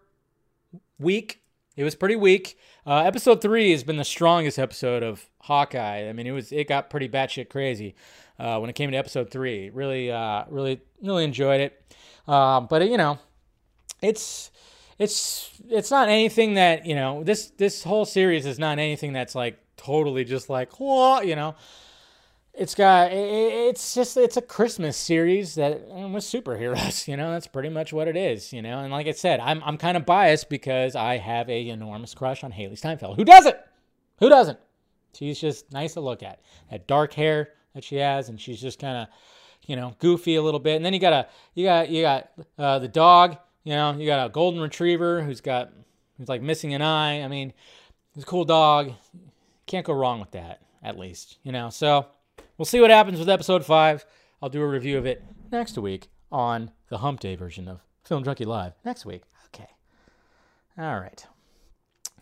weak 1.01 1.41
it 1.77 1.85
was 1.85 1.95
pretty 1.95 2.17
weak. 2.17 2.59
Uh, 2.85 3.05
episode 3.05 3.41
three 3.41 3.71
has 3.71 3.85
been 3.85 3.99
the 3.99 4.05
strongest 4.05 4.59
episode 4.59 5.05
of 5.05 5.31
Hawkeye. 5.43 6.09
I 6.09 6.13
mean, 6.13 6.27
it 6.27 6.33
was 6.33 6.51
it 6.51 6.67
got 6.67 6.91
pretty 6.91 7.09
batshit 7.09 7.51
crazy 7.51 7.95
uh, 8.39 8.59
when 8.59 8.71
it 8.71 8.75
came 8.75 8.91
to 8.91 8.97
episode 8.97 9.31
three. 9.31 9.71
Really, 9.71 10.11
uh, 10.11 10.45
really, 10.49 10.81
really 11.03 11.25
enjoyed 11.25 11.61
it. 11.61 11.95
Um, 12.27 12.67
but 12.69 12.89
you 12.89 12.97
know, 12.97 13.19
it's 14.03 14.51
it's 14.99 15.51
it's 15.69 15.91
not 15.91 16.09
anything 16.09 16.55
that 16.55 16.87
you 16.87 16.95
know. 16.95 17.23
This 17.25 17.51
this 17.57 17.83
whole 17.83 18.05
series 18.05 18.47
is 18.47 18.59
not 18.59 18.79
anything 18.79 19.13
that's 19.13 19.35
like 19.35 19.59
totally 19.77 20.25
just 20.25 20.51
like 20.51 20.79
what 20.79 21.27
you 21.27 21.37
know. 21.37 21.55
It's 22.55 22.75
got 22.75 23.13
it's 23.13 23.95
just 23.95 24.17
it's 24.17 24.37
a 24.37 24.43
Christmas 24.43 24.97
series 24.97 25.55
that 25.55 25.87
with 25.87 26.25
superheroes, 26.25 27.07
you 27.09 27.17
know. 27.17 27.31
That's 27.31 27.47
pretty 27.47 27.69
much 27.69 27.93
what 27.93 28.09
it 28.09 28.17
is, 28.17 28.53
you 28.53 28.63
know. 28.63 28.81
And 28.81 28.93
like 28.93 29.07
I 29.07 29.13
said, 29.13 29.41
I'm 29.41 29.63
I'm 29.65 29.79
kind 29.79 29.97
of 29.97 30.05
biased 30.05 30.49
because 30.49 30.97
I 30.97 31.19
have 31.19 31.49
a 31.49 31.69
enormous 31.69 32.15
crush 32.15 32.43
on 32.43 32.53
Hailee 32.53 32.77
Steinfeld. 32.77 33.17
Who 33.17 33.25
doesn't? 33.25 33.57
Who 34.19 34.29
doesn't? 34.29 34.59
She's 35.15 35.41
just 35.41 35.73
nice 35.73 35.95
to 35.95 36.01
look 36.01 36.23
at. 36.23 36.41
That 36.71 36.87
dark 36.87 37.15
hair 37.15 37.51
that 37.79 37.85
she 37.85 37.97
has, 37.97 38.29
and 38.29 38.41
she's 38.41 38.61
just 38.61 38.81
kind 38.81 38.99
of, 38.99 39.09
you 39.67 39.77
know, 39.77 39.95
goofy 40.01 40.35
a 40.35 40.43
little 40.43 40.59
bit. 40.59 40.75
And 40.75 40.85
then 40.85 40.93
you 40.93 40.99
got 40.99 41.13
a 41.13 41.29
you 41.55 41.65
got 41.65 41.89
you 41.89 42.03
got 42.03 42.31
uh, 42.59 42.81
the 42.81 42.89
dog. 42.89 43.37
You 43.63 43.75
know, 43.75 43.95
you 43.97 44.05
got 44.05 44.27
a 44.27 44.29
golden 44.31 44.61
retriever 44.61 45.23
who's 45.23 45.41
got 45.41 45.71
who's 46.17 46.29
like 46.29 46.43
missing 46.43 46.75
an 46.75 46.83
eye. 46.83 47.23
I 47.23 47.29
mean, 47.29 47.53
it's 48.15 48.25
a 48.25 48.27
cool 48.27 48.45
dog. 48.45 48.93
Can't 49.67 49.87
go 49.87 49.93
wrong 49.93 50.19
with 50.19 50.33
that, 50.33 50.61
at 50.83 50.99
least, 50.99 51.39
you 51.45 51.53
know. 51.53 51.71
So 51.71 52.07
we'll 52.57 52.67
see 52.67 52.81
what 52.81 52.91
happens 52.91 53.21
with 53.21 53.29
episode 53.29 53.65
five. 53.65 54.05
I'll 54.43 54.49
do 54.49 54.63
a 54.63 54.69
review 54.69 54.99
of 54.99 55.07
it 55.07 55.23
next 55.53 55.79
week 55.79 56.09
on 56.33 56.73
the 56.89 56.99
Hump 56.99 57.21
Day 57.21 57.37
version 57.37 57.69
of 57.69 57.81
Film 58.03 58.25
Junkee 58.25 58.47
Live. 58.47 58.73
Next 58.85 59.07
week. 59.07 59.23
Okay. 59.55 59.69
All 60.77 60.99
right. 60.99 61.25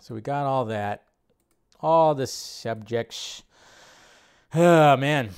So 0.00 0.14
we 0.14 0.20
got 0.20 0.44
all 0.44 0.66
that. 0.66 1.04
All 1.80 2.14
the 2.14 2.26
subjects. 2.26 3.42
Oh 4.58 4.96
man. 4.96 5.28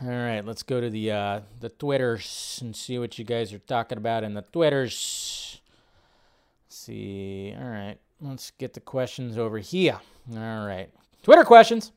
All 0.00 0.08
right, 0.08 0.46
let's 0.46 0.62
go 0.62 0.80
to 0.80 0.88
the 0.88 1.10
uh, 1.10 1.40
the 1.58 1.68
Twitters 1.68 2.60
and 2.62 2.76
see 2.76 2.96
what 2.96 3.18
you 3.18 3.24
guys 3.24 3.52
are 3.52 3.58
talking 3.58 3.98
about 3.98 4.22
in 4.22 4.34
the 4.34 4.42
Twitters. 4.42 5.60
Let's 6.64 6.76
see. 6.76 7.52
All 7.60 7.68
right, 7.68 7.96
let's 8.20 8.52
get 8.52 8.74
the 8.74 8.80
questions 8.80 9.36
over 9.36 9.58
here. 9.58 9.98
All 10.32 10.64
right, 10.64 10.90
Twitter 11.24 11.42
questions. 11.42 11.90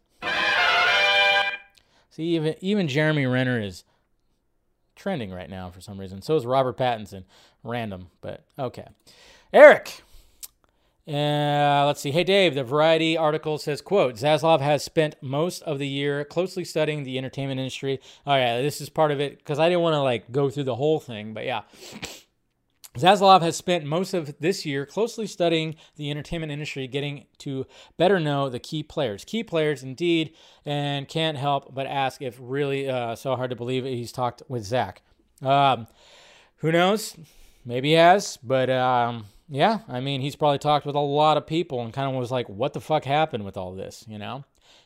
See, 2.09 2.23
even 2.23 2.55
even 2.61 2.87
Jeremy 2.87 3.27
Renner 3.27 3.61
is 3.61 3.83
trending 4.95 5.31
right 5.31 5.51
now 5.51 5.69
for 5.69 5.81
some 5.81 5.99
reason. 5.99 6.23
So 6.23 6.35
is 6.35 6.47
Robert 6.47 6.77
Pattinson. 6.77 7.25
Random, 7.63 8.07
but 8.21 8.43
okay. 8.57 8.87
Eric. 9.53 10.01
Uh, 11.05 11.83
let's 11.85 11.99
see. 11.99 12.11
Hey, 12.11 12.23
Dave, 12.23 12.55
the 12.55 12.63
Variety 12.63 13.17
article 13.17 13.57
says, 13.57 13.81
quote, 13.81 14.15
Zaslav 14.15 14.61
has 14.61 14.83
spent 14.83 15.21
most 15.21 15.61
of 15.63 15.77
the 15.77 15.87
year 15.87 16.23
closely 16.23 16.63
studying 16.63 17.03
the 17.03 17.17
entertainment 17.17 17.59
industry. 17.59 17.99
Oh, 18.25 18.35
yeah, 18.35 18.61
this 18.61 18.79
is 18.79 18.87
part 18.89 19.11
of 19.11 19.19
it 19.19 19.37
because 19.37 19.59
I 19.59 19.67
didn't 19.67 19.81
want 19.81 19.95
to, 19.95 20.01
like, 20.01 20.31
go 20.31 20.49
through 20.49 20.63
the 20.63 20.75
whole 20.75 21.01
thing, 21.01 21.33
but 21.33 21.43
yeah. 21.43 21.63
Zaslav 22.97 23.41
has 23.41 23.57
spent 23.57 23.85
most 23.85 24.13
of 24.13 24.37
this 24.39 24.65
year 24.65 24.85
closely 24.85 25.25
studying 25.25 25.75
the 25.95 26.11
entertainment 26.11 26.51
industry, 26.51 26.87
getting 26.87 27.25
to 27.39 27.65
better 27.97 28.19
know 28.19 28.49
the 28.49 28.59
key 28.59 28.83
players. 28.83 29.25
Key 29.25 29.43
players, 29.43 29.81
indeed, 29.83 30.35
and 30.63 31.07
can't 31.07 31.37
help 31.37 31.73
but 31.73 31.87
ask 31.87 32.21
if 32.21 32.37
really 32.39 32.87
uh, 32.87 33.15
so 33.15 33.35
hard 33.35 33.49
to 33.49 33.55
believe 33.55 33.83
he's 33.83 34.11
talked 34.11 34.43
with 34.47 34.63
Zack. 34.63 35.01
Um, 35.41 35.87
who 36.57 36.71
knows? 36.71 37.17
Maybe 37.65 37.89
he 37.89 37.95
has, 37.95 38.37
but 38.37 38.69
um, 38.69 39.25
yeah, 39.49 39.79
I 39.87 39.99
mean, 39.99 40.21
he's 40.21 40.35
probably 40.35 40.59
talked 40.59 40.85
with 40.85 40.95
a 40.95 40.99
lot 40.99 41.37
of 41.37 41.47
people 41.47 41.81
and 41.81 41.93
kind 41.93 42.09
of 42.09 42.19
was 42.19 42.31
like, 42.31 42.47
what 42.49 42.73
the 42.73 42.81
fuck 42.81 43.05
happened 43.05 43.45
with 43.45 43.57
all 43.57 43.73
this, 43.73 44.05
you 44.07 44.17
know? 44.17 44.45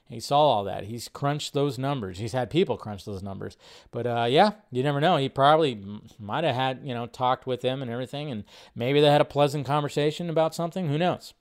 He 0.09 0.19
saw 0.21 0.39
all 0.39 0.63
that. 0.63 0.85
He's 0.85 1.09
crunched 1.09 1.53
those 1.53 1.77
numbers. 1.77 2.17
He's 2.17 2.31
had 2.31 2.49
people 2.49 2.77
crunch 2.77 3.03
those 3.03 3.21
numbers. 3.21 3.57
But 3.91 4.07
uh, 4.07 4.27
yeah, 4.29 4.51
you 4.71 4.81
never 4.81 5.01
know. 5.01 5.17
He 5.17 5.27
probably 5.27 5.83
might 6.17 6.45
have 6.45 6.55
had, 6.55 6.79
you 6.83 6.93
know, 6.93 7.07
talked 7.07 7.45
with 7.45 7.61
them 7.61 7.81
and 7.81 7.91
everything, 7.91 8.31
and 8.31 8.45
maybe 8.73 9.01
they 9.01 9.09
had 9.09 9.21
a 9.21 9.25
pleasant 9.25 9.65
conversation 9.65 10.29
about 10.29 10.55
something. 10.55 10.87
Who 10.87 10.97
knows? 10.97 11.33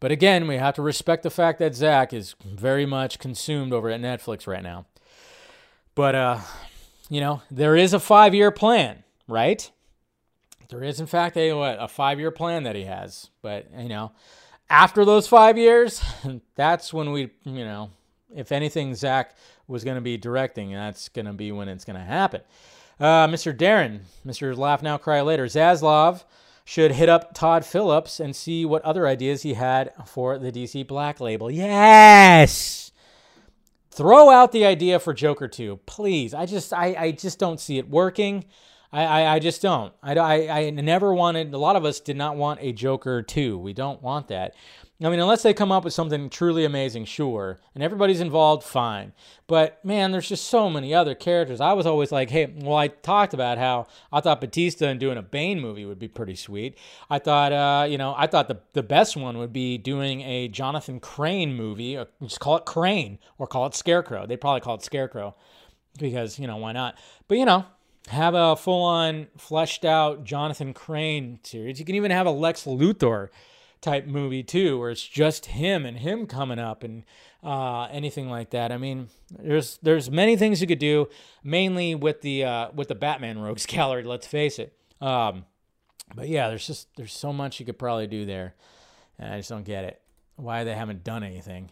But 0.00 0.12
again, 0.12 0.48
we 0.48 0.56
have 0.56 0.74
to 0.74 0.82
respect 0.82 1.22
the 1.22 1.30
fact 1.30 1.58
that 1.58 1.74
Zack 1.74 2.12
is 2.12 2.34
very 2.44 2.86
much 2.86 3.18
consumed 3.18 3.72
over 3.72 3.90
at 3.90 4.00
Netflix 4.00 4.46
right 4.46 4.62
now. 4.62 4.86
But, 5.94 6.14
uh, 6.14 6.40
you 7.08 7.20
know, 7.20 7.42
there 7.50 7.76
is 7.76 7.92
a 7.92 8.00
five 8.00 8.34
year 8.34 8.50
plan, 8.50 9.04
right? 9.28 9.70
There 10.70 10.84
is, 10.84 11.00
in 11.00 11.06
fact, 11.06 11.36
a, 11.36 11.52
what, 11.52 11.76
a 11.80 11.88
five 11.88 12.18
year 12.18 12.30
plan 12.30 12.62
that 12.62 12.76
he 12.76 12.84
has. 12.84 13.30
But, 13.42 13.66
you 13.76 13.88
know, 13.88 14.12
after 14.68 15.04
those 15.04 15.26
five 15.26 15.58
years, 15.58 16.02
that's 16.54 16.92
when 16.92 17.12
we, 17.12 17.30
you 17.44 17.64
know, 17.64 17.90
if 18.34 18.52
anything, 18.52 18.94
Zack 18.94 19.36
was 19.66 19.84
going 19.84 19.96
to 19.96 20.00
be 20.00 20.16
directing, 20.16 20.72
that's 20.72 21.08
going 21.08 21.26
to 21.26 21.32
be 21.32 21.52
when 21.52 21.68
it's 21.68 21.84
going 21.84 21.98
to 21.98 22.04
happen. 22.04 22.42
Uh, 22.98 23.26
Mr. 23.26 23.56
Darren, 23.56 24.00
Mr. 24.26 24.56
Laugh 24.56 24.82
Now, 24.82 24.98
Cry 24.98 25.20
Later, 25.22 25.46
Zaslav 25.46 26.24
should 26.64 26.92
hit 26.92 27.08
up 27.08 27.34
Todd 27.34 27.64
Phillips 27.64 28.20
and 28.20 28.36
see 28.36 28.64
what 28.64 28.82
other 28.82 29.06
ideas 29.06 29.42
he 29.42 29.54
had 29.54 29.92
for 30.06 30.38
the 30.38 30.52
DC 30.52 30.86
Black 30.86 31.18
label. 31.18 31.50
Yes! 31.50 32.92
Throw 33.90 34.30
out 34.30 34.52
the 34.52 34.64
idea 34.64 35.00
for 35.00 35.12
Joker 35.12 35.48
2, 35.48 35.80
please. 35.86 36.32
I 36.32 36.46
just, 36.46 36.72
I, 36.72 36.94
I 36.96 37.10
just 37.10 37.38
don't 37.38 37.58
see 37.58 37.78
it 37.78 37.88
working. 37.88 38.44
I, 38.92 39.04
I, 39.04 39.34
I 39.34 39.38
just 39.38 39.62
don't. 39.62 39.92
I, 40.02 40.14
I, 40.14 40.58
I 40.58 40.70
never 40.70 41.14
wanted, 41.14 41.54
a 41.54 41.58
lot 41.58 41.76
of 41.76 41.84
us 41.84 42.00
did 42.00 42.16
not 42.16 42.36
want 42.36 42.60
a 42.62 42.72
Joker 42.72 43.22
2. 43.22 43.56
We 43.58 43.72
don't 43.72 44.02
want 44.02 44.28
that. 44.28 44.54
I 45.02 45.08
mean, 45.08 45.18
unless 45.18 45.42
they 45.42 45.54
come 45.54 45.72
up 45.72 45.84
with 45.84 45.94
something 45.94 46.28
truly 46.28 46.66
amazing, 46.66 47.06
sure. 47.06 47.58
And 47.74 47.82
everybody's 47.82 48.20
involved, 48.20 48.62
fine. 48.62 49.14
But 49.46 49.82
man, 49.82 50.12
there's 50.12 50.28
just 50.28 50.48
so 50.48 50.68
many 50.68 50.92
other 50.92 51.14
characters. 51.14 51.58
I 51.58 51.72
was 51.72 51.86
always 51.86 52.12
like, 52.12 52.28
hey, 52.28 52.52
well, 52.54 52.76
I 52.76 52.88
talked 52.88 53.32
about 53.32 53.56
how 53.56 53.86
I 54.12 54.20
thought 54.20 54.42
Bautista 54.42 54.88
and 54.88 55.00
doing 55.00 55.16
a 55.16 55.22
Bane 55.22 55.58
movie 55.58 55.86
would 55.86 55.98
be 55.98 56.08
pretty 56.08 56.34
sweet. 56.34 56.76
I 57.08 57.18
thought, 57.18 57.52
uh, 57.52 57.86
you 57.88 57.96
know, 57.96 58.14
I 58.14 58.26
thought 58.26 58.48
the, 58.48 58.60
the 58.74 58.82
best 58.82 59.16
one 59.16 59.38
would 59.38 59.54
be 59.54 59.78
doing 59.78 60.20
a 60.20 60.48
Jonathan 60.48 61.00
Crane 61.00 61.54
movie. 61.54 61.96
Or 61.96 62.06
just 62.22 62.40
call 62.40 62.58
it 62.58 62.66
Crane 62.66 63.18
or 63.38 63.46
call 63.46 63.64
it 63.66 63.74
Scarecrow. 63.74 64.26
They'd 64.26 64.40
probably 64.40 64.60
call 64.60 64.74
it 64.74 64.82
Scarecrow 64.82 65.34
because, 65.98 66.38
you 66.38 66.46
know, 66.46 66.58
why 66.58 66.72
not? 66.72 66.98
But, 67.26 67.38
you 67.38 67.46
know, 67.46 67.64
have 68.08 68.34
a 68.34 68.56
full 68.56 68.82
on 68.82 69.28
fleshed 69.36 69.84
out 69.84 70.24
Jonathan 70.24 70.72
Crane 70.72 71.38
series. 71.42 71.78
You 71.78 71.84
can 71.84 71.94
even 71.94 72.10
have 72.10 72.26
a 72.26 72.30
Lex 72.30 72.64
Luthor 72.64 73.28
type 73.80 74.06
movie 74.06 74.42
too, 74.42 74.78
where 74.78 74.90
it's 74.90 75.06
just 75.06 75.46
him 75.46 75.86
and 75.86 75.98
him 75.98 76.26
coming 76.26 76.58
up 76.58 76.82
and 76.82 77.04
uh, 77.42 77.84
anything 77.84 78.28
like 78.28 78.50
that. 78.50 78.72
I 78.72 78.78
mean, 78.78 79.08
there's 79.30 79.78
there's 79.82 80.10
many 80.10 80.36
things 80.36 80.60
you 80.60 80.66
could 80.66 80.78
do, 80.78 81.08
mainly 81.42 81.94
with 81.94 82.20
the 82.22 82.44
uh, 82.44 82.70
with 82.74 82.88
the 82.88 82.94
Batman 82.94 83.38
Rogues 83.38 83.66
Gallery. 83.66 84.04
Let's 84.04 84.26
face 84.26 84.58
it. 84.58 84.76
Um, 85.00 85.44
but 86.14 86.28
yeah, 86.28 86.48
there's 86.48 86.66
just 86.66 86.88
there's 86.96 87.12
so 87.12 87.32
much 87.32 87.60
you 87.60 87.66
could 87.66 87.78
probably 87.78 88.06
do 88.06 88.26
there, 88.26 88.54
and 89.18 89.32
I 89.32 89.38
just 89.38 89.48
don't 89.50 89.64
get 89.64 89.84
it. 89.84 90.00
Why 90.36 90.64
they 90.64 90.74
haven't 90.74 91.04
done 91.04 91.22
anything. 91.22 91.70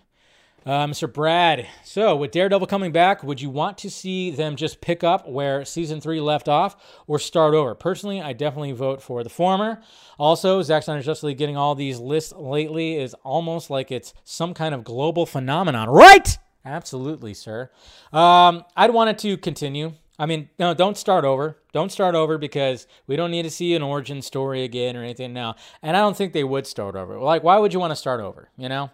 Uh, 0.67 0.87
Mr. 0.87 1.11
Brad, 1.11 1.67
so 1.83 2.15
with 2.15 2.31
Daredevil 2.31 2.67
coming 2.67 2.93
back, 2.93 3.23
would 3.23 3.41
you 3.41 3.49
want 3.49 3.79
to 3.79 3.91
see 3.91 4.31
them 4.31 4.55
just 4.55 4.83
pick 4.83 5.03
up 5.03 5.27
where 5.27 5.65
season 5.65 6.01
three 6.01 6.21
left 6.21 6.47
off 6.47 6.77
or 7.07 7.19
start 7.19 7.55
over? 7.55 7.75
Personally, 7.75 8.21
I 8.21 8.35
definitely 8.35 8.73
vote 8.73 9.01
for 9.01 9.23
the 9.23 9.31
former. 9.31 9.81
Also, 10.19 10.61
Zack 10.61 10.83
Snyder's 10.83 11.07
Justice 11.07 11.23
League 11.23 11.39
getting 11.39 11.57
all 11.57 11.75
these 11.75 12.01
lists 12.01 12.35
lately 12.37 12.97
is 12.97 13.15
almost 13.25 13.71
like 13.71 13.91
it's 13.91 14.13
some 14.25 14.53
kind 14.53 14.75
of 14.75 14.85
global 14.85 15.25
phenomenon, 15.25 15.89
right? 15.89 16.37
Absolutely, 16.67 17.33
sir. 17.33 17.71
Um, 18.13 18.65
I'd 18.77 18.91
want 18.91 19.09
it 19.09 19.19
to 19.21 19.39
continue. 19.39 19.95
I 20.19 20.27
mean, 20.27 20.51
no, 20.59 20.75
don't 20.75 20.99
start 20.99 21.25
over. 21.25 21.57
Don't 21.73 21.93
start 21.93 22.15
over 22.15 22.37
because 22.37 22.87
we 23.07 23.17
don't 23.17 23.31
need 23.31 23.45
to 23.45 23.51
see 23.51 23.75
an 23.75 23.83
origin 23.83 24.21
story 24.21 24.65
again 24.65 24.97
or 24.97 25.03
anything 25.03 25.33
now. 25.33 25.55
And 25.81 25.97
I 25.97 26.01
don't 26.01 26.17
think 26.17 26.33
they 26.33 26.45
would 26.45 26.67
start 26.67 26.97
over. 26.97 27.19
Like, 27.21 27.45
why 27.45 27.57
would 27.57 27.73
you 27.73 27.79
want 27.81 27.93
to 27.93 27.97
start 27.97 28.21
over? 28.21 28.51
You 28.59 28.69
know? 28.69 28.91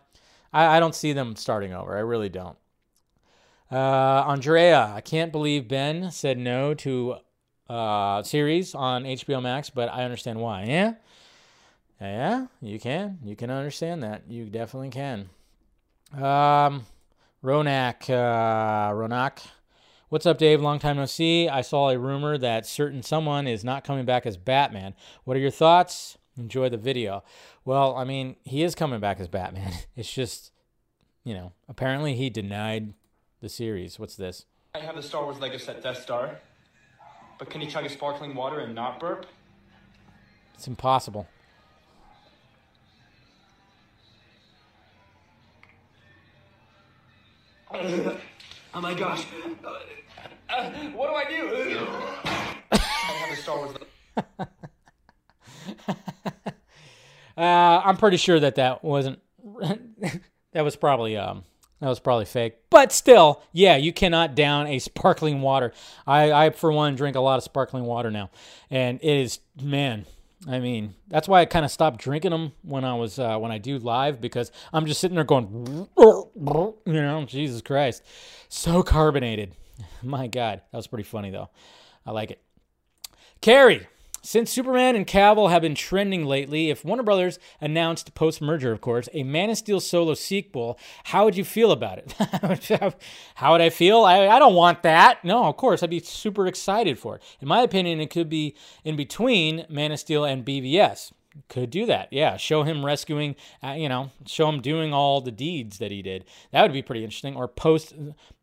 I, 0.55 0.76
I 0.76 0.81
don't 0.81 0.94
see 0.94 1.12
them 1.12 1.36
starting 1.36 1.74
over. 1.74 1.97
I 1.97 2.01
really 2.01 2.28
don't. 2.31 2.56
Uh, 3.70 4.24
Andrea, 4.26 4.93
I 4.94 5.01
can't 5.01 5.32
believe 5.32 5.66
Ben 5.68 6.10
said 6.10 6.39
no 6.39 6.74
to 6.74 7.16
uh, 7.68 8.22
series 8.22 8.74
on 8.74 9.05
HBO 9.05 9.43
Max, 9.43 9.68
but 9.68 9.89
I 9.93 10.05
understand 10.05 10.39
why. 10.39 10.64
Yeah, 10.64 10.94
yeah, 12.01 12.47
you 12.60 12.78
can. 12.78 13.18
You 13.24 13.35
can 13.35 13.51
understand 13.51 14.02
that. 14.02 14.22
You 14.28 14.44
definitely 14.44 14.90
can. 14.90 15.28
Um, 16.12 16.86
Ronak, 17.43 18.09
uh, 18.09 18.93
Ronak, 18.93 19.44
what's 20.09 20.26
up, 20.26 20.39
Dave? 20.39 20.60
Long 20.60 20.78
time 20.78 20.97
no 20.97 21.06
see. 21.06 21.48
I 21.48 21.62
saw 21.62 21.90
a 21.90 21.98
rumor 21.98 22.39
that 22.39 22.66
certain 22.66 23.02
someone 23.02 23.48
is 23.48 23.64
not 23.64 23.82
coming 23.82 24.05
back 24.05 24.24
as 24.24 24.36
Batman. 24.36 24.94
What 25.24 25.36
are 25.36 25.40
your 25.40 25.51
thoughts? 25.51 26.16
Enjoy 26.36 26.68
the 26.68 26.76
video. 26.76 27.24
Well, 27.65 27.97
I 27.97 28.05
mean, 28.05 28.36
he 28.45 28.62
is 28.62 28.74
coming 28.74 29.01
back 29.01 29.20
as 29.20 29.28
Batman. 29.28 29.73
It's 29.97 30.12
just, 30.12 30.51
you 31.23 31.35
know, 31.35 31.53
apparently 31.69 32.15
he 32.15 32.28
denied 32.28 32.95
the 33.41 33.49
series. 33.49 33.99
What's 33.99 34.16
this? 34.16 34.45
I 34.74 34.81
have 34.81 34.97
the 34.97 35.03
Star 35.03 35.23
Wars 35.23 35.39
Lego 35.39 35.57
set 35.57 35.82
Death 35.82 36.03
Star, 36.03 36.41
but 37.39 37.49
can 37.49 37.61
he 37.61 37.69
chug 37.69 37.86
a 37.86 37.89
sparkling 37.89 38.35
water 38.35 38.59
and 38.59 38.74
not 38.74 38.99
burp? 38.99 39.27
It's 40.55 40.66
impossible. 40.66 41.28
oh 47.73 48.81
my 48.81 48.95
gosh. 48.95 49.27
Uh, 50.49 50.70
what 50.95 51.09
do 51.09 51.15
I 51.15 51.24
do? 51.24 51.78
I 52.73 52.77
have 52.77 53.31
the 53.31 53.43
Star 53.43 53.57
Wars. 53.57 53.77
Uh, 57.36 57.82
I'm 57.85 57.97
pretty 57.97 58.16
sure 58.16 58.39
that 58.40 58.56
that 58.56 58.85
wasn't. 58.85 59.20
that 60.52 60.62
was 60.62 60.77
probably 60.77 61.16
um. 61.16 61.44
That 61.81 61.89
was 61.89 62.01
probably 62.01 62.24
fake. 62.24 62.55
But 62.70 62.93
still, 62.93 63.43
yeah, 63.52 63.77
you 63.77 63.93
cannot 63.93 64.35
down 64.35 64.69
a 64.69 64.78
sparkling 64.78 65.43
water. 65.43 65.73
I, 66.06 66.32
I 66.32 66.51
for 66.51 66.73
one, 66.73 66.94
drink 66.94 67.15
a 67.15 67.20
lot 67.20 67.36
of 67.36 67.43
sparkling 67.43 67.85
water 67.85 68.11
now, 68.11 68.31
and 68.70 68.98
it 69.02 69.16
is 69.19 69.40
man. 69.61 70.06
I 70.47 70.61
mean, 70.61 70.94
that's 71.09 71.27
why 71.27 71.40
I 71.40 71.47
kind 71.47 71.65
of 71.65 71.70
stopped 71.70 72.01
drinking 72.01 72.31
them 72.31 72.52
when 72.62 72.85
I 72.85 72.94
was 72.94 73.19
uh, 73.19 73.39
when 73.39 73.51
I 73.51 73.59
do 73.59 73.78
live 73.78 74.20
because 74.20 74.52
I'm 74.73 74.86
just 74.86 75.01
sitting 75.01 75.15
there 75.15 75.24
going, 75.24 75.89
you 75.98 76.74
know, 76.86 77.24
Jesus 77.27 77.62
Christ, 77.62 78.02
so 78.48 78.82
carbonated. 78.82 79.55
My 80.02 80.27
God, 80.27 80.62
that 80.70 80.77
was 80.77 80.86
pretty 80.86 81.05
funny 81.05 81.31
though. 81.31 81.51
I 82.06 82.12
like 82.12 82.31
it. 82.31 82.40
Carrie, 83.40 83.86
since 84.24 84.51
Superman 84.51 84.96
and 84.96 85.06
Cavill 85.06 85.51
have 85.51 85.62
been 85.62 85.74
trending 85.74 86.24
lately, 86.24 86.70
if 86.70 86.84
Warner 86.84 87.02
Brothers 87.02 87.38
announced 87.60 88.14
post 88.14 88.40
merger, 88.40 88.72
of 88.72 88.80
course, 88.80 89.09
a 89.12 89.22
Man 89.22 89.51
of 89.51 89.59
Steel 89.59 89.80
solo 89.80 90.14
sequel, 90.14 90.78
how 91.05 91.26
would 91.26 91.36
you 91.36 91.44
feel 91.44 91.70
about 91.70 91.98
it? 91.98 92.12
how 93.34 93.52
would 93.52 93.60
I 93.60 93.68
feel? 93.68 94.05
I, 94.05 94.26
I 94.26 94.38
don't 94.38 94.55
want 94.55 94.82
that. 94.82 95.22
No, 95.24 95.44
of 95.44 95.59
course, 95.59 95.82
I'd 95.82 95.90
be 95.90 96.01
super 96.01 96.46
excited 96.46 96.98
for 96.98 97.16
it. 97.16 97.22
In 97.40 97.48
my 97.48 97.60
opinion, 97.60 98.01
it 98.01 98.09
could 98.09 98.30
be 98.30 98.56
in 98.82 98.96
between 98.96 99.66
Man 99.68 99.92
of 99.92 100.01
Steel 100.01 100.24
and 100.24 100.44
BVS 100.44 101.12
could 101.48 101.70
do 101.70 101.86
that. 101.86 102.09
Yeah, 102.12 102.36
show 102.36 102.62
him 102.62 102.85
rescuing, 102.85 103.36
uh, 103.62 103.73
you 103.73 103.89
know, 103.89 104.11
show 104.27 104.48
him 104.48 104.61
doing 104.61 104.93
all 104.93 105.20
the 105.20 105.32
deeds 105.32 105.78
that 105.78 105.90
he 105.90 106.02
did. 106.02 106.24
That 106.52 106.62
would 106.62 106.73
be 106.73 106.82
pretty 106.82 107.05
interesting. 107.05 107.36
Or 107.36 107.48
post, 107.48 107.94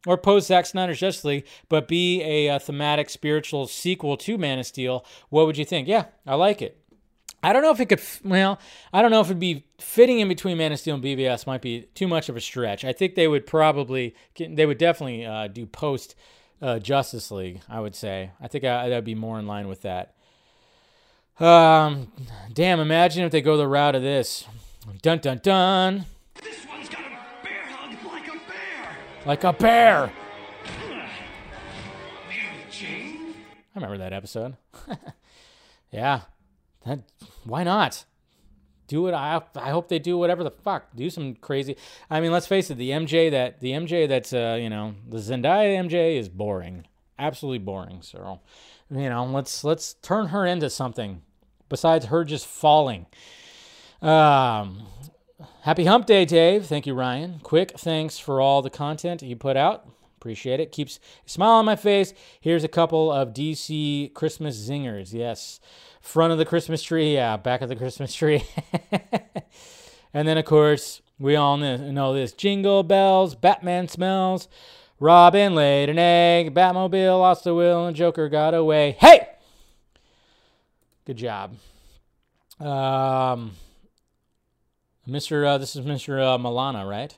or 0.06 0.18
post 0.18 0.48
Zack 0.48 0.66
Snyder's 0.66 1.00
Justice 1.00 1.26
League, 1.26 1.48
but 1.70 1.88
be 1.88 2.22
a, 2.22 2.48
a 2.48 2.60
thematic 2.60 3.10
spiritual 3.10 3.68
sequel 3.68 4.18
to 4.18 4.38
Man 4.38 4.60
of 4.60 4.66
Steel. 4.66 5.06
What 5.30 5.46
would 5.46 5.58
you 5.58 5.66
think? 5.66 5.88
Yeah, 5.88 6.06
I 6.26 6.36
like 6.36 6.62
it. 6.62 6.78
I 7.44 7.54
don't 7.54 7.64
know 7.64 7.72
if 7.72 7.80
it 7.80 7.88
could. 7.88 8.02
Well, 8.24 8.60
I 8.94 9.02
don't 9.02 9.12
know 9.12 9.22
if 9.22 9.28
it'd 9.28 9.40
be 9.40 9.66
fitting 9.80 10.20
in 10.20 10.28
between 10.28 10.58
Man 10.58 10.72
of 10.72 10.80
Steel 10.80 10.96
and 10.96 11.04
BVS. 11.04 11.48
Might 11.48 11.62
be 11.62 11.88
too 11.96 12.08
much 12.08 12.30
of 12.30 12.38
a 12.38 12.42
stretch. 12.42 12.86
I 12.86 12.94
think 12.94 13.16
they 13.16 13.28
would 13.28 13.48
probably, 13.48 14.16
they 14.38 14.66
would 14.66 14.78
definitely 14.78 15.26
uh, 15.26 15.48
do 15.48 15.66
post 15.66 16.16
uh, 16.62 16.78
Justice 16.78 17.32
League. 17.32 17.62
I 17.68 17.80
would 17.80 17.96
say. 17.96 18.32
I 18.40 18.48
think 18.48 18.64
I, 18.64 18.90
that'd 18.90 19.04
be 19.04 19.16
more 19.16 19.40
in 19.40 19.48
line 19.48 19.68
with 19.68 19.82
that. 19.82 20.16
Um, 21.42 22.12
damn, 22.54 22.80
imagine 22.80 23.24
if 23.24 23.32
they 23.32 23.42
go 23.42 23.58
the 23.58 23.68
route 23.68 23.96
of 23.96 24.04
this. 24.04 24.46
Dun 25.02 25.18
dun 25.18 25.40
dun. 25.42 26.06
This 26.42 26.68
one's 26.68 26.88
got 26.88 27.02
a 27.02 27.44
bear 27.44 27.64
hug 27.66 28.06
like 28.06 28.28
a 28.28 28.32
bear. 28.32 28.98
Like 29.26 29.44
a 29.44 29.54
bear. 29.54 30.14
Mary 32.30 32.66
Jane? 32.70 33.34
I 33.76 33.80
remember 33.80 33.98
that 33.98 34.14
episode. 34.14 34.58
Yeah, 35.92 36.22
that, 36.86 37.00
why 37.44 37.64
not? 37.64 38.06
Do 38.88 39.08
it. 39.08 39.14
I 39.14 39.42
I 39.56 39.72
hope 39.72 39.90
they 39.90 40.00
do 40.00 40.18
whatever 40.18 40.44
the 40.44 40.52
fuck. 40.52 40.96
Do 40.96 41.10
some 41.10 41.36
crazy. 41.36 41.76
I 42.10 42.22
mean, 42.22 42.32
let's 42.32 42.48
face 42.48 42.70
it. 42.70 42.76
The 42.76 42.92
MJ 42.92 43.30
that 43.32 43.60
the 43.60 43.72
MJ 43.72 44.08
that's 44.08 44.34
uh 44.34 44.58
you 44.60 44.70
know 44.70 44.96
the 45.08 45.18
Zendaya 45.18 45.78
MJ 45.84 46.18
is 46.18 46.30
boring, 46.30 46.86
absolutely 47.20 47.60
boring. 47.60 48.02
So, 48.02 48.40
you 48.90 49.10
know, 49.10 49.26
let's 49.26 49.64
let's 49.64 49.96
turn 49.96 50.28
her 50.28 50.46
into 50.46 50.70
something 50.70 51.22
besides 51.72 52.06
her 52.08 52.24
just 52.24 52.46
falling. 52.46 53.08
Um, 54.02 54.84
happy 55.62 55.86
Hump 55.86 56.06
Day, 56.06 56.26
Dave. 56.26 56.68
Thank 56.68 56.86
you, 56.86 56.94
Ryan. 56.94 57.40
Quick 57.42 57.80
thanks 57.80 58.20
for 58.20 58.40
all 58.40 58.62
the 58.62 58.70
content 58.70 59.24
you 59.24 59.36
put 59.36 59.58
out. 59.58 59.88
Appreciate 60.18 60.60
it. 60.60 60.72
Keeps 60.72 61.00
a 61.26 61.30
smile 61.30 61.54
on 61.54 61.66
my 61.66 61.76
face. 61.76 62.14
Here's 62.40 62.64
a 62.64 62.68
couple 62.68 63.12
of 63.12 63.34
DC 63.34 64.14
Christmas 64.14 64.56
zingers. 64.70 65.14
Yes. 65.14 65.60
Front 66.00 66.32
of 66.32 66.38
the 66.38 66.46
Christmas 66.46 66.84
tree. 66.84 67.16
Yeah. 67.16 67.38
Back 67.38 67.62
of 67.62 67.70
the 67.70 67.76
Christmas 67.76 68.14
tree. 68.14 68.44
and 70.14 70.28
then, 70.28 70.38
of 70.38 70.46
course, 70.46 71.02
we 71.18 71.36
all 71.36 71.58
kn- 71.58 71.94
know 71.94 72.14
this 72.14 72.34
jingle 72.34 72.84
bells, 72.84 73.34
Batman 73.34 73.88
smells, 73.88 74.48
Robin 75.00 75.56
laid 75.56 75.90
an 75.90 75.98
egg, 75.98 76.54
Batmobile 76.54 77.20
lost 77.20 77.46
the 77.46 77.56
wheel, 77.56 77.88
and 77.88 77.96
Joker 77.96 78.30
got 78.30 78.54
away. 78.54 78.98
Hey! 79.00 79.31
Good 81.06 81.18
job. 81.18 81.56
Um, 82.60 83.54
Mr. 85.08 85.46
Uh, 85.48 85.58
this 85.58 85.76
is 85.76 85.84
Mr. 85.84 86.22
Uh, 86.22 86.38
Milana, 86.38 86.88
right? 86.88 87.18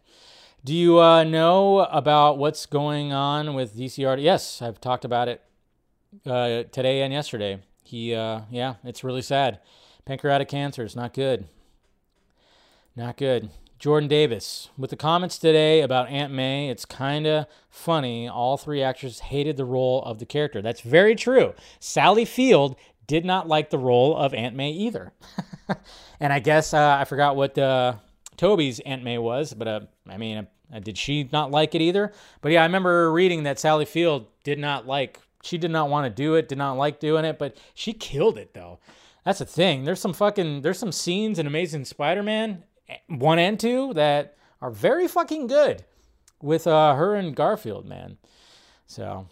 Do 0.63 0.73
you 0.73 1.01
uh, 1.01 1.25
know 1.25 1.79
about 1.79 2.37
what's 2.37 2.65
going 2.65 3.11
on 3.11 3.53
with 3.53 3.75
DCR? 3.75 4.21
Yes, 4.23 4.61
I've 4.61 4.79
talked 4.79 5.03
about 5.03 5.27
it 5.27 5.41
uh, 6.25 6.63
today 6.71 7.01
and 7.01 7.11
yesterday. 7.11 7.59
He, 7.83 8.15
uh, 8.15 8.41
yeah, 8.49 8.75
it's 8.85 9.03
really 9.03 9.21
sad. 9.21 9.59
Pancreatic 10.05 10.47
cancer 10.47 10.85
is 10.85 10.95
not 10.95 11.13
good. 11.13 11.45
Not 12.95 13.17
good. 13.17 13.49
Jordan 13.79 14.07
Davis, 14.07 14.69
with 14.77 14.91
the 14.91 14.95
comments 14.95 15.37
today 15.37 15.81
about 15.81 16.07
Aunt 16.07 16.31
May, 16.31 16.69
it's 16.69 16.85
kind 16.85 17.27
of 17.27 17.47
funny. 17.69 18.29
All 18.29 18.55
three 18.55 18.81
actors 18.81 19.19
hated 19.19 19.57
the 19.57 19.65
role 19.65 20.01
of 20.03 20.19
the 20.19 20.25
character. 20.25 20.61
That's 20.61 20.79
very 20.79 21.15
true. 21.15 21.53
Sally 21.81 22.23
Field 22.23 22.77
did 23.07 23.25
not 23.25 23.47
like 23.47 23.69
the 23.69 23.77
role 23.77 24.15
of 24.15 24.33
Aunt 24.33 24.55
May 24.55 24.71
either. 24.71 25.13
and 26.19 26.31
I 26.31 26.39
guess 26.39 26.73
uh, 26.73 26.97
I 26.99 27.05
forgot 27.05 27.35
what 27.35 27.57
uh, 27.57 27.95
Tobey's 28.37 28.79
Aunt 28.81 29.03
May 29.03 29.17
was, 29.17 29.53
but 29.53 29.67
uh, 29.67 29.79
I 30.07 30.17
mean, 30.17 30.47
uh, 30.73 30.79
did 30.79 30.97
she 30.97 31.29
not 31.31 31.51
like 31.51 31.75
it 31.75 31.81
either? 31.81 32.13
But 32.41 32.51
yeah, 32.51 32.61
I 32.61 32.65
remember 32.65 33.11
reading 33.11 33.43
that 33.43 33.59
Sally 33.59 33.85
Field 33.85 34.27
did 34.43 34.59
not 34.59 34.87
like, 34.87 35.19
she 35.43 35.57
did 35.57 35.71
not 35.71 35.89
want 35.89 36.05
to 36.05 36.09
do 36.09 36.35
it, 36.35 36.47
did 36.47 36.57
not 36.57 36.77
like 36.77 36.99
doing 36.99 37.25
it, 37.25 37.37
but 37.37 37.57
she 37.73 37.93
killed 37.93 38.37
it 38.37 38.53
though. 38.53 38.79
That's 39.25 39.39
the 39.39 39.45
thing. 39.45 39.85
There's 39.85 40.01
some 40.01 40.13
fucking, 40.13 40.61
there's 40.61 40.79
some 40.79 40.91
scenes 40.91 41.39
in 41.39 41.47
Amazing 41.47 41.85
Spider-Man 41.85 42.63
one 43.07 43.39
and 43.39 43.59
two 43.59 43.93
that 43.93 44.35
are 44.61 44.71
very 44.71 45.07
fucking 45.07 45.47
good 45.47 45.83
with 46.41 46.67
uh, 46.67 46.95
her 46.95 47.15
and 47.15 47.35
Garfield, 47.35 47.85
man. 47.85 48.17
So 48.85 49.27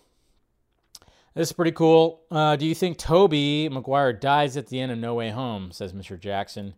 this 1.34 1.50
is 1.50 1.54
pretty 1.54 1.72
cool. 1.72 2.22
Uh, 2.30 2.56
do 2.56 2.66
you 2.66 2.76
think 2.76 2.98
Tobey 2.98 3.70
Maguire 3.70 4.14
dies 4.14 4.58
at 4.58 4.68
the 4.68 4.80
end 4.80 4.92
of 4.92 4.98
No 4.98 5.16
Way 5.16 5.30
Home? 5.30 5.72
Says 5.72 5.94
Mr. 5.94 6.20
Jackson. 6.20 6.74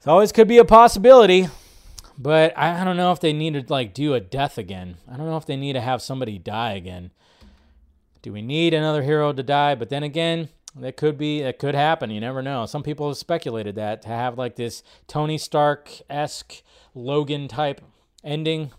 It 0.00 0.08
always 0.08 0.32
could 0.32 0.48
be 0.48 0.58
a 0.58 0.64
possibility, 0.64 1.48
but 2.16 2.56
I, 2.56 2.80
I 2.80 2.84
don't 2.84 2.96
know 2.96 3.12
if 3.12 3.20
they 3.20 3.34
need 3.34 3.54
to 3.54 3.64
like 3.68 3.92
do 3.92 4.14
a 4.14 4.20
death 4.20 4.56
again. 4.56 4.96
I 5.10 5.16
don't 5.16 5.26
know 5.26 5.36
if 5.36 5.44
they 5.44 5.56
need 5.56 5.74
to 5.74 5.80
have 5.80 6.00
somebody 6.00 6.38
die 6.38 6.72
again. 6.72 7.10
Do 8.22 8.32
we 8.32 8.40
need 8.40 8.72
another 8.72 9.02
hero 9.02 9.32
to 9.32 9.42
die? 9.42 9.74
But 9.74 9.90
then 9.90 10.02
again, 10.02 10.48
that 10.76 10.96
could 10.96 11.18
be 11.18 11.40
it 11.40 11.58
could 11.58 11.74
happen. 11.74 12.10
You 12.10 12.20
never 12.20 12.42
know. 12.42 12.64
Some 12.64 12.82
people 12.82 13.08
have 13.08 13.16
speculated 13.18 13.74
that 13.74 14.02
to 14.02 14.08
have 14.08 14.38
like 14.38 14.56
this 14.56 14.82
Tony 15.06 15.36
Stark 15.36 15.90
esque 16.08 16.62
Logan 16.94 17.48
type 17.48 17.80
ending. 18.24 18.70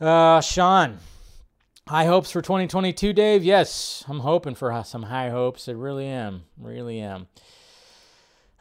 Uh, 0.00 0.40
Sean, 0.40 0.98
high 1.88 2.06
hopes 2.06 2.30
for 2.30 2.42
2022, 2.42 3.12
Dave. 3.12 3.44
Yes, 3.44 4.04
I'm 4.08 4.20
hoping 4.20 4.54
for 4.54 4.82
some 4.84 5.04
high 5.04 5.30
hopes. 5.30 5.68
I 5.68 5.72
really 5.72 6.06
am. 6.06 6.44
Really 6.58 7.00
am. 7.00 7.28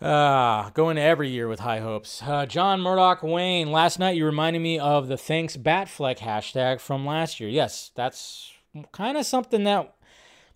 Uh, 0.01 0.69
going 0.71 0.97
every 0.97 1.29
year 1.29 1.47
with 1.47 1.61
high 1.61 1.79
hopes. 1.79 2.21
Uh, 2.21 2.45
John 2.45 2.81
Murdoch 2.81 3.23
Wayne, 3.23 3.71
last 3.71 3.99
night 3.99 4.17
you 4.17 4.25
reminded 4.25 4.61
me 4.61 4.77
of 4.77 5.07
the 5.07 5.17
thanks 5.17 5.55
Batfleck 5.55 6.19
hashtag 6.19 6.81
from 6.81 7.05
last 7.05 7.39
year. 7.39 7.49
Yes, 7.49 7.91
that's 7.95 8.51
kind 8.91 9.17
of 9.17 9.25
something 9.25 9.63
that 9.63 9.95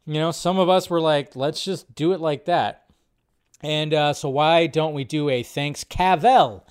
you 0.08 0.22
know, 0.22 0.32
some 0.32 0.58
of 0.58 0.70
us 0.70 0.90
were 0.90 1.02
like, 1.02 1.36
let's 1.36 1.64
just 1.64 1.94
do 1.94 2.14
it 2.14 2.22
like 2.22 2.46
that. 2.46 2.86
And 3.62 3.94
uh, 3.94 4.14
so 4.14 4.30
why 4.30 4.68
don't 4.68 4.94
we 4.94 5.04
do 5.04 5.30
a 5.30 5.44
thanks 5.44 5.84
Cavell? 5.84 6.66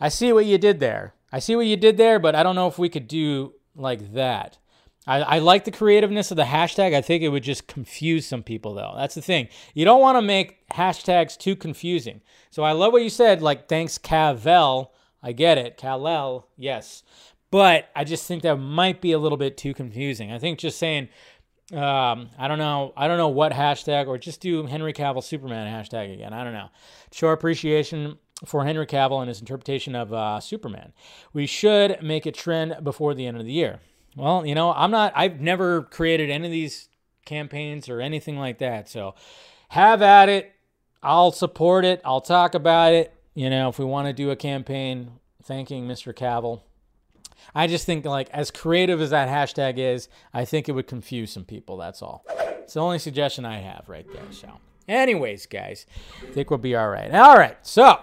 I 0.00 0.08
see 0.08 0.32
what 0.32 0.46
you 0.46 0.58
did 0.58 0.80
there. 0.80 1.14
I 1.32 1.38
see 1.38 1.54
what 1.54 1.66
you 1.66 1.76
did 1.76 1.96
there, 1.96 2.18
but 2.18 2.34
I 2.34 2.42
don't 2.42 2.56
know 2.56 2.66
if 2.66 2.78
we 2.78 2.88
could 2.88 3.06
do 3.06 3.54
like 3.76 4.14
that. 4.14 4.58
I, 5.06 5.20
I 5.22 5.38
like 5.38 5.64
the 5.64 5.70
creativeness 5.70 6.30
of 6.30 6.36
the 6.36 6.44
hashtag. 6.44 6.94
I 6.94 7.00
think 7.00 7.22
it 7.22 7.28
would 7.28 7.42
just 7.42 7.66
confuse 7.66 8.26
some 8.26 8.42
people, 8.42 8.74
though. 8.74 8.94
That's 8.96 9.14
the 9.14 9.22
thing. 9.22 9.48
You 9.74 9.84
don't 9.84 10.00
want 10.00 10.16
to 10.16 10.22
make 10.22 10.68
hashtags 10.68 11.38
too 11.38 11.56
confusing. 11.56 12.20
So 12.50 12.62
I 12.62 12.72
love 12.72 12.92
what 12.92 13.02
you 13.02 13.10
said, 13.10 13.42
like 13.42 13.68
thanks 13.68 13.98
Cavell. 13.98 14.92
I 15.22 15.32
get 15.32 15.58
it. 15.58 15.76
Kal-El, 15.76 16.48
yes. 16.56 17.02
But 17.50 17.88
I 17.96 18.04
just 18.04 18.26
think 18.26 18.42
that 18.42 18.56
might 18.56 19.00
be 19.00 19.12
a 19.12 19.18
little 19.18 19.38
bit 19.38 19.56
too 19.56 19.74
confusing. 19.74 20.32
I 20.32 20.38
think 20.38 20.58
just 20.58 20.78
saying 20.78 21.08
um, 21.72 22.30
I 22.36 22.48
don't 22.48 22.58
know. 22.58 22.92
I 22.96 23.06
don't 23.06 23.18
know 23.18 23.28
what 23.28 23.52
hashtag, 23.52 24.08
or 24.08 24.18
just 24.18 24.40
do 24.40 24.66
Henry 24.66 24.92
Cavill 24.92 25.22
Superman 25.22 25.72
hashtag 25.72 26.12
again. 26.12 26.32
I 26.32 26.42
don't 26.42 26.52
know. 26.52 26.68
Show 27.12 27.28
appreciation 27.28 28.18
for 28.44 28.64
Henry 28.64 28.86
Cavill 28.86 29.20
and 29.20 29.28
his 29.28 29.40
interpretation 29.40 29.94
of 29.94 30.12
uh, 30.12 30.40
Superman. 30.40 30.92
We 31.32 31.46
should 31.46 32.02
make 32.02 32.26
it 32.26 32.34
trend 32.34 32.82
before 32.82 33.14
the 33.14 33.26
end 33.26 33.36
of 33.36 33.44
the 33.44 33.52
year. 33.52 33.80
Well, 34.16 34.44
you 34.44 34.54
know, 34.54 34.72
I'm 34.72 34.90
not. 34.90 35.12
I've 35.14 35.40
never 35.40 35.82
created 35.82 36.30
any 36.30 36.46
of 36.46 36.52
these 36.52 36.88
campaigns 37.24 37.88
or 37.88 38.00
anything 38.00 38.38
like 38.38 38.58
that. 38.58 38.88
So, 38.88 39.14
have 39.68 40.02
at 40.02 40.28
it. 40.28 40.52
I'll 41.02 41.32
support 41.32 41.84
it. 41.84 42.00
I'll 42.04 42.20
talk 42.20 42.54
about 42.54 42.92
it. 42.92 43.14
You 43.34 43.48
know, 43.48 43.68
if 43.68 43.78
we 43.78 43.84
want 43.84 44.08
to 44.08 44.12
do 44.12 44.30
a 44.30 44.36
campaign 44.36 45.12
thanking 45.42 45.86
Mr. 45.86 46.12
Cavill, 46.12 46.60
I 47.54 47.66
just 47.66 47.86
think 47.86 48.04
like 48.04 48.28
as 48.30 48.50
creative 48.50 49.00
as 49.00 49.10
that 49.10 49.28
hashtag 49.28 49.78
is, 49.78 50.08
I 50.34 50.44
think 50.44 50.68
it 50.68 50.72
would 50.72 50.86
confuse 50.86 51.32
some 51.32 51.44
people. 51.44 51.76
That's 51.76 52.02
all. 52.02 52.24
It's 52.62 52.74
the 52.74 52.80
only 52.80 52.98
suggestion 52.98 53.44
I 53.44 53.58
have 53.58 53.88
right 53.88 54.06
there. 54.12 54.30
So, 54.30 54.48
anyways, 54.88 55.46
guys, 55.46 55.86
I 56.22 56.32
think 56.32 56.50
we'll 56.50 56.58
be 56.58 56.76
all 56.76 56.88
right. 56.88 57.12
All 57.12 57.36
right. 57.36 57.56
So, 57.62 58.00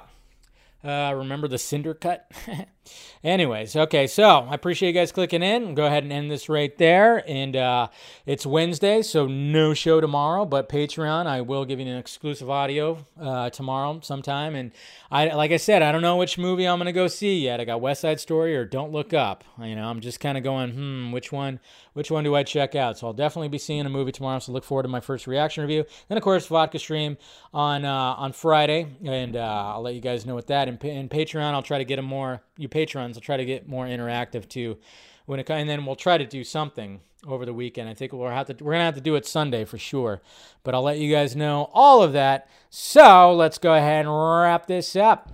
uh, 0.83 1.13
remember 1.15 1.47
the 1.47 1.57
Snyder 1.57 1.93
cut? 1.93 2.31
Anyways, 3.23 3.75
okay, 3.75 4.07
so 4.07 4.47
I 4.49 4.53
appreciate 4.53 4.89
you 4.89 4.93
guys 4.93 5.11
clicking 5.11 5.43
in. 5.43 5.75
Go 5.75 5.85
ahead 5.85 6.03
and 6.03 6.13
end 6.13 6.29
this 6.29 6.49
right 6.49 6.75
there. 6.77 7.23
And 7.29 7.55
uh, 7.55 7.87
it's 8.25 8.45
Wednesday, 8.45 9.01
so 9.01 9.27
no 9.27 9.73
show 9.73 9.99
tomorrow, 9.99 10.45
but 10.45 10.69
Patreon, 10.69 11.25
I 11.25 11.41
will 11.41 11.65
give 11.65 11.79
you 11.79 11.87
an 11.87 11.97
exclusive 11.97 12.49
audio 12.49 13.05
uh, 13.19 13.49
tomorrow 13.49 13.99
sometime. 14.03 14.55
And 14.55 14.71
I, 15.09 15.33
like 15.33 15.51
I 15.51 15.57
said, 15.57 15.81
I 15.81 15.91
don't 15.91 16.01
know 16.01 16.17
which 16.17 16.37
movie 16.37 16.67
I'm 16.67 16.77
gonna 16.77 16.93
go 16.93 17.07
see 17.07 17.39
yet. 17.39 17.59
I 17.59 17.65
got 17.65 17.81
West 17.81 18.01
Side 18.01 18.19
Story 18.19 18.55
or 18.55 18.65
Don't 18.65 18.91
Look 18.91 19.13
Up. 19.13 19.43
You 19.61 19.75
know, 19.75 19.87
I'm 19.87 19.99
just 19.99 20.19
kind 20.19 20.37
of 20.37 20.43
going, 20.43 20.71
hmm, 20.71 21.11
which 21.11 21.31
one? 21.31 21.59
Which 21.93 22.11
one 22.11 22.23
do 22.23 22.35
I 22.35 22.43
check 22.43 22.75
out? 22.75 22.97
So 22.97 23.07
I'll 23.07 23.13
definitely 23.13 23.47
be 23.47 23.57
seeing 23.57 23.85
a 23.85 23.89
movie 23.89 24.11
tomorrow. 24.11 24.37
So 24.37 24.51
look 24.51 24.63
forward 24.63 24.83
to 24.83 24.89
my 24.89 24.99
first 24.99 25.25
reaction 25.25 25.63
review. 25.63 25.83
Then 26.07 26.17
of 26.17 26.23
course, 26.23 26.45
Vodka 26.45 26.77
Stream 26.77 27.17
on 27.53 27.85
uh, 27.85 28.13
on 28.17 28.33
Friday, 28.33 28.85
and 29.03 29.35
uh, 29.35 29.73
I'll 29.73 29.81
let 29.81 29.95
you 29.95 30.01
guys 30.01 30.25
know 30.25 30.35
what 30.35 30.47
that. 30.47 30.67
And, 30.67 30.81
and 30.83 31.09
Patreon, 31.09 31.53
I'll 31.53 31.63
try 31.63 31.79
to 31.79 31.85
get 31.85 31.97
a 31.97 32.03
more 32.03 32.43
you 32.57 32.67
patrons. 32.67 33.17
I'll 33.17 33.21
try 33.21 33.37
to 33.37 33.45
get 33.45 33.67
more 33.67 33.85
interactive 33.85 34.47
too. 34.47 34.77
When 35.25 35.39
it 35.39 35.49
and 35.49 35.69
then 35.69 35.85
we'll 35.85 35.95
try 35.95 36.17
to 36.17 36.25
do 36.25 36.43
something 36.43 37.01
over 37.25 37.45
the 37.45 37.53
weekend. 37.53 37.89
I 37.89 37.93
think 37.93 38.13
we'll 38.13 38.29
have 38.29 38.47
to 38.47 38.63
we're 38.63 38.73
gonna 38.73 38.85
have 38.85 38.95
to 38.95 39.01
do 39.01 39.15
it 39.15 39.25
Sunday 39.25 39.65
for 39.65 39.77
sure. 39.77 40.21
But 40.63 40.75
I'll 40.75 40.83
let 40.83 40.99
you 40.99 41.11
guys 41.11 41.35
know 41.35 41.69
all 41.73 42.01
of 42.01 42.13
that. 42.13 42.49
So 42.69 43.33
let's 43.33 43.57
go 43.57 43.73
ahead 43.73 44.05
and 44.05 44.13
wrap 44.13 44.67
this 44.67 44.95
up. 44.95 45.31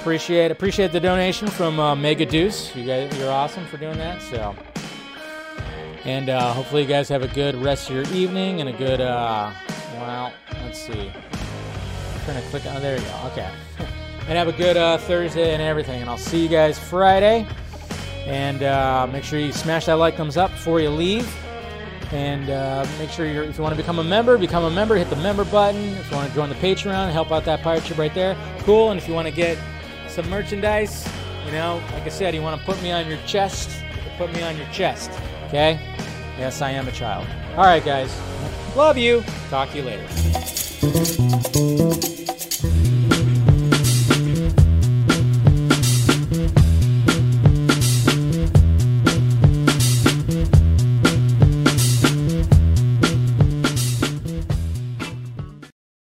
Appreciate 0.00 0.50
appreciate 0.50 0.92
the 0.92 1.00
donation 1.00 1.48
from 1.48 1.80
uh, 1.80 1.94
Mega 1.94 2.26
Deuce. 2.26 2.74
You 2.76 2.84
guys, 2.84 3.16
you're 3.18 3.30
awesome 3.30 3.66
for 3.66 3.76
doing 3.76 3.98
that. 3.98 4.22
So, 4.22 4.54
and 6.04 6.28
uh, 6.28 6.52
hopefully 6.52 6.82
you 6.82 6.88
guys 6.88 7.08
have 7.08 7.22
a 7.22 7.28
good 7.28 7.56
rest 7.56 7.90
of 7.90 7.96
your 7.96 8.14
evening 8.14 8.60
and 8.60 8.68
a 8.68 8.72
good. 8.72 9.00
Uh, 9.00 9.52
well, 9.94 10.32
let's 10.62 10.80
see. 10.80 11.10
I'm 11.10 12.20
trying 12.24 12.42
to 12.42 12.48
click. 12.50 12.62
Oh, 12.66 12.78
there 12.80 12.96
you 12.96 13.04
go. 13.04 13.30
Okay. 13.32 13.50
and 14.28 14.36
have 14.36 14.48
a 14.48 14.52
good 14.52 14.76
uh, 14.76 14.98
Thursday 14.98 15.52
and 15.52 15.62
everything. 15.62 16.00
And 16.00 16.10
I'll 16.10 16.18
see 16.18 16.42
you 16.42 16.48
guys 16.48 16.78
Friday. 16.78 17.46
And 18.26 18.62
uh, 18.62 19.06
make 19.12 19.22
sure 19.22 19.38
you 19.38 19.52
smash 19.52 19.86
that 19.86 19.94
like 19.94 20.16
thumbs 20.16 20.36
up 20.36 20.50
before 20.50 20.80
you 20.80 20.90
leave. 20.90 21.32
And 22.12 22.50
uh, 22.50 22.86
make 22.98 23.10
sure 23.10 23.26
you're, 23.26 23.44
if 23.44 23.56
you 23.56 23.62
want 23.62 23.74
to 23.74 23.80
become 23.80 23.98
a 23.98 24.04
member, 24.04 24.36
become 24.38 24.64
a 24.64 24.70
member. 24.70 24.96
Hit 24.96 25.10
the 25.10 25.16
member 25.16 25.44
button. 25.44 25.82
If 25.94 26.10
you 26.10 26.16
want 26.16 26.28
to 26.28 26.34
join 26.34 26.48
the 26.48 26.54
Patreon, 26.56 27.12
help 27.12 27.30
out 27.30 27.44
that 27.44 27.62
pirate 27.62 27.84
ship 27.84 27.98
right 27.98 28.14
there. 28.14 28.36
Cool. 28.60 28.90
And 28.90 28.98
if 28.98 29.08
you 29.08 29.14
want 29.14 29.28
to 29.28 29.34
get 29.34 29.58
some 30.08 30.28
merchandise, 30.28 31.08
you 31.44 31.52
know, 31.52 31.80
like 31.92 32.04
I 32.04 32.08
said, 32.08 32.34
you 32.34 32.42
want 32.42 32.60
to 32.60 32.66
put 32.66 32.82
me 32.82 32.90
on 32.90 33.08
your 33.08 33.18
chest, 33.26 33.70
put 34.18 34.32
me 34.32 34.42
on 34.42 34.56
your 34.56 34.66
chest. 34.68 35.10
Okay? 35.46 35.78
Yes, 36.38 36.60
I 36.62 36.70
am 36.72 36.88
a 36.88 36.92
child. 36.92 37.26
All 37.56 37.64
right, 37.64 37.84
guys. 37.84 38.14
Love 38.76 38.98
you. 38.98 39.22
Talk 39.48 39.70
to 39.70 39.76
you 39.78 39.84
later. 39.84 40.06